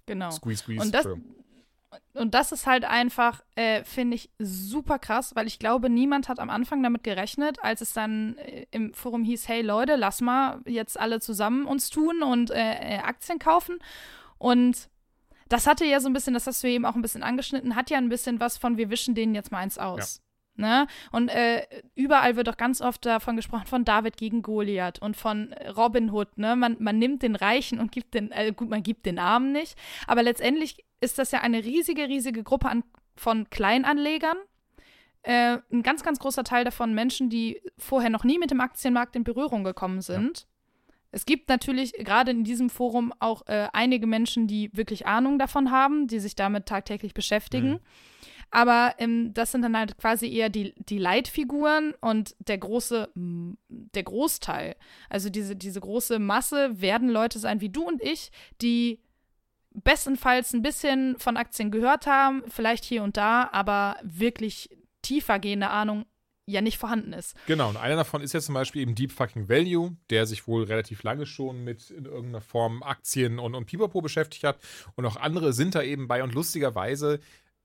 Genau. 0.06 0.30
Squeeze, 0.30 0.62
Squeeze. 0.62 0.82
Und 0.82 0.94
das, 0.94 1.06
und 2.14 2.34
das 2.34 2.52
ist 2.52 2.66
halt 2.66 2.84
einfach, 2.84 3.42
äh, 3.56 3.84
finde 3.84 4.14
ich, 4.16 4.30
super 4.38 4.98
krass, 4.98 5.34
weil 5.34 5.46
ich 5.46 5.58
glaube, 5.58 5.90
niemand 5.90 6.28
hat 6.28 6.38
am 6.38 6.50
Anfang 6.50 6.82
damit 6.82 7.02
gerechnet, 7.02 7.58
als 7.62 7.80
es 7.80 7.92
dann 7.92 8.36
äh, 8.38 8.66
im 8.70 8.94
Forum 8.94 9.24
hieß, 9.24 9.48
hey 9.48 9.62
Leute, 9.62 9.96
lass 9.96 10.20
mal 10.20 10.60
jetzt 10.66 10.98
alle 10.98 11.20
zusammen 11.20 11.66
uns 11.66 11.90
tun 11.90 12.22
und 12.22 12.50
äh, 12.50 12.96
äh, 12.96 12.98
Aktien 12.98 13.38
kaufen. 13.38 13.78
Und 14.38 14.88
das 15.48 15.66
hatte 15.66 15.84
ja 15.84 16.00
so 16.00 16.08
ein 16.08 16.12
bisschen, 16.12 16.34
das 16.34 16.46
hast 16.46 16.62
du 16.62 16.68
eben 16.68 16.84
auch 16.84 16.94
ein 16.94 17.02
bisschen 17.02 17.22
angeschnitten, 17.24 17.74
hat 17.74 17.90
ja 17.90 17.98
ein 17.98 18.08
bisschen 18.08 18.38
was 18.38 18.56
von, 18.56 18.76
wir 18.76 18.90
wischen 18.90 19.14
denen 19.14 19.34
jetzt 19.34 19.50
mal 19.50 19.58
eins 19.58 19.78
aus. 19.78 20.22
Ne? 20.60 20.86
Und 21.10 21.28
äh, 21.28 21.66
überall 21.94 22.36
wird 22.36 22.48
auch 22.48 22.56
ganz 22.56 22.80
oft 22.80 23.04
davon 23.06 23.36
gesprochen, 23.36 23.66
von 23.66 23.84
David 23.84 24.16
gegen 24.16 24.42
Goliath 24.42 25.00
und 25.00 25.16
von 25.16 25.54
Robin 25.76 26.10
Hood. 26.10 26.38
Ne? 26.38 26.54
Man, 26.54 26.76
man 26.78 26.98
nimmt 26.98 27.22
den 27.22 27.34
Reichen 27.34 27.80
und 27.80 27.90
gibt 27.90 28.14
den, 28.14 28.30
äh, 28.30 28.52
gut, 28.52 28.68
man 28.68 28.82
gibt 28.82 29.06
den 29.06 29.18
Armen 29.18 29.52
nicht. 29.52 29.76
Aber 30.06 30.22
letztendlich 30.22 30.84
ist 31.00 31.18
das 31.18 31.32
ja 31.32 31.40
eine 31.40 31.64
riesige, 31.64 32.08
riesige 32.08 32.42
Gruppe 32.42 32.68
an, 32.68 32.84
von 33.16 33.48
Kleinanlegern. 33.50 34.36
Äh, 35.22 35.58
ein 35.70 35.82
ganz, 35.82 36.02
ganz 36.02 36.18
großer 36.18 36.44
Teil 36.44 36.64
davon 36.64 36.94
Menschen, 36.94 37.28
die 37.28 37.60
vorher 37.78 38.10
noch 38.10 38.24
nie 38.24 38.38
mit 38.38 38.50
dem 38.50 38.60
Aktienmarkt 38.60 39.16
in 39.16 39.24
Berührung 39.24 39.64
gekommen 39.64 40.00
sind. 40.00 40.46
Es 41.12 41.26
gibt 41.26 41.48
natürlich 41.48 41.92
gerade 41.94 42.30
in 42.30 42.44
diesem 42.44 42.70
Forum 42.70 43.12
auch 43.18 43.46
äh, 43.46 43.68
einige 43.72 44.06
Menschen, 44.06 44.46
die 44.46 44.70
wirklich 44.72 45.06
Ahnung 45.06 45.38
davon 45.38 45.70
haben, 45.70 46.06
die 46.06 46.20
sich 46.20 46.36
damit 46.36 46.66
tagtäglich 46.66 47.14
beschäftigen. 47.14 47.70
Mhm. 47.70 47.80
Aber 48.50 48.94
ähm, 48.98 49.32
das 49.32 49.52
sind 49.52 49.62
dann 49.62 49.76
halt 49.76 49.96
quasi 49.98 50.28
eher 50.28 50.48
die, 50.48 50.74
die 50.76 50.98
Leitfiguren 50.98 51.94
und 52.00 52.34
der 52.40 52.58
große, 52.58 53.10
der 53.14 54.02
Großteil, 54.02 54.76
also 55.08 55.30
diese, 55.30 55.56
diese 55.56 55.80
große 55.80 56.18
Masse 56.18 56.80
werden 56.80 57.08
Leute 57.08 57.38
sein 57.38 57.60
wie 57.60 57.68
du 57.68 57.86
und 57.86 58.02
ich, 58.02 58.32
die 58.60 59.00
bestenfalls 59.72 60.52
ein 60.52 60.62
bisschen 60.62 61.16
von 61.18 61.36
Aktien 61.36 61.70
gehört 61.70 62.06
haben, 62.06 62.42
vielleicht 62.48 62.84
hier 62.84 63.04
und 63.04 63.16
da, 63.16 63.48
aber 63.52 63.96
wirklich 64.02 64.68
tiefergehende 65.02 65.70
Ahnung 65.70 66.06
ja 66.46 66.60
nicht 66.60 66.78
vorhanden 66.78 67.12
ist. 67.12 67.36
Genau, 67.46 67.68
und 67.68 67.76
einer 67.76 67.96
davon 67.96 68.22
ist 68.22 68.32
jetzt 68.32 68.46
zum 68.46 68.54
Beispiel 68.54 68.82
eben 68.82 68.94
Deep 68.94 69.12
Fucking 69.12 69.48
Value, 69.48 69.96
der 70.10 70.26
sich 70.26 70.48
wohl 70.48 70.64
relativ 70.64 71.02
lange 71.02 71.26
schon 71.26 71.64
mit 71.64 71.90
in 71.90 72.06
irgendeiner 72.06 72.40
Form 72.40 72.82
Aktien 72.82 73.38
und, 73.38 73.54
und 73.54 73.66
Pipapo 73.66 74.00
beschäftigt 74.00 74.44
hat. 74.44 74.58
Und 74.96 75.06
auch 75.06 75.16
andere 75.16 75.52
sind 75.52 75.76
da 75.76 75.82
eben 75.82 76.08
bei. 76.08 76.22
Und 76.24 76.34
lustigerweise 76.34 77.20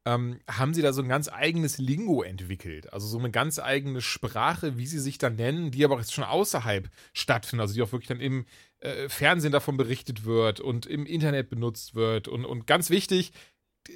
ähm, 0.06 0.40
haben 0.50 0.74
sie 0.74 0.82
da 0.82 0.94
so 0.94 1.02
ein 1.02 1.10
ganz 1.10 1.30
eigenes 1.30 1.80
Lingo 1.80 2.22
entwickelt. 2.22 2.94
Also 2.94 3.08
so 3.08 3.18
eine 3.18 3.32
ganz 3.32 3.60
eigene 3.60 4.02
Sprache, 4.02 4.78
wie 4.78 4.86
sie 4.86 5.00
sich 5.00 5.18
dann 5.18 5.36
nennen, 5.36 5.72
die 5.72 5.84
aber 5.84 5.98
jetzt 5.98 6.14
schon 6.14 6.24
außerhalb 6.24 6.90
stattfindet. 7.14 7.64
Also 7.64 7.74
die 7.74 7.82
auch 7.82 7.92
wirklich 7.92 8.08
dann 8.08 8.20
im 8.20 8.46
äh, 8.82 9.10
Fernsehen 9.10 9.52
davon 9.52 9.78
berichtet 9.78 10.24
wird 10.24 10.60
und 10.60 10.86
im 10.86 11.08
Internet 11.08 11.50
benutzt 11.50 11.96
wird. 11.96 12.28
Und, 12.28 12.46
und 12.46 12.68
ganz 12.68 12.92
wichtig, 12.92 13.34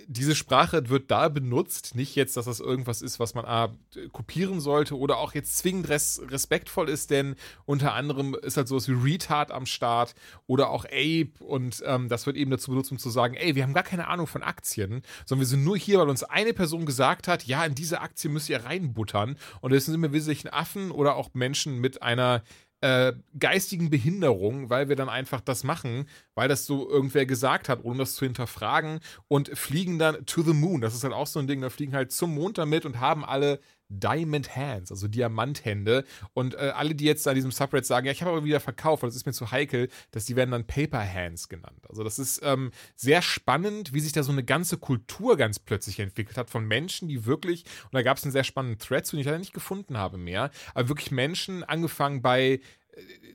diese 0.07 0.35
Sprache 0.35 0.89
wird 0.89 1.09
da 1.09 1.29
benutzt, 1.29 1.95
nicht 1.95 2.15
jetzt, 2.15 2.37
dass 2.37 2.45
das 2.45 2.59
irgendwas 2.59 3.01
ist, 3.01 3.19
was 3.19 3.33
man 3.33 3.45
A, 3.45 3.73
kopieren 4.11 4.59
sollte 4.59 4.97
oder 4.97 5.17
auch 5.17 5.33
jetzt 5.33 5.57
zwingend 5.57 5.89
res 5.89 6.21
respektvoll 6.29 6.89
ist, 6.89 7.09
denn 7.09 7.35
unter 7.65 7.93
anderem 7.93 8.35
ist 8.35 8.57
halt 8.57 8.67
sowas 8.67 8.87
wie 8.87 8.93
Retard 8.93 9.51
am 9.51 9.65
Start 9.65 10.13
oder 10.45 10.69
auch 10.69 10.85
Ape 10.85 11.31
und 11.39 11.81
ähm, 11.85 12.07
das 12.07 12.25
wird 12.25 12.37
eben 12.37 12.51
dazu 12.51 12.71
benutzt, 12.71 12.91
um 12.91 12.99
zu 12.99 13.09
sagen, 13.09 13.33
ey, 13.33 13.55
wir 13.55 13.63
haben 13.63 13.73
gar 13.73 13.83
keine 13.83 14.07
Ahnung 14.07 14.27
von 14.27 14.43
Aktien, 14.43 15.01
sondern 15.25 15.41
wir 15.41 15.47
sind 15.47 15.63
nur 15.63 15.77
hier, 15.77 15.99
weil 15.99 16.09
uns 16.09 16.23
eine 16.23 16.53
Person 16.53 16.85
gesagt 16.85 17.27
hat, 17.27 17.45
ja, 17.45 17.65
in 17.65 17.73
diese 17.73 18.01
Aktie 18.01 18.29
müsst 18.29 18.49
ihr 18.49 18.63
reinbuttern 18.63 19.37
und 19.61 19.71
deswegen 19.71 19.93
sind 19.93 20.01
wir 20.01 20.13
wesentlich 20.13 20.53
Affen 20.53 20.91
oder 20.91 21.15
auch 21.15 21.33
Menschen 21.33 21.79
mit 21.79 22.03
einer 22.03 22.43
äh, 22.81 23.13
geistigen 23.37 23.89
Behinderung, 23.89 24.69
weil 24.69 24.89
wir 24.89 24.95
dann 24.95 25.09
einfach 25.09 25.41
das 25.41 25.63
machen, 25.63 26.07
weil 26.35 26.47
das 26.47 26.65
so 26.65 26.89
irgendwer 26.89 27.25
gesagt 27.25 27.69
hat, 27.69 27.83
ohne 27.83 27.99
das 27.99 28.15
zu 28.15 28.25
hinterfragen 28.25 28.99
und 29.27 29.49
fliegen 29.57 29.99
dann 29.99 30.25
to 30.25 30.41
the 30.41 30.53
moon. 30.53 30.81
Das 30.81 30.93
ist 30.93 31.03
halt 31.03 31.13
auch 31.13 31.27
so 31.27 31.39
ein 31.39 31.47
Ding, 31.47 31.61
da 31.61 31.69
fliegen 31.69 31.93
halt 31.93 32.11
zum 32.11 32.35
Mond 32.35 32.57
damit 32.57 32.85
und 32.85 32.99
haben 32.99 33.25
alle 33.25 33.59
Diamond 33.89 34.55
Hands, 34.55 34.89
also 34.91 35.07
Diamanthände. 35.07 36.05
Und 36.33 36.53
äh, 36.53 36.71
alle, 36.75 36.95
die 36.95 37.05
jetzt 37.05 37.27
an 37.27 37.35
diesem 37.35 37.51
Subreddit 37.51 37.85
sagen, 37.85 38.05
ja, 38.05 38.11
ich 38.11 38.21
habe 38.21 38.31
aber 38.31 38.43
wieder 38.43 38.59
verkauft, 38.59 39.03
weil 39.03 39.09
das 39.09 39.17
ist 39.17 39.25
mir 39.25 39.33
zu 39.33 39.51
heikel, 39.51 39.89
dass 40.11 40.25
die 40.25 40.35
werden 40.35 40.51
dann 40.51 40.65
Paper 40.65 41.01
Hands 41.01 41.49
genannt. 41.49 41.85
Also 41.89 42.03
das 42.03 42.19
ist 42.19 42.41
ähm, 42.43 42.71
sehr 42.95 43.21
spannend, 43.21 43.93
wie 43.93 43.99
sich 43.99 44.11
da 44.11 44.23
so 44.23 44.31
eine 44.31 44.43
ganze 44.43 44.77
Kultur 44.77 45.37
ganz 45.37 45.59
plötzlich 45.59 45.99
entwickelt 45.99 46.37
hat 46.37 46.49
von 46.49 46.65
Menschen, 46.65 47.07
die 47.07 47.25
wirklich, 47.25 47.65
und 47.85 47.93
da 47.93 48.01
gab 48.01 48.17
es 48.17 48.23
einen 48.23 48.31
sehr 48.31 48.43
spannenden 48.43 48.79
Thread, 48.79 49.11
den 49.11 49.19
ich 49.19 49.25
leider 49.25 49.39
nicht 49.39 49.53
gefunden 49.53 49.97
habe 49.97 50.17
mehr, 50.17 50.51
aber 50.73 50.89
wirklich 50.89 51.11
Menschen, 51.11 51.63
angefangen 51.63 52.21
bei 52.21 52.59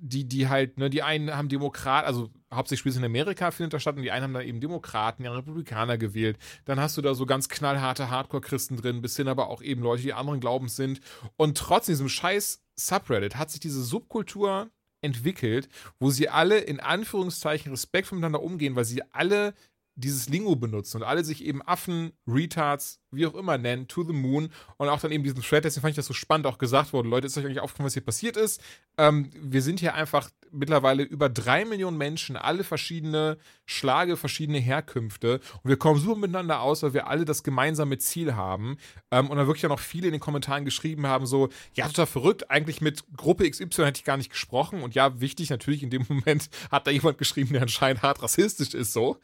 die, 0.01 0.29
die 0.29 0.49
halt, 0.49 0.79
ne, 0.79 0.91
die 0.91 1.03
einen 1.03 1.35
haben 1.35 1.49
Demokrat, 1.49 2.05
also 2.05 2.31
hauptsächlich 2.53 2.81
spielt 2.81 2.95
es 2.95 2.99
in 2.99 3.05
Amerika, 3.05 3.51
findet 3.51 3.73
das 3.75 3.83
statt, 3.83 3.97
und 3.97 4.03
die 4.03 4.11
einen 4.11 4.25
haben 4.25 4.35
dann 4.35 4.47
eben 4.47 4.61
Demokraten, 4.61 5.23
die 5.23 5.29
Republikaner 5.29 5.99
gewählt. 5.99 6.39
Dann 6.65 6.81
hast 6.81 6.97
du 6.97 7.03
da 7.03 7.15
so 7.15 7.27
ganz 7.27 7.49
knallharte 7.49 8.11
Hardcore-Christen 8.11 8.77
drin, 8.77 9.03
bis 9.03 9.17
hin 9.17 9.29
aber 9.29 9.49
auch 9.49 9.63
eben 9.63 9.83
Leute, 9.83 10.03
die 10.03 10.13
anderen 10.13 10.41
Glaubens 10.41 10.77
sind. 10.77 11.01
Und 11.37 11.57
trotz 11.59 11.87
diesem 11.87 12.09
scheiß 12.09 12.63
Subreddit 12.77 13.37
hat 13.37 13.51
sich 13.51 13.61
diese 13.61 13.83
Subkultur 13.83 14.71
entwickelt, 15.01 15.69
wo 16.01 16.11
sie 16.11 16.29
alle 16.29 16.59
in 16.59 16.81
Anführungszeichen 16.81 17.71
Respekt 17.71 18.11
miteinander 18.11 18.43
umgehen, 18.43 18.75
weil 18.75 18.87
sie 18.87 19.03
alle 19.13 19.55
dieses 19.97 20.29
Lingo 20.29 20.57
benutzen 20.57 20.99
und 20.99 21.03
alle 21.05 21.25
sich 21.25 21.45
eben 21.45 21.63
Affen, 21.63 22.13
Retards, 22.27 23.01
wie 23.11 23.27
auch 23.27 23.35
immer 23.35 23.59
nennen, 23.59 23.87
to 23.87 24.03
the 24.03 24.13
moon 24.13 24.51
und 24.77 24.89
auch 24.89 25.01
dann 25.01 25.13
eben 25.13 25.25
diesen 25.25 25.43
Thread, 25.43 25.65
deswegen 25.65 25.83
fand 25.83 25.93
ich 25.93 25.97
das 25.97 26.07
so 26.07 26.15
spannend 26.15 26.47
auch 26.47 26.59
gesagt 26.59 26.93
worden. 26.93 27.09
Leute, 27.09 27.27
ist 27.27 27.39
euch 27.39 27.45
eigentlich 27.45 27.61
aufgefallen, 27.61 27.87
was 27.87 27.95
hier 27.95 28.05
passiert 28.05 28.37
ist? 28.37 28.61
Ähm, 28.99 29.31
wir 29.41 29.63
sind 29.63 29.81
hier 29.81 29.95
einfach 29.95 30.31
mittlerweile 30.55 31.03
über 31.03 31.29
drei 31.29 31.65
Millionen 31.65 31.99
Menschen, 31.99 32.37
alle 32.37 32.65
verschiedene 32.65 33.39
Schlage, 33.67 34.17
verschiedene 34.17 34.59
Herkünfte. 34.59 35.41
Und 35.63 35.69
wir 35.69 35.77
kommen 35.77 36.01
super 36.01 36.19
miteinander 36.19 36.61
aus, 36.61 36.83
weil 36.83 36.95
wir 36.95 37.09
alle 37.09 37.25
das 37.25 37.43
gemeinsame 37.43 37.99
Ziel 37.99 38.35
haben. 38.35 38.77
Ähm, 39.11 39.31
und 39.31 39.37
dann 39.37 39.47
wirklich 39.47 39.65
auch 39.67 39.71
noch 39.71 39.81
viele 39.81 40.07
in 40.07 40.13
den 40.13 40.21
Kommentaren 40.21 40.65
geschrieben 40.65 41.07
haben, 41.07 41.27
so, 41.27 41.49
ja, 41.75 41.87
total 41.87 42.07
verrückt, 42.07 42.51
eigentlich 42.51 42.81
mit 42.81 43.05
Gruppe 43.17 43.49
XY 43.49 43.85
hätte 43.85 43.99
ich 43.99 44.05
gar 44.05 44.17
nicht 44.17 44.31
gesprochen. 44.31 44.83
Und 44.83 44.95
ja, 44.95 45.21
wichtig, 45.21 45.51
natürlich 45.51 45.83
in 45.83 45.91
dem 45.91 46.07
Moment 46.09 46.51
hat 46.71 46.87
da 46.87 46.91
jemand 46.91 47.19
geschrieben, 47.19 47.53
der 47.53 47.63
anscheinend 47.63 48.03
hart 48.03 48.23
rassistisch 48.23 48.75
ist, 48.75 48.93
so. 48.93 49.19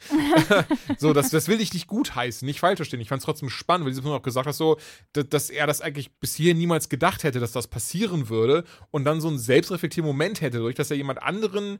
so, 0.99 1.13
das, 1.13 1.31
das 1.31 1.49
will 1.49 1.61
ich 1.61 1.73
nicht 1.73 1.87
gutheißen, 1.87 2.47
nicht 2.47 2.61
falsch 2.61 2.77
verstehen, 2.77 3.01
ich 3.01 3.09
fand 3.09 3.21
es 3.21 3.25
trotzdem 3.25 3.51
spannend, 3.51 3.87
weil 3.87 3.95
du 3.95 4.09
noch 4.09 4.23
gesagt 4.23 4.47
hast, 4.47 4.59
so, 4.59 4.79
dass 5.13 5.51
er 5.51 5.67
das 5.67 5.81
eigentlich 5.81 6.13
bis 6.19 6.35
hierhin 6.35 6.59
niemals 6.59 6.89
gedacht 6.89 7.25
hätte, 7.25 7.41
dass 7.41 7.53
das 7.53 7.69
passieren 7.69 8.29
würde. 8.29 8.65
Und 8.91 9.05
dann 9.05 9.21
so 9.21 9.29
einen 9.29 9.39
selbstreflektierenden 9.39 10.15
Moment 10.15 10.41
hätte, 10.41 10.59
durch 10.59 10.75
dass 10.75 10.91
er 10.91 10.97
jemand 10.97 11.20
anderen 11.23 11.79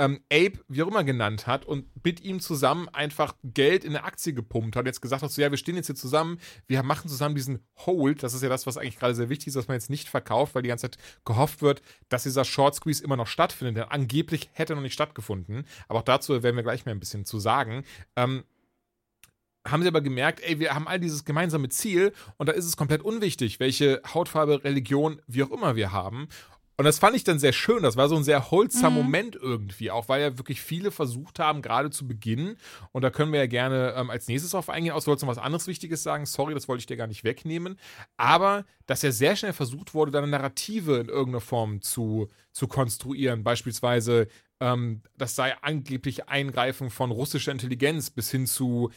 ähm, 0.00 0.20
Ape, 0.32 0.64
wie 0.66 0.82
auch 0.82 0.88
immer, 0.88 1.04
genannt 1.04 1.46
hat 1.46 1.66
und 1.66 1.84
mit 2.02 2.22
ihm 2.22 2.40
zusammen 2.40 2.88
einfach 2.88 3.34
Geld 3.44 3.84
in 3.84 3.94
eine 3.94 4.04
Aktie 4.04 4.32
gepumpt 4.32 4.74
hat. 4.74 4.86
Jetzt 4.86 5.02
gesagt 5.02 5.22
hat, 5.22 5.30
so, 5.30 5.42
ja, 5.42 5.50
wir 5.50 5.58
stehen 5.58 5.76
jetzt 5.76 5.86
hier 5.86 5.94
zusammen, 5.94 6.38
wir 6.66 6.82
machen 6.82 7.10
zusammen 7.10 7.34
diesen 7.34 7.66
Hold. 7.84 8.22
Das 8.22 8.32
ist 8.32 8.42
ja 8.42 8.48
das, 8.48 8.66
was 8.66 8.78
eigentlich 8.78 8.98
gerade 8.98 9.14
sehr 9.14 9.28
wichtig 9.28 9.48
ist, 9.48 9.56
dass 9.56 9.68
man 9.68 9.74
jetzt 9.74 9.90
nicht 9.90 10.08
verkauft, 10.08 10.54
weil 10.54 10.62
die 10.62 10.70
ganze 10.70 10.90
Zeit 10.90 10.98
gehofft 11.26 11.60
wird, 11.60 11.82
dass 12.08 12.22
dieser 12.22 12.46
Short 12.46 12.74
Squeeze 12.74 13.04
immer 13.04 13.16
noch 13.16 13.26
stattfindet. 13.26 13.76
Denn 13.76 13.90
angeblich 13.90 14.48
hätte 14.54 14.72
er 14.72 14.76
noch 14.76 14.82
nicht 14.82 14.94
stattgefunden. 14.94 15.66
Aber 15.86 15.98
auch 15.98 16.04
dazu 16.04 16.42
werden 16.42 16.56
wir 16.56 16.62
gleich 16.62 16.86
mal 16.86 16.92
ein 16.92 17.00
bisschen 17.00 17.26
zu 17.26 17.38
sagen. 17.38 17.84
Ähm, 18.16 18.44
haben 19.68 19.82
sie 19.82 19.88
aber 19.88 20.00
gemerkt, 20.00 20.40
ey, 20.40 20.58
wir 20.58 20.74
haben 20.74 20.88
all 20.88 20.98
dieses 20.98 21.26
gemeinsame 21.26 21.68
Ziel 21.68 22.14
und 22.38 22.48
da 22.48 22.54
ist 22.54 22.64
es 22.64 22.78
komplett 22.78 23.02
unwichtig, 23.02 23.60
welche 23.60 24.00
Hautfarbe, 24.14 24.64
Religion, 24.64 25.20
wie 25.26 25.42
auch 25.42 25.50
immer 25.50 25.76
wir 25.76 25.92
haben. 25.92 26.28
Und 26.80 26.84
das 26.84 26.98
fand 26.98 27.14
ich 27.14 27.24
dann 27.24 27.38
sehr 27.38 27.52
schön. 27.52 27.82
Das 27.82 27.98
war 27.98 28.08
so 28.08 28.16
ein 28.16 28.24
sehr 28.24 28.50
wholesome 28.50 28.88
mhm. 28.88 28.96
Moment 28.96 29.36
irgendwie, 29.36 29.90
auch 29.90 30.08
weil 30.08 30.22
ja 30.22 30.38
wirklich 30.38 30.62
viele 30.62 30.90
versucht 30.90 31.38
haben, 31.38 31.60
gerade 31.60 31.90
zu 31.90 32.08
beginnen. 32.08 32.56
Und 32.92 33.02
da 33.02 33.10
können 33.10 33.34
wir 33.34 33.40
ja 33.40 33.46
gerne 33.46 33.92
ähm, 33.98 34.08
als 34.08 34.28
nächstes 34.28 34.52
drauf 34.52 34.70
eingehen. 34.70 34.94
Außer 34.94 35.08
wolltest 35.08 35.20
du 35.20 35.26
noch 35.26 35.36
was 35.36 35.42
anderes 35.42 35.66
Wichtiges 35.66 36.02
sagen? 36.02 36.24
Sorry, 36.24 36.54
das 36.54 36.68
wollte 36.68 36.80
ich 36.80 36.86
dir 36.86 36.96
gar 36.96 37.06
nicht 37.06 37.22
wegnehmen. 37.22 37.78
Aber 38.16 38.64
dass 38.86 39.02
ja 39.02 39.12
sehr 39.12 39.36
schnell 39.36 39.52
versucht 39.52 39.92
wurde, 39.92 40.10
dann 40.10 40.22
eine 40.22 40.30
Narrative 40.30 40.96
in 40.96 41.10
irgendeiner 41.10 41.42
Form 41.42 41.82
zu, 41.82 42.30
zu 42.50 42.66
konstruieren. 42.66 43.44
Beispielsweise, 43.44 44.28
ähm, 44.58 45.02
das 45.18 45.36
sei 45.36 45.54
angeblich 45.60 46.30
Eingreifen 46.30 46.88
von 46.88 47.10
russischer 47.10 47.52
Intelligenz 47.52 48.08
bis 48.08 48.30
hin 48.30 48.46
zu 48.46 48.90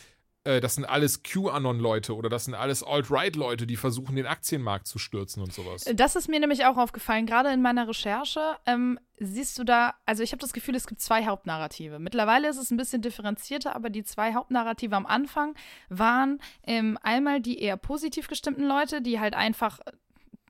äh, 0.45 0.59
das 0.59 0.75
sind 0.75 0.85
alles 0.85 1.23
QAnon-Leute 1.23 2.15
oder 2.15 2.29
das 2.29 2.45
sind 2.45 2.53
alles 2.53 2.83
Alt-Right-Leute, 2.83 3.65
die 3.65 3.77
versuchen, 3.77 4.15
den 4.15 4.25
Aktienmarkt 4.25 4.87
zu 4.87 4.99
stürzen 4.99 5.41
und 5.41 5.53
sowas. 5.53 5.85
Das 5.95 6.15
ist 6.15 6.27
mir 6.27 6.39
nämlich 6.39 6.65
auch 6.65 6.77
aufgefallen, 6.77 7.25
gerade 7.25 7.51
in 7.51 7.61
meiner 7.61 7.87
Recherche. 7.87 8.57
Ähm, 8.65 8.99
siehst 9.19 9.57
du 9.57 9.63
da, 9.63 9.93
also 10.05 10.21
ich 10.23 10.31
habe 10.31 10.41
das 10.41 10.53
Gefühl, 10.53 10.75
es 10.75 10.87
gibt 10.87 11.01
zwei 11.01 11.25
Hauptnarrative. 11.25 11.99
Mittlerweile 11.99 12.49
ist 12.49 12.57
es 12.57 12.71
ein 12.71 12.77
bisschen 12.77 13.01
differenzierter, 13.01 13.75
aber 13.75 13.89
die 13.89 14.03
zwei 14.03 14.33
Hauptnarrative 14.33 14.95
am 14.95 15.05
Anfang 15.05 15.55
waren 15.89 16.39
ähm, 16.63 16.97
einmal 17.01 17.39
die 17.39 17.59
eher 17.59 17.77
positiv 17.77 18.27
gestimmten 18.27 18.63
Leute, 18.63 19.01
die 19.01 19.19
halt 19.19 19.35
einfach 19.35 19.79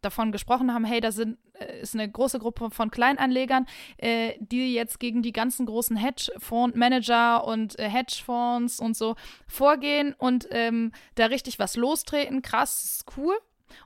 davon 0.03 0.31
gesprochen 0.31 0.73
haben, 0.73 0.85
hey, 0.85 1.01
da 1.01 1.11
sind, 1.11 1.37
äh, 1.53 1.81
ist 1.81 1.93
eine 1.93 2.09
große 2.09 2.39
Gruppe 2.39 2.69
von 2.71 2.91
Kleinanlegern, 2.91 3.65
äh, 3.97 4.33
die 4.39 4.73
jetzt 4.73 4.99
gegen 4.99 5.21
die 5.21 5.33
ganzen 5.33 5.65
großen 5.65 5.95
Hedgefondsmanager 5.95 7.45
und 7.45 7.77
äh, 7.79 7.89
Hedgefonds 7.89 8.79
und 8.79 8.95
so 8.95 9.15
vorgehen 9.47 10.13
und 10.17 10.47
ähm, 10.51 10.91
da 11.15 11.27
richtig 11.27 11.59
was 11.59 11.75
lostreten. 11.75 12.41
Krass, 12.41 12.83
ist 12.83 13.17
cool. 13.17 13.35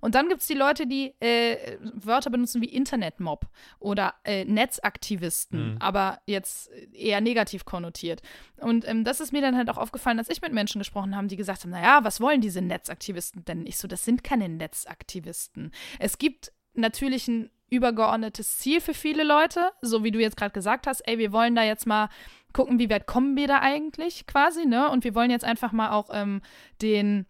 Und 0.01 0.15
dann 0.15 0.29
gibt 0.29 0.41
es 0.41 0.47
die 0.47 0.53
Leute, 0.53 0.87
die 0.87 1.13
äh, 1.19 1.77
Wörter 1.81 2.29
benutzen 2.29 2.61
wie 2.61 2.69
Internetmob 2.69 3.45
oder 3.79 4.13
äh, 4.23 4.45
Netzaktivisten, 4.45 5.73
mhm. 5.73 5.77
aber 5.79 6.19
jetzt 6.25 6.69
eher 6.93 7.21
negativ 7.21 7.65
konnotiert. 7.65 8.21
Und 8.57 8.87
ähm, 8.87 9.03
das 9.03 9.19
ist 9.19 9.31
mir 9.31 9.41
dann 9.41 9.55
halt 9.55 9.69
auch 9.69 9.77
aufgefallen, 9.77 10.17
dass 10.17 10.29
ich 10.29 10.41
mit 10.41 10.53
Menschen 10.53 10.79
gesprochen 10.79 11.15
habe, 11.15 11.27
die 11.27 11.37
gesagt 11.37 11.63
haben, 11.63 11.71
naja, 11.71 12.03
was 12.03 12.21
wollen 12.21 12.41
diese 12.41 12.61
Netzaktivisten 12.61 13.45
denn? 13.45 13.65
Ich 13.65 13.77
so, 13.77 13.87
das 13.87 14.05
sind 14.05 14.23
keine 14.23 14.49
Netzaktivisten. 14.49 15.71
Es 15.99 16.17
gibt 16.17 16.51
natürlich 16.73 17.27
ein 17.27 17.49
übergeordnetes 17.69 18.57
Ziel 18.57 18.81
für 18.81 18.93
viele 18.93 19.23
Leute, 19.23 19.71
so 19.81 20.03
wie 20.03 20.11
du 20.11 20.19
jetzt 20.19 20.37
gerade 20.37 20.53
gesagt 20.53 20.87
hast, 20.87 21.01
ey, 21.01 21.17
wir 21.17 21.31
wollen 21.31 21.55
da 21.55 21.63
jetzt 21.63 21.85
mal 21.85 22.09
gucken, 22.53 22.79
wie 22.79 22.89
weit 22.89 23.07
kommen 23.07 23.35
wir 23.35 23.47
da 23.47 23.59
eigentlich 23.59 24.25
quasi, 24.25 24.65
ne? 24.65 24.89
Und 24.89 25.03
wir 25.03 25.15
wollen 25.15 25.31
jetzt 25.31 25.43
einfach 25.43 25.71
mal 25.71 25.91
auch 25.91 26.09
ähm, 26.13 26.41
den 26.81 27.25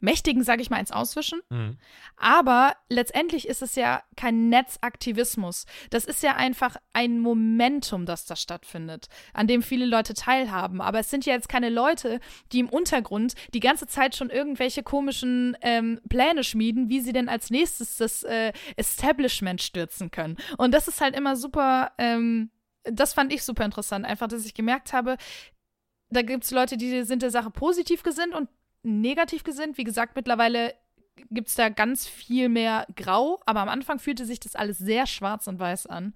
Mächtigen, 0.00 0.42
sage 0.42 0.62
ich 0.62 0.70
mal, 0.70 0.78
ins 0.78 0.92
Auswischen. 0.92 1.40
Mhm. 1.48 1.78
Aber 2.16 2.74
letztendlich 2.88 3.48
ist 3.48 3.62
es 3.62 3.74
ja 3.74 4.02
kein 4.16 4.48
Netzaktivismus. 4.48 5.66
Das 5.90 6.04
ist 6.04 6.22
ja 6.22 6.36
einfach 6.36 6.76
ein 6.92 7.20
Momentum, 7.20 8.06
das 8.06 8.26
da 8.26 8.36
stattfindet, 8.36 9.06
an 9.32 9.46
dem 9.46 9.62
viele 9.62 9.86
Leute 9.86 10.14
teilhaben. 10.14 10.80
Aber 10.80 10.98
es 10.98 11.10
sind 11.10 11.24
ja 11.26 11.34
jetzt 11.34 11.48
keine 11.48 11.70
Leute, 11.70 12.20
die 12.52 12.60
im 12.60 12.68
Untergrund 12.68 13.34
die 13.54 13.60
ganze 13.60 13.86
Zeit 13.86 14.14
schon 14.16 14.30
irgendwelche 14.30 14.82
komischen 14.82 15.56
ähm, 15.62 16.00
Pläne 16.08 16.44
schmieden, 16.44 16.88
wie 16.88 17.00
sie 17.00 17.12
denn 17.12 17.28
als 17.28 17.50
nächstes 17.50 17.96
das 17.96 18.22
äh, 18.22 18.52
Establishment 18.76 19.62
stürzen 19.62 20.10
können. 20.10 20.36
Und 20.58 20.72
das 20.72 20.88
ist 20.88 21.00
halt 21.00 21.16
immer 21.16 21.36
super. 21.36 21.92
Ähm, 21.98 22.50
das 22.84 23.14
fand 23.14 23.32
ich 23.32 23.42
super 23.42 23.64
interessant, 23.64 24.04
einfach, 24.04 24.28
dass 24.28 24.46
ich 24.46 24.54
gemerkt 24.54 24.92
habe, 24.92 25.16
da 26.08 26.22
gibt 26.22 26.44
es 26.44 26.50
Leute, 26.50 26.76
die 26.76 27.02
sind 27.02 27.22
der 27.22 27.30
Sache 27.30 27.50
positiv 27.50 28.02
gesinnt 28.02 28.34
und 28.34 28.48
negativ 28.86 29.44
gesinnt. 29.44 29.76
Wie 29.78 29.84
gesagt, 29.84 30.16
mittlerweile 30.16 30.74
gibt 31.30 31.48
es 31.48 31.54
da 31.54 31.68
ganz 31.68 32.06
viel 32.06 32.48
mehr 32.48 32.86
Grau, 32.94 33.40
aber 33.46 33.60
am 33.60 33.68
Anfang 33.68 33.98
fühlte 33.98 34.24
sich 34.24 34.40
das 34.40 34.54
alles 34.54 34.78
sehr 34.78 35.06
schwarz 35.06 35.46
und 35.46 35.58
weiß 35.58 35.86
an. 35.86 36.14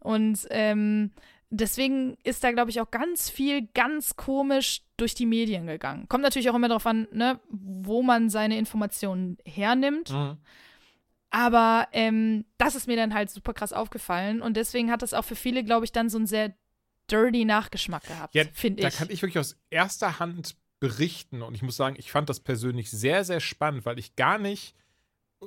Und 0.00 0.46
ähm, 0.50 1.12
deswegen 1.50 2.16
ist 2.24 2.42
da, 2.44 2.52
glaube 2.52 2.70
ich, 2.70 2.80
auch 2.80 2.90
ganz 2.90 3.30
viel 3.30 3.68
ganz 3.74 4.16
komisch 4.16 4.82
durch 4.96 5.14
die 5.14 5.26
Medien 5.26 5.66
gegangen. 5.66 6.08
Kommt 6.08 6.22
natürlich 6.22 6.50
auch 6.50 6.54
immer 6.54 6.68
darauf 6.68 6.86
an, 6.86 7.08
ne, 7.12 7.40
wo 7.48 8.02
man 8.02 8.28
seine 8.30 8.58
Informationen 8.58 9.38
hernimmt. 9.44 10.10
Mhm. 10.10 10.38
Aber 11.30 11.88
ähm, 11.92 12.44
das 12.58 12.74
ist 12.74 12.88
mir 12.88 12.96
dann 12.96 13.14
halt 13.14 13.30
super 13.30 13.54
krass 13.54 13.72
aufgefallen 13.72 14.42
und 14.42 14.56
deswegen 14.56 14.90
hat 14.90 15.02
das 15.02 15.14
auch 15.14 15.24
für 15.24 15.36
viele, 15.36 15.62
glaube 15.62 15.84
ich, 15.84 15.92
dann 15.92 16.08
so 16.08 16.18
einen 16.18 16.26
sehr 16.26 16.52
dirty 17.08 17.44
Nachgeschmack 17.44 18.04
gehabt, 18.04 18.34
ja, 18.34 18.44
finde 18.52 18.82
ich. 18.82 18.88
Da 18.88 18.96
kann 18.96 19.10
ich 19.10 19.22
wirklich 19.22 19.38
aus 19.38 19.56
erster 19.70 20.18
Hand 20.18 20.56
berichten. 20.80 21.42
Und 21.42 21.54
ich 21.54 21.62
muss 21.62 21.76
sagen, 21.76 21.96
ich 21.98 22.10
fand 22.10 22.28
das 22.28 22.40
persönlich 22.40 22.90
sehr, 22.90 23.24
sehr 23.24 23.40
spannend, 23.40 23.84
weil 23.84 23.98
ich 23.98 24.16
gar 24.16 24.38
nicht, 24.38 24.74
äh, 25.42 25.46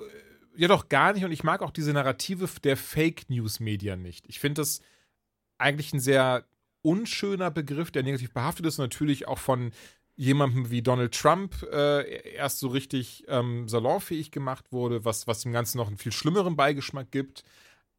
ja 0.55 0.67
doch 0.67 0.87
gar 0.87 1.13
nicht, 1.13 1.25
und 1.25 1.31
ich 1.31 1.43
mag 1.43 1.61
auch 1.61 1.71
diese 1.71 1.91
Narrative 1.91 2.47
der 2.63 2.77
Fake 2.77 3.29
News-Medien 3.29 4.01
nicht. 4.01 4.25
Ich 4.27 4.39
finde 4.39 4.61
das 4.61 4.81
eigentlich 5.57 5.93
ein 5.93 5.99
sehr 5.99 6.45
unschöner 6.83 7.49
Begriff, 7.49 7.91
der 7.91 8.03
negativ 8.03 8.31
behaftet 8.31 8.65
ist 8.65 8.77
natürlich 8.77 9.27
auch 9.27 9.39
von 9.39 9.71
jemandem 10.15 10.69
wie 10.69 10.83
Donald 10.83 11.13
Trump 11.13 11.63
äh, 11.71 12.33
erst 12.35 12.59
so 12.59 12.67
richtig 12.67 13.23
ähm, 13.27 13.67
salonfähig 13.67 14.29
gemacht 14.29 14.71
wurde, 14.71 15.05
was, 15.05 15.25
was 15.25 15.41
dem 15.41 15.53
Ganzen 15.53 15.77
noch 15.77 15.87
einen 15.87 15.97
viel 15.97 16.11
schlimmeren 16.11 16.55
Beigeschmack 16.55 17.09
gibt. 17.09 17.43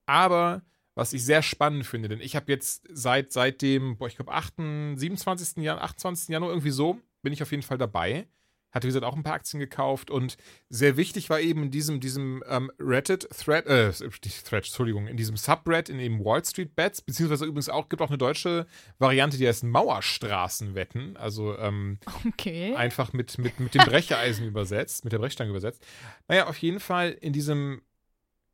Aber 0.07 0.63
was 0.95 1.13
ich 1.13 1.25
sehr 1.25 1.43
spannend 1.43 1.87
finde, 1.87 2.09
denn 2.09 2.21
ich 2.21 2.37
habe 2.37 2.53
jetzt 2.53 2.87
seit, 2.93 3.33
seit 3.33 3.63
dem, 3.63 3.97
boah, 3.97 4.07
ich 4.07 4.17
glaube, 4.17 4.33
27. 4.37 5.65
Januar, 5.65 5.85
28. 5.85 6.29
Januar 6.29 6.53
irgendwie 6.53 6.71
so, 6.71 7.01
bin 7.25 7.33
ich 7.33 7.43
auf 7.43 7.51
jeden 7.51 7.65
Fall 7.65 7.79
dabei. 7.79 8.29
hatte, 8.75 8.87
wie 8.87 8.89
gesagt, 8.89 9.05
auch 9.05 9.15
ein 9.15 9.23
paar 9.23 9.35
Aktien 9.35 9.61
gekauft 9.61 10.11
und 10.11 10.37
sehr 10.69 10.97
wichtig 10.97 11.31
war 11.31 11.41
eben 11.41 11.63
in 11.63 11.71
diesem, 11.71 12.01
diesem 12.01 12.43
ähm, 12.49 12.73
Reddit-Thread, 12.81 13.67
äh, 13.67 13.93
Thread, 13.93 14.65
Entschuldigung, 14.65 15.07
in 15.07 15.17
diesem 15.17 15.37
Subreddit, 15.37 15.89
in 15.89 15.99
dem 15.99 16.25
Wall 16.25 16.45
Street 16.45 16.75
Bets, 16.75 17.01
beziehungsweise 17.01 17.45
übrigens 17.45 17.69
auch, 17.69 17.89
gibt 17.89 18.03
auch 18.03 18.09
eine 18.09 18.19
deutsche 18.19 18.67
Variante, 18.99 19.37
die 19.39 19.47
heißt 19.47 19.63
Mauerstraßenwetten, 19.63 21.17
also 21.17 21.57
ähm, 21.57 21.99
okay. 22.27 22.75
einfach 22.75 23.13
mit, 23.13 23.39
mit, 23.39 23.61
mit 23.61 23.75
dem 23.75 23.85
Brecheisen 23.85 24.45
übersetzt, 24.45 25.05
mit 25.05 25.13
der 25.13 25.19
Brechstange 25.19 25.51
übersetzt. 25.51 25.87
Naja, 26.27 26.49
auf 26.49 26.59
jeden 26.59 26.81
Fall 26.81 27.13
in 27.13 27.33
diesem, 27.33 27.81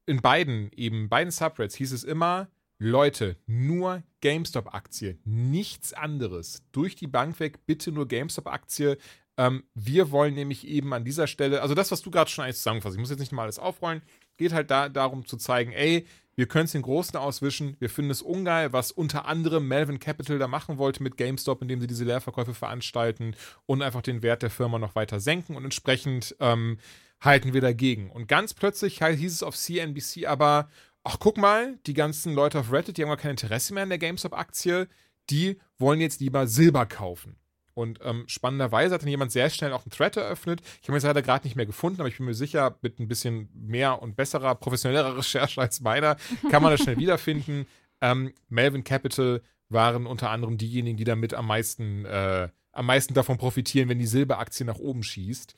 in 0.05 0.21
beiden, 0.21 0.71
eben 0.73 1.09
beiden 1.09 1.31
Subreddits 1.31 1.77
hieß 1.77 1.93
es 1.93 2.05
immer, 2.05 2.49
Leute, 2.83 3.37
nur 3.47 4.03
GameStop-Aktie, 4.23 5.19
nichts 5.25 5.93
anderes. 5.93 6.63
Durch 6.73 6.97
die 6.97 7.09
Bank 7.09 7.39
weg, 7.39 7.67
bitte 7.67 7.93
nur 7.93 8.09
GameStop-Aktie. 8.09 8.97
Ähm, 9.37 9.65
wir 9.75 10.11
wollen 10.11 10.33
nämlich 10.33 10.67
eben 10.67 10.95
an 10.95 11.05
dieser 11.05 11.27
Stelle, 11.27 11.61
also 11.61 11.75
das, 11.75 11.91
was 11.91 12.01
du 12.01 12.11
gerade 12.11 12.31
schon 12.31 12.43
eigentlich 12.45 12.57
zusammenfasst, 12.57 12.95
ich 12.95 13.01
muss 13.01 13.11
jetzt 13.11 13.19
nicht 13.19 13.33
mal 13.33 13.43
alles 13.43 13.59
aufrollen, 13.59 14.01
geht 14.39 14.55
halt 14.55 14.71
da, 14.71 14.89
darum 14.89 15.27
zu 15.27 15.37
zeigen, 15.37 15.73
ey, 15.73 16.07
wir 16.37 16.47
können 16.47 16.65
es 16.65 16.73
den 16.73 16.81
Großen 16.81 17.19
auswischen, 17.19 17.77
wir 17.81 17.91
finden 17.91 18.13
es 18.13 18.23
ungeil, 18.23 18.73
was 18.73 18.93
unter 18.93 19.27
anderem 19.27 19.69
Melvin 19.69 19.99
Capital 19.99 20.39
da 20.39 20.49
machen 20.49 20.79
wollte 20.79 21.03
mit 21.03 21.19
GameStop, 21.19 21.61
indem 21.61 21.83
sie 21.83 21.87
diese 21.87 22.05
Leerverkäufe 22.05 22.55
veranstalten 22.55 23.37
und 23.67 23.83
einfach 23.83 24.01
den 24.01 24.23
Wert 24.23 24.43
der 24.43 24.49
Firma 24.49 24.79
noch 24.79 24.95
weiter 24.95 25.21
senken 25.21 25.55
und 25.55 25.65
entsprechend 25.65 26.35
ähm, 26.41 26.79
halten 27.21 27.53
wir 27.53 27.61
dagegen. 27.61 28.11
Und 28.11 28.27
ganz 28.27 28.55
plötzlich 28.55 29.05
hieß 29.05 29.33
es 29.33 29.43
auf 29.43 29.55
CNBC 29.55 30.27
aber, 30.27 30.71
ach 31.05 31.19
guck 31.19 31.37
mal, 31.37 31.79
die 31.87 31.95
ganzen 31.95 32.35
Leute 32.35 32.59
auf 32.59 32.73
Reddit, 32.73 32.97
die 32.97 33.03
haben 33.03 33.09
gar 33.09 33.17
kein 33.17 33.33
Interesse 33.33 33.75
mehr 33.75 33.85
an 33.85 33.89
der 33.89 33.99
GameStop-Aktie, 33.99 34.89
die 35.31 35.59
wollen 35.79 36.01
jetzt 36.01 36.21
lieber 36.21 36.47
Silber 36.47 36.87
kaufen. 36.87 37.37
Und 37.75 38.01
ähm, 38.03 38.25
spannenderweise 38.27 38.95
hat 38.95 39.03
dann 39.03 39.09
jemand 39.09 39.33
sehr 39.33 39.49
schnell 39.49 39.73
auch 39.73 39.85
einen 39.85 39.93
Thread 39.93 40.17
eröffnet. 40.17 40.61
Ich 40.83 40.89
habe 40.89 40.93
ihn 40.93 40.97
jetzt 40.97 41.05
leider 41.05 41.23
gerade 41.23 41.47
nicht 41.47 41.57
mehr 41.57 41.67
gefunden, 41.67 42.01
aber 42.01 42.09
ich 42.09 42.17
bin 42.17 42.27
mir 42.27 42.35
sicher, 42.35 42.77
mit 42.83 42.99
ein 42.99 43.09
bisschen 43.09 43.49
mehr 43.55 44.03
und 44.03 44.17
besserer, 44.17 44.55
professionellerer 44.55 45.17
Recherche 45.19 45.61
als 45.61 45.81
meiner, 45.81 46.17
kann 46.51 46.63
man 46.63 46.73
das 46.73 46.81
schnell 46.83 46.99
wiederfinden. 46.99 47.67
Ähm, 48.03 48.33
Melvin 48.49 48.83
Capital 48.83 49.43
waren 49.69 50.07
unter 50.07 50.31
anderem 50.31 50.57
diejenigen, 50.57 50.97
die 50.97 51.05
damit 51.05 51.35
am 51.35 51.47
meisten, 51.47 52.07
äh, 52.07 52.49
am 52.73 52.87
meisten 52.87 53.13
davon 53.13 53.37
profitieren, 53.37 53.91
wenn 53.91 53.99
die 53.99 54.07
Silberaktie 54.07 54.65
nach 54.65 54.79
oben 54.79 55.03
schießt. 55.03 55.55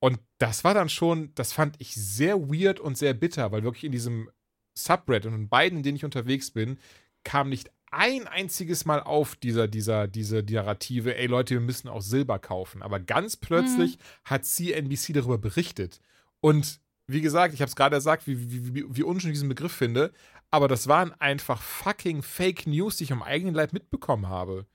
Und 0.00 0.18
das 0.38 0.64
war 0.64 0.74
dann 0.74 0.88
schon, 0.88 1.32
das 1.36 1.52
fand 1.52 1.76
ich 1.78 1.94
sehr 1.94 2.50
weird 2.50 2.80
und 2.80 2.98
sehr 2.98 3.14
bitter, 3.14 3.52
weil 3.52 3.62
wirklich 3.62 3.84
in 3.84 3.92
diesem 3.92 4.28
Subreddit 4.74 5.26
und 5.26 5.34
in 5.34 5.48
beiden, 5.48 5.78
in 5.78 5.82
denen 5.82 5.96
ich 5.96 6.04
unterwegs 6.04 6.50
bin, 6.50 6.78
kam 7.24 7.48
nicht 7.48 7.70
ein 7.90 8.26
einziges 8.26 8.86
Mal 8.86 9.00
auf 9.00 9.36
dieser, 9.36 9.68
dieser, 9.68 10.08
diese 10.08 10.42
Narrative, 10.42 11.16
ey 11.16 11.26
Leute, 11.26 11.54
wir 11.54 11.60
müssen 11.60 11.88
auch 11.88 12.00
Silber 12.00 12.38
kaufen. 12.38 12.82
Aber 12.82 12.98
ganz 12.98 13.36
plötzlich 13.36 13.98
mhm. 13.98 14.02
hat 14.24 14.46
CNBC 14.46 15.12
darüber 15.12 15.38
berichtet. 15.38 16.00
Und 16.40 16.80
wie 17.06 17.20
gesagt, 17.20 17.52
ich 17.52 17.60
habe 17.60 17.68
es 17.68 17.76
gerade 17.76 17.96
gesagt, 17.96 18.26
wie, 18.26 18.50
wie, 18.50 18.74
wie, 18.74 18.96
wie 18.96 19.02
unschön 19.02 19.30
ich 19.30 19.34
diesen 19.34 19.50
Begriff 19.50 19.72
finde, 19.72 20.12
aber 20.50 20.68
das 20.68 20.88
waren 20.88 21.12
einfach 21.20 21.60
fucking 21.60 22.22
Fake 22.22 22.66
News, 22.66 22.96
die 22.96 23.04
ich 23.04 23.12
am 23.12 23.22
eigenen 23.22 23.54
Leib 23.54 23.72
mitbekommen 23.72 24.28
habe. 24.28 24.66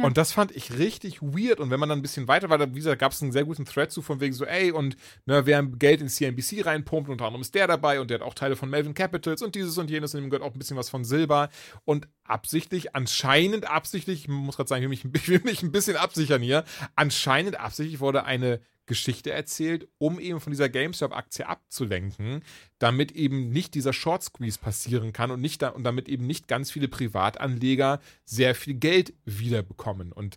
Und 0.00 0.16
das 0.16 0.32
fand 0.32 0.52
ich 0.52 0.78
richtig 0.78 1.20
weird. 1.20 1.60
Und 1.60 1.70
wenn 1.70 1.78
man 1.78 1.88
dann 1.88 1.98
ein 1.98 2.02
bisschen 2.02 2.26
weiter 2.26 2.48
war, 2.48 2.58
wie 2.60 2.78
gesagt, 2.78 2.98
gab 2.98 3.12
es 3.12 3.22
einen 3.22 3.32
sehr 3.32 3.44
guten 3.44 3.66
Thread 3.66 3.92
zu, 3.92 4.00
von 4.00 4.20
wegen 4.20 4.32
so, 4.32 4.46
ey, 4.46 4.72
und 4.72 4.96
ne, 5.26 5.44
wer 5.44 5.62
Geld 5.62 6.00
in 6.00 6.08
CNBC 6.08 6.64
reinpumpt, 6.64 7.10
unter 7.10 7.26
anderem 7.26 7.42
ist 7.42 7.54
der 7.54 7.66
dabei 7.66 8.00
und 8.00 8.08
der 8.10 8.20
hat 8.20 8.26
auch 8.26 8.34
Teile 8.34 8.56
von 8.56 8.70
Melvin 8.70 8.94
Capitals 8.94 9.42
und 9.42 9.54
dieses 9.54 9.76
und 9.76 9.90
jenes 9.90 10.14
und 10.14 10.22
ihm 10.22 10.30
gehört 10.30 10.48
auch 10.48 10.54
ein 10.54 10.58
bisschen 10.58 10.78
was 10.78 10.88
von 10.88 11.04
Silber. 11.04 11.50
Und 11.84 12.08
absichtlich, 12.24 12.96
anscheinend 12.96 13.68
absichtlich, 13.68 14.22
ich 14.22 14.28
muss 14.28 14.56
gerade 14.56 14.68
sagen, 14.68 14.90
ich 14.90 15.04
will, 15.04 15.10
mich, 15.10 15.22
ich 15.22 15.28
will 15.28 15.42
mich 15.44 15.62
ein 15.62 15.72
bisschen 15.72 15.96
absichern 15.96 16.40
hier, 16.40 16.64
anscheinend 16.96 17.60
absichtlich 17.60 18.00
wurde 18.00 18.24
eine 18.24 18.60
Geschichte 18.92 19.32
erzählt, 19.32 19.88
um 19.96 20.20
eben 20.20 20.38
von 20.38 20.52
dieser 20.52 20.68
GameStop-Aktie 20.68 21.48
abzulenken, 21.48 22.42
damit 22.78 23.12
eben 23.12 23.48
nicht 23.48 23.74
dieser 23.74 23.94
Short 23.94 24.22
Squeeze 24.22 24.58
passieren 24.58 25.14
kann 25.14 25.30
und, 25.30 25.40
nicht 25.40 25.62
da, 25.62 25.68
und 25.68 25.84
damit 25.84 26.10
eben 26.10 26.26
nicht 26.26 26.46
ganz 26.46 26.70
viele 26.70 26.88
Privatanleger 26.88 28.00
sehr 28.26 28.54
viel 28.54 28.74
Geld 28.74 29.14
wiederbekommen. 29.24 30.12
Und 30.12 30.36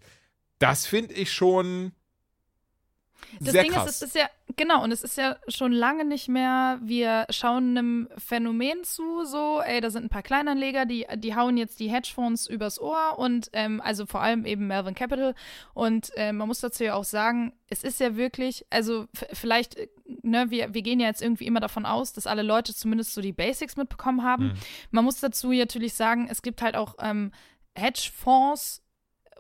das 0.59 0.85
finde 0.85 1.13
ich 1.15 1.33
schon 1.33 1.91
das 3.39 3.53
Sehr 3.53 3.63
Ding 3.63 3.71
krass. 3.73 3.89
ist, 3.89 4.01
es 4.01 4.07
ist 4.09 4.15
ja, 4.15 4.29
genau, 4.55 4.83
und 4.83 4.91
es 4.91 5.03
ist 5.03 5.17
ja 5.17 5.37
schon 5.47 5.71
lange 5.71 6.05
nicht 6.05 6.27
mehr, 6.27 6.79
wir 6.81 7.25
schauen 7.29 7.77
einem 7.77 8.09
Phänomen 8.17 8.83
zu, 8.83 9.25
so, 9.25 9.61
ey, 9.61 9.81
da 9.81 9.89
sind 9.89 10.05
ein 10.05 10.09
paar 10.09 10.23
Kleinanleger, 10.23 10.85
die, 10.85 11.05
die 11.17 11.35
hauen 11.35 11.57
jetzt 11.57 11.79
die 11.79 11.89
Hedgefonds 11.89 12.47
übers 12.47 12.79
Ohr 12.79 13.17
und 13.17 13.49
ähm, 13.53 13.81
also 13.81 14.05
vor 14.05 14.21
allem 14.21 14.45
eben 14.45 14.67
Melvin 14.67 14.95
Capital. 14.95 15.35
Und 15.73 16.11
äh, 16.15 16.31
man 16.31 16.47
muss 16.47 16.59
dazu 16.59 16.83
ja 16.83 16.95
auch 16.95 17.03
sagen, 17.03 17.53
es 17.67 17.83
ist 17.83 17.99
ja 17.99 18.15
wirklich, 18.15 18.65
also 18.69 19.07
vielleicht, 19.33 19.75
äh, 19.75 19.87
ne, 20.21 20.49
wir, 20.49 20.73
wir 20.73 20.81
gehen 20.81 20.99
ja 20.99 21.07
jetzt 21.07 21.21
irgendwie 21.21 21.47
immer 21.47 21.59
davon 21.59 21.85
aus, 21.85 22.13
dass 22.13 22.27
alle 22.27 22.43
Leute 22.43 22.73
zumindest 22.73 23.13
so 23.13 23.21
die 23.21 23.33
Basics 23.33 23.75
mitbekommen 23.75 24.23
haben. 24.23 24.47
Mhm. 24.47 24.53
Man 24.91 25.05
muss 25.05 25.19
dazu 25.19 25.51
natürlich 25.51 25.93
sagen, 25.93 26.27
es 26.29 26.41
gibt 26.41 26.61
halt 26.61 26.75
auch 26.75 26.95
ähm, 26.99 27.31
Hedgefonds, 27.75 28.81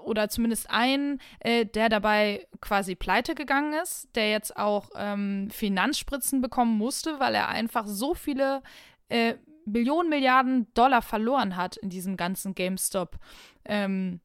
oder 0.05 0.29
zumindest 0.29 0.69
einen, 0.69 1.19
äh, 1.39 1.65
der 1.65 1.89
dabei 1.89 2.47
quasi 2.61 2.95
pleite 2.95 3.35
gegangen 3.35 3.73
ist, 3.81 4.07
der 4.15 4.29
jetzt 4.29 4.57
auch 4.57 4.89
ähm, 4.95 5.49
Finanzspritzen 5.51 6.41
bekommen 6.41 6.77
musste, 6.77 7.19
weil 7.19 7.35
er 7.35 7.49
einfach 7.49 7.87
so 7.87 8.13
viele 8.13 8.61
äh, 9.09 9.35
Millionen, 9.65 10.09
Milliarden 10.09 10.71
Dollar 10.73 11.01
verloren 11.01 11.55
hat 11.55 11.77
in 11.77 11.89
diesem 11.89 12.17
ganzen 12.17 12.53
GameStop. 12.55 13.17
Ähm, 13.65 14.21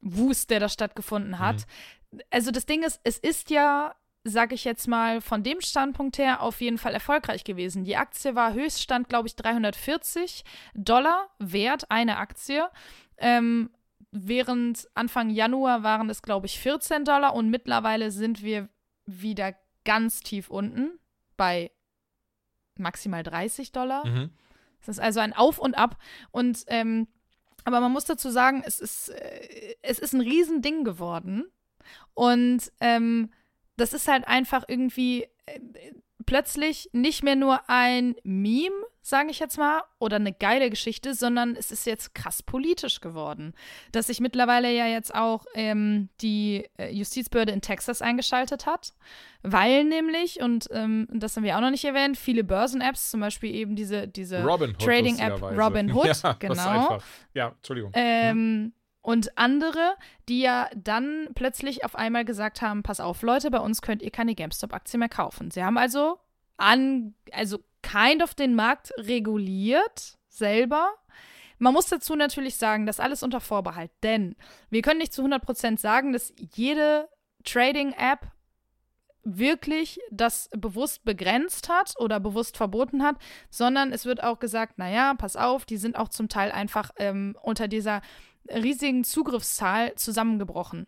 Wust, 0.00 0.50
der 0.50 0.60
da 0.60 0.68
stattgefunden 0.68 1.38
hat. 1.38 1.66
Mhm. 2.10 2.20
Also 2.30 2.50
das 2.50 2.66
Ding 2.66 2.82
ist, 2.82 3.00
es 3.02 3.18
ist 3.18 3.50
ja, 3.50 3.94
sag 4.24 4.52
ich 4.52 4.64
jetzt 4.64 4.86
mal, 4.86 5.20
von 5.20 5.42
dem 5.42 5.60
Standpunkt 5.60 6.18
her 6.18 6.42
auf 6.42 6.60
jeden 6.60 6.78
Fall 6.78 6.94
erfolgreich 6.94 7.44
gewesen. 7.44 7.84
Die 7.84 7.96
Aktie 7.96 8.34
war 8.34 8.52
Höchststand, 8.52 9.08
glaube 9.08 9.28
ich, 9.28 9.36
340 9.36 10.44
Dollar 10.74 11.28
wert, 11.38 11.90
eine 11.90 12.18
Aktie. 12.18 12.68
Ähm, 13.18 13.70
während 14.10 14.88
Anfang 14.94 15.30
Januar 15.30 15.82
waren 15.82 16.10
es, 16.10 16.22
glaube 16.22 16.46
ich, 16.46 16.58
14 16.58 17.04
Dollar 17.04 17.34
und 17.34 17.50
mittlerweile 17.50 18.10
sind 18.10 18.42
wir 18.42 18.68
wieder 19.04 19.54
ganz 19.84 20.20
tief 20.20 20.50
unten 20.50 20.98
bei 21.36 21.70
maximal 22.76 23.22
30 23.22 23.72
Dollar. 23.72 24.06
Mhm. 24.06 24.30
Das 24.80 24.96
ist 24.96 25.00
also 25.00 25.20
ein 25.20 25.32
Auf 25.32 25.58
und 25.58 25.76
Ab. 25.76 25.96
Und 26.30 26.64
ähm, 26.68 27.08
aber 27.64 27.80
man 27.80 27.92
muss 27.92 28.04
dazu 28.04 28.30
sagen, 28.30 28.62
es 28.64 28.78
ist, 28.78 29.08
äh, 29.08 29.74
es 29.82 29.98
ist 29.98 30.12
ein 30.12 30.20
Riesending 30.20 30.84
geworden. 30.84 31.50
Und 32.14 32.72
ähm, 32.80 33.30
das 33.76 33.92
ist 33.92 34.08
halt 34.08 34.26
einfach 34.28 34.64
irgendwie 34.68 35.24
äh, 35.46 35.60
plötzlich 36.26 36.90
nicht 36.92 37.22
mehr 37.24 37.36
nur 37.36 37.68
ein 37.68 38.14
Meme, 38.22 38.76
sage 39.08 39.30
ich 39.30 39.38
jetzt 39.38 39.56
mal, 39.56 39.84
oder 40.00 40.16
eine 40.16 40.32
geile 40.32 40.68
Geschichte, 40.68 41.14
sondern 41.14 41.54
es 41.54 41.70
ist 41.70 41.86
jetzt 41.86 42.12
krass 42.12 42.42
politisch 42.42 43.00
geworden. 43.00 43.54
Dass 43.92 44.08
sich 44.08 44.18
mittlerweile 44.18 44.74
ja 44.74 44.86
jetzt 44.88 45.14
auch 45.14 45.46
ähm, 45.54 46.08
die 46.20 46.68
äh, 46.76 46.90
Justizbehörde 46.90 47.52
in 47.52 47.60
Texas 47.60 48.02
eingeschaltet 48.02 48.66
hat, 48.66 48.94
weil 49.44 49.84
nämlich, 49.84 50.40
und 50.40 50.66
ähm, 50.72 51.06
das 51.12 51.36
haben 51.36 51.44
wir 51.44 51.56
auch 51.56 51.60
noch 51.60 51.70
nicht 51.70 51.84
erwähnt, 51.84 52.16
viele 52.16 52.42
Börsen-Apps, 52.42 53.12
zum 53.12 53.20
Beispiel 53.20 53.54
eben 53.54 53.76
diese, 53.76 54.08
diese 54.08 54.42
Trading-App 54.78 55.40
Robinhood, 55.40 56.06
ja, 56.24 56.32
genau. 56.32 56.98
Ja, 57.32 57.48
Entschuldigung. 57.48 57.92
Ähm. 57.94 58.72
Und 59.02 59.38
andere, 59.38 59.94
die 60.28 60.40
ja 60.40 60.68
dann 60.74 61.28
plötzlich 61.36 61.84
auf 61.84 61.94
einmal 61.94 62.24
gesagt 62.24 62.60
haben: 62.60 62.82
Pass 62.82 62.98
auf, 62.98 63.22
Leute, 63.22 63.52
bei 63.52 63.60
uns 63.60 63.80
könnt 63.82 64.02
ihr 64.02 64.10
keine 64.10 64.34
GameStop-Aktie 64.34 64.98
mehr 64.98 65.08
kaufen. 65.08 65.52
Sie 65.52 65.62
haben 65.62 65.78
also 65.78 66.18
an, 66.56 67.14
also 67.30 67.60
kind 67.86 68.22
of 68.22 68.34
den 68.34 68.54
Markt 68.54 68.92
reguliert 68.98 70.18
selber. 70.28 70.92
Man 71.58 71.72
muss 71.72 71.86
dazu 71.86 72.16
natürlich 72.16 72.56
sagen, 72.56 72.84
das 72.84 73.00
alles 73.00 73.22
unter 73.22 73.40
Vorbehalt, 73.40 73.90
denn 74.02 74.36
wir 74.68 74.82
können 74.82 74.98
nicht 74.98 75.12
zu 75.12 75.22
100% 75.22 75.78
sagen, 75.78 76.12
dass 76.12 76.32
jede 76.54 77.08
Trading-App 77.44 78.30
wirklich 79.22 79.98
das 80.10 80.48
bewusst 80.56 81.04
begrenzt 81.04 81.68
hat 81.68 81.94
oder 81.98 82.20
bewusst 82.20 82.56
verboten 82.56 83.02
hat, 83.02 83.16
sondern 83.50 83.92
es 83.92 84.04
wird 84.04 84.22
auch 84.22 84.38
gesagt, 84.38 84.78
naja, 84.78 85.14
pass 85.14 85.34
auf, 85.36 85.64
die 85.64 85.78
sind 85.78 85.96
auch 85.96 86.08
zum 86.08 86.28
Teil 86.28 86.52
einfach 86.52 86.90
ähm, 86.96 87.36
unter 87.42 87.66
dieser 87.66 88.02
riesigen 88.48 89.02
Zugriffszahl 89.02 89.94
zusammengebrochen. 89.96 90.86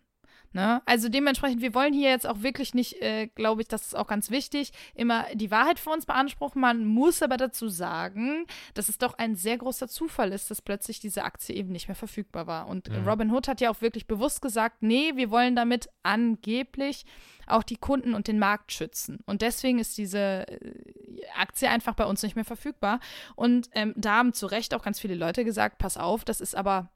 Ne? 0.51 0.81
Also 0.85 1.09
dementsprechend, 1.09 1.61
wir 1.61 1.75
wollen 1.75 1.93
hier 1.93 2.09
jetzt 2.09 2.27
auch 2.27 2.41
wirklich 2.41 2.73
nicht, 2.73 3.01
äh, 3.01 3.27
glaube 3.27 3.61
ich, 3.61 3.67
das 3.67 3.83
ist 3.83 3.95
auch 3.95 4.07
ganz 4.07 4.31
wichtig, 4.31 4.71
immer 4.95 5.25
die 5.35 5.51
Wahrheit 5.51 5.77
für 5.77 5.91
uns 5.91 6.07
beanspruchen. 6.07 6.59
Man 6.59 6.85
muss 6.85 7.21
aber 7.21 7.37
dazu 7.37 7.69
sagen, 7.69 8.45
dass 8.73 8.89
es 8.89 8.97
doch 8.97 9.17
ein 9.19 9.35
sehr 9.35 9.57
großer 9.59 9.87
Zufall 9.87 10.31
ist, 10.31 10.49
dass 10.49 10.61
plötzlich 10.63 10.99
diese 10.99 11.23
Aktie 11.23 11.55
eben 11.55 11.71
nicht 11.71 11.87
mehr 11.87 11.95
verfügbar 11.95 12.47
war. 12.47 12.67
Und 12.67 12.89
mhm. 12.89 13.07
Robin 13.07 13.31
Hood 13.31 13.47
hat 13.47 13.61
ja 13.61 13.69
auch 13.69 13.81
wirklich 13.81 14.07
bewusst 14.07 14.41
gesagt, 14.41 14.81
nee, 14.81 15.11
wir 15.15 15.29
wollen 15.29 15.55
damit 15.55 15.89
angeblich 16.01 17.05
auch 17.45 17.63
die 17.63 17.77
Kunden 17.77 18.13
und 18.15 18.27
den 18.27 18.39
Markt 18.39 18.71
schützen. 18.71 19.19
Und 19.25 19.41
deswegen 19.41 19.79
ist 19.79 19.97
diese 19.97 20.47
äh, 20.47 20.73
Aktie 21.35 21.69
einfach 21.69 21.93
bei 21.93 22.05
uns 22.05 22.23
nicht 22.23 22.35
mehr 22.35 22.45
verfügbar. 22.45 22.99
Und 23.35 23.69
ähm, 23.73 23.93
da 23.95 24.17
haben 24.17 24.33
zu 24.33 24.47
Recht 24.47 24.73
auch 24.73 24.81
ganz 24.81 24.99
viele 24.99 25.15
Leute 25.15 25.43
gesagt, 25.43 25.77
pass 25.77 25.97
auf, 25.97 26.23
das 26.25 26.41
ist 26.41 26.55
aber 26.55 26.89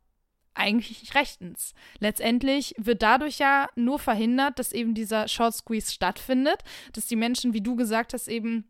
eigentlich 0.55 1.15
rechtens. 1.15 1.73
Letztendlich 1.99 2.75
wird 2.77 3.01
dadurch 3.01 3.39
ja 3.39 3.67
nur 3.75 3.99
verhindert, 3.99 4.59
dass 4.59 4.71
eben 4.71 4.93
dieser 4.93 5.27
Short 5.27 5.53
Squeeze 5.53 5.91
stattfindet, 5.91 6.63
dass 6.93 7.07
die 7.07 7.15
Menschen, 7.15 7.53
wie 7.53 7.61
du 7.61 7.75
gesagt 7.75 8.13
hast, 8.13 8.27
eben 8.27 8.65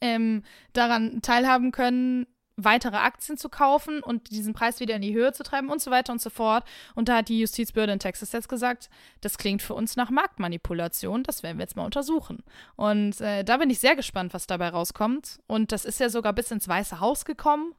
ähm, 0.00 0.42
daran 0.72 1.22
teilhaben 1.22 1.72
können, 1.72 2.26
weitere 2.64 2.96
Aktien 2.96 3.38
zu 3.38 3.48
kaufen 3.48 4.02
und 4.02 4.30
diesen 4.30 4.52
Preis 4.52 4.80
wieder 4.80 4.96
in 4.96 5.02
die 5.02 5.14
Höhe 5.14 5.32
zu 5.32 5.42
treiben 5.42 5.70
und 5.70 5.80
so 5.80 5.90
weiter 5.90 6.12
und 6.12 6.20
so 6.20 6.30
fort. 6.30 6.64
Und 6.94 7.08
da 7.08 7.18
hat 7.18 7.28
die 7.28 7.40
Justizbehörde 7.40 7.92
in 7.92 7.98
Texas 7.98 8.32
jetzt 8.32 8.48
gesagt, 8.48 8.90
das 9.20 9.38
klingt 9.38 9.62
für 9.62 9.74
uns 9.74 9.96
nach 9.96 10.10
Marktmanipulation, 10.10 11.22
das 11.22 11.42
werden 11.42 11.58
wir 11.58 11.64
jetzt 11.64 11.76
mal 11.76 11.84
untersuchen. 11.84 12.42
Und 12.76 13.20
äh, 13.20 13.44
da 13.44 13.56
bin 13.56 13.70
ich 13.70 13.78
sehr 13.78 13.96
gespannt, 13.96 14.34
was 14.34 14.46
dabei 14.46 14.68
rauskommt. 14.68 15.40
Und 15.46 15.72
das 15.72 15.84
ist 15.84 16.00
ja 16.00 16.08
sogar 16.08 16.32
bis 16.32 16.50
ins 16.50 16.68
Weiße 16.68 17.00
Haus 17.00 17.24
gekommen, 17.24 17.74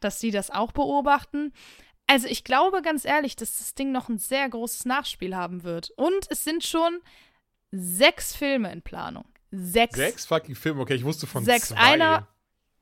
dass 0.00 0.20
sie 0.20 0.30
das 0.30 0.50
auch 0.50 0.72
beobachten. 0.72 1.52
Also 2.10 2.26
ich 2.26 2.42
glaube 2.42 2.82
ganz 2.82 3.04
ehrlich, 3.04 3.36
dass 3.36 3.58
das 3.58 3.74
Ding 3.76 3.92
noch 3.92 4.08
ein 4.08 4.18
sehr 4.18 4.48
großes 4.48 4.84
Nachspiel 4.84 5.36
haben 5.36 5.62
wird. 5.62 5.90
Und 5.90 6.28
es 6.28 6.42
sind 6.42 6.64
schon 6.64 6.98
sechs 7.70 8.34
Filme 8.34 8.72
in 8.72 8.82
Planung. 8.82 9.26
Sechs. 9.52 9.94
Sechs 9.94 10.26
fucking 10.26 10.56
Filme, 10.56 10.80
okay, 10.80 10.94
ich 10.94 11.04
wusste 11.04 11.28
von 11.28 11.44
sechs. 11.44 11.68
zwei. 11.68 11.76
Einer, 11.76 12.26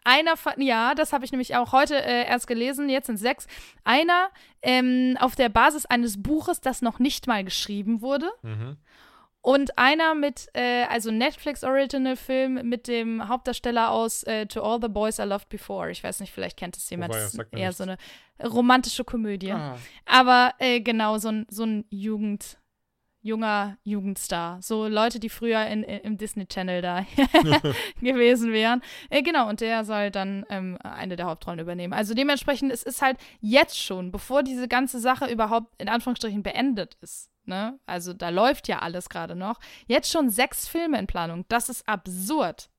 einer 0.03 0.39
von, 0.39 0.55
ja, 0.63 0.95
das 0.95 1.13
habe 1.13 1.27
ich 1.27 1.33
nämlich 1.33 1.57
auch 1.57 1.73
heute 1.73 2.03
äh, 2.03 2.27
erst 2.27 2.47
gelesen, 2.47 2.89
jetzt 2.89 3.09
sind 3.09 3.19
sechs. 3.19 3.47
Einer 3.85 4.31
ähm, 4.63 5.19
auf 5.21 5.37
der 5.37 5.51
Basis 5.51 5.85
eines 5.85 6.23
Buches, 6.23 6.63
das 6.63 6.81
noch 6.81 6.99
nicht 6.99 7.27
mal 7.27 7.45
geschrieben 7.45 8.01
wurde. 8.01 8.31
Mhm. 8.41 8.79
Und 9.41 9.79
einer 9.79 10.15
mit, 10.15 10.49
äh, 10.53 10.85
also 10.85 11.11
Netflix-Original-Film 11.11 12.69
mit 12.69 12.89
dem 12.89 13.29
Hauptdarsteller 13.29 13.91
aus 13.91 14.25
äh, 14.25 14.47
To 14.47 14.63
All 14.63 14.81
the 14.83 14.89
Boys 14.89 15.19
I 15.19 15.23
Loved 15.23 15.49
Before. 15.49 15.91
Ich 15.91 16.03
weiß 16.03 16.21
nicht, 16.21 16.33
vielleicht 16.33 16.57
kennt 16.57 16.77
es 16.77 16.91
jemand. 16.91 17.15
Wobei, 17.15 17.23
das 17.23 17.35
ist 17.35 17.41
eher 17.53 17.69
nichts. 17.69 17.79
so 17.79 17.85
eine 17.85 17.99
romantische 18.43 19.05
Komödie. 19.05 19.53
Ah. 19.53 19.77
Aber 20.07 20.55
äh, 20.59 20.81
genau, 20.81 21.19
so 21.19 21.29
ein, 21.29 21.47
so 21.49 21.65
ein 21.65 21.85
Jugend, 21.89 22.59
junger 23.21 23.79
Jugendstar. 23.85 24.61
So 24.61 24.89
Leute, 24.89 25.21
die 25.21 25.29
früher 25.29 25.67
in, 25.67 25.83
in, 25.83 26.01
im 26.01 26.19
Disney 26.19 26.47
Channel 26.47 26.83
da 26.83 27.07
gewesen 28.01 28.53
wären. 28.53 28.83
Äh, 29.09 29.23
genau, 29.23 29.49
und 29.49 29.61
der 29.61 29.85
soll 29.85 30.11
dann 30.11 30.47
ähm, 30.51 30.79
eine 30.83 31.15
der 31.15 31.27
Hauptrollen 31.27 31.61
übernehmen. 31.61 31.93
Also 31.93 32.13
dementsprechend, 32.13 32.73
es 32.73 32.83
ist 32.83 33.03
halt 33.03 33.19
jetzt 33.41 33.79
schon, 33.79 34.11
bevor 34.11 34.43
diese 34.43 34.67
ganze 34.67 34.99
Sache 34.99 35.31
überhaupt 35.31 35.81
in 35.81 35.89
Anführungsstrichen 35.89 36.43
beendet 36.43 36.97
ist. 37.01 37.31
Ne? 37.49 37.79
Also 37.87 38.13
da 38.13 38.29
läuft 38.29 38.69
ja 38.69 38.81
alles 38.81 39.09
gerade 39.09 39.35
noch. 39.35 39.59
Jetzt 39.87 40.13
schon 40.13 40.31
sechs 40.31 40.69
Filme 40.69 40.99
in 40.99 41.07
Planung. 41.07 41.45
Das 41.49 41.69
ist 41.69 41.89
absurd. 41.89 42.71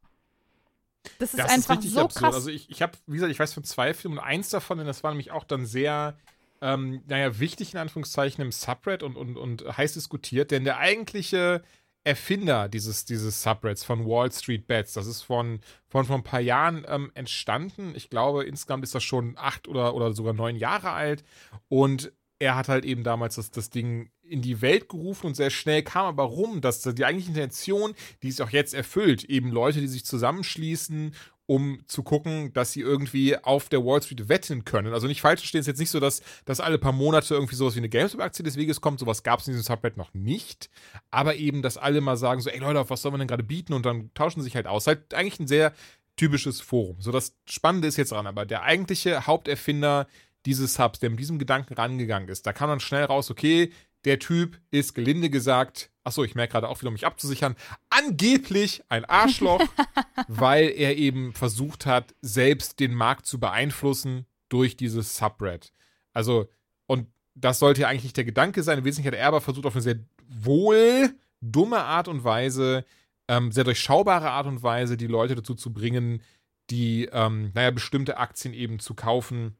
Das 1.17 1.33
ist 1.33 1.39
Das 1.39 1.49
einfach 1.51 1.79
ist 1.79 1.91
so 1.91 2.01
absurd. 2.01 2.21
krass. 2.23 2.35
Also 2.35 2.49
ich, 2.49 2.69
ich 2.69 2.81
habe, 2.81 2.93
wie 3.07 3.15
gesagt, 3.15 3.31
ich 3.31 3.39
weiß 3.39 3.53
von 3.53 3.63
zwei 3.63 3.93
Filmen 3.93 4.19
und 4.19 4.23
eins 4.23 4.49
davon, 4.49 4.79
und 4.79 4.85
das 4.85 5.03
war 5.03 5.11
nämlich 5.11 5.31
auch 5.31 5.43
dann 5.43 5.65
sehr, 5.65 6.17
ähm, 6.61 7.01
naja, 7.07 7.39
wichtig 7.39 7.73
in 7.73 7.79
Anführungszeichen 7.79 8.43
im 8.43 8.51
Subred 8.51 9.01
und, 9.01 9.15
und, 9.17 9.37
und 9.37 9.77
heiß 9.77 9.93
diskutiert, 9.93 10.51
denn 10.51 10.63
der 10.65 10.77
eigentliche 10.77 11.63
Erfinder 12.03 12.69
dieses, 12.69 13.05
dieses 13.05 13.43
Subreds 13.43 13.83
von 13.83 14.05
Wall 14.05 14.31
Street 14.31 14.67
Bets, 14.67 14.93
das 14.93 15.05
ist 15.05 15.21
von, 15.21 15.59
von 15.87 16.05
vor 16.05 16.15
ein 16.15 16.23
paar 16.23 16.39
Jahren 16.39 16.85
ähm, 16.87 17.11
entstanden. 17.13 17.93
Ich 17.95 18.09
glaube, 18.09 18.45
insgesamt 18.45 18.83
ist 18.83 18.95
das 18.95 19.03
schon 19.03 19.37
acht 19.37 19.67
oder, 19.67 19.93
oder 19.95 20.13
sogar 20.13 20.33
neun 20.33 20.55
Jahre 20.55 20.91
alt. 20.91 21.23
Und 21.67 22.13
er 22.39 22.55
hat 22.55 22.69
halt 22.69 22.85
eben 22.85 23.03
damals 23.03 23.35
das, 23.35 23.51
das 23.51 23.69
Ding 23.69 24.09
in 24.23 24.41
die 24.41 24.61
Welt 24.61 24.89
gerufen 24.89 25.27
und 25.27 25.35
sehr 25.35 25.49
schnell 25.49 25.83
kam 25.83 26.05
aber 26.05 26.23
rum, 26.23 26.61
dass 26.61 26.81
die 26.81 27.05
eigentliche 27.05 27.31
Intention, 27.31 27.93
die 28.23 28.29
es 28.29 28.39
auch 28.41 28.49
jetzt 28.49 28.73
erfüllt, 28.73 29.25
eben 29.25 29.51
Leute, 29.51 29.81
die 29.81 29.87
sich 29.87 30.05
zusammenschließen, 30.05 31.13
um 31.49 31.81
zu 31.87 32.03
gucken, 32.03 32.53
dass 32.53 32.71
sie 32.73 32.81
irgendwie 32.81 33.35
auf 33.35 33.69
der 33.69 33.83
Wall 33.83 34.01
Street 34.03 34.29
wetten 34.29 34.65
können. 34.65 34.93
Also 34.93 35.07
nicht 35.07 35.21
falsch 35.21 35.39
verstehen, 35.39 35.61
es 35.61 35.63
ist 35.63 35.71
jetzt 35.71 35.79
nicht 35.79 35.89
so, 35.89 35.99
dass, 35.99 36.21
dass 36.45 36.59
alle 36.59 36.77
paar 36.77 36.91
Monate 36.91 37.33
irgendwie 37.33 37.55
sowas 37.55 37.73
wie 37.73 37.79
eine 37.79 37.89
GameStop-Aktie 37.89 38.43
des 38.43 38.55
Weges 38.55 38.81
kommt. 38.81 38.99
Sowas 38.99 39.23
gab 39.23 39.39
es 39.39 39.47
in 39.47 39.53
diesem 39.53 39.65
Subreddit 39.65 39.97
noch 39.97 40.13
nicht. 40.13 40.69
Aber 41.09 41.35
eben, 41.35 41.63
dass 41.63 41.77
alle 41.77 42.01
mal 42.01 42.17
sagen 42.17 42.39
so, 42.39 42.51
ey 42.51 42.59
Leute, 42.59 42.79
auf 42.79 42.91
was 42.91 43.01
sollen 43.01 43.15
wir 43.15 43.17
denn 43.17 43.27
gerade 43.27 43.43
bieten? 43.43 43.73
Und 43.73 43.83
dann 43.83 44.13
tauschen 44.13 44.41
sie 44.41 44.43
sich 44.43 44.55
halt 44.55 44.67
aus. 44.67 44.85
Halt 44.85 45.15
eigentlich 45.15 45.39
ein 45.39 45.47
sehr 45.47 45.73
typisches 46.17 46.61
Forum. 46.61 46.97
So, 46.99 47.11
das 47.11 47.35
Spannende 47.49 47.87
ist 47.87 47.97
jetzt 47.97 48.11
dran, 48.11 48.27
aber 48.27 48.45
der 48.45 48.61
eigentliche 48.61 49.25
Haupterfinder 49.25 50.05
dieses 50.45 50.75
Subs, 50.75 50.99
der 50.99 51.09
mit 51.09 51.19
diesem 51.19 51.39
Gedanken 51.39 51.73
rangegangen 51.73 52.29
ist, 52.29 52.45
da 52.45 52.53
kam 52.53 52.69
dann 52.69 52.79
schnell 52.79 53.05
raus, 53.05 53.29
okay, 53.29 53.71
der 54.05 54.19
Typ 54.19 54.59
ist 54.71 54.93
gelinde 54.93 55.29
gesagt, 55.29 55.91
achso, 56.03 56.23
ich 56.23 56.35
merke 56.35 56.53
gerade 56.53 56.69
auch 56.69 56.79
wieder, 56.79 56.87
um 56.87 56.93
mich 56.93 57.05
abzusichern, 57.05 57.55
angeblich 57.89 58.81
ein 58.89 59.05
Arschloch, 59.05 59.61
weil 60.27 60.69
er 60.69 60.97
eben 60.97 61.33
versucht 61.33 61.85
hat, 61.85 62.15
selbst 62.21 62.79
den 62.79 62.93
Markt 62.93 63.25
zu 63.25 63.39
beeinflussen 63.39 64.25
durch 64.47 64.77
dieses 64.77 65.17
Subred. 65.17 65.73
Also, 66.13 66.47
und 66.87 67.07
das 67.35 67.59
sollte 67.59 67.81
ja 67.81 67.87
eigentlich 67.87 68.03
nicht 68.03 68.17
der 68.17 68.25
Gedanke 68.25 68.63
sein. 68.63 68.79
Im 68.79 68.85
Wesentlichen 68.85 69.13
hat 69.13 69.19
er 69.19 69.27
aber 69.27 69.41
versucht, 69.41 69.65
auf 69.65 69.75
eine 69.75 69.81
sehr 69.81 69.99
wohl 70.27 71.13
dumme 71.41 71.83
Art 71.83 72.07
und 72.07 72.23
Weise, 72.23 72.85
ähm, 73.27 73.51
sehr 73.51 73.63
durchschaubare 73.63 74.31
Art 74.31 74.47
und 74.47 74.63
Weise, 74.63 74.97
die 74.97 75.07
Leute 75.07 75.35
dazu 75.35 75.55
zu 75.55 75.71
bringen, 75.71 76.21
die, 76.69 77.05
ähm, 77.11 77.51
naja, 77.53 77.71
bestimmte 77.71 78.17
Aktien 78.17 78.53
eben 78.53 78.79
zu 78.79 78.93
kaufen, 78.93 79.57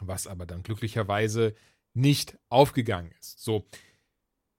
was 0.00 0.26
aber 0.26 0.46
dann 0.46 0.62
glücklicherweise 0.62 1.54
nicht 1.94 2.38
aufgegangen 2.48 3.12
ist. 3.20 3.40
So, 3.40 3.66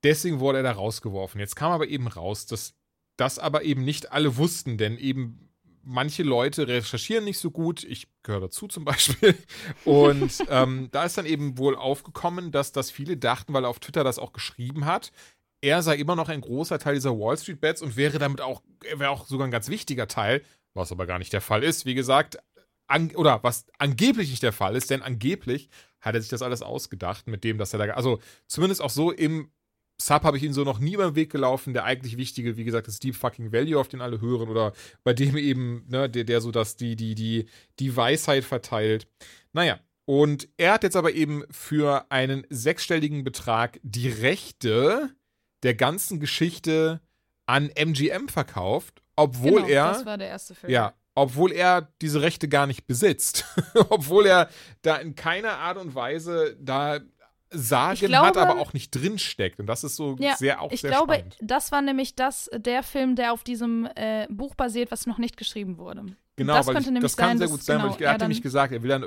deswegen 0.03 0.39
wurde 0.39 0.60
er 0.60 0.64
da 0.64 0.72
rausgeworfen. 0.73 1.39
Jetzt 1.39 1.55
kam 1.55 1.72
aber 1.72 1.88
eben 1.88 2.07
raus, 2.07 2.45
dass 2.45 2.76
das 3.18 3.39
aber 3.39 3.64
eben 3.64 3.84
nicht 3.84 4.11
alle 4.11 4.38
wussten, 4.38 4.77
denn 4.77 4.97
eben 4.97 5.49
manche 5.84 6.23
Leute 6.23 6.68
recherchieren 6.68 7.26
nicht 7.26 7.39
so 7.39 7.51
gut. 7.51 7.84
Ich 7.84 8.07
gehöre 8.23 8.41
dazu 8.41 8.68
zum 8.68 8.85
Beispiel. 8.85 9.35
Und 9.85 10.43
ähm, 10.49 10.89
da 10.91 11.03
ist 11.03 11.18
dann 11.18 11.26
eben 11.26 11.57
wohl 11.57 11.76
aufgekommen, 11.76 12.51
dass 12.51 12.72
das 12.72 12.91
viele 12.91 13.18
dachten, 13.18 13.53
weil 13.53 13.65
er 13.65 13.69
auf 13.69 13.80
Twitter 13.80 14.03
das 14.03 14.19
auch 14.19 14.34
geschrieben 14.34 14.85
hat, 14.85 15.11
er 15.61 15.81
sei 15.81 15.95
immer 15.95 16.18
noch 16.18 16.27
ein 16.27 16.41
großer 16.41 16.77
Teil 16.77 16.95
dieser 16.95 17.18
Wall 17.18 17.38
Street 17.38 17.61
Bets 17.61 17.81
und 17.81 17.95
wäre 17.95 18.19
damit 18.19 18.41
auch, 18.41 18.61
wäre 18.81 19.10
auch 19.10 19.26
sogar 19.26 19.47
ein 19.47 19.51
ganz 19.51 19.69
wichtiger 19.69 20.10
Teil, 20.10 20.43
was 20.73 20.91
aber 20.91 21.05
gar 21.05 21.19
nicht 21.19 21.31
der 21.31 21.39
Fall 21.39 21.64
ist. 21.64 21.85
Wie 21.85 21.93
gesagt, 21.93 22.38
an, 22.93 23.11
oder 23.15 23.43
was 23.43 23.65
angeblich 23.79 24.29
nicht 24.29 24.43
der 24.43 24.53
Fall 24.53 24.75
ist, 24.75 24.89
denn 24.89 25.01
angeblich 25.01 25.69
hat 25.99 26.15
er 26.15 26.21
sich 26.21 26.29
das 26.29 26.41
alles 26.41 26.61
ausgedacht, 26.61 27.27
mit 27.27 27.43
dem, 27.43 27.57
dass 27.57 27.73
er 27.73 27.79
da, 27.79 27.93
also 27.93 28.19
zumindest 28.47 28.81
auch 28.81 28.89
so 28.89 29.11
im 29.11 29.49
Sub 30.01 30.23
habe 30.23 30.37
ich 30.37 30.43
ihn 30.43 30.53
so 30.53 30.63
noch 30.63 30.79
nie 30.79 30.93
über 30.93 31.05
den 31.05 31.15
Weg 31.15 31.31
gelaufen. 31.31 31.73
Der 31.73 31.85
eigentlich 31.85 32.17
wichtige, 32.17 32.57
wie 32.57 32.63
gesagt, 32.63 32.87
ist 32.87 33.03
Deep 33.03 33.15
Fucking 33.15 33.51
Value, 33.51 33.79
auf 33.79 33.87
den 33.87 34.01
alle 34.01 34.21
hören, 34.21 34.49
oder 34.49 34.73
bei 35.03 35.13
dem 35.13 35.37
eben, 35.37 35.85
ne, 35.87 36.09
der, 36.09 36.23
der 36.23 36.41
so 36.41 36.51
das, 36.51 36.75
die, 36.75 36.95
die, 36.95 37.15
die, 37.15 37.45
die 37.79 37.95
Weisheit 37.95 38.43
verteilt. 38.43 39.07
Naja, 39.53 39.79
und 40.05 40.49
er 40.57 40.73
hat 40.73 40.83
jetzt 40.83 40.95
aber 40.95 41.13
eben 41.13 41.43
für 41.49 42.11
einen 42.11 42.45
sechsstelligen 42.49 43.23
Betrag 43.23 43.79
die 43.83 44.09
Rechte 44.09 45.15
der 45.61 45.75
ganzen 45.75 46.19
Geschichte 46.19 46.99
an 47.45 47.69
MGM 47.69 48.27
verkauft, 48.27 49.01
obwohl 49.15 49.61
genau, 49.61 49.67
er. 49.67 49.87
Das 49.93 50.05
war 50.05 50.17
der 50.17 50.27
erste 50.27 50.55
Film. 50.55 50.73
Ja, 50.73 50.93
obwohl 51.15 51.52
er 51.52 51.90
diese 52.02 52.22
Rechte 52.22 52.48
gar 52.48 52.68
nicht 52.68 52.88
besitzt. 52.88 53.45
obwohl 53.90 54.26
er 54.26 54.49
da 54.81 54.95
in 54.98 55.15
keiner 55.15 55.57
Art 55.57 55.77
und 55.77 55.95
Weise 55.95 56.56
da 56.60 56.99
Sagen 57.56 57.99
glaube- 57.99 58.26
hat, 58.26 58.38
aber 58.38 58.60
auch 58.60 58.73
nicht 58.73 58.90
drinsteckt. 58.90 59.60
Und 59.60 59.68
das 59.68 59.84
ist 59.84 59.95
so 59.95 60.15
Ja, 60.18 60.35
sehr 60.38 60.60
auch 60.60 60.72
ich 60.72 60.81
sehr 60.81 60.90
glaube, 60.90 61.14
spannend. 61.14 61.38
das 61.40 61.72
war 61.72 61.84
nämlich 61.84 62.15
das, 62.15 62.49
der 62.56 62.81
Film, 62.81 63.15
der 63.15 63.31
auf 63.31 63.44
diesem 63.44 63.88
äh, 63.95 64.26
Buch 64.31 64.56
basiert, 64.56 64.90
was 64.90 65.06
noch 65.06 65.19
nicht 65.19 65.38
geschrieben 65.38 65.77
wurde. 65.77 66.03
Genau, 66.35 66.56
das 66.56 66.65
weil 66.65 66.73
könnte 66.73 66.90
ich, 66.90 66.94
nämlich 66.94 67.11
das 67.11 67.15
kann 67.18 67.38
sein, 67.38 67.38
sehr 67.38 67.48
gut 67.49 67.61
sein, 67.64 67.77
weil 67.77 67.84
genau, 67.90 67.95
ich, 67.98 68.02
er 68.02 68.14
hat 68.14 68.22
nämlich 68.22 68.41
gesagt, 68.41 68.73
er 68.73 68.81
will 68.81 68.90
dann, 68.90 69.06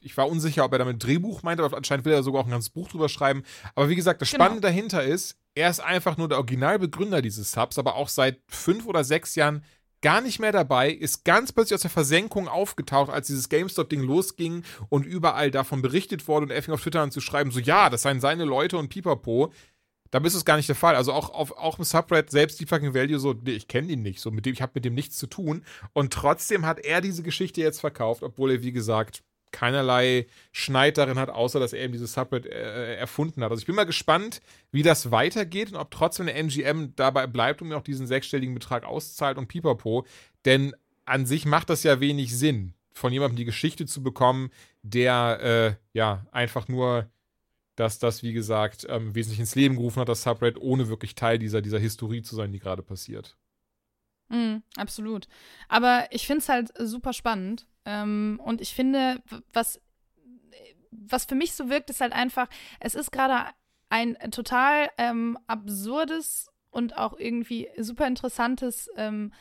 ich 0.00 0.16
war 0.16 0.28
unsicher, 0.28 0.64
ob 0.64 0.72
er 0.72 0.78
damit 0.80 1.04
Drehbuch 1.04 1.44
meinte, 1.44 1.62
aber 1.62 1.76
anscheinend 1.76 2.04
will 2.04 2.12
er 2.14 2.24
sogar 2.24 2.40
auch 2.42 2.46
ein 2.46 2.50
ganzes 2.50 2.70
Buch 2.70 2.88
drüber 2.88 3.08
schreiben. 3.08 3.44
Aber 3.76 3.88
wie 3.88 3.94
gesagt, 3.94 4.20
das 4.20 4.28
Genau. 4.32 4.42
Spannende 4.42 4.66
dahinter 4.66 5.04
ist, 5.04 5.38
er 5.54 5.70
ist 5.70 5.78
einfach 5.78 6.16
nur 6.16 6.28
der 6.28 6.38
Originalbegründer 6.38 7.22
dieses 7.22 7.52
Subs, 7.52 7.78
aber 7.78 7.94
auch 7.94 8.08
seit 8.08 8.40
fünf 8.48 8.86
oder 8.86 9.04
sechs 9.04 9.36
Jahren 9.36 9.62
gar 10.04 10.20
nicht 10.20 10.38
mehr 10.38 10.52
dabei, 10.52 10.90
ist 10.90 11.24
ganz 11.24 11.50
plötzlich 11.50 11.76
aus 11.76 11.80
der 11.80 11.90
Versenkung 11.90 12.46
aufgetaucht, 12.46 13.10
als 13.10 13.26
dieses 13.28 13.48
GameStop-Ding 13.48 14.02
losging 14.02 14.62
und 14.90 15.06
überall 15.06 15.50
davon 15.50 15.80
berichtet 15.80 16.28
wurde 16.28 16.44
und 16.44 16.50
er 16.50 16.62
fing 16.62 16.74
auf 16.74 16.82
Twitter 16.82 17.00
an 17.00 17.10
zu 17.10 17.22
schreiben, 17.22 17.50
so 17.50 17.58
ja, 17.58 17.88
das 17.88 18.02
seien 18.02 18.20
seine 18.20 18.44
Leute 18.44 18.76
und 18.76 18.90
pipapo. 18.90 19.50
Da 20.10 20.18
ist 20.18 20.34
es 20.34 20.44
gar 20.44 20.56
nicht 20.56 20.68
der 20.68 20.76
Fall. 20.76 20.94
Also 20.94 21.14
auch, 21.14 21.30
auf, 21.30 21.56
auch 21.56 21.78
im 21.78 21.84
Subred 21.84 22.30
selbst 22.30 22.60
die 22.60 22.66
fucking 22.66 22.92
Value 22.92 23.18
so, 23.18 23.32
nee, 23.32 23.52
ich 23.52 23.66
kenne 23.66 23.90
ihn 23.90 24.02
nicht, 24.02 24.20
so 24.20 24.30
mit 24.30 24.44
dem, 24.44 24.52
ich 24.52 24.60
habe 24.60 24.72
mit 24.74 24.84
dem 24.84 24.94
nichts 24.94 25.16
zu 25.16 25.26
tun. 25.26 25.64
Und 25.94 26.12
trotzdem 26.12 26.66
hat 26.66 26.80
er 26.80 27.00
diese 27.00 27.22
Geschichte 27.22 27.62
jetzt 27.62 27.80
verkauft, 27.80 28.22
obwohl 28.22 28.50
er, 28.50 28.62
wie 28.62 28.72
gesagt, 28.72 29.22
keinerlei 29.54 30.26
Schneid 30.52 30.98
darin 30.98 31.18
hat, 31.18 31.30
außer 31.30 31.60
dass 31.60 31.72
er 31.72 31.84
eben 31.84 31.92
dieses 31.92 32.12
Subred 32.12 32.44
äh, 32.44 32.96
erfunden 32.96 33.42
hat. 33.42 33.50
Also 33.50 33.60
ich 33.60 33.66
bin 33.66 33.76
mal 33.76 33.84
gespannt, 33.84 34.42
wie 34.72 34.82
das 34.82 35.12
weitergeht 35.12 35.70
und 35.72 35.78
ob 35.78 35.92
trotzdem 35.92 36.26
der 36.26 36.36
MGM 36.36 36.94
dabei 36.96 37.28
bleibt 37.28 37.62
und 37.62 37.68
mir 37.68 37.76
auch 37.76 37.82
diesen 37.82 38.06
sechsstelligen 38.06 38.54
Betrag 38.54 38.84
auszahlt 38.84 39.38
und 39.38 39.46
pipapo. 39.46 40.04
Denn 40.44 40.74
an 41.04 41.24
sich 41.24 41.46
macht 41.46 41.70
das 41.70 41.84
ja 41.84 42.00
wenig 42.00 42.36
Sinn, 42.36 42.74
von 42.92 43.12
jemandem 43.12 43.36
die 43.36 43.44
Geschichte 43.44 43.86
zu 43.86 44.02
bekommen, 44.02 44.50
der 44.82 45.78
äh, 45.94 45.96
ja 45.96 46.26
einfach 46.32 46.66
nur 46.68 47.08
dass 47.76 47.98
das, 47.98 48.22
wie 48.22 48.32
gesagt, 48.32 48.86
ähm, 48.88 49.16
wesentlich 49.16 49.40
ins 49.40 49.56
Leben 49.56 49.74
gerufen 49.74 50.00
hat, 50.00 50.08
das 50.08 50.22
Subreddit, 50.22 50.62
ohne 50.62 50.88
wirklich 50.88 51.16
Teil 51.16 51.40
dieser, 51.40 51.60
dieser 51.60 51.80
Historie 51.80 52.22
zu 52.22 52.36
sein, 52.36 52.52
die 52.52 52.60
gerade 52.60 52.82
passiert. 52.82 53.36
Mhm, 54.28 54.62
absolut. 54.76 55.26
Aber 55.68 56.06
ich 56.10 56.24
finde 56.24 56.40
es 56.40 56.48
halt 56.48 56.72
super 56.78 57.12
spannend. 57.12 57.66
Ähm, 57.84 58.40
und 58.42 58.60
ich 58.60 58.74
finde, 58.74 59.22
was 59.52 59.80
was 61.08 61.24
für 61.24 61.34
mich 61.34 61.54
so 61.54 61.68
wirkt, 61.68 61.90
ist 61.90 62.00
halt 62.00 62.12
einfach, 62.12 62.48
es 62.80 62.94
ist 62.94 63.10
gerade 63.10 63.50
ein 63.88 64.16
total 64.30 64.90
ähm, 64.98 65.38
absurdes 65.46 66.50
und 66.70 66.96
auch 66.96 67.18
irgendwie 67.18 67.68
super 67.78 68.06
interessantes 68.06 68.88
ähm, 68.96 69.32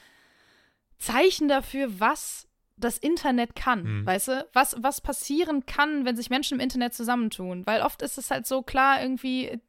Zeichen 0.98 1.48
dafür, 1.48 2.00
was 2.00 2.48
das 2.76 2.98
Internet 2.98 3.56
kann, 3.56 3.84
mhm. 3.84 4.06
weißt 4.06 4.28
du? 4.30 4.48
Was, 4.54 4.76
was 4.80 5.02
passieren 5.02 5.66
kann, 5.66 6.06
wenn 6.06 6.16
sich 6.16 6.30
Menschen 6.30 6.56
im 6.56 6.60
Internet 6.60 6.94
zusammentun. 6.94 7.66
Weil 7.66 7.82
oft 7.82 8.02
ist 8.02 8.18
es 8.18 8.32
halt 8.32 8.48
so 8.48 8.62
klar, 8.62 9.02
irgendwie, 9.02 9.60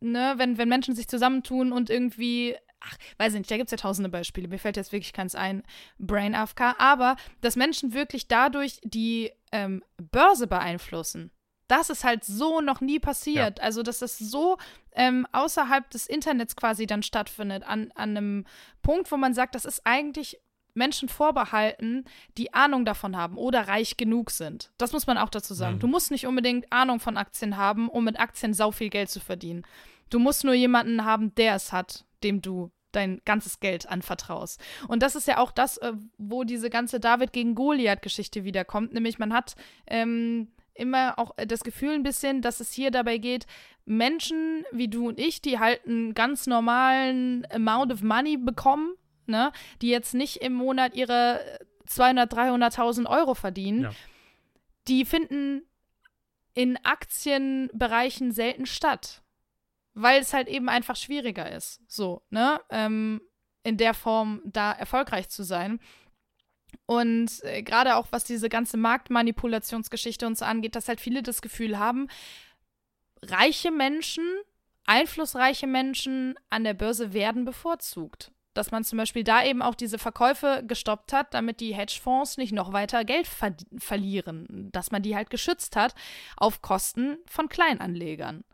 ne, 0.00 0.34
wenn, 0.36 0.58
wenn 0.58 0.68
Menschen 0.68 0.94
sich 0.94 1.08
zusammentun 1.08 1.72
und 1.72 1.88
irgendwie, 1.88 2.56
ach, 2.80 2.96
weiß 3.18 3.34
ich 3.34 3.40
nicht, 3.40 3.50
da 3.50 3.56
gibt 3.56 3.68
es 3.68 3.72
ja 3.72 3.78
tausende 3.78 4.08
Beispiele, 4.08 4.48
mir 4.48 4.58
fällt 4.58 4.76
jetzt 4.76 4.92
wirklich 4.92 5.12
keins 5.12 5.34
ein, 5.34 5.62
Brain 5.98 6.34
AFK, 6.34 6.74
aber 6.78 7.16
dass 7.40 7.56
Menschen 7.56 7.92
wirklich 7.92 8.28
dadurch 8.28 8.80
die 8.82 9.32
ähm, 9.52 9.82
Börse 9.96 10.46
beeinflussen. 10.46 11.30
Das 11.68 11.88
ist 11.88 12.02
halt 12.02 12.24
so 12.24 12.60
noch 12.60 12.80
nie 12.80 12.98
passiert. 12.98 13.58
Ja. 13.58 13.64
Also, 13.64 13.84
dass 13.84 14.00
das 14.00 14.18
so 14.18 14.58
ähm, 14.92 15.24
außerhalb 15.30 15.88
des 15.90 16.08
Internets 16.08 16.56
quasi 16.56 16.86
dann 16.86 17.04
stattfindet, 17.04 17.62
an, 17.62 17.92
an 17.94 18.16
einem 18.16 18.46
Punkt, 18.82 19.12
wo 19.12 19.16
man 19.16 19.34
sagt, 19.34 19.54
das 19.54 19.64
ist 19.64 19.82
eigentlich 19.84 20.40
Menschen 20.74 21.08
vorbehalten, 21.08 22.04
die 22.36 22.54
Ahnung 22.54 22.84
davon 22.84 23.16
haben 23.16 23.36
oder 23.36 23.68
reich 23.68 23.96
genug 23.96 24.30
sind. 24.30 24.72
Das 24.78 24.92
muss 24.92 25.06
man 25.06 25.18
auch 25.18 25.28
dazu 25.28 25.54
sagen. 25.54 25.76
Mhm. 25.76 25.80
Du 25.80 25.86
musst 25.86 26.10
nicht 26.10 26.26
unbedingt 26.26 26.72
Ahnung 26.72 27.00
von 27.00 27.16
Aktien 27.16 27.56
haben, 27.56 27.88
um 27.88 28.04
mit 28.04 28.18
Aktien 28.18 28.54
sau 28.54 28.72
viel 28.72 28.90
Geld 28.90 29.10
zu 29.10 29.20
verdienen. 29.20 29.62
Du 30.10 30.18
musst 30.18 30.44
nur 30.44 30.54
jemanden 30.54 31.04
haben, 31.04 31.34
der 31.36 31.54
es 31.54 31.72
hat, 31.72 32.04
dem 32.22 32.42
du 32.42 32.70
dein 32.92 33.20
ganzes 33.24 33.60
Geld 33.60 33.88
anvertraust. 33.88 34.60
Und 34.88 35.02
das 35.02 35.14
ist 35.14 35.28
ja 35.28 35.38
auch 35.38 35.52
das, 35.52 35.78
äh, 35.78 35.92
wo 36.18 36.44
diese 36.44 36.70
ganze 36.70 37.00
David 37.00 37.32
gegen 37.32 37.54
Goliath-Geschichte 37.54 38.44
wiederkommt. 38.44 38.92
Nämlich 38.92 39.18
man 39.18 39.32
hat 39.32 39.54
ähm, 39.86 40.48
immer 40.74 41.18
auch 41.18 41.32
das 41.36 41.62
Gefühl 41.62 41.94
ein 41.94 42.02
bisschen, 42.02 42.42
dass 42.42 42.60
es 42.60 42.72
hier 42.72 42.90
dabei 42.90 43.18
geht, 43.18 43.46
Menschen 43.84 44.64
wie 44.72 44.88
du 44.88 45.08
und 45.08 45.18
ich, 45.18 45.42
die 45.42 45.58
halt 45.58 45.86
einen 45.86 46.14
ganz 46.14 46.46
normalen 46.46 47.46
Amount 47.52 47.92
of 47.92 48.02
Money 48.02 48.36
bekommen, 48.36 48.94
ne, 49.26 49.52
die 49.82 49.88
jetzt 49.88 50.14
nicht 50.14 50.36
im 50.38 50.54
Monat 50.54 50.94
ihre 50.94 51.40
200, 51.86 52.32
300.000 52.32 53.06
Euro 53.06 53.34
verdienen, 53.34 53.82
ja. 53.82 53.90
die 54.88 55.04
finden 55.04 55.62
in 56.54 56.76
Aktienbereichen 56.84 58.32
selten 58.32 58.66
statt, 58.66 59.22
weil 59.94 60.20
es 60.20 60.32
halt 60.32 60.48
eben 60.48 60.68
einfach 60.68 60.96
schwieriger 60.96 61.50
ist, 61.50 61.80
so, 61.88 62.22
ne, 62.30 62.60
ähm, 62.70 63.20
in 63.62 63.76
der 63.76 63.94
Form 63.94 64.40
da 64.44 64.72
erfolgreich 64.72 65.28
zu 65.28 65.42
sein. 65.42 65.80
Und 66.86 67.42
äh, 67.42 67.62
gerade 67.62 67.96
auch 67.96 68.08
was 68.10 68.24
diese 68.24 68.48
ganze 68.48 68.76
Marktmanipulationsgeschichte 68.76 70.26
und 70.26 70.38
so 70.38 70.44
angeht, 70.44 70.76
dass 70.76 70.88
halt 70.88 71.00
viele 71.00 71.22
das 71.22 71.42
Gefühl 71.42 71.78
haben, 71.78 72.08
reiche 73.22 73.70
Menschen, 73.70 74.24
einflussreiche 74.86 75.66
Menschen 75.66 76.36
an 76.48 76.64
der 76.64 76.74
Börse 76.74 77.12
werden 77.12 77.44
bevorzugt 77.44 78.32
dass 78.54 78.70
man 78.70 78.84
zum 78.84 78.98
Beispiel 78.98 79.24
da 79.24 79.44
eben 79.44 79.62
auch 79.62 79.74
diese 79.74 79.98
Verkäufe 79.98 80.64
gestoppt 80.66 81.12
hat, 81.12 81.34
damit 81.34 81.60
die 81.60 81.74
Hedgefonds 81.74 82.36
nicht 82.36 82.52
noch 82.52 82.72
weiter 82.72 83.04
Geld 83.04 83.26
ver 83.26 83.54
verlieren, 83.78 84.68
dass 84.72 84.90
man 84.90 85.02
die 85.02 85.14
halt 85.14 85.30
geschützt 85.30 85.76
hat 85.76 85.94
auf 86.36 86.62
Kosten 86.62 87.18
von 87.26 87.48
Kleinanlegern. 87.48 88.44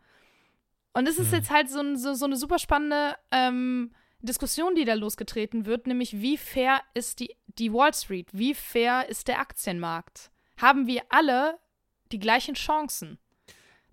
Und 0.97 1.07
es 1.07 1.19
ist 1.19 1.27
mhm. 1.27 1.35
jetzt 1.35 1.51
halt 1.51 1.69
so, 1.69 1.95
so, 1.95 2.15
so, 2.15 2.25
eine 2.25 2.35
super 2.35 2.57
spannende 2.57 3.15
ähm, 3.29 3.91
Diskussion, 4.21 4.73
die 4.73 4.83
da 4.83 4.95
losgetreten 4.95 5.67
wird, 5.67 5.85
nämlich 5.85 6.21
wie 6.21 6.37
fair 6.37 6.81
ist 6.95 7.19
die, 7.19 7.35
die 7.45 7.71
Wall 7.71 7.93
Street, 7.93 8.29
wie 8.33 8.55
fair 8.55 9.07
ist 9.07 9.27
der 9.27 9.39
Aktienmarkt? 9.39 10.31
Haben 10.59 10.87
wir 10.87 11.03
alle 11.09 11.59
die 12.11 12.17
gleichen 12.17 12.55
Chancen? 12.55 13.19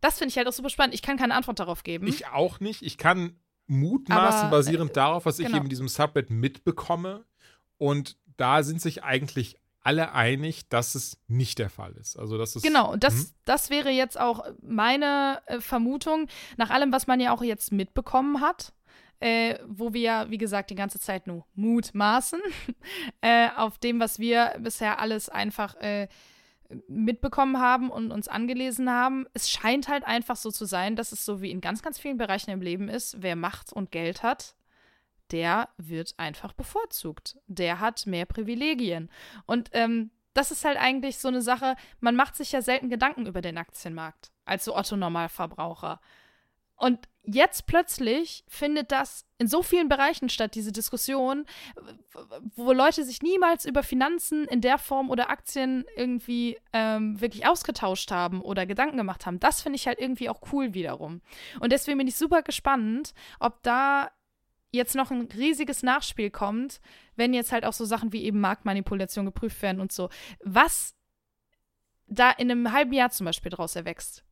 Das 0.00 0.16
finde 0.16 0.30
ich 0.30 0.38
halt 0.38 0.48
auch 0.48 0.54
super 0.54 0.70
spannend. 0.70 0.94
Ich 0.94 1.02
kann 1.02 1.18
keine 1.18 1.34
Antwort 1.34 1.60
darauf 1.60 1.82
geben. 1.82 2.06
Ich 2.06 2.26
auch 2.28 2.60
nicht. 2.60 2.80
Ich 2.80 2.96
kann 2.96 3.38
mutmaßen, 3.66 4.46
Aber, 4.46 4.56
basierend 4.56 4.92
äh, 4.92 4.94
darauf, 4.94 5.26
was 5.26 5.36
genau. 5.36 5.50
ich 5.50 5.56
eben 5.56 5.64
in 5.64 5.70
diesem 5.70 5.88
Subreddit 5.88 6.30
mitbekomme. 6.30 7.26
Und 7.76 8.16
da 8.38 8.62
sind 8.62 8.80
sich 8.80 9.04
eigentlich 9.04 9.58
alle 9.84 10.12
einig, 10.12 10.68
dass 10.70 10.94
es 10.94 11.18
nicht 11.28 11.58
der 11.58 11.70
Fall 11.70 11.92
ist. 11.92 12.18
Also 12.18 12.38
das 12.38 12.56
ist 12.56 12.62
genau. 12.62 12.96
Das, 12.96 13.14
hm? 13.14 13.26
das 13.44 13.70
wäre 13.70 13.90
jetzt 13.90 14.18
auch 14.18 14.44
meine 14.62 15.42
äh, 15.46 15.60
Vermutung 15.60 16.26
nach 16.56 16.70
allem, 16.70 16.90
was 16.90 17.06
man 17.06 17.20
ja 17.20 17.32
auch 17.32 17.42
jetzt 17.42 17.70
mitbekommen 17.70 18.40
hat. 18.40 18.72
Äh, 19.20 19.58
wo 19.66 19.94
wir 19.94 20.00
ja, 20.00 20.30
wie 20.30 20.38
gesagt, 20.38 20.70
die 20.70 20.74
ganze 20.74 20.98
Zeit 20.98 21.28
nur 21.28 21.46
mutmaßen 21.54 22.40
äh, 23.20 23.48
auf 23.56 23.78
dem, 23.78 24.00
was 24.00 24.18
wir 24.18 24.56
bisher 24.58 24.98
alles 24.98 25.28
einfach 25.28 25.76
äh, 25.76 26.08
mitbekommen 26.88 27.58
haben 27.58 27.90
und 27.90 28.10
uns 28.10 28.26
angelesen 28.26 28.90
haben. 28.90 29.26
Es 29.32 29.48
scheint 29.48 29.88
halt 29.88 30.04
einfach 30.04 30.36
so 30.36 30.50
zu 30.50 30.64
sein, 30.64 30.96
dass 30.96 31.12
es 31.12 31.24
so 31.24 31.40
wie 31.40 31.52
in 31.52 31.60
ganz, 31.60 31.80
ganz 31.80 31.98
vielen 31.98 32.18
Bereichen 32.18 32.50
im 32.50 32.60
Leben 32.60 32.88
ist, 32.88 33.22
wer 33.22 33.36
Macht 33.36 33.72
und 33.72 33.92
Geld 33.92 34.22
hat, 34.22 34.56
der 35.30 35.68
wird 35.76 36.14
einfach 36.18 36.52
bevorzugt. 36.52 37.36
Der 37.46 37.80
hat 37.80 38.06
mehr 38.06 38.26
Privilegien. 38.26 39.10
Und 39.46 39.70
ähm, 39.72 40.10
das 40.34 40.50
ist 40.50 40.64
halt 40.64 40.76
eigentlich 40.76 41.18
so 41.18 41.28
eine 41.28 41.42
Sache, 41.42 41.76
man 42.00 42.16
macht 42.16 42.36
sich 42.36 42.52
ja 42.52 42.60
selten 42.60 42.90
Gedanken 42.90 43.26
über 43.26 43.40
den 43.40 43.56
Aktienmarkt 43.56 44.32
als 44.44 44.64
so 44.64 44.76
Otto-Normalverbraucher. 44.76 46.00
Und 46.76 47.08
jetzt 47.22 47.66
plötzlich 47.66 48.44
findet 48.48 48.90
das 48.90 49.26
in 49.38 49.46
so 49.46 49.62
vielen 49.62 49.88
Bereichen 49.88 50.28
statt, 50.28 50.54
diese 50.54 50.72
Diskussion, 50.72 51.46
wo 52.56 52.72
Leute 52.72 53.04
sich 53.04 53.22
niemals 53.22 53.64
über 53.64 53.82
Finanzen 53.82 54.44
in 54.44 54.60
der 54.60 54.78
Form 54.78 55.08
oder 55.08 55.30
Aktien 55.30 55.84
irgendwie 55.96 56.58
ähm, 56.72 57.20
wirklich 57.20 57.46
ausgetauscht 57.46 58.10
haben 58.10 58.42
oder 58.42 58.66
Gedanken 58.66 58.96
gemacht 58.96 59.24
haben. 59.24 59.40
Das 59.40 59.62
finde 59.62 59.76
ich 59.76 59.86
halt 59.86 60.00
irgendwie 60.00 60.28
auch 60.28 60.40
cool 60.52 60.74
wiederum. 60.74 61.22
Und 61.60 61.72
deswegen 61.72 61.98
bin 61.98 62.08
ich 62.08 62.16
super 62.16 62.42
gespannt, 62.42 63.14
ob 63.38 63.62
da 63.62 64.10
jetzt 64.74 64.94
noch 64.94 65.10
ein 65.10 65.28
riesiges 65.34 65.82
Nachspiel 65.82 66.30
kommt, 66.30 66.80
wenn 67.16 67.34
jetzt 67.34 67.52
halt 67.52 67.64
auch 67.64 67.72
so 67.72 67.84
Sachen 67.84 68.12
wie 68.12 68.24
eben 68.24 68.40
Marktmanipulation 68.40 69.24
geprüft 69.24 69.60
werden 69.62 69.80
und 69.80 69.92
so. 69.92 70.08
Was 70.42 70.94
da 72.06 72.30
in 72.30 72.50
einem 72.50 72.72
halben 72.72 72.92
Jahr 72.92 73.10
zum 73.10 73.24
Beispiel 73.24 73.50
draus 73.50 73.76
erwächst 73.76 74.24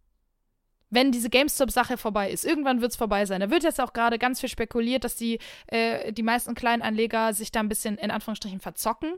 wenn 0.93 1.11
diese 1.11 1.31
GameStop-Sache 1.31 1.97
vorbei 1.97 2.31
ist. 2.31 2.45
Irgendwann 2.45 2.83
wird 2.83 2.93
es 2.93 2.99
vorbei 2.99 3.25
sein. 3.25 3.41
Da 3.41 3.51
wird 3.51 3.65
jetzt 3.65 3.81
auch 3.81 3.95
gerade 3.95 4.19
ganz 4.19 4.41
viel 4.41 4.51
spekuliert, 4.51 5.05
dass 5.05 5.17
die, 5.17 5.39
äh, 5.69 6.13
die 6.13 6.23
meisten 6.23 6.55
Kleinanleger 6.55 7.33
sich 7.33 7.51
da 7.51 7.61
ein 7.61 7.71
bisschen 7.71 7.97
in 7.97 8.11
Anführungsstrichen 8.11 8.61
verzocken. 8.61 9.15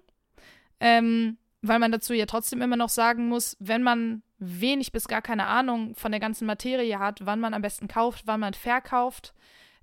Ähm, 0.79 1.37
weil 1.63 1.81
man 1.81 1.91
dazu 1.91 2.15
ja 2.15 2.27
trotzdem 2.27 2.63
immer 2.63 2.77
noch 2.77 2.91
sagen 2.91 3.29
muss, 3.29 3.57
wenn 3.59 3.83
man 3.83 4.23
wenig 4.39 4.93
bis 4.93 5.09
gar 5.09 5.21
keine 5.21 5.47
Ahnung 5.47 5.97
von 5.97 6.13
der 6.13 6.21
ganzen 6.21 6.47
Materie 6.47 7.01
hat, 7.01 7.27
wann 7.27 7.41
man 7.41 7.55
am 7.55 7.63
besten 7.63 7.89
kauft, 7.89 8.25
wann 8.27 8.41
man 8.41 8.55
verkauft 8.55 9.35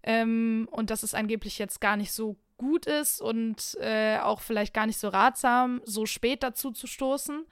ähm, 0.03 0.67
und 0.71 0.89
dass 0.89 1.03
es 1.03 1.13
angeblich 1.13 1.57
jetzt 1.59 1.81
gar 1.81 1.97
nicht 1.97 2.11
so 2.11 2.37
gut 2.57 2.85
ist 2.85 3.21
und 3.21 3.77
äh, 3.79 4.19
auch 4.19 4.41
vielleicht 4.41 4.73
gar 4.73 4.85
nicht 4.85 4.99
so 4.99 5.09
ratsam, 5.09 5.81
so 5.85 6.05
spät 6.05 6.43
dazu 6.43 6.71
zu 6.71 6.87
stoßen. 6.87 7.45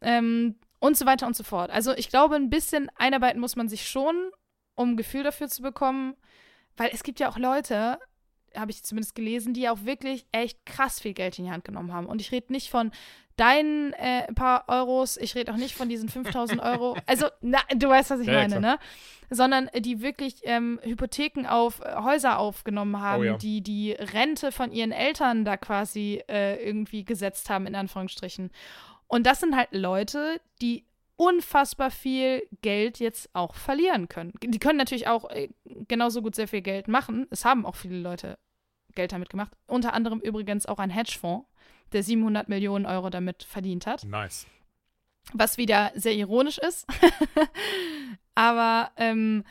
Ähm, 0.00 0.56
und 0.80 0.98
so 0.98 1.06
weiter 1.06 1.26
und 1.26 1.34
so 1.34 1.44
fort. 1.44 1.70
Also 1.70 1.92
ich 1.94 2.10
glaube, 2.10 2.36
ein 2.36 2.50
bisschen 2.50 2.90
einarbeiten 2.96 3.40
muss 3.40 3.56
man 3.56 3.68
sich 3.68 3.88
schon, 3.88 4.30
um 4.74 4.90
ein 4.90 4.96
Gefühl 4.98 5.22
dafür 5.22 5.48
zu 5.48 5.62
bekommen, 5.62 6.14
weil 6.76 6.90
es 6.92 7.02
gibt 7.02 7.20
ja 7.20 7.28
auch 7.30 7.38
Leute, 7.38 7.98
habe 8.56 8.70
ich 8.70 8.82
zumindest 8.82 9.14
gelesen, 9.14 9.54
die 9.54 9.68
auch 9.68 9.84
wirklich 9.84 10.26
echt 10.32 10.64
krass 10.66 11.00
viel 11.00 11.14
Geld 11.14 11.38
in 11.38 11.46
die 11.46 11.50
Hand 11.50 11.64
genommen 11.64 11.92
haben. 11.92 12.06
Und 12.06 12.20
ich 12.20 12.32
rede 12.32 12.52
nicht 12.52 12.70
von 12.70 12.92
deinen 13.36 13.92
äh, 13.94 14.32
paar 14.32 14.64
Euros, 14.68 15.16
ich 15.16 15.34
rede 15.34 15.52
auch 15.52 15.56
nicht 15.56 15.74
von 15.74 15.88
diesen 15.88 16.08
5000 16.08 16.60
Euro. 16.62 16.96
Also, 17.06 17.26
na, 17.40 17.58
du 17.74 17.88
weißt, 17.88 18.10
was 18.10 18.20
ich 18.20 18.28
ja, 18.28 18.34
meine, 18.34 18.60
ne? 18.60 18.78
Sondern 19.30 19.68
äh, 19.68 19.80
die 19.80 20.02
wirklich 20.02 20.36
ähm, 20.44 20.78
Hypotheken 20.82 21.46
auf 21.48 21.80
äh, 21.80 21.96
Häuser 21.96 22.38
aufgenommen 22.38 23.00
haben, 23.00 23.20
oh, 23.20 23.24
ja. 23.24 23.36
die 23.36 23.60
die 23.60 23.92
Rente 23.92 24.52
von 24.52 24.70
ihren 24.70 24.92
Eltern 24.92 25.44
da 25.44 25.56
quasi 25.56 26.22
äh, 26.28 26.64
irgendwie 26.64 27.04
gesetzt 27.04 27.50
haben, 27.50 27.66
in 27.66 27.74
Anführungsstrichen. 27.74 28.50
Und 29.08 29.26
das 29.26 29.40
sind 29.40 29.56
halt 29.56 29.68
Leute, 29.72 30.40
die 30.60 30.84
unfassbar 31.16 31.90
viel 31.90 32.46
Geld 32.62 32.98
jetzt 32.98 33.30
auch 33.34 33.54
verlieren 33.54 34.08
können. 34.08 34.32
Die 34.42 34.58
können 34.58 34.78
natürlich 34.78 35.06
auch 35.06 35.30
äh, 35.30 35.48
genauso 35.64 36.22
gut 36.22 36.34
sehr 36.34 36.48
viel 36.48 36.62
Geld 36.62 36.88
machen. 36.88 37.26
Es 37.30 37.44
haben 37.44 37.66
auch 37.66 37.76
viele 37.76 37.98
Leute 37.98 38.38
Geld 38.94 39.12
damit 39.12 39.30
gemacht. 39.30 39.52
Unter 39.66 39.92
anderem 39.92 40.20
übrigens 40.20 40.66
auch 40.66 40.78
ein 40.78 40.90
Hedgefonds, 40.90 41.48
der 41.92 42.02
700 42.02 42.48
Millionen 42.48 42.86
Euro 42.86 43.10
damit 43.10 43.44
verdient 43.44 43.86
hat. 43.86 44.04
Nice. 44.04 44.46
Was 45.32 45.56
wieder 45.56 45.92
sehr 45.94 46.14
ironisch 46.14 46.58
ist. 46.58 46.86
aber 48.34 48.90
ähm, 48.96 49.44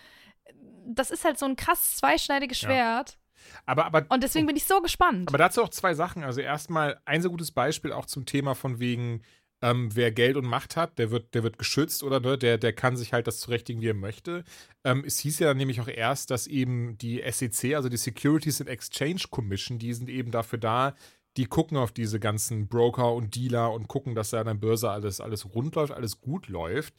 das 0.85 1.11
ist 1.11 1.25
halt 1.25 1.39
so 1.39 1.45
ein 1.45 1.55
krass 1.55 1.97
zweischneidiges 1.97 2.59
Schwert. 2.59 3.11
Ja. 3.11 3.17
Aber, 3.65 3.85
aber, 3.85 4.05
und 4.09 4.23
deswegen 4.23 4.45
bin 4.47 4.55
ich 4.55 4.65
so 4.65 4.81
gespannt. 4.81 5.27
Aber 5.27 5.37
dazu 5.37 5.63
auch 5.63 5.69
zwei 5.69 5.93
Sachen. 5.93 6.23
Also 6.23 6.41
erstmal 6.41 6.99
ein 7.05 7.21
sehr 7.21 7.31
gutes 7.31 7.51
Beispiel 7.51 7.91
auch 7.91 8.05
zum 8.05 8.25
Thema 8.25 8.55
von 8.55 8.79
wegen, 8.79 9.23
ähm, 9.63 9.95
wer 9.95 10.11
Geld 10.11 10.35
und 10.35 10.45
Macht 10.45 10.75
hat, 10.75 10.99
der 10.99 11.09
wird, 11.09 11.33
der 11.33 11.41
wird 11.41 11.57
geschützt 11.57 12.03
oder 12.03 12.19
ne, 12.19 12.37
der, 12.37 12.57
der 12.57 12.73
kann 12.73 12.97
sich 12.97 13.13
halt 13.13 13.27
das 13.27 13.39
zurechtigen, 13.39 13.81
wie 13.81 13.87
er 13.87 13.93
möchte. 13.93 14.43
Ähm, 14.83 15.05
es 15.07 15.19
hieß 15.19 15.39
ja 15.39 15.47
dann 15.47 15.57
nämlich 15.57 15.79
auch 15.79 15.87
erst, 15.87 16.31
dass 16.31 16.47
eben 16.47 16.97
die 16.97 17.23
SEC, 17.25 17.73
also 17.73 17.87
die 17.87 17.95
Securities 17.95 18.59
and 18.59 18.69
Exchange 18.69 19.21
Commission, 19.31 19.79
die 19.79 19.93
sind 19.93 20.09
eben 20.09 20.31
dafür 20.31 20.59
da, 20.59 20.95
die 21.37 21.45
gucken 21.45 21.77
auf 21.77 21.93
diese 21.93 22.19
ganzen 22.19 22.67
Broker 22.67 23.13
und 23.13 23.35
Dealer 23.35 23.71
und 23.71 23.87
gucken, 23.87 24.15
dass 24.15 24.31
da 24.31 24.41
an 24.41 24.47
der 24.47 24.53
Börse 24.55 24.89
alles, 24.89 25.21
alles 25.21 25.55
rund 25.55 25.75
läuft, 25.75 25.93
alles 25.93 26.19
gut 26.19 26.49
läuft. 26.49 26.93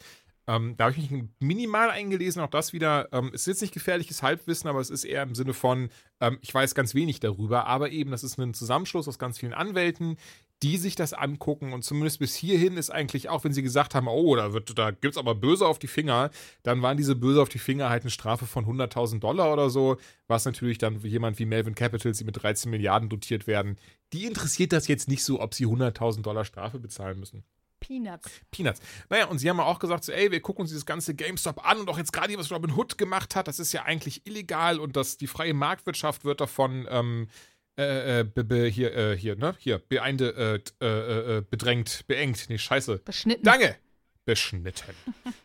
Ähm, 0.47 0.77
da 0.77 0.85
habe 0.85 0.97
ich 0.99 1.11
mich 1.11 1.24
minimal 1.41 1.91
eingelesen, 1.91 2.43
auch 2.43 2.51
das 2.51 2.73
wieder. 2.73 3.09
Ähm, 3.12 3.31
es 3.32 3.43
ist 3.43 3.47
jetzt 3.47 3.62
nicht 3.62 3.74
gefährliches 3.74 4.23
Halbwissen, 4.23 4.69
aber 4.69 4.81
es 4.81 4.91
ist 4.91 5.05
eher 5.05 5.23
im 5.23 5.35
Sinne 5.35 5.55
von, 5.55 5.89
ähm, 6.20 6.39
ich 6.43 6.53
weiß 6.53 6.74
ganz 6.74 6.95
wenig 6.95 7.20
darüber, 7.20 7.66
aber 7.66 7.91
eben, 7.91 8.11
das 8.11 8.24
ist 8.24 8.39
ein 8.39 8.53
Zusammenschluss 8.53 9.09
aus 9.09 9.19
ganz 9.19 9.39
vielen 9.39 9.55
Anwälten, 9.55 10.16
die 10.62 10.78
sich 10.78 10.94
das 10.94 11.12
angucken 11.12 11.72
und 11.72 11.82
zumindest 11.82 12.20
bis 12.20 12.35
hierhin 12.35 12.76
ist 12.76 12.90
eigentlich, 12.90 13.28
auch 13.28 13.44
wenn 13.44 13.52
sie 13.52 13.62
gesagt 13.62 13.94
haben, 13.94 14.09
oh, 14.09 14.35
da, 14.36 14.48
da 14.48 14.90
gibt 14.93 15.14
es 15.14 15.18
aber 15.18 15.35
Böse 15.35 15.66
auf 15.66 15.78
die 15.78 15.89
Finger, 15.89 16.31
dann 16.62 16.81
waren 16.81 16.97
diese 16.97 17.16
Böse 17.16 17.43
auf 17.43 17.48
die 17.48 17.59
Finger 17.59 17.90
halt 17.90 18.02
eine 18.02 18.10
Strafe 18.10 18.47
von 18.47 18.64
100.000 18.64 19.20
Dollar 19.20 19.52
oder 19.52 19.68
so, 19.68 19.98
was 20.26 20.44
natürlich 20.44 20.78
dann 20.78 21.01
jemand 21.01 21.39
wie 21.39 21.44
Melvin 21.44 21.74
Capitals, 21.74 22.18
die 22.18 22.24
mit 22.24 22.43
13 22.43 22.70
Milliarden 22.70 23.09
dotiert 23.09 23.47
werden, 23.47 23.78
die 24.12 24.24
interessiert 24.24 24.72
das 24.72 24.89
jetzt 24.89 25.09
nicht 25.09 25.24
so, 25.24 25.40
ob 25.40 25.55
sie 25.55 25.66
100.000 25.66 26.22
Dollar 26.22 26.44
Strafe 26.44 26.78
bezahlen 26.78 27.18
müssen. 27.18 27.44
Peanuts. 27.86 28.31
Peanuts. 28.51 28.81
Naja, 29.10 29.26
und 29.26 29.39
sie 29.39 29.51
haben 29.51 29.60
auch 29.60 29.78
gesagt, 29.78 30.05
so, 30.05 30.12
ey, 30.12 30.31
wir 30.31 30.40
gucken 30.40 30.62
uns 30.62 30.70
dieses 30.70 30.86
ganze 30.86 31.14
GameStop 31.14 31.66
an 31.66 31.81
und 31.81 31.90
auch 31.90 31.98
jetzt 31.98 32.14
gerade, 32.14 32.36
was 32.39 32.51
Robin 32.51 32.74
Hood 32.74 32.97
gemacht 32.97 33.36
hat, 33.36 33.47
das 33.47 33.59
ist 33.59 33.72
ja 33.72 33.82
eigentlich 33.82 34.26
illegal 34.26 34.81
und 34.81 34.97
dass 34.97 35.18
die 35.18 35.26
freie 35.26 35.52
Marktwirtschaft 35.52 36.24
wird 36.24 36.40
davon 36.40 36.86
ähm, 36.89 37.28
äh, 37.76 38.20
äh, 38.20 38.24
be, 38.24 38.44
be, 38.44 38.66
hier, 38.66 38.94
äh, 38.94 39.16
hier, 39.16 39.36
ne? 39.36 39.55
Hier, 39.59 39.78
beeinde, 39.78 40.62
äh, 40.80 40.84
äh, 40.84 41.38
äh, 41.38 41.42
bedrängt, 41.42 42.05
beengt, 42.06 42.48
nee, 42.48 42.59
scheiße. 42.59 42.98
Beschnitten. 42.98 43.42
Danke! 43.42 43.76
Beschnitten. 44.24 44.94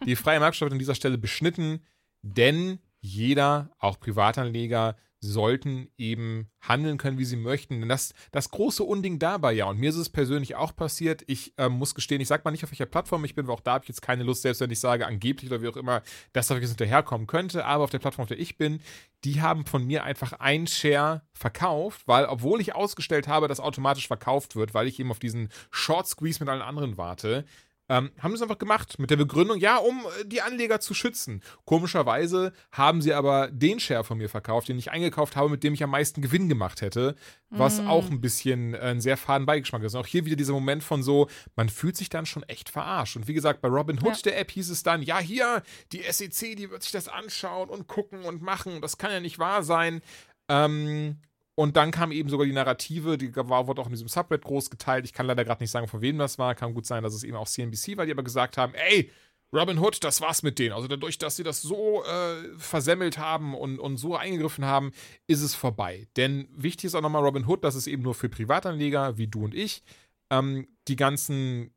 die 0.06 0.15
freie 0.15 0.39
Marktwirtschaft 0.39 0.61
wird 0.68 0.73
an 0.73 0.80
dieser 0.80 0.95
Stelle 0.95 1.18
beschnitten, 1.18 1.84
denn 2.22 2.80
jeder, 3.01 3.72
auch 3.80 3.99
Privatanleger, 3.99 4.95
sollten 5.22 5.90
eben 5.98 6.50
handeln 6.62 6.98
können, 6.98 7.18
wie 7.18 7.26
sie 7.26 7.36
möchten. 7.36 7.80
Denn 7.80 7.90
das, 7.90 8.14
das 8.32 8.52
große 8.52 8.84
Unding 8.84 9.20
dabei, 9.20 9.54
ja, 9.54 9.66
und 9.66 9.78
mir 9.78 9.90
ist 9.90 9.98
es 9.98 10.10
persönlich 10.10 10.56
auch 10.56 10.76
passiert. 10.76 11.24
Ich 11.28 11.54
äh, 11.58 11.70
muss 11.70 11.96
gestehen, 11.96 12.22
ich 12.22 12.28
sage 12.28 12.44
mal 12.46 12.52
nicht, 12.52 12.64
auf 12.64 12.72
welcher 12.72 12.86
Plattform 12.86 13.26
ich 13.26 13.36
bin, 13.36 13.48
weil 13.48 13.56
auch 13.56 13.60
da 13.60 13.74
habe 13.74 13.84
ich 13.84 13.90
jetzt 13.90 14.02
keine 14.02 14.24
Lust, 14.24 14.44
selbst 14.44 14.62
wenn 14.62 14.72
ich 14.72 14.80
sage, 14.80 15.06
angeblich 15.06 15.52
oder 15.52 15.62
wie 15.62 15.68
auch 15.68 15.78
immer, 15.78 16.02
dass 16.34 16.48
da 16.48 16.56
jetzt 16.56 16.70
hinterherkommen 16.70 17.28
könnte. 17.28 17.66
Aber 17.66 17.84
auf 17.84 17.90
der 17.90 18.00
Plattform, 18.00 18.24
auf 18.24 18.30
der 18.30 18.40
ich 18.40 18.58
bin, 18.58 18.82
die 19.26 19.41
haben 19.41 19.66
von 19.66 19.86
mir 19.86 20.04
einfach 20.04 20.34
ein 20.34 20.68
Share 20.68 21.24
verkauft, 21.34 22.08
weil, 22.08 22.26
obwohl 22.26 22.62
ich 22.62 22.76
ausgestellt 22.76 23.28
habe, 23.28 23.48
dass 23.48 23.60
automatisch 23.60 24.08
verkauft 24.08 24.56
wird, 24.56 24.74
weil 24.74 24.88
ich 24.88 25.00
eben 25.00 25.12
auf 25.12 25.20
diesen 25.20 25.50
Short 25.72 26.08
Squeeze 26.08 26.40
mit 26.40 26.50
allen 26.50 26.62
anderen 26.62 26.98
warte, 26.98 27.46
ähm, 27.90 28.11
haben 28.20 28.34
es 28.34 28.41
einfach 28.41 28.60
gemacht 28.60 28.99
mit 28.99 29.10
der 29.10 29.18
Begründung, 29.18 29.60
ja, 29.60 29.78
um 29.78 29.99
äh, 29.99 30.26
die 30.26 30.41
Anleger 30.41 30.80
zu 30.80 30.94
schützen. 30.94 31.41
Komischerweise 31.66 32.53
haben 32.72 33.02
sie 33.02 33.14
aber 33.14 33.49
den 33.52 33.80
Share 33.80 34.03
von 34.03 34.20
mir 34.20 34.30
verkauft, 34.30 34.70
den 34.70 34.78
ich 34.78 34.91
eingekauft 34.91 35.36
habe, 35.36 35.49
mit 35.49 35.64
dem 35.64 35.74
ich 35.74 35.84
am 35.84 35.90
meisten 35.90 36.22
Gewinn 36.22 36.48
gemacht 36.48 36.82
hätte, 36.82 37.16
was 37.49 37.82
mm. 37.82 37.88
auch 37.88 38.10
ein 38.10 38.22
bisschen 38.22 38.76
äh, 38.76 38.80
ein 38.80 39.02
sehr 39.02 39.18
faden 39.18 39.45
Beigeschmack 39.45 39.84
ist. 39.84 39.95
Und 39.95 40.02
auch 40.02 40.07
hier 40.07 40.26
wieder 40.26 40.36
dieser 40.36 40.53
Moment 40.53 40.84
von 40.84 41.02
so, 41.02 41.28
man 41.56 41.68
fühlt 41.68 41.98
sich 41.98 42.10
dann 42.10 42.26
schon 42.26 42.44
echt 42.44 42.70
verarscht. 42.70 43.16
Und 43.16 43.28
wie 43.28 43.34
gesagt, 43.34 43.61
bei 43.61 43.68
Robin 43.68 43.98
Hood, 43.98 44.18
ja. 44.18 44.22
der 44.26 44.40
App, 44.40 44.52
hieß 44.52 44.70
es 44.70 44.84
dann, 44.84 45.02
ja, 45.02 45.20
hier, 45.20 45.64
die 45.91 46.03
SEC, 46.03 46.56
die 46.56 46.70
wird 46.70 46.84
sich 46.84 46.91
das 46.91 47.07
anschauen 47.07 47.70
und 47.70 47.88
gucken 47.88 48.22
und 48.24 48.41
machen. 48.41 48.82
Das 48.82 48.98
kann 48.98 49.11
ja 49.11 49.20
nicht 49.20 49.40
wahr 49.40 49.64
sein. 49.64 50.02
Ähm, 50.48 51.18
und 51.60 51.76
dann 51.76 51.91
kam 51.91 52.14
eben 52.14 52.30
sogar 52.30 52.45
die 52.45 52.53
Narrative, 52.53 53.18
die 53.18 53.36
war, 53.36 53.68
wurde 53.68 53.81
auch 53.81 53.88
in 53.88 53.91
diesem 53.91 54.07
Subreddit 54.07 54.45
groß 54.45 54.69
geteilt. 54.69 55.03
Ich 55.03 55.11
kann 55.11 55.26
leider 55.26 55.44
gerade 55.44 55.61
nicht 55.61 55.72
sagen, 55.72 55.90
von 55.90 55.99
wem 55.99 56.18
das 56.18 56.40
war. 56.40 56.56
Kann 56.56 56.73
gut 56.73 56.86
sein, 56.86 57.03
dass 57.03 57.14
es 57.14 57.26
eben 57.26 57.36
auch 57.36 57.49
CNBC 57.49 57.98
war, 57.98 58.06
die 58.06 58.14
aber 58.14 58.23
gesagt 58.23 58.56
haben, 58.56 58.73
ey, 58.76 59.11
Robin 59.52 59.77
Hood, 59.77 60.02
das 60.06 60.22
war's 60.22 60.41
mit 60.41 60.57
denen. 60.57 60.72
Also 60.72 60.88
dadurch, 60.88 61.18
dass 61.18 61.36
sie 61.36 61.44
das 61.44 61.61
so 61.61 62.02
äh, 62.06 62.57
versemmelt 62.57 63.18
haben 63.18 63.56
und, 63.56 63.77
und 63.77 63.98
so 63.98 64.15
eingegriffen 64.15 64.64
haben, 64.64 64.94
ist 65.27 65.41
es 65.41 65.53
vorbei. 65.53 66.07
Denn 66.15 66.48
wichtig 66.56 66.86
ist 66.86 66.95
auch 66.95 67.02
nochmal 67.02 67.26
Robin 67.26 67.45
Hood, 67.45 67.65
das 67.65 67.76
ist 67.76 67.88
eben 67.88 68.03
nur 68.03 68.15
für 68.15 68.30
Privatanleger 68.30 69.18
wie 69.18 69.27
du 69.27 69.44
und 69.44 69.53
ich. 69.53 69.84
Ähm, 70.30 70.65
die 70.88 70.95
ganzen 70.95 71.72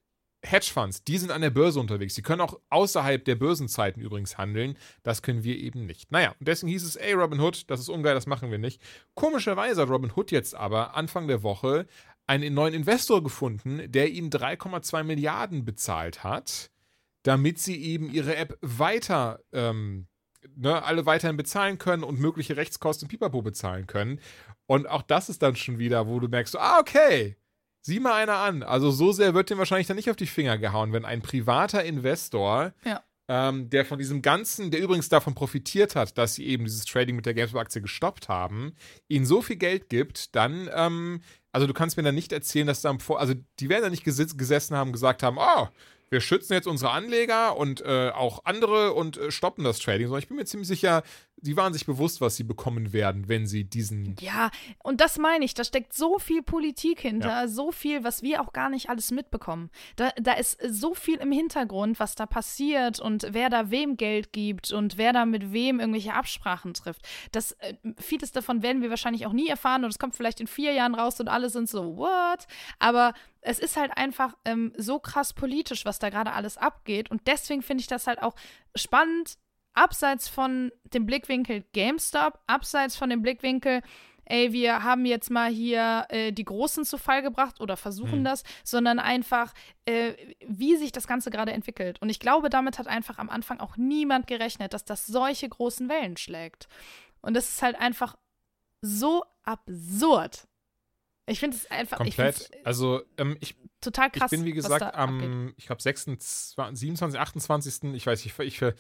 Hedgefonds, 0.45 1.05
die 1.05 1.19
sind 1.19 1.31
an 1.31 1.41
der 1.41 1.51
Börse 1.51 1.79
unterwegs. 1.79 2.15
Die 2.15 2.23
können 2.23 2.41
auch 2.41 2.59
außerhalb 2.69 3.25
der 3.25 3.37
Börsenzeiten 3.37 4.03
übrigens 4.03 4.39
handeln. 4.39 4.77
Das 5.03 5.23
können 5.23 5.45
wir 5.45 5.57
eben 5.57 5.87
nicht. 5.87 6.11
Naja, 6.11 6.35
und 6.39 6.49
deswegen 6.49 6.71
hieß 6.73 6.85
es, 6.85 6.97
ey, 6.97 7.13
Robin 7.13 7.41
Hood, 7.41 7.71
das 7.71 7.81
ist 7.81 7.89
ungeil, 7.89 8.15
das 8.15 8.27
machen 8.27 8.51
wir 8.51 8.59
nicht. 8.59 8.83
Komischerweise 9.15 9.83
hat 9.83 9.89
Robin 9.89 10.13
Hood 10.15 10.33
jetzt 10.33 10.55
aber 10.55 10.97
Anfang 10.97 11.29
der 11.29 11.43
Woche 11.43 11.87
einen 12.27 12.55
neuen 12.55 12.75
Investor 12.75 13.23
gefunden, 13.23 13.91
der 13.91 14.11
ihnen 14.11 14.31
3,2 14.31 15.05
Milliarden 15.05 15.65
bezahlt 15.65 16.25
hat, 16.25 16.71
damit 17.23 17.59
sie 17.59 17.81
eben 17.81 18.13
ihre 18.13 18.37
App 18.37 18.59
weiter, 18.63 19.41
ähm, 19.53 20.09
ne, 20.57 20.83
alle 20.83 21.07
weiterhin 21.07 21.37
bezahlen 21.37 21.79
können 21.79 22.03
und 22.03 22.19
mögliche 22.19 22.57
Rechtskosten 22.57 23.09
Pipapo 23.09 23.43
bezahlen 23.43 23.87
können. 23.87 24.21
Und 24.67 24.89
auch 24.89 25.03
das 25.03 25.29
ist 25.29 25.43
dann 25.43 25.57
schon 25.57 25.79
wieder, 25.79 26.07
wo 26.09 26.19
du 26.21 26.29
merkst, 26.29 26.57
ah, 26.57 26.79
okay, 26.81 27.37
Sieh 27.85 27.99
mal 27.99 28.15
einer 28.15 28.37
an. 28.37 28.63
Also 28.63 28.93
so 28.93 29.11
sehr 29.11 29.35
wird 29.35 29.51
dem 29.51 29.59
wahrscheinlich 29.59 29.89
dann 29.89 29.97
nicht 29.97 30.09
auf 30.09 30.17
die 30.17 30.27
Finger 30.27 30.57
gehauen, 30.57 30.93
wenn 30.93 31.05
ein 31.05 31.21
privater 31.21 31.85
Investor, 31.85 32.73
ja. 32.85 33.03
ähm, 33.29 33.71
der 33.71 33.85
von 33.85 33.99
diesem 33.99 34.23
ganzen, 34.23 34.71
der 34.71 34.81
übrigens 34.81 35.09
davon 35.09 35.35
profitiert 35.35 35.97
hat, 35.97 36.17
dass 36.17 36.37
sie 36.37 36.47
eben 36.47 36.65
dieses 36.65 36.85
Trading 36.85 37.17
mit 37.17 37.27
der 37.27 37.35
GameStop-Aktie 37.35 37.83
gestoppt 37.83 38.29
haben, 38.29 38.75
ihnen 39.09 39.27
so 39.27 39.43
viel 39.43 39.57
Geld 39.57 39.89
gibt, 39.89 40.37
dann, 40.37 40.71
ähm, 40.73 41.23
also 41.51 41.67
du 41.67 41.75
kannst 41.75 41.97
mir 41.97 42.05
dann 42.05 42.15
nicht 42.15 42.31
erzählen, 42.31 42.69
dass 42.69 42.83
da, 42.83 42.97
also 43.17 43.35
die 43.59 43.69
werden 43.69 43.83
da 43.83 43.91
nicht 43.91 44.05
gesessen 44.05 44.77
haben 44.77 44.89
und 44.89 44.93
gesagt 44.93 45.25
haben, 45.25 45.39
oh, 45.39 45.69
wir 46.13 46.21
schützen 46.21 46.53
jetzt 46.53 46.69
unsere 46.69 46.93
Anleger 46.93 47.57
und 47.57 47.81
äh, 47.81 48.11
auch 48.11 48.45
andere 48.45 48.93
und 48.93 49.17
äh, 49.17 49.31
stoppen 49.33 49.65
das 49.65 49.79
Trading, 49.79 50.07
sondern 50.07 50.23
ich 50.23 50.29
bin 50.29 50.37
mir 50.37 50.45
ziemlich 50.45 50.69
sicher, 50.69 51.03
sie 51.43 51.57
waren 51.57 51.73
sich 51.73 51.85
bewusst, 51.85 52.21
was 52.21 52.37
sie 52.37 52.45
bekommen 52.45 52.93
werden, 52.93 53.29
wenn 53.29 53.47
sie 53.47 53.65
diesen. 53.65 54.17
Ja, 54.21 54.51
und 54.83 55.01
das 55.01 55.19
meine 55.19 55.45
ich, 55.45 55.55
da 55.55 55.65
steckt 55.65 55.93
so 55.93 56.19
viel 56.19 56.43
Politik 56.43 57.01
hinter, 57.01 57.29
ja. 57.29 57.49
so 57.49 57.73
viel, 57.73 58.05
was 58.05 58.23
wir 58.23 58.41
auch 58.41 58.53
gar 58.53 58.71
nicht 58.71 58.89
alles 58.89 59.11
mitbekommen. 59.11 59.71
Da, 59.97 60.11
da 60.17 60.33
ist 60.35 60.59
so 60.67 60.95
viel 60.95 61.17
im 61.17 61.33
Hintergrund, 61.33 62.01
was 62.01 62.15
da 62.15 62.27
passiert 62.27 63.01
und 63.01 63.27
wer 63.31 63.51
da 63.51 63.71
wem 63.71 63.97
Geld 63.97 64.33
gibt 64.33 64.73
und 64.73 64.97
wer 64.97 65.13
da 65.13 65.27
mit 65.27 65.53
wem 65.53 65.81
irgendwelche 65.81 66.15
Absprachen 66.15 66.75
trifft. 66.75 67.07
Das, 67.33 67.53
äh, 67.53 67.75
vieles 67.99 68.33
davon 68.33 68.63
werden 68.63 68.81
wir 68.81 68.91
wahrscheinlich 68.91 69.27
auch 69.27 69.33
nie 69.33 69.49
erfahren 69.49 69.85
und 69.85 69.91
es 69.91 69.99
kommt 69.99 70.17
vielleicht 70.17 70.41
in 70.41 70.47
vier 70.47 70.73
Jahren 70.73 70.95
raus 70.95 71.19
und 71.21 71.29
alle 71.29 71.51
sind 71.51 71.69
so, 71.69 71.97
what? 71.97 72.47
Aber 72.79 73.15
es 73.41 73.59
ist 73.59 73.77
halt 73.77 73.97
einfach 73.97 74.37
ähm, 74.45 74.73
so 74.77 75.01
krass 75.01 75.33
politisch, 75.33 75.85
was 75.85 75.99
da 75.99 76.11
gerade 76.11 76.33
alles 76.33 76.57
abgeht. 76.57 77.11
Und 77.11 77.27
deswegen 77.27 77.63
finde 77.63 77.81
ich 77.81 77.89
das 77.89 78.07
halt 78.07 78.23
auch 78.23 78.37
spannend, 78.77 79.37
abseits 79.75 80.29
von 80.29 80.73
dem 80.85 81.07
Blickwinkel 81.07 81.65
GameStop, 81.73 82.39
abseits 82.47 82.97
von 82.97 83.11
dem 83.11 83.23
Blickwinkel, 83.23 83.83
ey, 84.25 84.53
wir 84.53 84.83
haben 84.83 85.05
jetzt 85.05 85.31
mal 85.31 85.51
hier 85.51 86.07
äh, 86.09 86.33
die 86.33 86.45
Großen 86.45 86.85
zu 86.85 86.99
Fall 86.99 87.23
gebracht 87.23 87.61
oder 87.61 87.77
versuchen 87.77 88.21
mhm. 88.21 88.25
das, 88.25 88.45
sondern 88.65 88.99
einfach, 88.99 89.53
äh, 89.85 90.15
wie 90.47 90.77
sich 90.77 90.93
das 90.93 91.07
Ganze 91.07 91.31
gerade 91.31 91.53
entwickelt. 91.53 92.01
Und 92.01 92.09
ich 92.09 92.21
glaube, 92.21 92.49
damit 92.49 92.79
hat 92.79 92.87
einfach 92.87 93.19
am 93.19 93.31
Anfang 93.31 93.61
auch 93.61 93.77
niemand 93.77 94.27
gerechnet, 94.27 94.75
dass 94.75 94.85
das 94.85 95.07
solche 95.07 95.49
großen 95.49 95.89
Wellen 95.89 96.17
schlägt. 96.17 96.69
Und 97.21 97.35
das 97.35 97.49
ist 97.49 97.63
halt 97.63 97.77
einfach 97.79 98.17
so 98.81 99.25
absurd. 99.45 100.49
Ich 101.27 101.39
finde 101.39 101.57
es 101.57 101.71
einfach. 101.71 101.99
Komplett. 101.99 102.51
also, 102.65 103.03
ähm, 103.17 103.37
ich. 103.41 103.55
Total 103.81 104.11
krass. 104.11 104.33
Ich 104.33 104.39
bin, 104.39 104.47
wie 104.47 104.53
gesagt, 104.53 104.95
am, 104.95 105.55
ich 105.57 105.67
glaube, 105.67 105.83
27, 105.83 107.19
28. 107.19 107.95
Ich 107.95 108.07
weiß, 108.07 108.25
ich, 108.25 108.39
ich, 108.39 108.41
ich 108.41 108.59
sage 108.59 108.77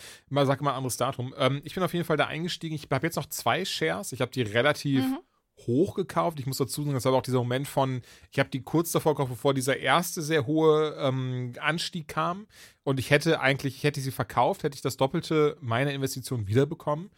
immer 0.60 0.70
ein 0.70 0.76
anderes 0.76 0.96
Datum. 0.96 1.34
Ähm, 1.36 1.60
ich 1.64 1.74
bin 1.74 1.82
auf 1.82 1.92
jeden 1.92 2.04
Fall 2.04 2.16
da 2.16 2.26
eingestiegen. 2.26 2.74
Ich 2.74 2.88
habe 2.90 3.06
jetzt 3.06 3.16
noch 3.16 3.26
zwei 3.26 3.64
Shares. 3.64 4.12
Ich 4.12 4.20
habe 4.20 4.30
die 4.30 4.42
relativ. 4.42 5.04
Mhm 5.04 5.18
hoch 5.66 5.94
gekauft. 5.94 6.40
Ich 6.40 6.46
muss 6.46 6.56
dazu 6.56 6.82
sagen, 6.82 6.94
das 6.94 7.04
war 7.04 7.12
auch 7.12 7.22
dieser 7.22 7.38
Moment 7.38 7.68
von, 7.68 8.02
ich 8.30 8.38
habe 8.38 8.50
die 8.50 8.62
kurz 8.62 8.92
davor 8.92 9.14
gekauft, 9.14 9.30
bevor 9.30 9.54
dieser 9.54 9.76
erste 9.76 10.22
sehr 10.22 10.46
hohe 10.46 10.96
ähm, 10.98 11.52
Anstieg 11.60 12.08
kam. 12.08 12.46
Und 12.84 12.98
ich 12.98 13.10
hätte 13.10 13.40
eigentlich, 13.40 13.76
ich 13.76 13.84
hätte 13.84 14.00
sie 14.00 14.10
verkauft, 14.10 14.62
hätte 14.62 14.76
ich 14.76 14.82
das 14.82 14.96
Doppelte 14.96 15.56
meiner 15.60 15.92
Investition 15.92 16.46
wiederbekommen. 16.46 17.10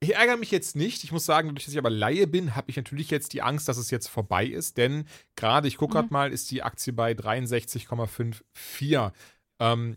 Ich 0.00 0.14
ärgere 0.14 0.36
mich 0.36 0.50
jetzt 0.50 0.76
nicht. 0.76 1.04
Ich 1.04 1.12
muss 1.12 1.24
sagen, 1.24 1.48
dadurch, 1.48 1.64
dass 1.64 1.72
ich 1.72 1.78
aber 1.78 1.90
Laie 1.90 2.26
bin, 2.26 2.54
habe 2.54 2.70
ich 2.70 2.76
natürlich 2.76 3.10
jetzt 3.10 3.32
die 3.32 3.42
Angst, 3.42 3.68
dass 3.68 3.78
es 3.78 3.90
jetzt 3.90 4.08
vorbei 4.08 4.44
ist. 4.44 4.76
Denn 4.76 5.06
gerade, 5.36 5.68
ich 5.68 5.78
gucke 5.78 5.94
gerade 5.94 6.08
mhm. 6.08 6.12
mal, 6.12 6.32
ist 6.32 6.50
die 6.50 6.62
Aktie 6.62 6.92
bei 6.92 7.12
63,54. 7.12 9.12
Ähm, 9.58 9.96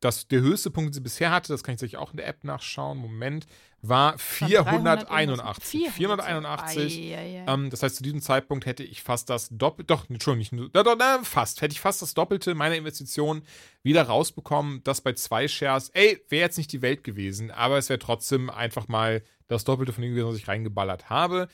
das, 0.00 0.28
der 0.28 0.40
höchste 0.40 0.70
Punkt, 0.70 0.90
den 0.90 0.94
sie 0.94 1.00
bisher 1.00 1.30
hatte, 1.30 1.52
das 1.52 1.62
kann 1.62 1.74
ich 1.74 1.80
sich 1.80 1.96
auch 1.96 2.10
in 2.10 2.18
der 2.18 2.26
App 2.26 2.44
nachschauen, 2.44 2.98
Moment, 2.98 3.46
war 3.80 4.18
481. 4.18 5.90
481. 5.90 7.14
Ähm, 7.46 7.70
das 7.70 7.82
heißt, 7.82 7.96
zu 7.96 8.02
diesem 8.02 8.20
Zeitpunkt 8.20 8.66
hätte 8.66 8.82
ich 8.82 9.02
fast 9.02 9.30
das 9.30 9.48
Doppelte, 9.50 9.86
doch, 9.86 10.10
Entschuldigung, 10.10 10.64
nicht, 10.64 10.76
doch, 10.76 10.84
doch, 10.84 11.24
fast, 11.24 11.62
hätte 11.62 11.72
ich 11.72 11.80
fast 11.80 12.02
das 12.02 12.14
Doppelte 12.14 12.54
meiner 12.54 12.76
Investition 12.76 13.42
wieder 13.82 14.02
rausbekommen. 14.02 14.82
Das 14.84 15.00
bei 15.00 15.14
zwei 15.14 15.48
Shares, 15.48 15.88
ey, 15.90 16.22
wäre 16.28 16.42
jetzt 16.42 16.58
nicht 16.58 16.72
die 16.72 16.82
Welt 16.82 17.02
gewesen, 17.02 17.50
aber 17.50 17.78
es 17.78 17.88
wäre 17.88 17.98
trotzdem 17.98 18.50
einfach 18.50 18.88
mal 18.88 19.22
das 19.48 19.64
Doppelte 19.64 19.92
von 19.92 20.02
dem 20.02 20.10
gewesen, 20.10 20.28
was 20.28 20.36
ich 20.36 20.48
reingeballert 20.48 21.10
habe. 21.10 21.48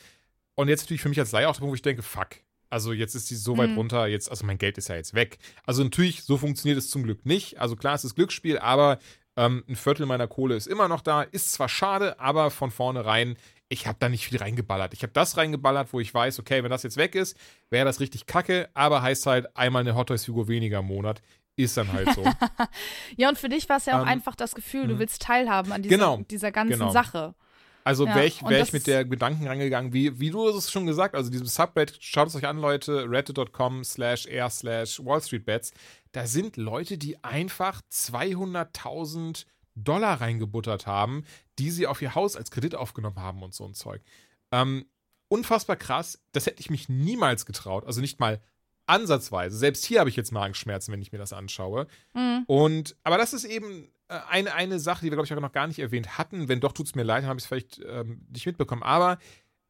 Und 0.55 0.69
jetzt 0.69 0.82
natürlich 0.82 1.02
für 1.02 1.09
mich 1.09 1.19
als 1.19 1.32
Laie 1.32 1.48
auch 1.48 1.55
der 1.55 1.60
Punkt, 1.60 1.73
wo 1.73 1.74
ich 1.74 1.82
denke, 1.82 2.02
fuck, 2.02 2.28
also 2.70 2.93
jetzt 2.93 3.14
ist 3.14 3.28
sie 3.28 3.36
so 3.36 3.59
weit 3.59 3.70
mhm. 3.70 3.77
runter, 3.77 4.06
jetzt, 4.06 4.31
also 4.31 4.47
mein 4.47 4.59
Geld 4.59 4.78
ist 4.78 4.89
ja 4.89 4.97
jetzt 4.97 5.14
weg. 5.14 5.39
Also 5.66 5.85
natürlich, 5.85 6.24
so 6.24 6.39
funktioniert 6.39 6.78
es 6.78 6.89
zum 6.89 7.02
Glück 7.02 7.27
nicht. 7.27 7.60
Also 7.60 7.77
klar, 7.77 7.94
es 7.94 8.05
ist 8.05 8.14
Glücksspiel, 8.14 8.59
aber 8.59 8.98
ähm, 9.36 9.64
ein 9.69 9.77
Viertel 9.77 10.06
meiner 10.06 10.27
Kohle 10.27 10.56
ist 10.56 10.66
immer 10.66 10.89
noch 10.89 11.01
da. 11.01 11.23
Ist 11.23 11.52
zwar 11.52 11.69
schade, 11.69 12.19
aber 12.19 12.51
von 12.51 12.70
vornherein, 12.70 13.36
ich 13.69 13.86
habe 13.86 13.98
da 13.98 14.09
nicht 14.09 14.27
viel 14.27 14.39
reingeballert. 14.39 14.94
Ich 14.94 15.02
habe 15.02 15.12
das 15.12 15.36
reingeballert, 15.36 15.93
wo 15.93 16.01
ich 16.01 16.12
weiß, 16.12 16.39
okay, 16.39 16.62
wenn 16.62 16.70
das 16.70 16.82
jetzt 16.82 16.97
weg 16.97 17.14
ist, 17.14 17.36
wäre 17.70 17.85
das 17.85 18.01
richtig 18.01 18.27
kacke, 18.27 18.69
aber 18.74 19.02
heißt 19.02 19.27
halt 19.27 19.55
einmal 19.56 19.81
eine 19.81 19.94
Hot 19.94 20.09
Toys 20.09 20.24
Figur 20.24 20.48
weniger 20.48 20.78
im 20.78 20.86
Monat. 20.86 21.23
ist 21.56 21.77
dann 21.77 21.93
halt 21.93 22.12
so. 22.14 22.24
ja, 23.16 23.28
und 23.28 23.39
für 23.39 23.48
dich 23.51 23.69
war 23.69 23.77
es 23.77 23.86
ja 23.86 23.98
auch 23.98 24.02
Ähm, 24.02 24.09
einfach 24.09 24.35
das 24.35 24.55
Gefühl, 24.55 24.86
du 24.86 24.94
mhm. 24.94 24.98
willst 24.98 25.23
teilhaben 25.23 25.73
an 25.73 25.82
dieser, 25.82 25.97
Genau, 25.97 26.23
dieser 26.31 26.52
ganzen 26.52 26.78
genau. 26.78 26.90
Sache. 26.90 27.35
Also 27.84 28.06
Ja, 28.06 28.14
wäre 28.14 28.26
ich, 28.26 28.42
wär 28.42 28.62
ich 28.62 28.72
mit 28.72 28.86
der 28.86 29.04
Gedanken 29.04 29.46
rangegangen, 29.46 29.92
wie, 29.92 30.18
wie 30.20 30.30
du 30.30 30.48
es 30.48 30.70
schon 30.70 30.86
gesagt 30.86 31.14
also 31.14 31.30
diesem 31.30 31.46
Subreddit, 31.46 31.98
schaut 32.00 32.28
es 32.28 32.36
euch 32.36 32.46
an, 32.46 32.59
Leute, 32.59 33.09
reddit.com 33.09 33.84
slash 33.84 34.26
r 34.26 34.50
slash 34.50 35.04
Wall 35.04 35.20
Street 35.20 35.44
Bets, 35.44 35.72
da 36.12 36.26
sind 36.26 36.56
Leute, 36.56 36.98
die 36.98 37.22
einfach 37.24 37.80
200.000 37.90 39.46
Dollar 39.74 40.20
reingebuttert 40.20 40.86
haben, 40.86 41.24
die 41.59 41.70
sie 41.70 41.86
auf 41.86 42.02
ihr 42.02 42.14
Haus 42.14 42.36
als 42.36 42.50
Kredit 42.50 42.74
aufgenommen 42.74 43.18
haben 43.18 43.42
und 43.42 43.54
so 43.54 43.64
ein 43.64 43.74
Zeug. 43.74 44.02
Ähm, 44.50 44.86
unfassbar 45.28 45.76
krass, 45.76 46.20
das 46.32 46.46
hätte 46.46 46.60
ich 46.60 46.70
mich 46.70 46.88
niemals 46.88 47.46
getraut, 47.46 47.86
also 47.86 48.00
nicht 48.00 48.20
mal 48.20 48.40
ansatzweise. 48.86 49.56
Selbst 49.56 49.84
hier 49.84 50.00
habe 50.00 50.10
ich 50.10 50.16
jetzt 50.16 50.32
Magenschmerzen, 50.32 50.92
wenn 50.92 51.02
ich 51.02 51.12
mir 51.12 51.18
das 51.18 51.32
anschaue. 51.32 51.86
Mhm. 52.14 52.44
Und, 52.46 52.96
aber 53.02 53.16
das 53.16 53.32
ist 53.32 53.44
eben 53.44 53.88
eine, 54.28 54.55
eine 54.55 54.78
Sache, 54.78 55.01
die 55.01 55.10
wir, 55.10 55.16
glaube 55.16 55.26
ich, 55.26 55.34
auch 55.34 55.40
noch 55.40 55.52
gar 55.52 55.66
nicht 55.66 55.78
erwähnt 55.78 56.18
hatten. 56.18 56.48
Wenn 56.48 56.60
doch, 56.60 56.72
tut 56.72 56.86
es 56.86 56.94
mir 56.94 57.02
leid, 57.02 57.24
habe 57.24 57.39
ich 57.39 57.44
es 57.44 57.48
vielleicht 57.48 57.80
ähm, 57.86 58.26
nicht 58.30 58.47
mitbekommen. 58.47 58.82
Aber 58.82 59.18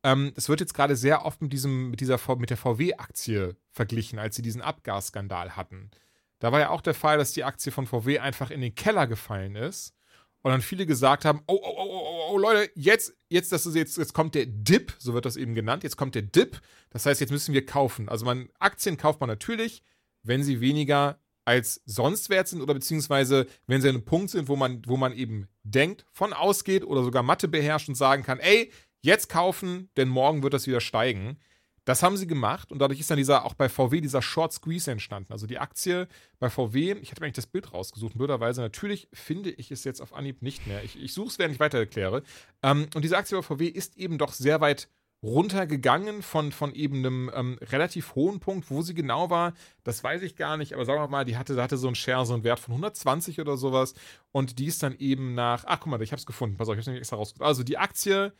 ähm, 0.04 0.32
es 0.36 0.48
wird 0.48 0.60
jetzt 0.60 0.74
gerade 0.74 0.96
sehr 0.96 1.24
oft 1.24 1.40
mit, 1.42 1.52
diesem, 1.52 1.90
mit, 1.90 2.00
dieser, 2.00 2.18
mit 2.36 2.50
der 2.50 2.56
VW-Aktie 2.56 3.56
verglichen, 3.70 4.18
als 4.18 4.36
sie 4.36 4.42
diesen 4.42 4.62
Abgasskandal 4.62 5.56
hatten. 5.56 5.90
Da 6.38 6.50
war 6.50 6.60
ja 6.60 6.70
auch 6.70 6.80
der 6.80 6.94
Fall, 6.94 7.18
dass 7.18 7.32
die 7.32 7.44
Aktie 7.44 7.70
von 7.70 7.86
VW 7.86 8.18
einfach 8.18 8.50
in 8.50 8.60
den 8.60 8.74
Keller 8.74 9.06
gefallen 9.06 9.54
ist. 9.54 9.94
Und 10.42 10.50
dann 10.50 10.60
viele 10.60 10.86
gesagt 10.86 11.24
haben: 11.24 11.42
Oh, 11.46 11.60
oh, 11.62 11.74
oh, 11.76 11.88
oh, 11.88 12.00
oh, 12.02 12.32
oh 12.32 12.38
Leute, 12.38 12.68
jetzt, 12.74 13.14
jetzt, 13.28 13.52
das 13.52 13.64
ist 13.64 13.76
jetzt, 13.76 13.96
jetzt 13.96 14.12
kommt 14.12 14.34
der 14.34 14.46
Dip, 14.46 14.92
so 14.98 15.14
wird 15.14 15.24
das 15.24 15.36
eben 15.36 15.54
genannt. 15.54 15.84
Jetzt 15.84 15.96
kommt 15.96 16.16
der 16.16 16.22
Dip. 16.22 16.60
Das 16.90 17.06
heißt, 17.06 17.20
jetzt 17.20 17.30
müssen 17.30 17.54
wir 17.54 17.64
kaufen. 17.64 18.08
Also 18.08 18.24
man, 18.24 18.48
Aktien 18.58 18.96
kauft 18.96 19.20
man 19.20 19.28
natürlich, 19.28 19.84
wenn 20.24 20.42
sie 20.42 20.60
weniger 20.60 21.20
als 21.44 21.82
sonst 21.86 22.30
wert 22.30 22.48
sind 22.48 22.60
oder 22.60 22.74
beziehungsweise 22.74 23.46
wenn 23.66 23.80
sie 23.80 23.88
an 23.88 23.96
einem 23.96 24.04
Punkt 24.04 24.30
sind, 24.30 24.48
wo 24.48 24.56
man, 24.56 24.82
wo 24.86 24.96
man 24.96 25.12
eben 25.12 25.48
denkt, 25.62 26.04
von 26.12 26.32
ausgeht 26.32 26.84
oder 26.84 27.02
sogar 27.02 27.22
Mathe 27.22 27.48
beherrscht 27.48 27.88
und 27.88 27.94
sagen 27.94 28.22
kann, 28.22 28.38
ey, 28.38 28.72
jetzt 29.00 29.28
kaufen, 29.28 29.90
denn 29.96 30.08
morgen 30.08 30.42
wird 30.42 30.54
das 30.54 30.66
wieder 30.66 30.80
steigen. 30.80 31.38
Das 31.84 32.04
haben 32.04 32.16
sie 32.16 32.28
gemacht 32.28 32.70
und 32.70 32.78
dadurch 32.78 33.00
ist 33.00 33.10
dann 33.10 33.16
dieser, 33.16 33.44
auch 33.44 33.54
bei 33.54 33.68
VW, 33.68 34.00
dieser 34.00 34.22
Short 34.22 34.52
Squeeze 34.52 34.88
entstanden. 34.88 35.32
Also 35.32 35.48
die 35.48 35.58
Aktie 35.58 36.06
bei 36.38 36.48
VW, 36.48 36.92
ich 37.00 37.10
hatte 37.10 37.20
mir 37.20 37.26
eigentlich 37.26 37.34
das 37.34 37.48
Bild 37.48 37.72
rausgesucht, 37.72 38.16
blöderweise, 38.16 38.60
natürlich 38.60 39.08
finde 39.12 39.50
ich 39.50 39.72
es 39.72 39.82
jetzt 39.82 40.00
auf 40.00 40.14
Anhieb 40.14 40.42
nicht 40.42 40.68
mehr. 40.68 40.84
Ich, 40.84 41.02
ich 41.02 41.12
suche 41.12 41.28
es, 41.28 41.38
während 41.40 41.54
ich 41.54 41.60
weiter 41.60 41.78
erkläre. 41.78 42.22
Ähm, 42.62 42.86
und 42.94 43.02
diese 43.02 43.16
Aktie 43.16 43.36
bei 43.36 43.42
VW 43.42 43.66
ist 43.66 43.96
eben 43.96 44.16
doch 44.16 44.32
sehr 44.32 44.60
weit 44.60 44.88
runtergegangen 45.22 46.22
von, 46.22 46.52
von 46.52 46.74
eben 46.74 46.98
einem 46.98 47.30
ähm, 47.34 47.58
relativ 47.62 48.14
hohen 48.14 48.40
Punkt. 48.40 48.70
Wo 48.70 48.82
sie 48.82 48.94
genau 48.94 49.30
war, 49.30 49.52
das 49.84 50.02
weiß 50.02 50.22
ich 50.22 50.36
gar 50.36 50.56
nicht, 50.56 50.74
aber 50.74 50.84
sagen 50.84 51.00
wir 51.00 51.08
mal, 51.08 51.24
die 51.24 51.36
hatte, 51.36 51.60
hatte 51.62 51.76
so 51.76 51.86
einen 51.86 51.94
Share, 51.94 52.26
so 52.26 52.34
einen 52.34 52.44
Wert 52.44 52.60
von 52.60 52.72
120 52.72 53.40
oder 53.40 53.56
sowas. 53.56 53.94
Und 54.32 54.58
die 54.58 54.66
ist 54.66 54.82
dann 54.82 54.96
eben 54.98 55.34
nach, 55.34 55.64
ach 55.66 55.80
guck 55.80 55.88
mal, 55.90 56.02
ich 56.02 56.12
habe 56.12 56.18
es 56.20 56.26
gefunden, 56.26 56.56
pass 56.56 56.68
auf, 56.68 56.72
ich 56.74 56.78
habe 56.78 56.80
es 56.80 56.86
nämlich 56.86 57.00
extra 57.02 57.16
rausgesucht. 57.16 57.46
Also 57.46 57.62
die 57.62 57.78
Aktie 57.78 58.32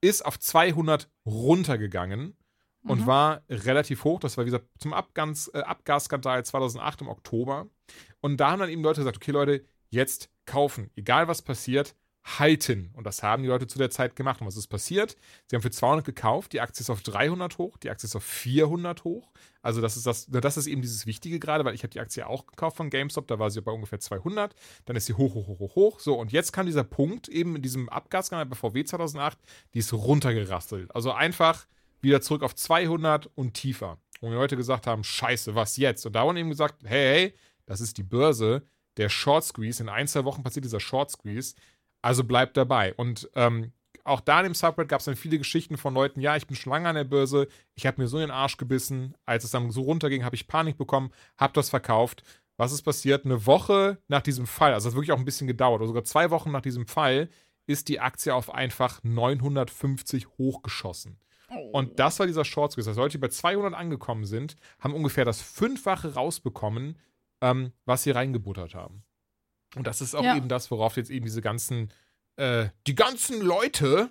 ist 0.00 0.24
auf 0.24 0.38
200 0.38 1.10
runtergegangen 1.26 2.36
und 2.84 3.00
Mhm. 3.02 3.06
war 3.06 3.42
relativ 3.50 4.04
hoch. 4.04 4.20
Das 4.20 4.36
war, 4.38 4.44
wie 4.46 4.50
gesagt, 4.50 4.66
zum 4.78 4.94
Abgas, 4.94 5.48
äh, 5.48 5.58
Abgasskandal 5.60 6.42
2008 6.44 7.02
im 7.02 7.08
Oktober. 7.08 7.68
Und 8.20 8.38
da 8.38 8.52
haben 8.52 8.60
dann 8.60 8.70
eben 8.70 8.82
Leute 8.82 9.02
gesagt, 9.02 9.18
okay 9.18 9.32
Leute, 9.32 9.64
jetzt 9.90 10.30
kaufen. 10.46 10.90
Egal 10.96 11.28
was 11.28 11.42
passiert, 11.42 11.94
halten. 12.24 12.90
Und 12.94 13.04
das 13.04 13.22
haben 13.22 13.42
die 13.42 13.48
Leute 13.48 13.66
zu 13.66 13.78
der 13.78 13.90
Zeit 13.90 14.14
gemacht. 14.14 14.40
Und 14.40 14.46
was 14.46 14.56
ist 14.56 14.66
passiert? 14.66 15.16
Sie 15.46 15.56
haben 15.56 15.62
für 15.62 15.70
200 15.70 16.04
gekauft, 16.04 16.52
die 16.52 16.60
Aktie 16.60 16.82
ist 16.82 16.90
auf 16.90 17.02
300 17.02 17.58
hoch, 17.58 17.78
die 17.78 17.90
Aktie 17.90 18.06
ist 18.06 18.16
auf 18.16 18.24
400 18.24 19.04
hoch. 19.04 19.32
Also 19.62 19.80
das 19.80 19.96
ist 19.96 20.06
das, 20.06 20.26
das 20.26 20.56
ist 20.56 20.66
eben 20.66 20.82
dieses 20.82 21.06
Wichtige 21.06 21.38
gerade, 21.38 21.64
weil 21.64 21.74
ich 21.74 21.82
habe 21.82 21.90
die 21.90 22.00
Aktie 22.00 22.26
auch 22.26 22.46
gekauft 22.46 22.76
von 22.76 22.90
GameStop, 22.90 23.26
da 23.26 23.38
war 23.38 23.50
sie 23.50 23.60
bei 23.62 23.72
ungefähr 23.72 24.00
200, 24.00 24.54
dann 24.84 24.96
ist 24.96 25.06
sie 25.06 25.14
hoch, 25.14 25.34
hoch, 25.34 25.46
hoch, 25.46 25.58
hoch, 25.58 25.74
hoch. 25.74 26.00
So, 26.00 26.18
und 26.18 26.32
jetzt 26.32 26.52
kam 26.52 26.66
dieser 26.66 26.84
Punkt 26.84 27.28
eben 27.28 27.56
in 27.56 27.62
diesem 27.62 27.88
Abgasskandal 27.88 28.46
bei 28.46 28.56
VW 28.56 28.84
2008, 28.84 29.38
die 29.74 29.78
ist 29.78 29.92
runtergerastelt. 29.92 30.94
Also 30.94 31.12
einfach 31.12 31.66
wieder 32.00 32.20
zurück 32.20 32.42
auf 32.42 32.54
200 32.54 33.30
und 33.34 33.54
tiefer. 33.54 33.98
Und 34.20 34.30
die 34.30 34.36
Leute 34.36 34.56
gesagt 34.56 34.86
haben, 34.86 35.04
scheiße, 35.04 35.54
was 35.54 35.76
jetzt? 35.76 36.04
Und 36.06 36.14
da 36.14 36.24
wurden 36.24 36.36
eben 36.36 36.50
gesagt, 36.50 36.82
hey, 36.84 37.30
hey, 37.30 37.34
das 37.66 37.80
ist 37.80 37.96
die 37.98 38.02
Börse, 38.02 38.62
der 38.96 39.08
Short 39.08 39.44
Squeeze, 39.44 39.82
in 39.82 39.88
ein, 39.88 40.08
zwei 40.08 40.24
Wochen 40.24 40.42
passiert 40.42 40.64
dieser 40.64 40.80
Short 40.80 41.10
Squeeze, 41.10 41.54
also 42.02 42.24
bleibt 42.24 42.56
dabei. 42.56 42.94
Und 42.94 43.30
ähm, 43.34 43.72
auch 44.04 44.20
da 44.20 44.40
in 44.40 44.44
dem 44.44 44.54
Subreddit 44.54 44.88
gab 44.88 45.00
es 45.00 45.06
dann 45.06 45.16
viele 45.16 45.38
Geschichten 45.38 45.76
von 45.76 45.94
Leuten, 45.94 46.20
ja, 46.20 46.36
ich 46.36 46.46
bin 46.46 46.56
schon 46.56 46.72
lange 46.72 46.88
an 46.88 46.94
der 46.94 47.04
Börse, 47.04 47.48
ich 47.74 47.86
habe 47.86 48.00
mir 48.00 48.08
so 48.08 48.16
in 48.16 48.22
den 48.22 48.30
Arsch 48.30 48.56
gebissen, 48.56 49.14
als 49.26 49.44
es 49.44 49.50
dann 49.50 49.70
so 49.70 49.82
runterging, 49.82 50.24
habe 50.24 50.36
ich 50.36 50.48
Panik 50.48 50.78
bekommen, 50.78 51.10
habe 51.36 51.52
das 51.52 51.70
verkauft. 51.70 52.22
Was 52.56 52.72
ist 52.72 52.82
passiert? 52.82 53.24
Eine 53.24 53.46
Woche 53.46 53.98
nach 54.08 54.22
diesem 54.22 54.46
Fall, 54.46 54.74
also 54.74 54.88
es 54.88 54.94
hat 54.94 54.96
wirklich 54.96 55.12
auch 55.12 55.18
ein 55.18 55.24
bisschen 55.24 55.46
gedauert, 55.46 55.80
oder 55.80 55.88
sogar 55.88 56.04
zwei 56.04 56.30
Wochen 56.30 56.50
nach 56.50 56.60
diesem 56.60 56.86
Fall, 56.86 57.28
ist 57.66 57.88
die 57.88 58.00
Aktie 58.00 58.34
auf 58.34 58.52
einfach 58.52 59.02
950 59.02 60.26
hochgeschossen. 60.38 61.18
Und 61.72 61.98
das 61.98 62.18
war 62.18 62.26
dieser 62.26 62.44
Short 62.44 62.72
Squeeze. 62.72 62.90
Also 62.90 63.00
Leute, 63.00 63.12
die 63.12 63.18
bei 63.18 63.28
200 63.28 63.74
angekommen 63.74 64.24
sind, 64.24 64.56
haben 64.78 64.94
ungefähr 64.94 65.24
das 65.24 65.40
Fünffache 65.40 66.14
rausbekommen, 66.14 66.96
ähm, 67.40 67.72
was 67.84 68.04
sie 68.04 68.12
reingebuttert 68.12 68.74
haben. 68.74 69.02
Und 69.76 69.86
das 69.86 70.00
ist 70.00 70.14
auch 70.14 70.24
Ja. 70.24 70.36
eben 70.36 70.48
das, 70.48 70.70
worauf 70.70 70.96
jetzt 70.96 71.10
eben 71.10 71.24
diese 71.26 71.42
ganzen, 71.42 71.90
äh, 72.36 72.68
die 72.86 72.94
ganzen 72.94 73.40
Leute 73.40 74.10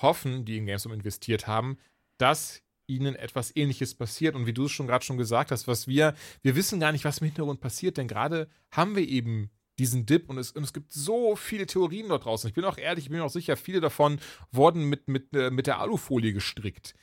hoffen, 0.00 0.44
die 0.44 0.56
in 0.56 0.66
GameStop 0.66 0.92
investiert 0.92 1.46
haben, 1.46 1.78
dass 2.18 2.62
ihnen 2.86 3.14
etwas 3.16 3.54
ähnliches 3.56 3.94
passiert. 3.94 4.34
Und 4.34 4.46
wie 4.46 4.52
du 4.52 4.66
es 4.66 4.72
schon 4.72 4.86
gerade 4.86 5.04
schon 5.04 5.16
gesagt 5.16 5.50
hast, 5.50 5.66
was 5.66 5.88
wir, 5.88 6.14
wir 6.42 6.54
wissen 6.56 6.80
gar 6.80 6.92
nicht, 6.92 7.04
was 7.04 7.18
im 7.18 7.26
Hintergrund 7.26 7.60
passiert, 7.60 7.96
denn 7.96 8.08
gerade 8.08 8.48
haben 8.70 8.94
wir 8.94 9.06
eben 9.08 9.50
diesen 9.78 10.06
Dip 10.06 10.28
und 10.28 10.38
es, 10.38 10.52
und 10.52 10.62
es 10.62 10.72
gibt 10.72 10.92
so 10.92 11.34
viele 11.34 11.66
Theorien 11.66 12.08
dort 12.08 12.24
draußen. 12.24 12.46
Ich 12.46 12.54
bin 12.54 12.64
auch 12.64 12.78
ehrlich, 12.78 13.06
ich 13.06 13.10
bin 13.10 13.18
mir 13.18 13.24
auch 13.24 13.30
sicher, 13.30 13.56
viele 13.56 13.80
davon 13.80 14.20
wurden 14.52 14.84
mit, 14.84 15.08
mit, 15.08 15.34
äh, 15.34 15.50
mit 15.50 15.66
der 15.66 15.80
Alufolie 15.80 16.32
gestrickt. 16.32 16.94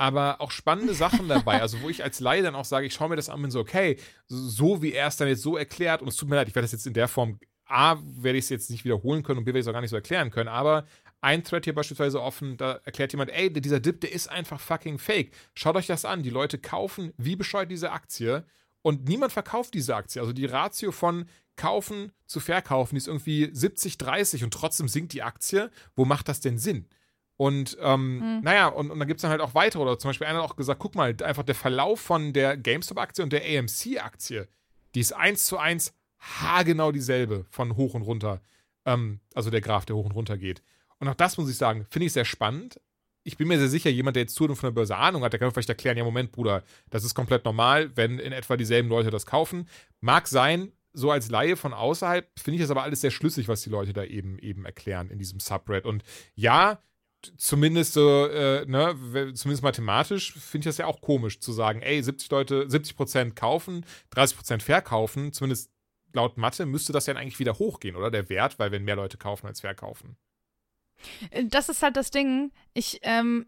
Aber 0.00 0.40
auch 0.40 0.50
spannende 0.50 0.94
Sachen 0.94 1.28
dabei, 1.28 1.60
also 1.60 1.82
wo 1.82 1.90
ich 1.90 2.02
als 2.02 2.20
Laie 2.20 2.40
dann 2.40 2.54
auch 2.54 2.64
sage, 2.64 2.86
ich 2.86 2.94
schaue 2.94 3.10
mir 3.10 3.16
das 3.16 3.28
an 3.28 3.44
und 3.44 3.50
so, 3.50 3.60
okay, 3.60 3.98
so 4.28 4.80
wie 4.80 4.94
er 4.94 5.08
es 5.08 5.18
dann 5.18 5.28
jetzt 5.28 5.42
so 5.42 5.58
erklärt, 5.58 6.00
und 6.00 6.08
es 6.08 6.16
tut 6.16 6.30
mir 6.30 6.36
leid, 6.36 6.48
ich 6.48 6.54
werde 6.54 6.64
das 6.64 6.72
jetzt 6.72 6.86
in 6.86 6.94
der 6.94 7.06
Form, 7.06 7.38
A, 7.66 7.98
werde 8.02 8.38
ich 8.38 8.44
es 8.44 8.48
jetzt 8.48 8.70
nicht 8.70 8.86
wiederholen 8.86 9.22
können 9.22 9.40
und 9.40 9.44
B, 9.44 9.48
werde 9.48 9.58
ich 9.58 9.64
es 9.64 9.68
auch 9.68 9.74
gar 9.74 9.82
nicht 9.82 9.90
so 9.90 9.96
erklären 9.96 10.30
können, 10.30 10.48
aber 10.48 10.86
ein 11.20 11.44
Thread 11.44 11.64
hier 11.64 11.74
beispielsweise 11.74 12.22
offen, 12.22 12.56
da 12.56 12.80
erklärt 12.82 13.12
jemand, 13.12 13.30
ey, 13.30 13.52
dieser 13.52 13.78
Dip, 13.78 14.00
der 14.00 14.10
ist 14.12 14.30
einfach 14.30 14.58
fucking 14.58 14.98
fake. 14.98 15.32
Schaut 15.52 15.76
euch 15.76 15.86
das 15.86 16.06
an, 16.06 16.22
die 16.22 16.30
Leute 16.30 16.56
kaufen 16.56 17.12
wie 17.18 17.36
bescheuert 17.36 17.70
diese 17.70 17.92
Aktie 17.92 18.46
und 18.80 19.06
niemand 19.06 19.32
verkauft 19.32 19.74
diese 19.74 19.96
Aktie. 19.96 20.22
Also 20.22 20.32
die 20.32 20.46
Ratio 20.46 20.92
von 20.92 21.26
kaufen 21.56 22.12
zu 22.24 22.40
verkaufen, 22.40 22.94
die 22.94 23.00
ist 23.00 23.08
irgendwie 23.08 23.50
70, 23.52 23.98
30 23.98 24.44
und 24.44 24.54
trotzdem 24.54 24.88
sinkt 24.88 25.12
die 25.12 25.22
Aktie. 25.22 25.70
Wo 25.94 26.06
macht 26.06 26.28
das 26.28 26.40
denn 26.40 26.56
Sinn? 26.56 26.88
Und 27.40 27.78
ähm, 27.80 28.20
Hm. 28.20 28.40
naja, 28.42 28.66
und, 28.66 28.90
und 28.90 28.98
dann 28.98 29.08
gibt 29.08 29.16
es 29.16 29.22
dann 29.22 29.30
halt 29.30 29.40
auch 29.40 29.54
weitere. 29.54 29.80
Oder 29.80 29.98
zum 29.98 30.10
Beispiel 30.10 30.26
einer 30.26 30.42
hat 30.42 30.50
auch 30.50 30.56
gesagt, 30.56 30.78
guck 30.78 30.94
mal, 30.94 31.16
einfach 31.24 31.42
der 31.42 31.54
Verlauf 31.54 31.98
von 31.98 32.34
der 32.34 32.58
GameStop-Aktie 32.58 33.24
und 33.24 33.32
der 33.32 33.40
AMC-Aktie, 33.40 34.46
die 34.94 35.00
ist 35.00 35.14
eins 35.14 35.46
zu 35.46 35.56
eins 35.56 35.94
haargenau 36.18 36.92
dieselbe 36.92 37.46
von 37.48 37.78
hoch 37.78 37.94
und 37.94 38.02
runter. 38.02 38.42
Ähm, 38.84 39.20
also 39.34 39.48
der 39.48 39.62
Graph, 39.62 39.86
der 39.86 39.96
hoch 39.96 40.04
und 40.04 40.12
runter 40.12 40.36
geht. 40.36 40.62
Und 40.98 41.08
auch 41.08 41.14
das 41.14 41.38
muss 41.38 41.48
ich 41.48 41.56
sagen, 41.56 41.86
finde 41.88 42.04
ich 42.04 42.12
sehr 42.12 42.26
spannend. 42.26 42.78
Ich 43.24 43.38
bin 43.38 43.48
mir 43.48 43.58
sehr 43.58 43.68
sicher, 43.70 43.88
jemand, 43.88 44.16
der 44.16 44.24
jetzt 44.24 44.34
zuhört 44.34 44.50
und 44.50 44.56
von 44.56 44.66
der 44.66 44.74
Börse 44.74 44.98
Ahnung 44.98 45.24
hat, 45.24 45.32
der 45.32 45.40
kann 45.40 45.50
vielleicht 45.50 45.70
erklären, 45.70 45.96
ja, 45.96 46.04
Moment, 46.04 46.32
Bruder, 46.32 46.62
das 46.90 47.04
ist 47.04 47.14
komplett 47.14 47.46
normal, 47.46 47.90
wenn 47.96 48.18
in 48.18 48.32
etwa 48.32 48.58
dieselben 48.58 48.90
Leute 48.90 49.08
das 49.08 49.24
kaufen. 49.24 49.66
Mag 50.02 50.28
sein, 50.28 50.72
so 50.92 51.10
als 51.10 51.30
Laie 51.30 51.56
von 51.56 51.72
außerhalb 51.72 52.28
finde 52.38 52.56
ich 52.56 52.60
das 52.60 52.70
aber 52.70 52.82
alles 52.82 53.00
sehr 53.00 53.10
schlüssig, 53.10 53.48
was 53.48 53.62
die 53.62 53.70
Leute 53.70 53.94
da 53.94 54.04
eben, 54.04 54.38
eben 54.40 54.66
erklären 54.66 55.08
in 55.08 55.18
diesem 55.18 55.40
Subreddit. 55.40 55.86
Und 55.86 56.02
ja, 56.34 56.82
zumindest 57.36 57.94
so, 57.94 58.26
äh, 58.26 58.64
ne, 58.66 58.94
zumindest 59.34 59.62
mathematisch 59.62 60.32
finde 60.32 60.60
ich 60.60 60.70
das 60.70 60.78
ja 60.78 60.86
auch 60.86 61.00
komisch 61.00 61.40
zu 61.40 61.52
sagen, 61.52 61.82
ey, 61.82 62.02
70 62.02 62.30
Leute, 62.30 62.68
70 62.68 62.96
Prozent 62.96 63.36
kaufen, 63.36 63.84
30 64.10 64.36
Prozent 64.36 64.62
verkaufen, 64.62 65.32
zumindest 65.32 65.70
laut 66.12 66.36
Mathe 66.36 66.66
müsste 66.66 66.92
das 66.92 67.06
ja 67.06 67.14
eigentlich 67.14 67.38
wieder 67.38 67.58
hochgehen, 67.58 67.96
oder? 67.96 68.10
Der 68.10 68.28
Wert, 68.28 68.58
weil 68.58 68.72
wenn 68.72 68.84
mehr 68.84 68.96
Leute 68.96 69.16
kaufen 69.16 69.46
als 69.46 69.60
verkaufen. 69.60 70.16
Äh, 71.30 71.44
Das 71.44 71.68
ist 71.68 71.82
halt 71.82 71.96
das 71.96 72.10
Ding. 72.10 72.52
Ich, 72.74 73.00
ähm, 73.02 73.46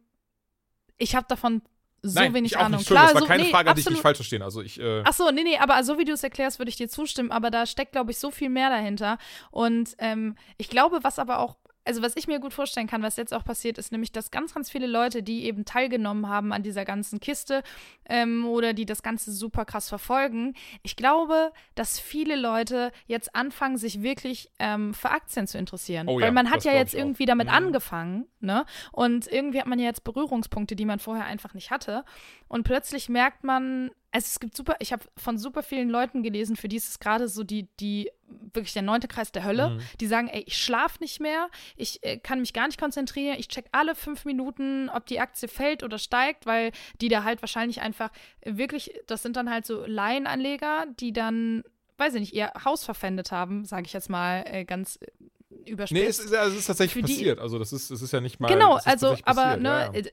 ich 0.99 1.15
habe 1.15 1.27
davon 1.29 1.63
so 2.05 2.19
Nein, 2.19 2.35
wenig 2.35 2.53
ich 2.53 2.57
auch 2.57 2.63
Ahnung. 2.63 2.79
nicht. 2.79 2.91
Entschuldigung, 2.91 3.07
das 3.07 3.15
war 3.15 3.21
so, 3.23 3.27
keine 3.29 3.43
nee, 3.45 3.51
Frage, 3.51 3.71
an 3.71 3.77
dich 3.77 3.83
absolut. 3.85 3.97
nicht 3.97 4.03
falsch 4.03 4.17
verstehen. 4.19 4.43
Also 4.43 4.61
ich, 4.61 4.81
äh, 4.81 5.03
Ach 5.05 5.13
so, 5.13 5.31
nee, 5.31 5.45
nee, 5.45 5.57
aber 5.59 5.83
so 5.85 5.99
wie 5.99 6.05
du 6.05 6.13
es 6.13 6.25
erklärst, 6.25 6.59
würde 6.59 6.69
ich 6.69 6.77
dir 6.77 6.89
zustimmen, 6.89 7.31
aber 7.31 7.51
da 7.51 7.65
steckt, 7.65 7.93
glaube 7.93 8.11
ich, 8.11 8.19
so 8.19 8.33
viel 8.33 8.49
mehr 8.49 8.71
dahinter. 8.71 9.19
Und 9.53 9.95
ähm, 9.99 10.37
ich 10.59 10.69
glaube, 10.69 10.99
was 11.03 11.21
aber 11.21 11.39
auch, 11.39 11.57
also 11.85 12.03
was 12.03 12.17
ich 12.17 12.27
mir 12.29 12.39
gut 12.39 12.53
vorstellen 12.53 12.87
kann, 12.87 13.03
was 13.03 13.17
jetzt 13.17 13.35
auch 13.35 13.45
passiert, 13.45 13.79
ist 13.79 13.91
nämlich, 13.93 14.13
dass 14.13 14.31
ganz, 14.31 14.55
ganz 14.55 14.71
viele 14.71 14.87
Leute, 14.87 15.23
die 15.23 15.45
eben 15.45 15.65
teilgenommen 15.65 16.29
haben 16.29 16.53
an 16.53 16.63
dieser 16.63 16.85
ganzen 16.85 17.19
Kiste 17.21 17.63
ähm, 18.09 18.47
oder 18.47 18.73
die 18.73 18.87
das 18.87 19.03
Ganze 19.03 19.33
super 19.33 19.65
krass 19.65 19.89
verfolgen, 19.89 20.55
ich 20.83 20.97
glaube, 20.97 21.53
dass 21.75 21.99
viele 21.99 22.37
Leute 22.37 22.93
jetzt 23.07 23.35
anfangen, 23.35 23.77
sich 23.79 24.03
wirklich 24.03 24.51
ähm, 24.59 24.95
für 24.95 25.11
Aktien 25.11 25.47
zu 25.47 25.59
interessieren. 25.59 26.09
Oh 26.09 26.17
Weil 26.17 26.27
ja, 26.27 26.31
man 26.33 26.51
hat 26.51 26.65
ja 26.65 26.73
jetzt 26.73 26.95
auch. 26.95 26.99
irgendwie 27.01 27.27
damit 27.27 27.49
Mhm. 27.49 27.55
angefangen, 27.55 28.27
ne? 28.41 28.65
Und 28.93 29.27
irgendwie 29.27 29.59
hat 29.61 29.67
man 29.67 29.79
ja 29.79 29.87
jetzt 29.87 30.05
Berührungspunkte, 30.05 30.77
die 30.77 30.85
man 30.85 30.99
vorher 31.01 31.25
einfach 31.25 31.55
nicht 31.55 31.71
hatte. 31.71 32.05
Und 32.49 32.63
plötzlich 32.65 33.09
merkt 33.09 33.45
man, 33.45 33.91
also 34.13 34.27
es 34.27 34.41
gibt 34.41 34.55
super, 34.55 34.77
ich 34.79 34.93
habe 34.93 35.05
von 35.17 35.39
super 35.39 35.63
vielen 35.63 35.89
Leuten 35.89 36.23
gelesen, 36.23 36.55
für 36.55 36.69
die 36.69 36.77
ist 36.77 36.89
es 36.89 36.99
gerade 36.99 37.29
so 37.29 37.45
die, 37.45 37.67
die, 37.81 38.11
wirklich 38.53 38.75
der 38.75 38.83
neunte 38.83 39.09
Kreis 39.09 39.33
der 39.33 39.43
Hölle, 39.43 39.71
mhm. 39.71 39.81
die 40.01 40.07
sagen, 40.07 40.29
ey, 40.29 40.43
ich 40.47 40.59
schlafe 40.59 40.99
nicht 41.01 41.19
mehr, 41.19 41.49
ich 41.77 42.05
äh, 42.05 42.19
kann 42.19 42.41
mich 42.41 42.53
gar 42.53 42.67
nicht 42.67 42.79
konzentrieren, 42.79 43.37
ich 43.39 43.49
check 43.49 43.67
alle 43.73 43.95
fünf 43.95 44.27
Minuten, 44.27 44.91
ob 44.91 45.07
die 45.07 45.19
Aktie 45.19 45.49
fällt 45.49 45.83
oder 45.83 45.99
steigt, 45.99 46.45
weil 46.45 46.73
die 47.01 47.09
da 47.09 47.25
halt 47.25 47.43
wahrscheinlich 47.43 47.81
einfach 47.81 48.11
wirklich, 48.45 48.93
das 49.07 49.23
sind 49.23 49.37
dann 49.37 49.51
halt 49.51 49.65
so 49.65 49.85
Laienanleger, 49.87 50.85
die 51.01 51.15
dann, 51.15 51.65
weiß 51.97 52.15
ich 52.15 52.21
nicht, 52.21 52.35
ihr 52.35 52.53
Haus 52.65 52.85
verpfändet 52.85 53.33
haben, 53.33 53.65
sage 53.65 53.87
ich 53.87 53.95
jetzt 53.95 54.11
mal 54.11 54.45
äh, 54.47 54.67
ganz 54.67 54.97
äh, 54.97 55.71
überspitzt. 55.71 55.93
Nee, 55.93 56.07
es 56.07 56.19
ist, 56.19 56.35
also 56.35 56.53
es 56.53 56.61
ist 56.61 56.67
tatsächlich 56.67 57.03
passiert, 57.03 57.39
also 57.39 57.59
das 57.59 57.73
ist, 57.73 57.91
es 57.91 58.03
ist 58.03 58.13
ja 58.13 58.21
nicht 58.21 58.41
mal. 58.41 58.49
Genau, 58.49 58.79
also, 58.85 59.17
aber, 59.25 59.57
ne, 59.57 59.69
ja, 59.69 59.85
ja 59.87 60.01
äh, 60.01 60.11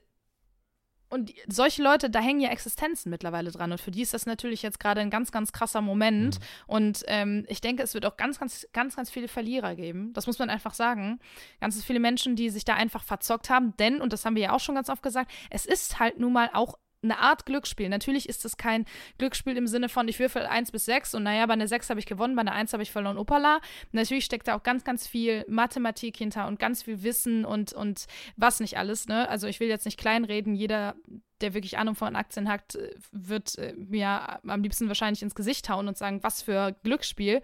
und 1.10 1.32
solche 1.48 1.82
Leute, 1.82 2.08
da 2.08 2.20
hängen 2.20 2.40
ja 2.40 2.50
Existenzen 2.50 3.10
mittlerweile 3.10 3.50
dran. 3.50 3.72
Und 3.72 3.80
für 3.80 3.90
die 3.90 4.02
ist 4.02 4.14
das 4.14 4.26
natürlich 4.26 4.62
jetzt 4.62 4.78
gerade 4.78 5.00
ein 5.00 5.10
ganz, 5.10 5.32
ganz 5.32 5.52
krasser 5.52 5.80
Moment. 5.80 6.38
Mhm. 6.38 6.44
Und 6.68 7.04
ähm, 7.08 7.44
ich 7.48 7.60
denke, 7.60 7.82
es 7.82 7.94
wird 7.94 8.06
auch 8.06 8.16
ganz, 8.16 8.38
ganz, 8.38 8.66
ganz, 8.72 8.94
ganz 8.94 9.10
viele 9.10 9.26
Verlierer 9.26 9.74
geben. 9.74 10.12
Das 10.12 10.26
muss 10.26 10.38
man 10.38 10.50
einfach 10.50 10.72
sagen. 10.72 11.18
Ganz 11.60 11.82
viele 11.84 12.00
Menschen, 12.00 12.36
die 12.36 12.48
sich 12.48 12.64
da 12.64 12.74
einfach 12.74 13.02
verzockt 13.02 13.50
haben. 13.50 13.76
Denn, 13.78 14.00
und 14.00 14.12
das 14.12 14.24
haben 14.24 14.36
wir 14.36 14.42
ja 14.42 14.52
auch 14.52 14.60
schon 14.60 14.76
ganz 14.76 14.88
oft 14.88 15.02
gesagt, 15.02 15.32
es 15.50 15.66
ist 15.66 15.98
halt 15.98 16.20
nun 16.20 16.32
mal 16.32 16.48
auch 16.52 16.78
eine 17.02 17.18
Art 17.18 17.46
Glücksspiel. 17.46 17.88
Natürlich 17.88 18.28
ist 18.28 18.44
es 18.44 18.56
kein 18.56 18.84
Glücksspiel 19.18 19.56
im 19.56 19.66
Sinne 19.66 19.88
von, 19.88 20.08
ich 20.08 20.18
würfel 20.18 20.42
1 20.42 20.72
bis 20.72 20.84
6 20.84 21.14
und 21.14 21.22
naja, 21.22 21.46
bei 21.46 21.54
einer 21.54 21.68
6 21.68 21.90
habe 21.90 22.00
ich 22.00 22.06
gewonnen, 22.06 22.36
bei 22.36 22.42
einer 22.42 22.52
1 22.52 22.72
habe 22.72 22.82
ich 22.82 22.90
verloren, 22.90 23.18
opala. 23.18 23.60
Natürlich 23.92 24.24
steckt 24.24 24.48
da 24.48 24.56
auch 24.56 24.62
ganz, 24.62 24.84
ganz 24.84 25.06
viel 25.06 25.44
Mathematik 25.48 26.16
hinter 26.16 26.46
und 26.46 26.58
ganz 26.58 26.82
viel 26.82 27.02
Wissen 27.02 27.44
und, 27.44 27.72
und 27.72 28.06
was 28.36 28.60
nicht 28.60 28.76
alles. 28.78 29.08
Ne? 29.08 29.28
Also 29.28 29.46
ich 29.46 29.60
will 29.60 29.68
jetzt 29.68 29.84
nicht 29.84 29.98
kleinreden, 29.98 30.54
jeder, 30.54 30.94
der 31.40 31.54
wirklich 31.54 31.78
Ahnung 31.78 31.94
von 31.94 32.16
Aktien 32.16 32.48
hat, 32.48 32.78
wird 33.12 33.56
äh, 33.58 33.74
mir 33.76 34.40
am 34.46 34.62
liebsten 34.62 34.88
wahrscheinlich 34.88 35.22
ins 35.22 35.34
Gesicht 35.34 35.68
hauen 35.68 35.88
und 35.88 35.96
sagen, 35.96 36.22
was 36.22 36.42
für 36.42 36.76
Glücksspiel. 36.82 37.42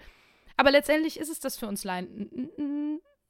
Aber 0.58 0.70
letztendlich 0.70 1.18
ist 1.18 1.30
es 1.30 1.40
das 1.40 1.56
für 1.58 1.66
uns 1.66 1.84
Laien 1.84 2.50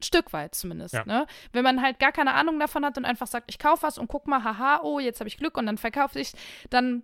Stück 0.03 0.33
weit 0.33 0.55
zumindest. 0.55 0.95
Ja. 0.95 1.05
Ne? 1.05 1.27
Wenn 1.53 1.65
man 1.65 1.83
halt 1.83 1.99
gar 1.99 2.13
keine 2.13 2.35
Ahnung 2.35 2.59
davon 2.59 2.85
hat 2.85 2.99
und 2.99 3.05
einfach 3.05 3.27
sagt, 3.27 3.51
ich 3.51 3.59
kaufe 3.59 3.83
was 3.83 3.99
und 3.99 4.09
guck 4.09 4.27
mal, 4.27 4.45
haha, 4.45 4.81
oh, 4.83 4.99
jetzt 4.99 5.21
habe 5.21 5.29
ich 5.29 5.39
Glück 5.39 5.57
und 5.57 5.67
dann 5.67 5.79
verkaufe 5.79 6.21
ich, 6.21 6.33
dann 6.71 7.03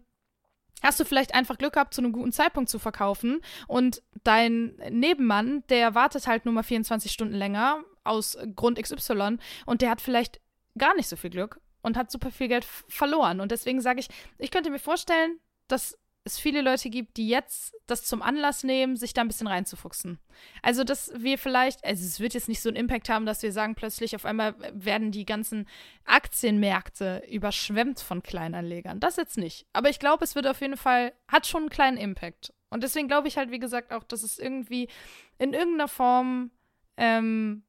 hast 0.82 1.00
du 1.00 1.04
vielleicht 1.04 1.34
einfach 1.34 1.58
Glück 1.58 1.74
gehabt, 1.74 1.94
zu 1.94 2.00
einem 2.00 2.12
guten 2.12 2.32
Zeitpunkt 2.32 2.68
zu 2.68 2.78
verkaufen 2.78 3.40
und 3.68 4.02
dein 4.24 4.76
Nebenmann, 4.90 5.64
der 5.68 5.94
wartet 5.94 6.26
halt 6.26 6.44
nur 6.44 6.54
mal 6.54 6.62
24 6.62 7.12
Stunden 7.12 7.34
länger 7.34 7.82
aus 8.04 8.36
Grund 8.56 8.82
XY 8.82 9.38
und 9.64 9.80
der 9.80 9.90
hat 9.90 10.00
vielleicht 10.00 10.40
gar 10.76 10.94
nicht 10.94 11.08
so 11.08 11.16
viel 11.16 11.30
Glück 11.30 11.60
und 11.82 11.96
hat 11.96 12.10
super 12.10 12.30
viel 12.30 12.48
Geld 12.48 12.64
verloren. 12.64 13.40
Und 13.40 13.52
deswegen 13.52 13.80
sage 13.80 14.00
ich, 14.00 14.08
ich 14.38 14.50
könnte 14.50 14.70
mir 14.70 14.78
vorstellen, 14.78 15.38
dass 15.68 15.98
es 16.24 16.38
viele 16.38 16.62
Leute 16.62 16.88
gibt, 16.88 17.16
die 17.16 17.28
jetzt 17.28 17.74
das 17.86 18.04
zum 18.04 18.22
Anlass 18.22 18.62
nehmen, 18.62 18.96
sich 18.96 19.12
da 19.12 19.22
ein 19.22 19.28
bisschen 19.28 19.48
reinzufuchsen. 19.48 20.18
Also, 20.62 20.84
dass 20.84 21.12
wir 21.16 21.36
vielleicht, 21.36 21.84
also 21.84 22.04
es 22.04 22.20
wird 22.20 22.34
jetzt 22.34 22.48
nicht 22.48 22.62
so 22.62 22.68
einen 22.68 22.76
Impact 22.76 23.08
haben, 23.08 23.26
dass 23.26 23.42
wir 23.42 23.52
sagen, 23.52 23.74
plötzlich 23.74 24.14
auf 24.14 24.24
einmal 24.24 24.54
werden 24.72 25.10
die 25.10 25.24
ganzen 25.24 25.66
Aktienmärkte 26.04 27.24
überschwemmt 27.28 28.00
von 28.00 28.22
Kleinanlegern. 28.22 29.00
Das 29.00 29.16
jetzt 29.16 29.36
nicht. 29.36 29.66
Aber 29.72 29.90
ich 29.90 29.98
glaube, 29.98 30.24
es 30.24 30.34
wird 30.34 30.46
auf 30.46 30.60
jeden 30.60 30.76
Fall, 30.76 31.12
hat 31.28 31.46
schon 31.46 31.62
einen 31.62 31.70
kleinen 31.70 31.96
Impact. 31.96 32.52
Und 32.70 32.82
deswegen 32.82 33.08
glaube 33.08 33.28
ich 33.28 33.36
halt, 33.36 33.50
wie 33.50 33.58
gesagt, 33.58 33.92
auch, 33.92 34.04
dass 34.04 34.22
es 34.22 34.38
irgendwie 34.38 34.88
in 35.38 35.52
irgendeiner 35.52 35.88
Form 35.88 36.50
ähm, 36.96 37.64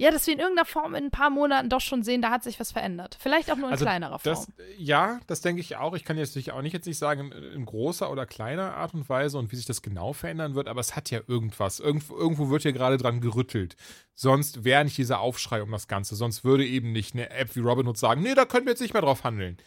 ja, 0.00 0.10
dass 0.10 0.26
wir 0.26 0.32
in 0.32 0.40
irgendeiner 0.40 0.64
Form 0.64 0.94
in 0.94 1.04
ein 1.04 1.10
paar 1.10 1.28
Monaten 1.28 1.68
doch 1.68 1.82
schon 1.82 2.02
sehen, 2.02 2.22
da 2.22 2.30
hat 2.30 2.42
sich 2.42 2.58
was 2.58 2.72
verändert. 2.72 3.18
Vielleicht 3.20 3.52
auch 3.52 3.56
nur 3.56 3.66
in 3.66 3.72
also 3.72 3.84
kleinerer 3.84 4.18
Form. 4.18 4.34
Das, 4.34 4.48
ja, 4.78 5.20
das 5.26 5.42
denke 5.42 5.60
ich 5.60 5.76
auch. 5.76 5.94
Ich 5.94 6.04
kann 6.04 6.16
jetzt 6.16 6.30
natürlich 6.30 6.52
auch 6.52 6.62
nicht 6.62 6.72
jetzt 6.72 6.86
nicht 6.86 6.96
sagen, 6.96 7.30
in, 7.30 7.42
in, 7.52 7.66
großer 7.66 8.10
oder 8.10 8.24
kleiner 8.24 8.76
Art 8.76 8.94
und 8.94 9.10
Weise 9.10 9.36
und 9.36 9.52
wie 9.52 9.56
sich 9.56 9.66
das 9.66 9.82
genau 9.82 10.14
verändern 10.14 10.54
wird, 10.54 10.68
aber 10.68 10.80
es 10.80 10.96
hat 10.96 11.10
ja 11.10 11.20
irgendwas. 11.26 11.80
Irgendwo, 11.80 12.16
irgendwo 12.16 12.48
wird 12.48 12.62
hier 12.62 12.72
gerade 12.72 12.96
dran 12.96 13.20
gerüttelt. 13.20 13.76
Sonst 14.14 14.64
wäre 14.64 14.84
nicht 14.84 14.96
dieser 14.96 15.20
Aufschrei 15.20 15.62
um 15.62 15.70
das 15.70 15.86
Ganze. 15.86 16.16
Sonst 16.16 16.44
würde 16.44 16.66
eben 16.66 16.92
nicht 16.92 17.14
eine 17.14 17.28
App 17.28 17.54
wie 17.54 17.60
Robinhood 17.60 17.98
sagen, 17.98 18.22
nee, 18.22 18.34
da 18.34 18.46
können 18.46 18.64
wir 18.64 18.72
jetzt 18.72 18.80
nicht 18.80 18.94
mehr 18.94 19.02
drauf 19.02 19.24
handeln. 19.24 19.58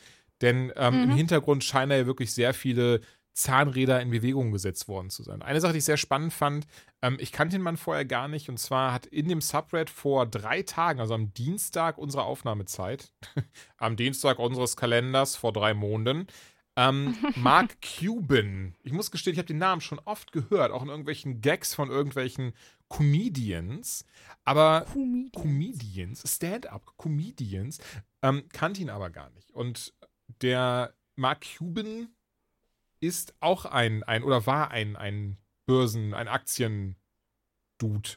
Denn 0.41 0.73
ähm, 0.76 0.95
mhm. 0.95 1.03
im 1.03 1.15
Hintergrund 1.15 1.64
scheinen 1.64 1.91
ja 1.91 2.07
wirklich 2.07 2.34
sehr 2.34 2.55
viele 2.55 3.01
Zahnräder 3.34 3.99
in 4.01 4.11
Bewegung 4.11 4.51
gesetzt 4.51 4.88
worden 4.88 5.10
zu 5.10 5.23
sein. 5.23 5.41
Eine 5.41 5.60
Sache, 5.60 5.73
die 5.73 5.80
ich 5.80 5.85
sehr 5.85 5.97
spannend 5.97 6.34
fand, 6.34 6.68
ähm, 7.01 7.18
ich 7.19 7.31
kannte 7.31 7.57
den 7.57 7.64
Mann 7.64 7.77
vorher 7.77 8.05
gar 8.05 8.27
nicht, 8.27 8.49
und 8.49 8.57
zwar 8.57 8.93
hat 8.93 9.05
in 9.07 9.27
dem 9.27 9.41
Subred 9.41 9.89
vor 9.89 10.26
drei 10.26 10.61
Tagen, 10.61 10.99
also 10.99 11.14
am 11.14 11.34
Dienstag 11.34 11.97
unserer 11.97 12.26
Aufnahmezeit, 12.26 13.11
am 13.77 13.95
Dienstag 13.95 14.39
unseres 14.39 14.77
Kalenders 14.77 15.35
vor 15.35 15.51
drei 15.51 15.73
Monaten, 15.73 16.27
ähm, 16.76 17.15
Mark 17.35 17.77
Cuban, 17.81 18.76
ich 18.84 18.93
muss 18.93 19.11
gestehen, 19.11 19.34
ich 19.34 19.39
habe 19.39 19.47
den 19.47 19.57
Namen 19.57 19.81
schon 19.81 19.99
oft 20.05 20.31
gehört, 20.31 20.72
auch 20.72 20.84
in 20.84 20.89
irgendwelchen 20.89 21.41
Gags 21.41 21.73
von 21.73 21.89
irgendwelchen 21.89 22.53
Comedians, 22.89 24.05
aber 24.43 24.85
Comedians, 24.91 25.31
Comedians 25.34 26.35
Stand-up 26.35 26.93
Comedians, 26.97 27.80
ähm, 28.22 28.43
kannte 28.53 28.81
ihn 28.81 28.89
aber 28.89 29.10
gar 29.10 29.31
nicht. 29.31 29.51
Und 29.51 29.93
der 30.41 30.93
Mark 31.15 31.45
Cuban 31.57 32.10
ist 33.03 33.35
auch 33.41 33.65
ein, 33.65 34.01
ein 34.03 34.23
oder 34.23 34.45
war 34.45 34.71
ein, 34.71 34.95
ein 34.95 35.38
Börsen-, 35.67 36.13
ein 36.13 36.30
Aktien-Dude 36.30 38.11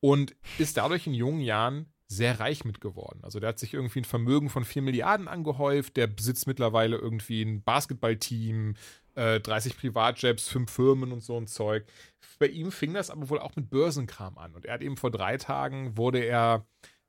und 0.00 0.36
ist 0.58 0.76
dadurch 0.76 1.06
in 1.06 1.14
jungen 1.14 1.40
Jahren 1.40 1.90
sehr 2.08 2.38
reich 2.38 2.64
mit 2.64 2.80
geworden. 2.80 3.20
Also 3.22 3.40
der 3.40 3.48
hat 3.48 3.58
sich 3.58 3.74
irgendwie 3.74 4.00
ein 4.00 4.04
Vermögen 4.04 4.50
von 4.50 4.64
4 4.64 4.82
Milliarden 4.82 5.26
angehäuft, 5.26 5.96
der 5.96 6.06
besitzt 6.06 6.46
mittlerweile 6.46 6.96
irgendwie 6.98 7.42
ein 7.42 7.62
Basketballteam, 7.62 8.74
äh, 9.14 9.40
30 9.40 9.76
Privatjets, 9.76 10.48
5 10.48 10.70
Firmen 10.70 11.12
und 11.12 11.22
so 11.22 11.36
ein 11.36 11.46
Zeug. 11.46 11.86
Bei 12.38 12.46
ihm 12.46 12.70
fing 12.70 12.92
das 12.94 13.10
aber 13.10 13.28
wohl 13.30 13.40
auch 13.40 13.56
mit 13.56 13.70
Börsenkram 13.70 14.38
an. 14.38 14.54
Und 14.54 14.66
er 14.66 14.74
hat 14.74 14.82
eben 14.82 14.96
vor 14.96 15.10
drei 15.10 15.38
Tagen 15.38 15.96
wurde 15.96 16.20
er 16.20 16.66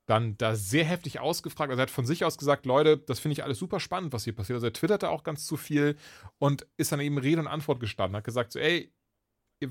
dann 0.08 0.38
da 0.38 0.56
sehr 0.56 0.86
heftig 0.86 1.20
ausgefragt. 1.20 1.70
Also 1.70 1.82
er 1.82 1.84
hat 1.84 1.92
von 1.92 2.06
sich 2.06 2.26
aus 2.26 2.38
gesagt, 2.38 2.66
Leute, 2.66 2.98
das 2.98 3.20
finde 3.20 3.34
ich 3.34 3.44
alles 3.44 3.60
super 3.60 3.80
spannend, 3.80 4.14
was 4.14 4.24
hier 4.24 4.34
passiert. 4.34 4.56
Also 4.56 4.68
er 4.68 4.74
twitterte 4.74 5.10
auch 5.10 5.24
ganz 5.24 5.46
zu 5.46 5.58
viel 5.58 5.98
und 6.40 6.66
ist 6.78 6.92
dann 6.92 7.02
eben 7.02 7.18
Rede 7.18 7.42
und 7.42 7.48
Antwort 7.48 7.80
gestanden. 7.80 8.16
Hat 8.16 8.24
gesagt 8.24 8.54
so, 8.54 8.60
ey, 8.60 8.92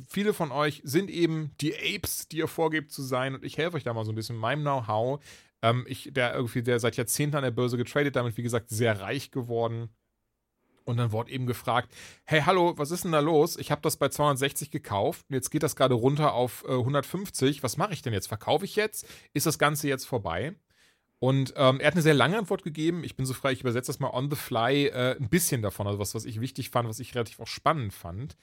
viele 0.07 0.35
von 0.35 0.53
euch 0.53 0.83
sind 0.85 1.11
eben 1.11 1.53
die 1.61 1.75
Apes, 1.75 2.29
die 2.29 2.39
ihr 2.39 2.49
vorgebt 2.49 2.93
zu 2.93 3.03
sein 3.03 3.35
und 3.35 3.45
ich 3.45 3.57
helfe 3.57 3.79
euch 3.79 3.85
da 3.85 3.95
mal 3.95 4.05
so 4.05 4.13
ein 4.13 4.15
bisschen 4.15 4.37
mit 4.37 4.43
meinem 4.43 4.61
Know-how. 4.61 5.25
Ähm, 5.63 5.87
ich, 5.89 6.11
der 6.13 6.35
irgendwie, 6.35 6.63
der 6.63 6.81
seit 6.81 6.97
Jahrzehnten 6.97 7.37
an 7.37 7.43
der 7.43 7.51
Börse 7.51 7.79
getradet, 7.79 8.17
damit 8.17 8.37
wie 8.37 8.43
gesagt 8.43 8.69
sehr 8.69 9.01
reich 9.01 9.31
geworden 9.31 9.89
und 10.87 10.97
dann 10.97 11.13
wurde 11.13 11.33
eben 11.33 11.47
gefragt, 11.47 11.93
hey, 12.25 12.43
hallo, 12.43 12.79
was 12.79 12.91
ist 12.91 13.05
denn 13.05 13.13
da 13.13 13.21
los? 13.21 13.57
Ich 13.57 13.71
habe 13.71 13.83
das 13.83 13.97
bei 13.97 14.09
260 14.09 14.71
gekauft 14.71 15.27
und 15.29 15.35
jetzt 15.35 15.51
geht 15.51 15.63
das 15.63 15.77
gerade 15.77 15.95
runter 15.95 16.33
auf 16.33 16.65
äh, 16.67 16.73
150. 16.73 17.63
Was 17.63 17.77
mache 17.77 17.93
ich 17.93 18.03
denn 18.03 18.13
jetzt? 18.13 18.29
Verkaufe 18.29 18.65
ich 18.65 18.77
jetzt? 18.77 19.07
Ist 19.35 19.47
das 19.47 19.59
Ganze 19.59 19.89
jetzt 19.89 20.07
vorbei? 20.07 20.55
Und 21.19 21.55
ähm, 21.57 21.81
er 21.81 21.89
hat 21.89 21.95
eine 21.95 22.03
sehr 22.03 22.15
lange 22.15 22.39
Antwort 22.39 22.63
gegeben. 22.63 23.03
Ich 23.03 23.17
bin 23.17 23.27
so 23.27 23.35
frei, 23.35 23.53
ich 23.53 23.61
übersetze 23.61 23.89
das 23.89 23.99
mal 23.99 24.11
on 24.11 24.31
the 24.31 24.37
fly 24.37 24.87
äh, 24.87 25.17
ein 25.19 25.29
bisschen 25.29 25.61
davon, 25.61 25.87
also 25.87 25.99
was, 25.99 26.15
was 26.15 26.25
ich 26.25 26.41
wichtig 26.41 26.71
fand, 26.71 26.89
was 26.89 27.01
ich 27.01 27.15
relativ 27.15 27.41
auch 27.41 27.47
spannend 27.47 27.93
fand. 27.93 28.37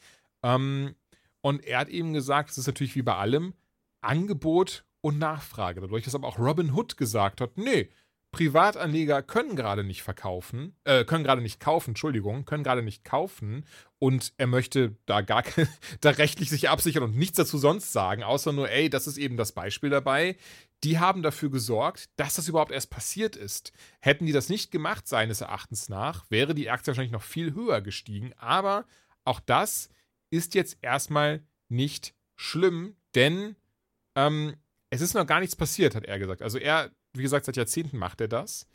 Ähm, 0.43 0.95
und 1.41 1.63
er 1.65 1.79
hat 1.79 1.89
eben 1.89 2.13
gesagt, 2.13 2.49
es 2.49 2.57
ist 2.57 2.67
natürlich 2.67 2.95
wie 2.95 3.03
bei 3.03 3.15
allem 3.15 3.53
Angebot 4.01 4.85
und 5.01 5.17
Nachfrage. 5.17 5.81
Dadurch, 5.81 6.03
dass 6.03 6.15
aber 6.15 6.27
auch 6.27 6.39
Robin 6.39 6.73
Hood 6.73 6.97
gesagt 6.97 7.41
hat, 7.41 7.57
nee, 7.57 7.89
Privatanleger 8.33 9.21
können 9.21 9.55
gerade 9.55 9.85
nicht 9.85 10.03
verkaufen, 10.03 10.75
äh, 10.83 11.05
können 11.05 11.23
gerade 11.23 11.41
nicht 11.41 11.61
kaufen, 11.61 11.91
Entschuldigung, 11.91 12.43
können 12.43 12.63
gerade 12.63 12.83
nicht 12.83 13.05
kaufen 13.05 13.65
und 13.99 14.33
er 14.37 14.47
möchte 14.47 14.97
da 15.05 15.21
gar 15.21 15.43
da 16.01 16.09
rechtlich 16.09 16.49
sich 16.49 16.67
absichern 16.67 17.03
und 17.03 17.15
nichts 17.15 17.37
dazu 17.37 17.57
sonst 17.57 17.93
sagen, 17.93 18.23
außer 18.23 18.51
nur, 18.51 18.69
ey, 18.69 18.89
das 18.89 19.07
ist 19.07 19.17
eben 19.17 19.37
das 19.37 19.53
Beispiel 19.53 19.89
dabei. 19.89 20.35
Die 20.83 20.99
haben 20.99 21.21
dafür 21.21 21.49
gesorgt, 21.49 22.09
dass 22.17 22.33
das 22.33 22.49
überhaupt 22.49 22.73
erst 22.73 22.89
passiert 22.89 23.37
ist. 23.37 23.71
Hätten 24.01 24.25
die 24.25 24.33
das 24.33 24.49
nicht 24.49 24.71
gemacht, 24.71 25.07
seines 25.07 25.39
Erachtens 25.39 25.87
nach, 25.87 26.25
wäre 26.29 26.53
die 26.53 26.69
Aktie 26.69 26.87
wahrscheinlich 26.87 27.13
noch 27.13 27.23
viel 27.23 27.53
höher 27.53 27.79
gestiegen. 27.79 28.33
Aber 28.35 28.85
auch 29.23 29.39
das 29.39 29.87
ist 30.29 30.55
jetzt 30.55 30.79
erstmal 30.81 31.43
nicht 31.69 32.15
schlimm, 32.35 32.97
denn 33.15 33.55
ähm, 34.15 34.55
es 34.89 35.01
ist 35.01 35.13
noch 35.13 35.25
gar 35.25 35.39
nichts 35.39 35.55
passiert, 35.55 35.95
hat 35.95 36.05
er 36.05 36.19
gesagt. 36.19 36.41
Also 36.41 36.57
er 36.57 36.91
wie 37.13 37.21
gesagt, 37.21 37.45
seit 37.45 37.57
Jahrzehnten 37.57 37.97
macht 37.97 38.21
er 38.21 38.27
das. 38.27 38.67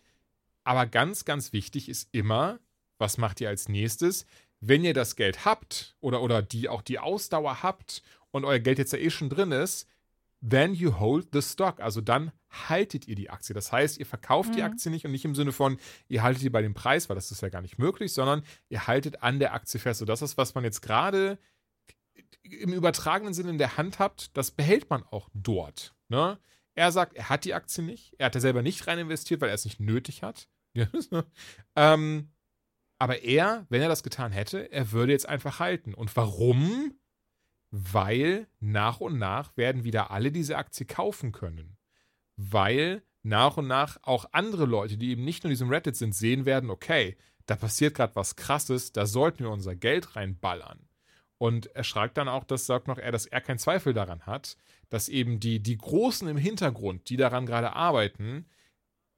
Aber 0.64 0.86
ganz, 0.86 1.24
ganz 1.24 1.52
wichtig 1.52 1.88
ist 1.88 2.08
immer, 2.12 2.60
was 2.98 3.18
macht 3.18 3.40
ihr 3.40 3.48
als 3.48 3.68
nächstes? 3.68 4.26
Wenn 4.60 4.84
ihr 4.84 4.94
das 4.94 5.16
Geld 5.16 5.44
habt 5.44 5.96
oder, 6.00 6.20
oder 6.22 6.42
die, 6.42 6.68
auch 6.68 6.82
die 6.82 6.98
Ausdauer 6.98 7.62
habt 7.62 8.02
und 8.30 8.44
euer 8.44 8.58
Geld 8.58 8.78
jetzt 8.78 8.92
ja 8.92 8.98
eh 8.98 9.10
schon 9.10 9.30
drin 9.30 9.52
ist, 9.52 9.88
then 10.46 10.74
you 10.74 10.98
hold 10.98 11.28
the 11.32 11.42
stock. 11.42 11.80
Also 11.80 12.00
dann 12.00 12.32
haltet 12.50 13.06
ihr 13.06 13.14
die 13.14 13.30
Aktie. 13.30 13.54
Das 13.54 13.72
heißt, 13.72 13.98
ihr 13.98 14.06
verkauft 14.06 14.50
mhm. 14.50 14.56
die 14.56 14.62
Aktie 14.62 14.90
nicht 14.90 15.04
und 15.04 15.12
nicht 15.12 15.24
im 15.24 15.34
Sinne 15.34 15.52
von, 15.52 15.78
ihr 16.08 16.22
haltet 16.22 16.42
die 16.42 16.50
bei 16.50 16.62
dem 16.62 16.74
Preis, 16.74 17.08
weil 17.08 17.16
das 17.16 17.30
ist 17.30 17.42
ja 17.42 17.48
gar 17.48 17.62
nicht 17.62 17.78
möglich, 17.78 18.12
sondern 18.12 18.42
ihr 18.68 18.86
haltet 18.86 19.22
an 19.22 19.38
der 19.38 19.54
Aktie 19.54 19.80
fest. 19.80 20.00
Und 20.00 20.08
das 20.08 20.22
ist, 20.22 20.36
was 20.36 20.54
man 20.54 20.64
jetzt 20.64 20.80
gerade 20.80 21.38
im 22.42 22.72
übertragenen 22.72 23.34
Sinne 23.34 23.50
in 23.50 23.58
der 23.58 23.76
Hand 23.76 23.98
habt, 23.98 24.36
das 24.36 24.50
behält 24.50 24.88
man 24.90 25.02
auch 25.04 25.28
dort. 25.34 25.94
Ne? 26.08 26.38
Er 26.78 26.92
sagt, 26.92 27.14
er 27.14 27.28
hat 27.28 27.44
die 27.44 27.54
Aktie 27.54 27.82
nicht. 27.82 28.14
Er 28.18 28.26
hat 28.26 28.36
da 28.36 28.40
selber 28.40 28.62
nicht 28.62 28.86
rein 28.86 29.00
investiert, 29.00 29.40
weil 29.40 29.48
er 29.48 29.56
es 29.56 29.64
nicht 29.64 29.80
nötig 29.80 30.22
hat. 30.22 30.48
ähm, 31.74 32.30
Aber 33.00 33.22
er, 33.24 33.66
wenn 33.68 33.82
er 33.82 33.88
das 33.88 34.04
getan 34.04 34.30
hätte, 34.30 34.70
er 34.70 34.92
würde 34.92 35.10
jetzt 35.10 35.28
einfach 35.28 35.58
halten. 35.58 35.92
Und 35.92 36.14
warum? 36.14 36.96
Weil 37.72 38.46
nach 38.60 39.00
und 39.00 39.18
nach 39.18 39.56
werden 39.56 39.82
wieder 39.82 40.12
alle 40.12 40.30
diese 40.30 40.56
Aktie 40.56 40.86
kaufen 40.86 41.32
können. 41.32 41.78
Weil 42.36 43.02
nach 43.24 43.56
und 43.56 43.66
nach 43.66 43.98
auch 44.02 44.26
andere 44.30 44.64
Leute, 44.64 44.96
die 44.96 45.10
eben 45.10 45.24
nicht 45.24 45.42
nur 45.42 45.48
in 45.48 45.54
diesem 45.54 45.70
Reddit 45.70 45.96
sind, 45.96 46.14
sehen 46.14 46.44
werden, 46.44 46.70
okay, 46.70 47.16
da 47.46 47.56
passiert 47.56 47.96
gerade 47.96 48.14
was 48.14 48.36
Krasses, 48.36 48.92
da 48.92 49.04
sollten 49.04 49.40
wir 49.40 49.50
unser 49.50 49.74
Geld 49.74 50.14
reinballern. 50.14 50.88
Und 51.38 51.74
er 51.74 51.84
schreibt 51.84 52.16
dann 52.18 52.28
auch, 52.28 52.44
das 52.44 52.66
sagt 52.66 52.88
noch 52.88 52.98
er, 52.98 53.12
dass 53.12 53.26
er 53.26 53.40
keinen 53.40 53.58
Zweifel 53.58 53.94
daran 53.94 54.26
hat, 54.26 54.56
dass 54.88 55.08
eben 55.08 55.38
die, 55.38 55.60
die 55.60 55.78
Großen 55.78 56.26
im 56.28 56.36
Hintergrund, 56.36 57.08
die 57.08 57.16
daran 57.16 57.46
gerade 57.46 57.74
arbeiten, 57.74 58.46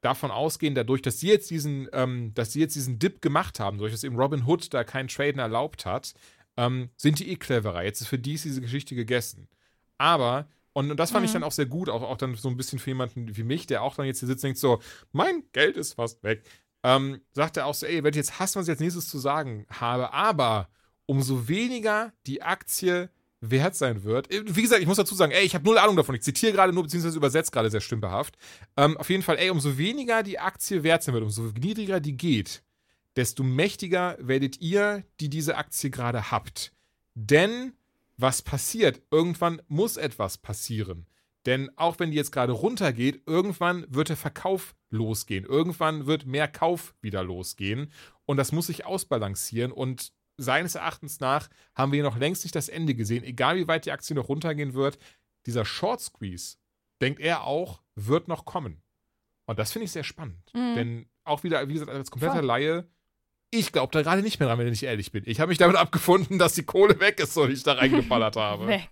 davon 0.03 0.31
ausgehen, 0.31 0.75
dadurch, 0.75 1.03
dass 1.03 1.21
sie 1.21 1.29
jetzt 1.29 1.51
diesen, 1.51 1.89
ähm, 1.93 2.33
dass 2.35 2.53
sie 2.53 2.61
jetzt 2.61 2.75
diesen 2.75 2.99
Dip 2.99 3.23
gemacht 3.23 3.61
haben, 3.61 3.79
dadurch, 3.79 3.93
dass 3.93 4.05
eben 4.05 4.17
Robin 4.17 4.47
Hood 4.47 4.73
da 4.73 4.85
keinen 4.85 5.09
Traden 5.09 5.39
erlaubt 5.39 5.87
hat, 5.87 6.15
ähm, 6.57 6.91
sind 6.97 7.19
die 7.19 7.31
eh 7.31 7.37
cleverer. 7.37 7.83
Jetzt 7.83 8.03
ist 8.03 8.09
für 8.09 8.19
die 8.19 8.35
ist 8.35 8.45
diese 8.45 8.61
Geschichte 8.61 8.95
gegessen. 8.95 9.49
Aber, 9.99 10.49
und, 10.73 10.91
und 10.91 10.97
das 10.99 11.11
fand 11.11 11.23
mhm. 11.23 11.27
ich 11.27 11.33
dann 11.33 11.45
auch 11.45 11.53
sehr 11.53 11.67
gut, 11.67 11.89
auch, 11.89 12.03
auch 12.03 12.17
dann 12.17 12.35
so 12.35 12.49
ein 12.49 12.57
bisschen 12.57 12.79
für 12.79 12.91
jemanden 12.91 13.37
wie 13.37 13.43
mich, 13.45 13.67
der 13.67 13.83
auch 13.83 13.95
dann 13.95 14.07
jetzt 14.07 14.21
hier 14.21 14.29
sitzt 14.29 14.45
und 14.45 14.49
denkt 14.49 14.59
so, 14.59 14.81
mein 15.13 15.45
Geld 15.53 15.77
ist 15.77 15.95
fast 15.95 16.23
weg. 16.23 16.45
Ähm, 16.83 17.21
sagt 17.33 17.59
er 17.59 17.67
auch 17.67 17.75
so, 17.75 17.87
ey, 17.87 18.03
werde 18.03 18.17
jetzt 18.17 18.39
hassen, 18.39 18.59
was 18.59 18.67
ich 18.67 18.71
als 18.71 18.81
nächstes 18.81 19.09
zu 19.09 19.19
sagen 19.19 19.67
habe, 19.69 20.13
aber 20.15 20.69
umso 21.11 21.49
weniger 21.49 22.13
die 22.29 22.41
Aktie 22.41 23.11
wert 23.41 23.75
sein 23.75 24.05
wird. 24.05 24.33
Äh, 24.33 24.45
wie 24.47 24.63
gesagt, 24.63 24.81
ich 24.81 24.87
muss 24.87 24.97
dazu 24.97 25.17
sagen, 25.17 25.33
ey, 25.33 25.45
ich 25.45 25.57
habe 25.57 25.65
null 25.65 25.77
Ahnung 25.77 25.97
davon. 25.97 26.15
Ich 26.15 26.23
zitiere 26.23 26.53
gerade 26.53 26.73
nur, 26.73 26.85
beziehungsweise 26.85 27.17
übersetze 27.17 27.51
gerade 27.51 27.69
sehr 27.69 27.81
stümperhaft. 27.81 28.37
Ähm, 28.77 28.97
auf 28.97 29.11
jeden 29.11 29.25
Fall, 29.25 29.37
ey, 29.37 29.51
umso 29.51 29.77
weniger 29.77 30.23
die 30.23 30.39
Aktie 30.39 30.85
wert 30.85 31.03
sein 31.03 31.13
wird, 31.13 31.25
umso 31.25 31.51
niedriger 31.61 31.99
die 31.99 32.17
geht, 32.17 32.63
desto 33.17 33.43
mächtiger 33.43 34.17
werdet 34.21 34.61
ihr, 34.61 35.03
die 35.19 35.29
diese 35.29 35.57
Aktie 35.57 35.91
gerade 35.91 36.31
habt. 36.31 36.73
Denn 37.17 37.73
was 38.17 38.43
passiert? 38.43 39.03
Irgendwann 39.11 39.63
muss 39.67 39.97
etwas 39.97 40.39
passieren. 40.39 41.07
Denn 41.45 41.71
auch 41.77 41.99
wenn 41.99 42.13
die 42.13 42.19
jetzt 42.19 42.31
gerade 42.31 42.53
runtergeht, 42.53 43.23
irgendwann 43.27 43.85
wird 43.89 44.11
der 44.11 44.17
Verkauf 44.17 44.77
losgehen. 44.91 45.45
Irgendwann 45.45 46.07
wird 46.07 46.25
mehr 46.25 46.47
Kauf 46.47 46.95
wieder 47.01 47.25
losgehen. 47.25 47.91
Und 48.27 48.37
das 48.37 48.53
muss 48.53 48.69
sich 48.69 48.87
ausbalancieren. 48.87 49.73
Und 49.73 50.13
seines 50.41 50.75
Erachtens 50.75 51.21
nach 51.21 51.49
haben 51.75 51.93
wir 51.93 51.97
hier 51.99 52.05
noch 52.05 52.19
längst 52.19 52.45
nicht 52.45 52.55
das 52.55 52.69
Ende 52.69 52.95
gesehen. 52.95 53.25
Egal 53.25 53.57
wie 53.57 53.69
weit 53.69 53.87
die 53.87 53.93
Aktie 53.93 54.17
noch 54.17 54.29
runtergehen 54.29 54.75
wird, 54.75 54.99
dieser 55.47 55.65
Short 55.65 56.01
Squeeze, 56.01 56.57
denkt 57.01 57.21
er 57.21 57.45
auch, 57.45 57.83
wird 57.95 58.29
noch 58.29 58.45
kommen. 58.45 58.83
Und 59.47 59.59
das 59.59 59.73
finde 59.73 59.85
ich 59.87 59.93
sehr 59.93 60.05
spannend. 60.05 60.53
Mhm. 60.55 60.75
Denn 60.75 61.07
auch 61.25 61.43
wieder, 61.43 61.67
wie 61.69 61.75
gesagt, 61.75 61.91
als 61.91 62.11
kompletter 62.11 62.37
Voll. 62.37 62.45
Laie, 62.45 62.89
ich 63.51 63.73
glaube 63.73 63.93
da 63.93 64.03
gerade 64.03 64.23
nicht 64.23 64.39
mehr 64.39 64.49
dran, 64.49 64.59
wenn 64.59 64.73
ich 64.73 64.83
ehrlich 64.83 65.13
bin. 65.13 65.25
Ich 65.27 65.41
habe 65.41 65.49
mich 65.49 65.59
damit 65.59 65.77
abgefunden, 65.77 66.39
dass 66.39 66.55
die 66.55 66.63
Kohle 66.63 67.01
weg 67.01 67.21
ist, 67.21 67.35
so 67.35 67.49
wie 67.49 67.53
ich 67.53 67.63
da 67.63 67.73
reingeballert 67.73 68.37
habe. 68.37 68.67
weg. 68.67 68.89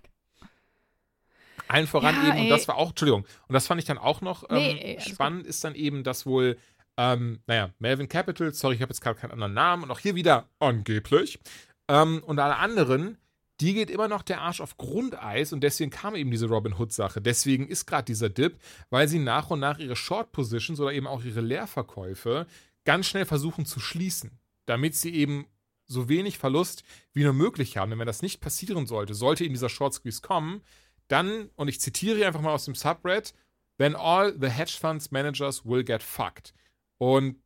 Allen 1.67 1.85
voran 1.85 2.15
ja, 2.15 2.29
eben, 2.29 2.37
ey. 2.37 2.43
und 2.43 2.49
das 2.49 2.67
war 2.67 2.77
auch, 2.77 2.89
Entschuldigung, 2.89 3.25
und 3.47 3.53
das 3.53 3.67
fand 3.67 3.79
ich 3.79 3.85
dann 3.85 3.99
auch 3.99 4.21
noch 4.21 4.43
ähm, 4.49 4.55
nee, 4.55 4.95
ey, 4.97 5.01
spannend, 5.01 5.45
ist 5.45 5.63
dann 5.63 5.75
eben, 5.75 6.03
dass 6.03 6.25
wohl 6.25 6.57
ähm, 6.99 7.39
naja, 7.47 7.73
Melvin 7.79 8.09
Capital, 8.09 8.53
sorry, 8.53 8.75
ich 8.75 8.81
habe 8.81 8.91
jetzt 8.91 8.99
gerade 8.99 9.17
keinen 9.17 9.31
anderen 9.31 9.53
Namen. 9.53 9.83
Und 9.83 9.91
auch 9.91 9.99
hier 9.99 10.15
wieder 10.15 10.49
angeblich. 10.59 11.39
Ähm, 11.87 12.21
und 12.25 12.39
alle 12.39 12.57
anderen, 12.57 13.17
die 13.61 13.73
geht 13.73 13.89
immer 13.89 14.09
noch 14.09 14.21
der 14.21 14.41
Arsch 14.41 14.59
auf 14.59 14.75
Grundeis 14.75 15.53
und 15.53 15.61
deswegen 15.61 15.91
kam 15.91 16.13
eben 16.15 16.29
diese 16.29 16.47
Robin 16.47 16.73
Hood-Sache. 16.77 17.21
Deswegen 17.21 17.69
ist 17.69 17.85
gerade 17.85 18.03
dieser 18.03 18.27
Dip, 18.27 18.59
weil 18.89 19.07
sie 19.07 19.19
nach 19.19 19.49
und 19.49 19.61
nach 19.61 19.79
ihre 19.79 19.95
Short 19.95 20.33
Positions 20.33 20.81
oder 20.81 20.91
eben 20.91 21.07
auch 21.07 21.23
ihre 21.23 21.39
Leerverkäufe 21.39 22.47
ganz 22.83 23.05
schnell 23.07 23.25
versuchen 23.25 23.65
zu 23.65 23.79
schließen, 23.79 24.37
damit 24.65 24.93
sie 24.93 25.15
eben 25.15 25.45
so 25.87 26.09
wenig 26.09 26.37
Verlust 26.37 26.83
wie 27.13 27.23
nur 27.23 27.33
möglich 27.33 27.77
haben. 27.77 27.91
Denn 27.91 27.99
wenn 27.99 28.07
das 28.07 28.21
nicht 28.21 28.41
passieren 28.41 28.87
sollte, 28.87 29.13
sollte 29.13 29.45
eben 29.45 29.53
dieser 29.53 29.69
Short 29.69 29.93
Squeeze 29.93 30.21
kommen, 30.21 30.63
dann, 31.07 31.49
und 31.55 31.69
ich 31.69 31.79
zitiere 31.79 32.27
einfach 32.27 32.41
mal 32.41 32.53
aus 32.53 32.65
dem 32.65 32.75
Subreddit, 32.75 33.33
then 33.77 33.95
all 33.95 34.35
the 34.37 34.49
hedge 34.49 34.77
funds 34.77 35.11
managers 35.11 35.65
will 35.65 35.83
get 35.83 36.03
fucked. 36.03 36.53
Und 36.99 37.41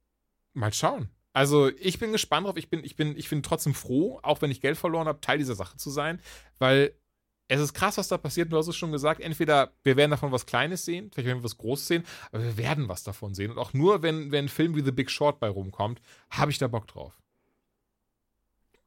mal 0.53 0.73
schauen. 0.73 1.09
Also 1.31 1.69
ich 1.69 1.97
bin 1.97 2.11
gespannt 2.11 2.45
drauf. 2.45 2.57
Ich 2.57 2.69
bin, 2.69 2.83
ich 2.83 2.95
bin, 2.95 3.17
ich 3.17 3.29
bin 3.29 3.41
trotzdem 3.41 3.73
froh, 3.73 4.19
auch 4.21 4.41
wenn 4.41 4.51
ich 4.51 4.61
Geld 4.61 4.77
verloren 4.77 5.07
habe, 5.07 5.21
Teil 5.21 5.37
dieser 5.37 5.55
Sache 5.55 5.77
zu 5.77 5.89
sein, 5.89 6.19
weil 6.59 6.93
es 7.47 7.59
ist 7.59 7.73
krass, 7.73 7.97
was 7.97 8.07
da 8.07 8.17
passiert. 8.17 8.51
Du 8.51 8.57
hast 8.57 8.67
es 8.67 8.75
schon 8.75 8.91
gesagt. 8.91 9.19
Entweder 9.19 9.73
wir 9.83 9.95
werden 9.95 10.11
davon 10.11 10.31
was 10.31 10.45
Kleines 10.45 10.85
sehen, 10.85 11.11
vielleicht 11.11 11.27
werden 11.27 11.39
wir 11.39 11.43
was 11.43 11.57
Großes 11.57 11.87
sehen, 11.87 12.03
aber 12.31 12.43
wir 12.43 12.57
werden 12.57 12.87
was 12.87 13.03
davon 13.03 13.33
sehen. 13.33 13.51
Und 13.51 13.57
auch 13.57 13.73
nur, 13.73 14.01
wenn, 14.01 14.31
wenn 14.31 14.45
ein 14.45 14.49
Film 14.49 14.75
wie 14.75 14.81
The 14.81 14.91
Big 14.91 15.09
Short 15.09 15.39
bei 15.39 15.49
rumkommt, 15.49 16.01
habe 16.29 16.51
ich 16.51 16.57
da 16.57 16.67
Bock 16.67 16.87
drauf. 16.87 17.19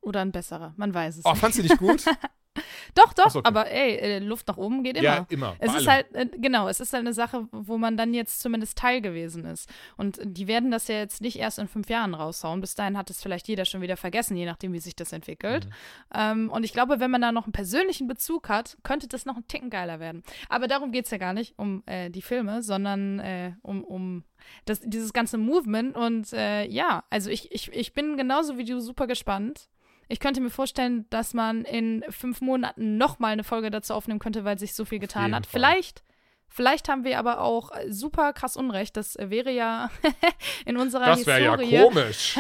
Oder 0.01 0.21
ein 0.21 0.33
besserer, 0.33 0.73
man 0.77 0.95
weiß 0.95 1.19
es. 1.19 1.25
Oh, 1.25 1.35
fandst 1.35 1.59
du 1.59 1.63
nicht 1.63 1.79
gut? 1.79 2.05
Doch, 2.95 3.13
doch, 3.13 3.35
okay. 3.35 3.41
aber 3.45 3.71
ey, 3.71 3.97
äh, 3.97 4.19
Luft 4.19 4.49
nach 4.49 4.57
oben 4.57 4.83
geht 4.83 4.97
immer. 4.97 5.05
Ja, 5.05 5.27
immer. 5.29 5.57
Es 5.59 5.75
ist 5.75 5.89
allem. 5.89 6.05
halt, 6.15 6.15
äh, 6.15 6.39
genau, 6.39 6.69
es 6.69 6.81
ist 6.81 6.93
halt 6.93 7.03
eine 7.03 7.13
Sache, 7.13 7.47
wo 7.53 7.77
man 7.79 7.97
dann 7.97 8.15
jetzt 8.15 8.41
zumindest 8.41 8.79
Teil 8.79 9.01
gewesen 9.01 9.45
ist. 9.45 9.69
Und 9.97 10.19
die 10.23 10.49
werden 10.49 10.71
das 10.71 10.89
ja 10.89 10.97
jetzt 10.97 11.21
nicht 11.21 11.39
erst 11.39 11.59
in 11.59 11.69
fünf 11.69 11.89
Jahren 11.91 12.15
raushauen. 12.15 12.61
Bis 12.61 12.75
dahin 12.75 12.97
hat 12.97 13.11
es 13.11 13.23
vielleicht 13.23 13.49
jeder 13.49 13.65
schon 13.65 13.81
wieder 13.81 13.97
vergessen, 13.97 14.37
je 14.37 14.47
nachdem, 14.47 14.73
wie 14.73 14.81
sich 14.81 14.97
das 14.97 15.13
entwickelt. 15.13 15.67
Mhm. 15.67 15.71
Ähm, 16.15 16.51
und 16.51 16.65
ich 16.65 16.73
glaube, 16.73 17.01
wenn 17.01 17.11
man 17.11 17.21
da 17.21 17.33
noch 17.33 17.45
einen 17.45 17.53
persönlichen 17.53 18.07
Bezug 18.07 18.49
hat, 18.49 18.79
könnte 18.83 19.09
das 19.09 19.27
noch 19.27 19.37
ein 19.37 19.47
Ticken 19.49 19.71
geiler 19.71 20.01
werden. 20.01 20.23
Aber 20.49 20.69
darum 20.69 20.93
geht 20.93 21.05
es 21.05 21.11
ja 21.11 21.19
gar 21.19 21.33
nicht, 21.33 21.55
um 21.59 21.83
äh, 21.87 22.11
die 22.11 22.23
Filme, 22.23 22.63
sondern 22.63 23.19
äh, 23.19 23.53
um, 23.63 23.85
um 23.85 24.25
das, 24.65 24.81
dieses 24.81 25.13
ganze 25.13 25.39
Movement. 25.39 25.97
Und 25.97 26.33
äh, 26.33 26.67
ja, 26.67 27.05
also 27.11 27.31
ich, 27.31 27.53
ich, 27.53 27.73
ich 27.73 27.93
bin 27.93 28.17
genauso 28.17 28.59
wie 28.59 28.65
du 28.65 28.81
super 28.81 29.07
gespannt. 29.07 29.69
Ich 30.09 30.21
könnte 30.21 30.41
mir 30.41 30.51
vorstellen, 30.51 31.07
dass 31.11 31.35
man 31.35 31.65
in 31.65 32.05
fünf 32.11 32.41
Monaten 32.41 32.97
nochmal 32.97 33.33
eine 33.33 33.45
Folge 33.45 33.71
dazu 33.71 33.95
aufnehmen 33.95 34.21
könnte, 34.21 34.45
weil 34.45 34.59
sich 34.59 34.75
so 34.75 34.85
viel 34.85 35.01
getan 35.01 35.35
hat. 35.35 35.47
Fall. 35.47 35.61
Vielleicht, 35.61 36.05
vielleicht 36.49 36.89
haben 36.89 37.03
wir 37.03 37.19
aber 37.19 37.41
auch 37.41 37.73
super 37.89 38.33
krass 38.33 38.57
Unrecht. 38.57 38.97
Das 38.97 39.17
wäre 39.19 39.51
ja 39.51 39.91
in 40.65 40.77
unserer 40.77 41.07
das 41.07 41.19
Historie. 41.19 41.45
Das 41.45 41.59
wäre 41.59 41.65
ja 41.65 41.83
komisch. 41.85 42.37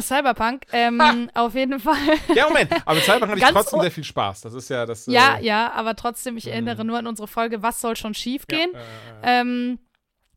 Cyberpunk, 0.00 0.66
ähm, 0.72 1.30
auf 1.34 1.54
jeden 1.54 1.80
Fall. 1.80 1.96
ja, 2.34 2.46
Moment, 2.46 2.72
aber 2.84 2.94
mit 2.94 3.04
Cyberpunk 3.04 3.32
hatte 3.32 3.40
ich 3.40 3.48
trotzdem 3.48 3.80
sehr 3.80 3.90
viel 3.90 4.04
Spaß. 4.04 4.42
Das 4.42 4.54
ist 4.54 4.68
ja 4.68 4.86
das. 4.86 5.06
Ja, 5.06 5.38
äh, 5.38 5.44
ja, 5.44 5.72
aber 5.72 5.96
trotzdem, 5.96 6.36
ich 6.36 6.46
erinnere 6.46 6.84
mhm. 6.84 6.88
nur 6.88 6.98
an 6.98 7.08
unsere 7.08 7.26
Folge, 7.26 7.62
was 7.62 7.80
soll 7.80 7.96
schon 7.96 8.14
schief 8.14 8.46
gehen. 8.46 8.70
Ja, 8.72 9.38
äh, 9.38 9.40
ähm, 9.40 9.78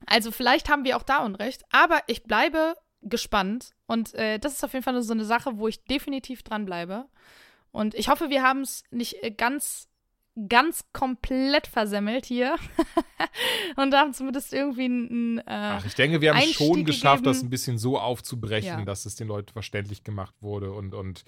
also 0.07 0.31
vielleicht 0.31 0.69
haben 0.69 0.83
wir 0.83 0.97
auch 0.97 1.03
da 1.03 1.19
Unrecht, 1.19 1.63
aber 1.71 1.99
ich 2.07 2.23
bleibe 2.23 2.75
gespannt. 3.01 3.74
Und 3.87 4.13
äh, 4.15 4.39
das 4.39 4.53
ist 4.53 4.63
auf 4.63 4.73
jeden 4.73 4.83
Fall 4.83 4.99
so 5.01 5.13
eine 5.13 5.25
Sache, 5.25 5.57
wo 5.57 5.67
ich 5.67 5.83
definitiv 5.85 6.43
dranbleibe. 6.43 7.05
Und 7.71 7.93
ich 7.93 8.09
hoffe, 8.09 8.29
wir 8.29 8.41
haben 8.41 8.61
es 8.61 8.83
nicht 8.89 9.21
äh, 9.23 9.31
ganz, 9.31 9.89
ganz 10.47 10.85
komplett 10.93 11.67
versemmelt 11.67 12.25
hier. 12.25 12.55
und 13.75 13.93
haben 13.93 14.13
zumindest 14.13 14.53
irgendwie 14.53 14.87
ein. 14.87 15.39
Äh, 15.39 15.43
Ach, 15.45 15.85
ich 15.85 15.95
denke, 15.95 16.21
wir 16.21 16.33
haben 16.33 16.43
es 16.43 16.53
schon 16.53 16.85
geschafft, 16.85 17.23
gegeben. 17.23 17.33
das 17.33 17.43
ein 17.43 17.49
bisschen 17.49 17.77
so 17.77 17.99
aufzubrechen, 17.99 18.79
ja. 18.79 18.85
dass 18.85 19.05
es 19.05 19.15
den 19.15 19.27
Leuten 19.27 19.51
verständlich 19.51 20.03
gemacht 20.03 20.35
wurde 20.41 20.71
und, 20.71 20.95
und 20.95 21.25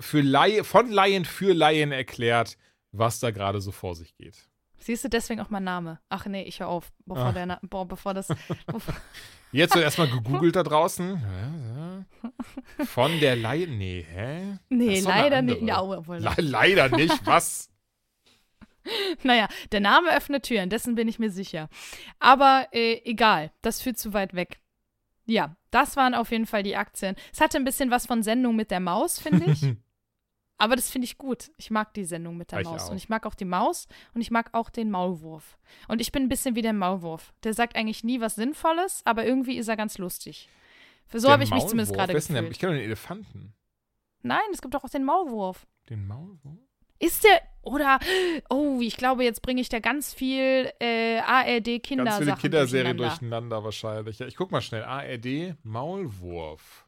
für 0.00 0.20
Laie, 0.20 0.64
von 0.64 0.90
Laien 0.90 1.24
für 1.24 1.54
Laien 1.54 1.92
erklärt, 1.92 2.58
was 2.92 3.20
da 3.20 3.30
gerade 3.30 3.60
so 3.60 3.72
vor 3.72 3.94
sich 3.94 4.16
geht. 4.16 4.48
Siehst 4.84 5.02
du 5.02 5.08
deswegen 5.08 5.40
auch 5.40 5.48
mein 5.48 5.64
Name? 5.64 5.98
Ach 6.10 6.26
nee, 6.26 6.42
ich 6.42 6.60
höre 6.60 6.68
auf, 6.68 6.92
bevor, 7.06 7.28
ah. 7.28 7.32
der, 7.32 7.58
boah, 7.62 7.88
bevor 7.88 8.12
das. 8.12 8.28
Bevor 8.66 8.94
Jetzt 9.50 9.74
wird 9.74 9.82
erstmal 9.82 10.08
gegoogelt 10.10 10.56
da 10.56 10.62
draußen. 10.62 12.04
Von 12.84 13.18
der 13.18 13.34
Laie. 13.34 13.66
Nee, 13.66 14.04
hä? 14.06 14.58
Nee, 14.68 15.00
leider 15.00 15.40
nicht. 15.40 15.62
Ja, 15.62 15.80
Le 15.80 16.34
leider 16.36 16.90
nicht. 16.94 17.26
Was? 17.26 17.70
naja, 19.22 19.48
der 19.72 19.80
Name 19.80 20.14
öffnet 20.14 20.42
Türen, 20.42 20.68
dessen 20.68 20.96
bin 20.96 21.08
ich 21.08 21.18
mir 21.18 21.30
sicher. 21.30 21.70
Aber 22.18 22.68
äh, 22.72 23.00
egal, 23.06 23.52
das 23.62 23.80
führt 23.80 23.96
zu 23.96 24.12
weit 24.12 24.34
weg. 24.34 24.60
Ja, 25.24 25.56
das 25.70 25.96
waren 25.96 26.12
auf 26.12 26.30
jeden 26.30 26.44
Fall 26.44 26.62
die 26.62 26.76
Aktien. 26.76 27.16
Es 27.32 27.40
hatte 27.40 27.56
ein 27.56 27.64
bisschen 27.64 27.90
was 27.90 28.06
von 28.06 28.22
Sendung 28.22 28.54
mit 28.54 28.70
der 28.70 28.80
Maus, 28.80 29.18
finde 29.18 29.50
ich. 29.50 29.62
Aber 30.64 30.76
das 30.76 30.88
finde 30.88 31.04
ich 31.04 31.18
gut. 31.18 31.50
Ich 31.58 31.70
mag 31.70 31.92
die 31.92 32.06
Sendung 32.06 32.38
mit 32.38 32.50
der 32.50 32.60
ich 32.60 32.66
Maus. 32.66 32.84
Auch. 32.84 32.92
Und 32.92 32.96
ich 32.96 33.10
mag 33.10 33.26
auch 33.26 33.34
die 33.34 33.44
Maus 33.44 33.86
und 34.14 34.22
ich 34.22 34.30
mag 34.30 34.48
auch 34.54 34.70
den 34.70 34.90
Maulwurf. 34.90 35.58
Und 35.88 36.00
ich 36.00 36.10
bin 36.10 36.22
ein 36.22 36.30
bisschen 36.30 36.54
wie 36.54 36.62
der 36.62 36.72
Maulwurf. 36.72 37.34
Der 37.42 37.52
sagt 37.52 37.76
eigentlich 37.76 38.02
nie 38.02 38.18
was 38.22 38.36
Sinnvolles, 38.36 39.02
aber 39.04 39.26
irgendwie 39.26 39.58
ist 39.58 39.68
er 39.68 39.76
ganz 39.76 39.98
lustig. 39.98 40.48
Für 41.06 41.20
so 41.20 41.30
habe 41.30 41.44
ich 41.44 41.50
mich 41.50 41.66
zumindest 41.66 41.92
gerade 41.92 42.14
gefühlt. 42.14 42.38
Der, 42.38 42.50
ich 42.50 42.58
kenne 42.58 42.76
den 42.76 42.82
Elefanten. 42.82 43.52
Nein, 44.22 44.40
es 44.54 44.62
gibt 44.62 44.72
doch 44.72 44.84
auch 44.84 44.88
den 44.88 45.04
Maulwurf. 45.04 45.66
Den 45.90 46.06
Maulwurf? 46.06 46.56
Ist 46.98 47.24
der, 47.24 47.42
oder, 47.60 47.98
oh, 48.48 48.78
ich 48.80 48.96
glaube, 48.96 49.22
jetzt 49.22 49.42
bringe 49.42 49.60
ich 49.60 49.68
da 49.68 49.80
ganz 49.80 50.14
viel 50.14 50.72
äh, 50.80 51.18
ARD-Kindersachen 51.18 52.04
Ganz 52.04 52.18
viele 52.24 52.36
Kinderserien 52.36 52.96
durcheinander. 52.96 53.18
durcheinander 53.18 53.64
wahrscheinlich. 53.64 54.18
Ja, 54.18 54.26
ich 54.26 54.36
guck 54.36 54.50
mal 54.50 54.62
schnell. 54.62 54.82
ARD, 54.84 55.56
Maulwurf. 55.62 56.86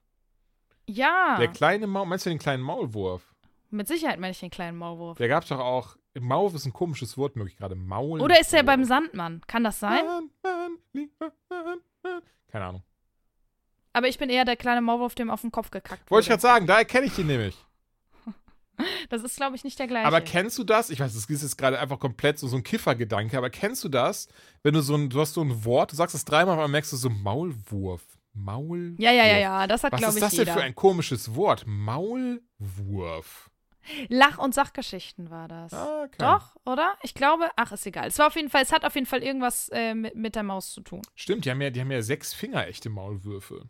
Ja. 0.86 1.36
Der 1.38 1.48
kleine 1.48 1.86
Maul, 1.86 2.06
meinst 2.06 2.24
du 2.24 2.30
den 2.30 2.38
kleinen 2.38 2.62
Maulwurf? 2.62 3.35
Mit 3.70 3.88
Sicherheit 3.88 4.18
meine 4.20 4.30
ich 4.32 4.40
den 4.40 4.50
kleinen 4.50 4.78
Maulwurf. 4.78 5.18
Der 5.18 5.28
gab 5.28 5.42
es 5.42 5.48
doch 5.48 5.58
auch. 5.60 5.96
Maulwurf 6.18 6.54
ist 6.54 6.66
ein 6.66 6.72
komisches 6.72 7.16
Wort 7.18 7.36
möglich 7.36 7.56
gerade. 7.56 7.74
Maul. 7.74 8.20
Oder 8.20 8.40
ist 8.40 8.52
er 8.54 8.62
beim 8.62 8.84
Sandmann? 8.84 9.42
Kann 9.46 9.64
das 9.64 9.80
sein? 9.80 10.02
Keine 12.48 12.64
Ahnung. 12.64 12.82
aber 13.92 14.08
ich 14.08 14.18
bin 14.18 14.30
eher 14.30 14.44
der 14.44 14.56
kleine 14.56 14.80
Maulwurf, 14.80 15.14
dem 15.14 15.30
auf 15.30 15.40
den 15.42 15.50
Kopf 15.52 15.70
gekackt 15.70 16.10
Wollte 16.10 16.24
ich 16.26 16.30
wurde. 16.30 16.40
gerade 16.40 16.42
sagen, 16.42 16.66
daher 16.66 16.84
kenne 16.84 17.06
ich 17.06 17.14
den 17.16 17.26
nämlich. 17.26 17.56
Das 19.08 19.22
ist, 19.22 19.36
glaube 19.36 19.56
ich, 19.56 19.64
nicht 19.64 19.78
der 19.78 19.86
gleiche. 19.86 20.06
Aber 20.06 20.20
kennst 20.20 20.58
du 20.58 20.64
das? 20.64 20.90
Ich 20.90 21.00
weiß, 21.00 21.14
das 21.14 21.24
ist 21.30 21.42
jetzt 21.42 21.56
gerade 21.56 21.78
einfach 21.78 21.98
komplett 21.98 22.38
so, 22.38 22.46
so 22.46 22.56
ein 22.56 22.62
Kiffergedanke, 22.62 23.38
aber 23.38 23.48
kennst 23.48 23.82
du 23.84 23.88
das, 23.88 24.28
wenn 24.62 24.74
du 24.74 24.82
so 24.82 24.94
ein, 24.94 25.08
du 25.08 25.18
hast 25.18 25.32
so 25.32 25.40
ein 25.40 25.64
Wort, 25.64 25.92
du 25.92 25.96
sagst 25.96 26.14
es 26.14 26.26
dreimal, 26.26 26.58
aber 26.58 26.68
merkst 26.68 26.92
du 26.92 26.96
so 26.98 27.08
Maulwurf. 27.08 28.02
Maulwurf. 28.34 28.98
ja, 28.98 29.12
ja, 29.12 29.24
ja, 29.24 29.38
ja, 29.38 29.66
das 29.66 29.82
hat, 29.82 29.92
Was 29.92 29.98
glaube 30.00 30.10
ist 30.10 30.16
ich, 30.16 30.20
das 30.20 30.30
denn 30.32 30.40
jeder. 30.40 30.52
für 30.52 30.62
ein 30.62 30.74
komisches 30.74 31.34
Wort? 31.34 31.64
Maulwurf. 31.66 33.50
Lach- 34.08 34.38
und 34.38 34.54
Sachgeschichten 34.54 35.30
war 35.30 35.48
das. 35.48 35.72
Okay. 35.72 36.16
Doch, 36.18 36.56
oder? 36.64 36.96
Ich 37.02 37.14
glaube, 37.14 37.48
ach, 37.56 37.72
ist 37.72 37.86
egal. 37.86 38.08
Es 38.08 38.18
war 38.18 38.28
auf 38.28 38.36
jeden 38.36 38.50
Fall, 38.50 38.62
es 38.62 38.72
hat 38.72 38.84
auf 38.84 38.94
jeden 38.94 39.06
Fall 39.06 39.22
irgendwas 39.22 39.68
äh, 39.70 39.94
mit, 39.94 40.14
mit 40.14 40.34
der 40.34 40.42
Maus 40.42 40.72
zu 40.72 40.80
tun. 40.80 41.02
Stimmt, 41.14 41.44
die 41.44 41.50
haben 41.50 41.60
ja, 41.60 41.70
die 41.70 41.80
haben 41.80 41.90
ja 41.90 42.02
sechs 42.02 42.34
Finger 42.34 42.66
echte 42.66 42.90
Maulwürfe. 42.90 43.68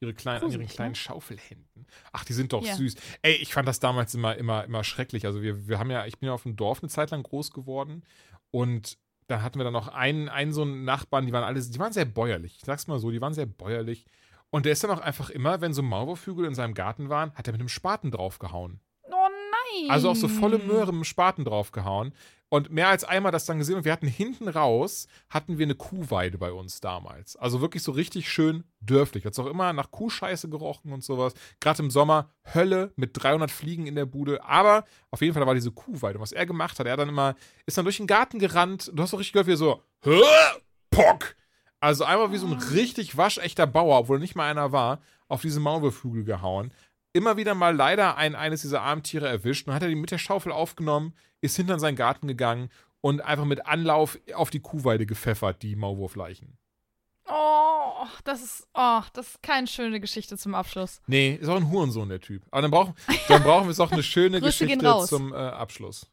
Ihre 0.00 0.14
kleinen, 0.14 0.36
an 0.36 0.42
ihren 0.42 0.50
Gruselig, 0.60 0.70
kleinen 0.76 0.92
ne? 0.92 0.96
Schaufelhänden. 0.96 1.86
Ach, 2.12 2.24
die 2.24 2.32
sind 2.32 2.52
doch 2.52 2.64
Ja. 2.64 2.74
süß. 2.74 2.94
Ey, 3.22 3.34
ich 3.34 3.52
fand 3.52 3.66
das 3.66 3.80
damals 3.80 4.14
immer, 4.14 4.36
immer, 4.36 4.64
immer 4.64 4.84
schrecklich. 4.84 5.26
Also 5.26 5.42
wir, 5.42 5.66
wir 5.66 5.78
haben 5.80 5.90
ja, 5.90 6.06
ich 6.06 6.18
bin 6.18 6.28
ja 6.28 6.34
auf 6.34 6.44
dem 6.44 6.54
Dorf 6.56 6.82
eine 6.82 6.88
Zeit 6.88 7.10
lang 7.10 7.22
groß 7.24 7.50
geworden 7.50 8.04
und 8.52 8.96
da 9.26 9.42
hatten 9.42 9.58
wir 9.58 9.64
dann 9.64 9.72
noch 9.72 9.88
einen, 9.88 10.28
einen 10.28 10.52
so 10.52 10.62
einen 10.62 10.84
Nachbarn, 10.84 11.26
die 11.26 11.32
waren 11.32 11.44
alle, 11.44 11.60
die 11.60 11.78
waren 11.78 11.92
sehr 11.92 12.04
bäuerlich. 12.06 12.56
Ich 12.56 12.64
sag's 12.64 12.86
mal 12.86 12.98
so, 12.98 13.10
die 13.10 13.20
waren 13.20 13.34
sehr 13.34 13.46
bäuerlich. 13.46 14.06
Und 14.50 14.64
der 14.64 14.72
ist 14.72 14.82
dann 14.82 14.90
auch 14.90 15.00
einfach 15.00 15.28
immer, 15.30 15.60
wenn 15.60 15.74
so 15.74 15.82
Maulwurfhügel 15.82 16.46
in 16.46 16.54
seinem 16.54 16.72
Garten 16.72 17.10
waren, 17.10 17.34
hat 17.34 17.46
er 17.46 17.52
mit 17.52 17.60
einem 17.60 17.68
Spaten 17.68 18.10
draufgehauen. 18.10 18.80
Nein! 19.72 19.90
Also 19.90 20.10
auch 20.10 20.16
so 20.16 20.28
volle 20.28 20.58
Möhre 20.58 20.92
mit 20.92 21.06
Spaten 21.06 21.44
draufgehauen. 21.44 22.12
Und 22.50 22.70
mehr 22.70 22.88
als 22.88 23.04
einmal 23.04 23.30
das 23.30 23.44
dann 23.44 23.58
gesehen 23.58 23.76
und 23.76 23.84
wir 23.84 23.92
hatten 23.92 24.06
hinten 24.06 24.48
raus, 24.48 25.06
hatten 25.28 25.58
wir 25.58 25.66
eine 25.66 25.74
Kuhweide 25.74 26.38
bei 26.38 26.50
uns 26.50 26.80
damals. 26.80 27.36
Also 27.36 27.60
wirklich 27.60 27.82
so 27.82 27.92
richtig 27.92 28.30
schön 28.30 28.64
dörflich. 28.80 29.26
Hat 29.26 29.38
auch 29.38 29.46
immer 29.46 29.74
nach 29.74 29.90
Kuhscheiße 29.90 30.48
gerochen 30.48 30.92
und 30.92 31.04
sowas. 31.04 31.34
Gerade 31.60 31.82
im 31.82 31.90
Sommer 31.90 32.30
Hölle 32.54 32.92
mit 32.96 33.10
300 33.12 33.50
Fliegen 33.50 33.86
in 33.86 33.96
der 33.96 34.06
Bude. 34.06 34.42
Aber 34.44 34.84
auf 35.10 35.20
jeden 35.20 35.34
Fall 35.34 35.42
da 35.42 35.46
war 35.46 35.54
diese 35.54 35.72
Kuhweide. 35.72 36.18
Und 36.18 36.22
was 36.22 36.32
er 36.32 36.46
gemacht 36.46 36.78
hat, 36.78 36.86
er 36.86 36.96
dann 36.96 37.10
immer, 37.10 37.34
ist 37.66 37.76
dann 37.76 37.84
durch 37.84 37.98
den 37.98 38.06
Garten 38.06 38.38
gerannt. 38.38 38.90
Du 38.94 39.02
hast 39.02 39.12
doch 39.12 39.18
richtig 39.18 39.34
gehört, 39.34 39.46
wie 39.46 39.52
er 39.52 39.58
so, 39.58 39.82
"Hö, 40.02 40.22
Pock. 40.90 41.36
Also 41.80 42.04
einmal 42.04 42.32
wie 42.32 42.38
so 42.38 42.46
ein 42.46 42.54
richtig 42.54 43.16
waschechter 43.16 43.66
Bauer, 43.66 43.98
obwohl 44.00 44.18
nicht 44.18 44.34
mal 44.34 44.50
einer 44.50 44.72
war, 44.72 45.00
auf 45.28 45.42
diese 45.42 45.60
Maulwurfhügel 45.60 46.24
gehauen 46.24 46.72
immer 47.12 47.36
wieder 47.36 47.54
mal 47.54 47.74
leider 47.74 48.16
ein, 48.16 48.34
eines 48.34 48.62
dieser 48.62 48.82
armen 48.82 49.02
Tiere 49.02 49.28
erwischt 49.28 49.66
und 49.66 49.74
hat 49.74 49.82
er 49.82 49.88
die 49.88 49.94
mit 49.94 50.10
der 50.10 50.18
Schaufel 50.18 50.52
aufgenommen, 50.52 51.14
ist 51.40 51.56
hinter 51.56 51.74
in 51.74 51.80
seinen 51.80 51.96
Garten 51.96 52.28
gegangen 52.28 52.70
und 53.00 53.20
einfach 53.20 53.44
mit 53.44 53.66
Anlauf 53.66 54.18
auf 54.34 54.50
die 54.50 54.60
Kuhweide 54.60 55.06
gepfeffert, 55.06 55.62
die 55.62 55.76
Maulwurfleichen. 55.76 56.58
Oh, 57.26 58.06
das 58.24 58.42
ist, 58.42 58.66
oh, 58.74 59.02
das 59.12 59.28
ist 59.28 59.42
keine 59.42 59.66
schöne 59.66 60.00
Geschichte 60.00 60.38
zum 60.38 60.54
Abschluss. 60.54 61.00
Nee, 61.06 61.34
ist 61.34 61.48
auch 61.48 61.56
ein 61.56 61.70
Hurensohn, 61.70 62.08
der 62.08 62.20
Typ. 62.20 62.42
Aber 62.50 62.62
dann 62.62 62.70
brauchen, 62.70 62.94
dann 63.28 63.42
brauchen 63.42 63.64
wir 63.64 63.70
jetzt 63.70 63.80
auch 63.80 63.92
eine 63.92 64.02
schöne 64.02 64.40
Geschichte 64.40 65.04
zum 65.06 65.32
äh, 65.32 65.36
Abschluss. 65.36 66.06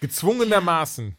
Gezwungenermaßen. 0.00 1.16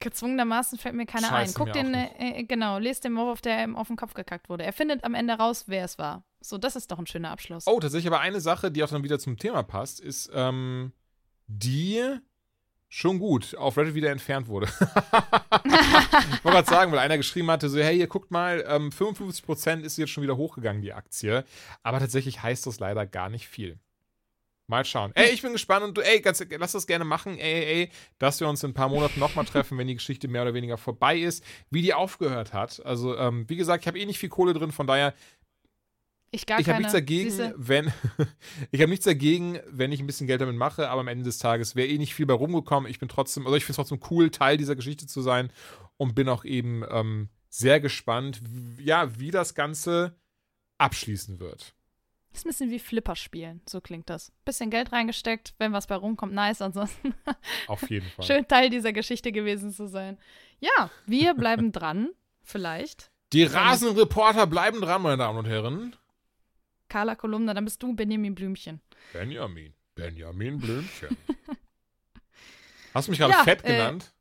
Gezwungenermaßen 0.00 0.78
fällt 0.78 0.94
mir 0.94 1.06
keiner 1.06 1.28
Scheiße, 1.28 1.54
ein. 1.54 1.64
Guck 1.64 1.72
den, 1.72 1.94
äh, 1.94 2.40
äh, 2.40 2.44
genau, 2.44 2.78
lest 2.78 3.04
den 3.04 3.12
Maulwurf, 3.12 3.40
der 3.40 3.62
ihm 3.62 3.76
auf 3.76 3.88
den 3.88 3.96
Kopf 3.96 4.14
gekackt 4.14 4.48
wurde. 4.48 4.64
Er 4.64 4.72
findet 4.72 5.04
am 5.04 5.14
Ende 5.14 5.34
raus, 5.34 5.64
wer 5.66 5.84
es 5.84 5.98
war. 5.98 6.24
So, 6.40 6.58
das 6.58 6.76
ist 6.76 6.90
doch 6.90 6.98
ein 6.98 7.06
schöner 7.06 7.30
Abschluss. 7.30 7.66
Oh, 7.66 7.80
tatsächlich 7.80 8.06
aber 8.06 8.20
eine 8.20 8.40
Sache, 8.40 8.70
die 8.70 8.82
auch 8.84 8.90
dann 8.90 9.02
wieder 9.02 9.18
zum 9.18 9.38
Thema 9.38 9.62
passt, 9.62 10.00
ist, 10.00 10.30
ähm, 10.34 10.92
die 11.46 12.18
schon 12.88 13.18
gut 13.18 13.56
auf 13.56 13.76
Reddit 13.76 13.94
wieder 13.94 14.10
entfernt 14.10 14.46
wurde. 14.46 14.66
ich 15.64 15.70
wollte 15.72 16.40
gerade 16.44 16.68
sagen, 16.68 16.92
weil 16.92 17.00
einer 17.00 17.16
geschrieben 17.16 17.50
hatte, 17.50 17.68
so, 17.68 17.78
hey, 17.80 17.98
ihr 17.98 18.06
guckt 18.06 18.30
mal, 18.30 18.64
ähm, 18.68 18.90
55% 18.90 19.80
ist 19.80 19.96
jetzt 19.96 20.10
schon 20.10 20.22
wieder 20.22 20.36
hochgegangen, 20.36 20.80
die 20.80 20.92
Aktie. 20.92 21.44
Aber 21.82 21.98
tatsächlich 21.98 22.42
heißt 22.42 22.66
das 22.66 22.78
leider 22.78 23.04
gar 23.04 23.30
nicht 23.30 23.48
viel. 23.48 23.80
Mal 24.66 24.84
schauen. 24.84 25.12
Ey, 25.14 25.30
ich 25.30 25.42
bin 25.42 25.52
gespannt 25.52 25.84
und 25.84 25.96
du, 25.96 26.00
ey, 26.00 26.20
ganz, 26.20 26.42
lass 26.58 26.72
das 26.72 26.86
gerne 26.86 27.04
machen, 27.04 27.38
ey, 27.38 27.52
ey, 27.52 27.64
ey, 27.64 27.90
dass 28.18 28.40
wir 28.40 28.48
uns 28.48 28.62
in 28.62 28.70
ein 28.70 28.74
paar 28.74 28.88
Monaten 28.88 29.20
nochmal 29.20 29.44
treffen, 29.44 29.76
wenn 29.76 29.86
die 29.86 29.94
Geschichte 29.94 30.26
mehr 30.26 30.42
oder 30.42 30.54
weniger 30.54 30.78
vorbei 30.78 31.18
ist, 31.18 31.44
wie 31.70 31.82
die 31.82 31.92
aufgehört 31.92 32.54
hat. 32.54 32.84
Also, 32.84 33.16
ähm, 33.16 33.48
wie 33.48 33.56
gesagt, 33.56 33.82
ich 33.82 33.86
habe 33.86 33.98
eh 33.98 34.06
nicht 34.06 34.18
viel 34.18 34.30
Kohle 34.30 34.54
drin, 34.54 34.72
von 34.72 34.86
daher 34.86 35.14
ich 36.34 36.46
gar 36.46 36.58
ich 36.58 36.68
habe 36.68 36.78
nichts 36.78 36.92
dagegen, 36.92 37.30
Siehste? 37.30 37.54
wenn 37.56 37.92
ich 38.72 38.80
habe 38.80 38.90
nichts 38.90 39.04
dagegen, 39.04 39.60
wenn 39.70 39.92
ich 39.92 40.00
ein 40.00 40.06
bisschen 40.06 40.26
Geld 40.26 40.40
damit 40.40 40.56
mache, 40.56 40.88
aber 40.88 41.02
am 41.02 41.08
Ende 41.08 41.24
des 41.24 41.38
Tages 41.38 41.76
wäre 41.76 41.86
eh 41.86 41.98
nicht 41.98 42.14
viel 42.14 42.26
bei 42.26 42.34
rumgekommen. 42.34 42.90
Ich 42.90 42.98
bin 42.98 43.08
trotzdem, 43.08 43.46
also 43.46 43.56
ich 43.56 43.64
finde 43.64 43.80
es 43.80 43.88
trotzdem 43.88 44.00
cool, 44.10 44.30
Teil 44.30 44.56
dieser 44.56 44.74
Geschichte 44.74 45.06
zu 45.06 45.22
sein 45.22 45.52
und 45.96 46.16
bin 46.16 46.28
auch 46.28 46.44
eben 46.44 46.84
ähm, 46.90 47.28
sehr 47.50 47.78
gespannt, 47.78 48.40
ja, 48.78 49.16
wie 49.20 49.30
das 49.30 49.54
Ganze 49.54 50.16
abschließen 50.78 51.38
wird. 51.38 51.76
Das 52.34 52.40
ist 52.40 52.46
ein 52.46 52.48
bisschen 52.48 52.70
wie 52.72 52.78
Flipper 52.80 53.14
spielen. 53.14 53.60
So 53.64 53.80
klingt 53.80 54.10
das. 54.10 54.32
Bisschen 54.44 54.68
Geld 54.68 54.90
reingesteckt, 54.90 55.54
wenn 55.58 55.72
was 55.72 55.86
bei 55.86 55.94
rumkommt, 55.94 56.32
nice. 56.32 56.60
Ansonsten 56.62 57.14
Auf 57.68 57.88
jeden 57.88 58.08
Fall. 58.10 58.24
schön 58.24 58.48
Teil 58.48 58.70
dieser 58.70 58.92
Geschichte 58.92 59.30
gewesen 59.30 59.70
zu 59.72 59.86
sein. 59.86 60.18
Ja, 60.58 60.90
wir 61.06 61.34
bleiben 61.34 61.70
dran. 61.70 62.10
Vielleicht. 62.42 63.12
Die 63.32 63.44
Rasenreporter 63.44 64.48
bleiben 64.48 64.80
dran, 64.80 65.02
meine 65.02 65.18
Damen 65.18 65.38
und 65.38 65.44
Herren. 65.46 65.94
Carla 66.88 67.14
Kolumna, 67.14 67.54
dann 67.54 67.64
bist 67.64 67.80
du 67.84 67.94
Benjamin 67.94 68.34
Blümchen. 68.34 68.80
Benjamin. 69.12 69.72
Benjamin 69.94 70.58
Blümchen. 70.58 71.16
Hast 72.94 73.06
du 73.06 73.12
mich 73.12 73.20
gerade 73.20 73.32
Ja, 73.32 73.44
fett 73.44 73.64
äh, 73.64 73.68
genannt? 73.68 74.12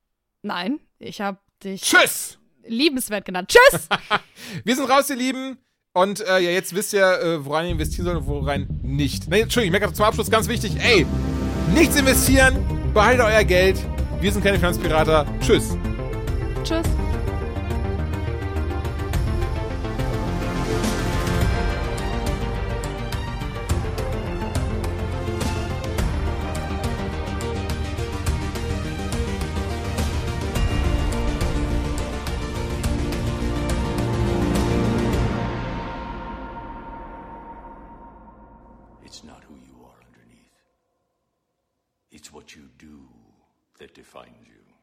Nein, 0.43 0.79
ich 0.99 1.19
habe 1.19 1.39
dich 1.63 1.81
Tschüss! 1.81 2.37
liebenswert 2.63 3.25
genannt. 3.25 3.49
Tschüss! 3.49 3.87
Wir 4.63 4.75
sind 4.75 4.87
raus, 4.87 5.09
ihr 5.09 5.15
Lieben. 5.15 5.57
Und 5.95 6.21
äh, 6.21 6.39
ja, 6.39 6.49
jetzt 6.49 6.73
wisst 6.73 6.93
ihr, 6.93 7.05
äh, 7.05 7.45
woran 7.45 7.65
ihr 7.65 7.71
investieren 7.71 8.05
sollt 8.05 8.17
und 8.17 8.25
woran 8.25 8.67
nicht. 8.81 9.29
Nee, 9.29 9.41
Entschuldigung, 9.41 9.75
ich 9.75 9.79
merke 9.79 9.93
zum 9.93 10.05
Abschluss 10.05 10.31
ganz 10.31 10.47
wichtig. 10.47 10.75
Ey, 10.79 11.05
nichts 11.75 11.95
investieren, 11.95 12.57
behaltet 12.95 13.23
euer 13.25 13.43
Geld. 13.43 13.77
Wir 14.19 14.31
sind 14.31 14.43
keine 14.43 14.57
Finanzpirater. 14.57 15.27
Tschüss. 15.39 15.77
Tschüss. 16.63 16.87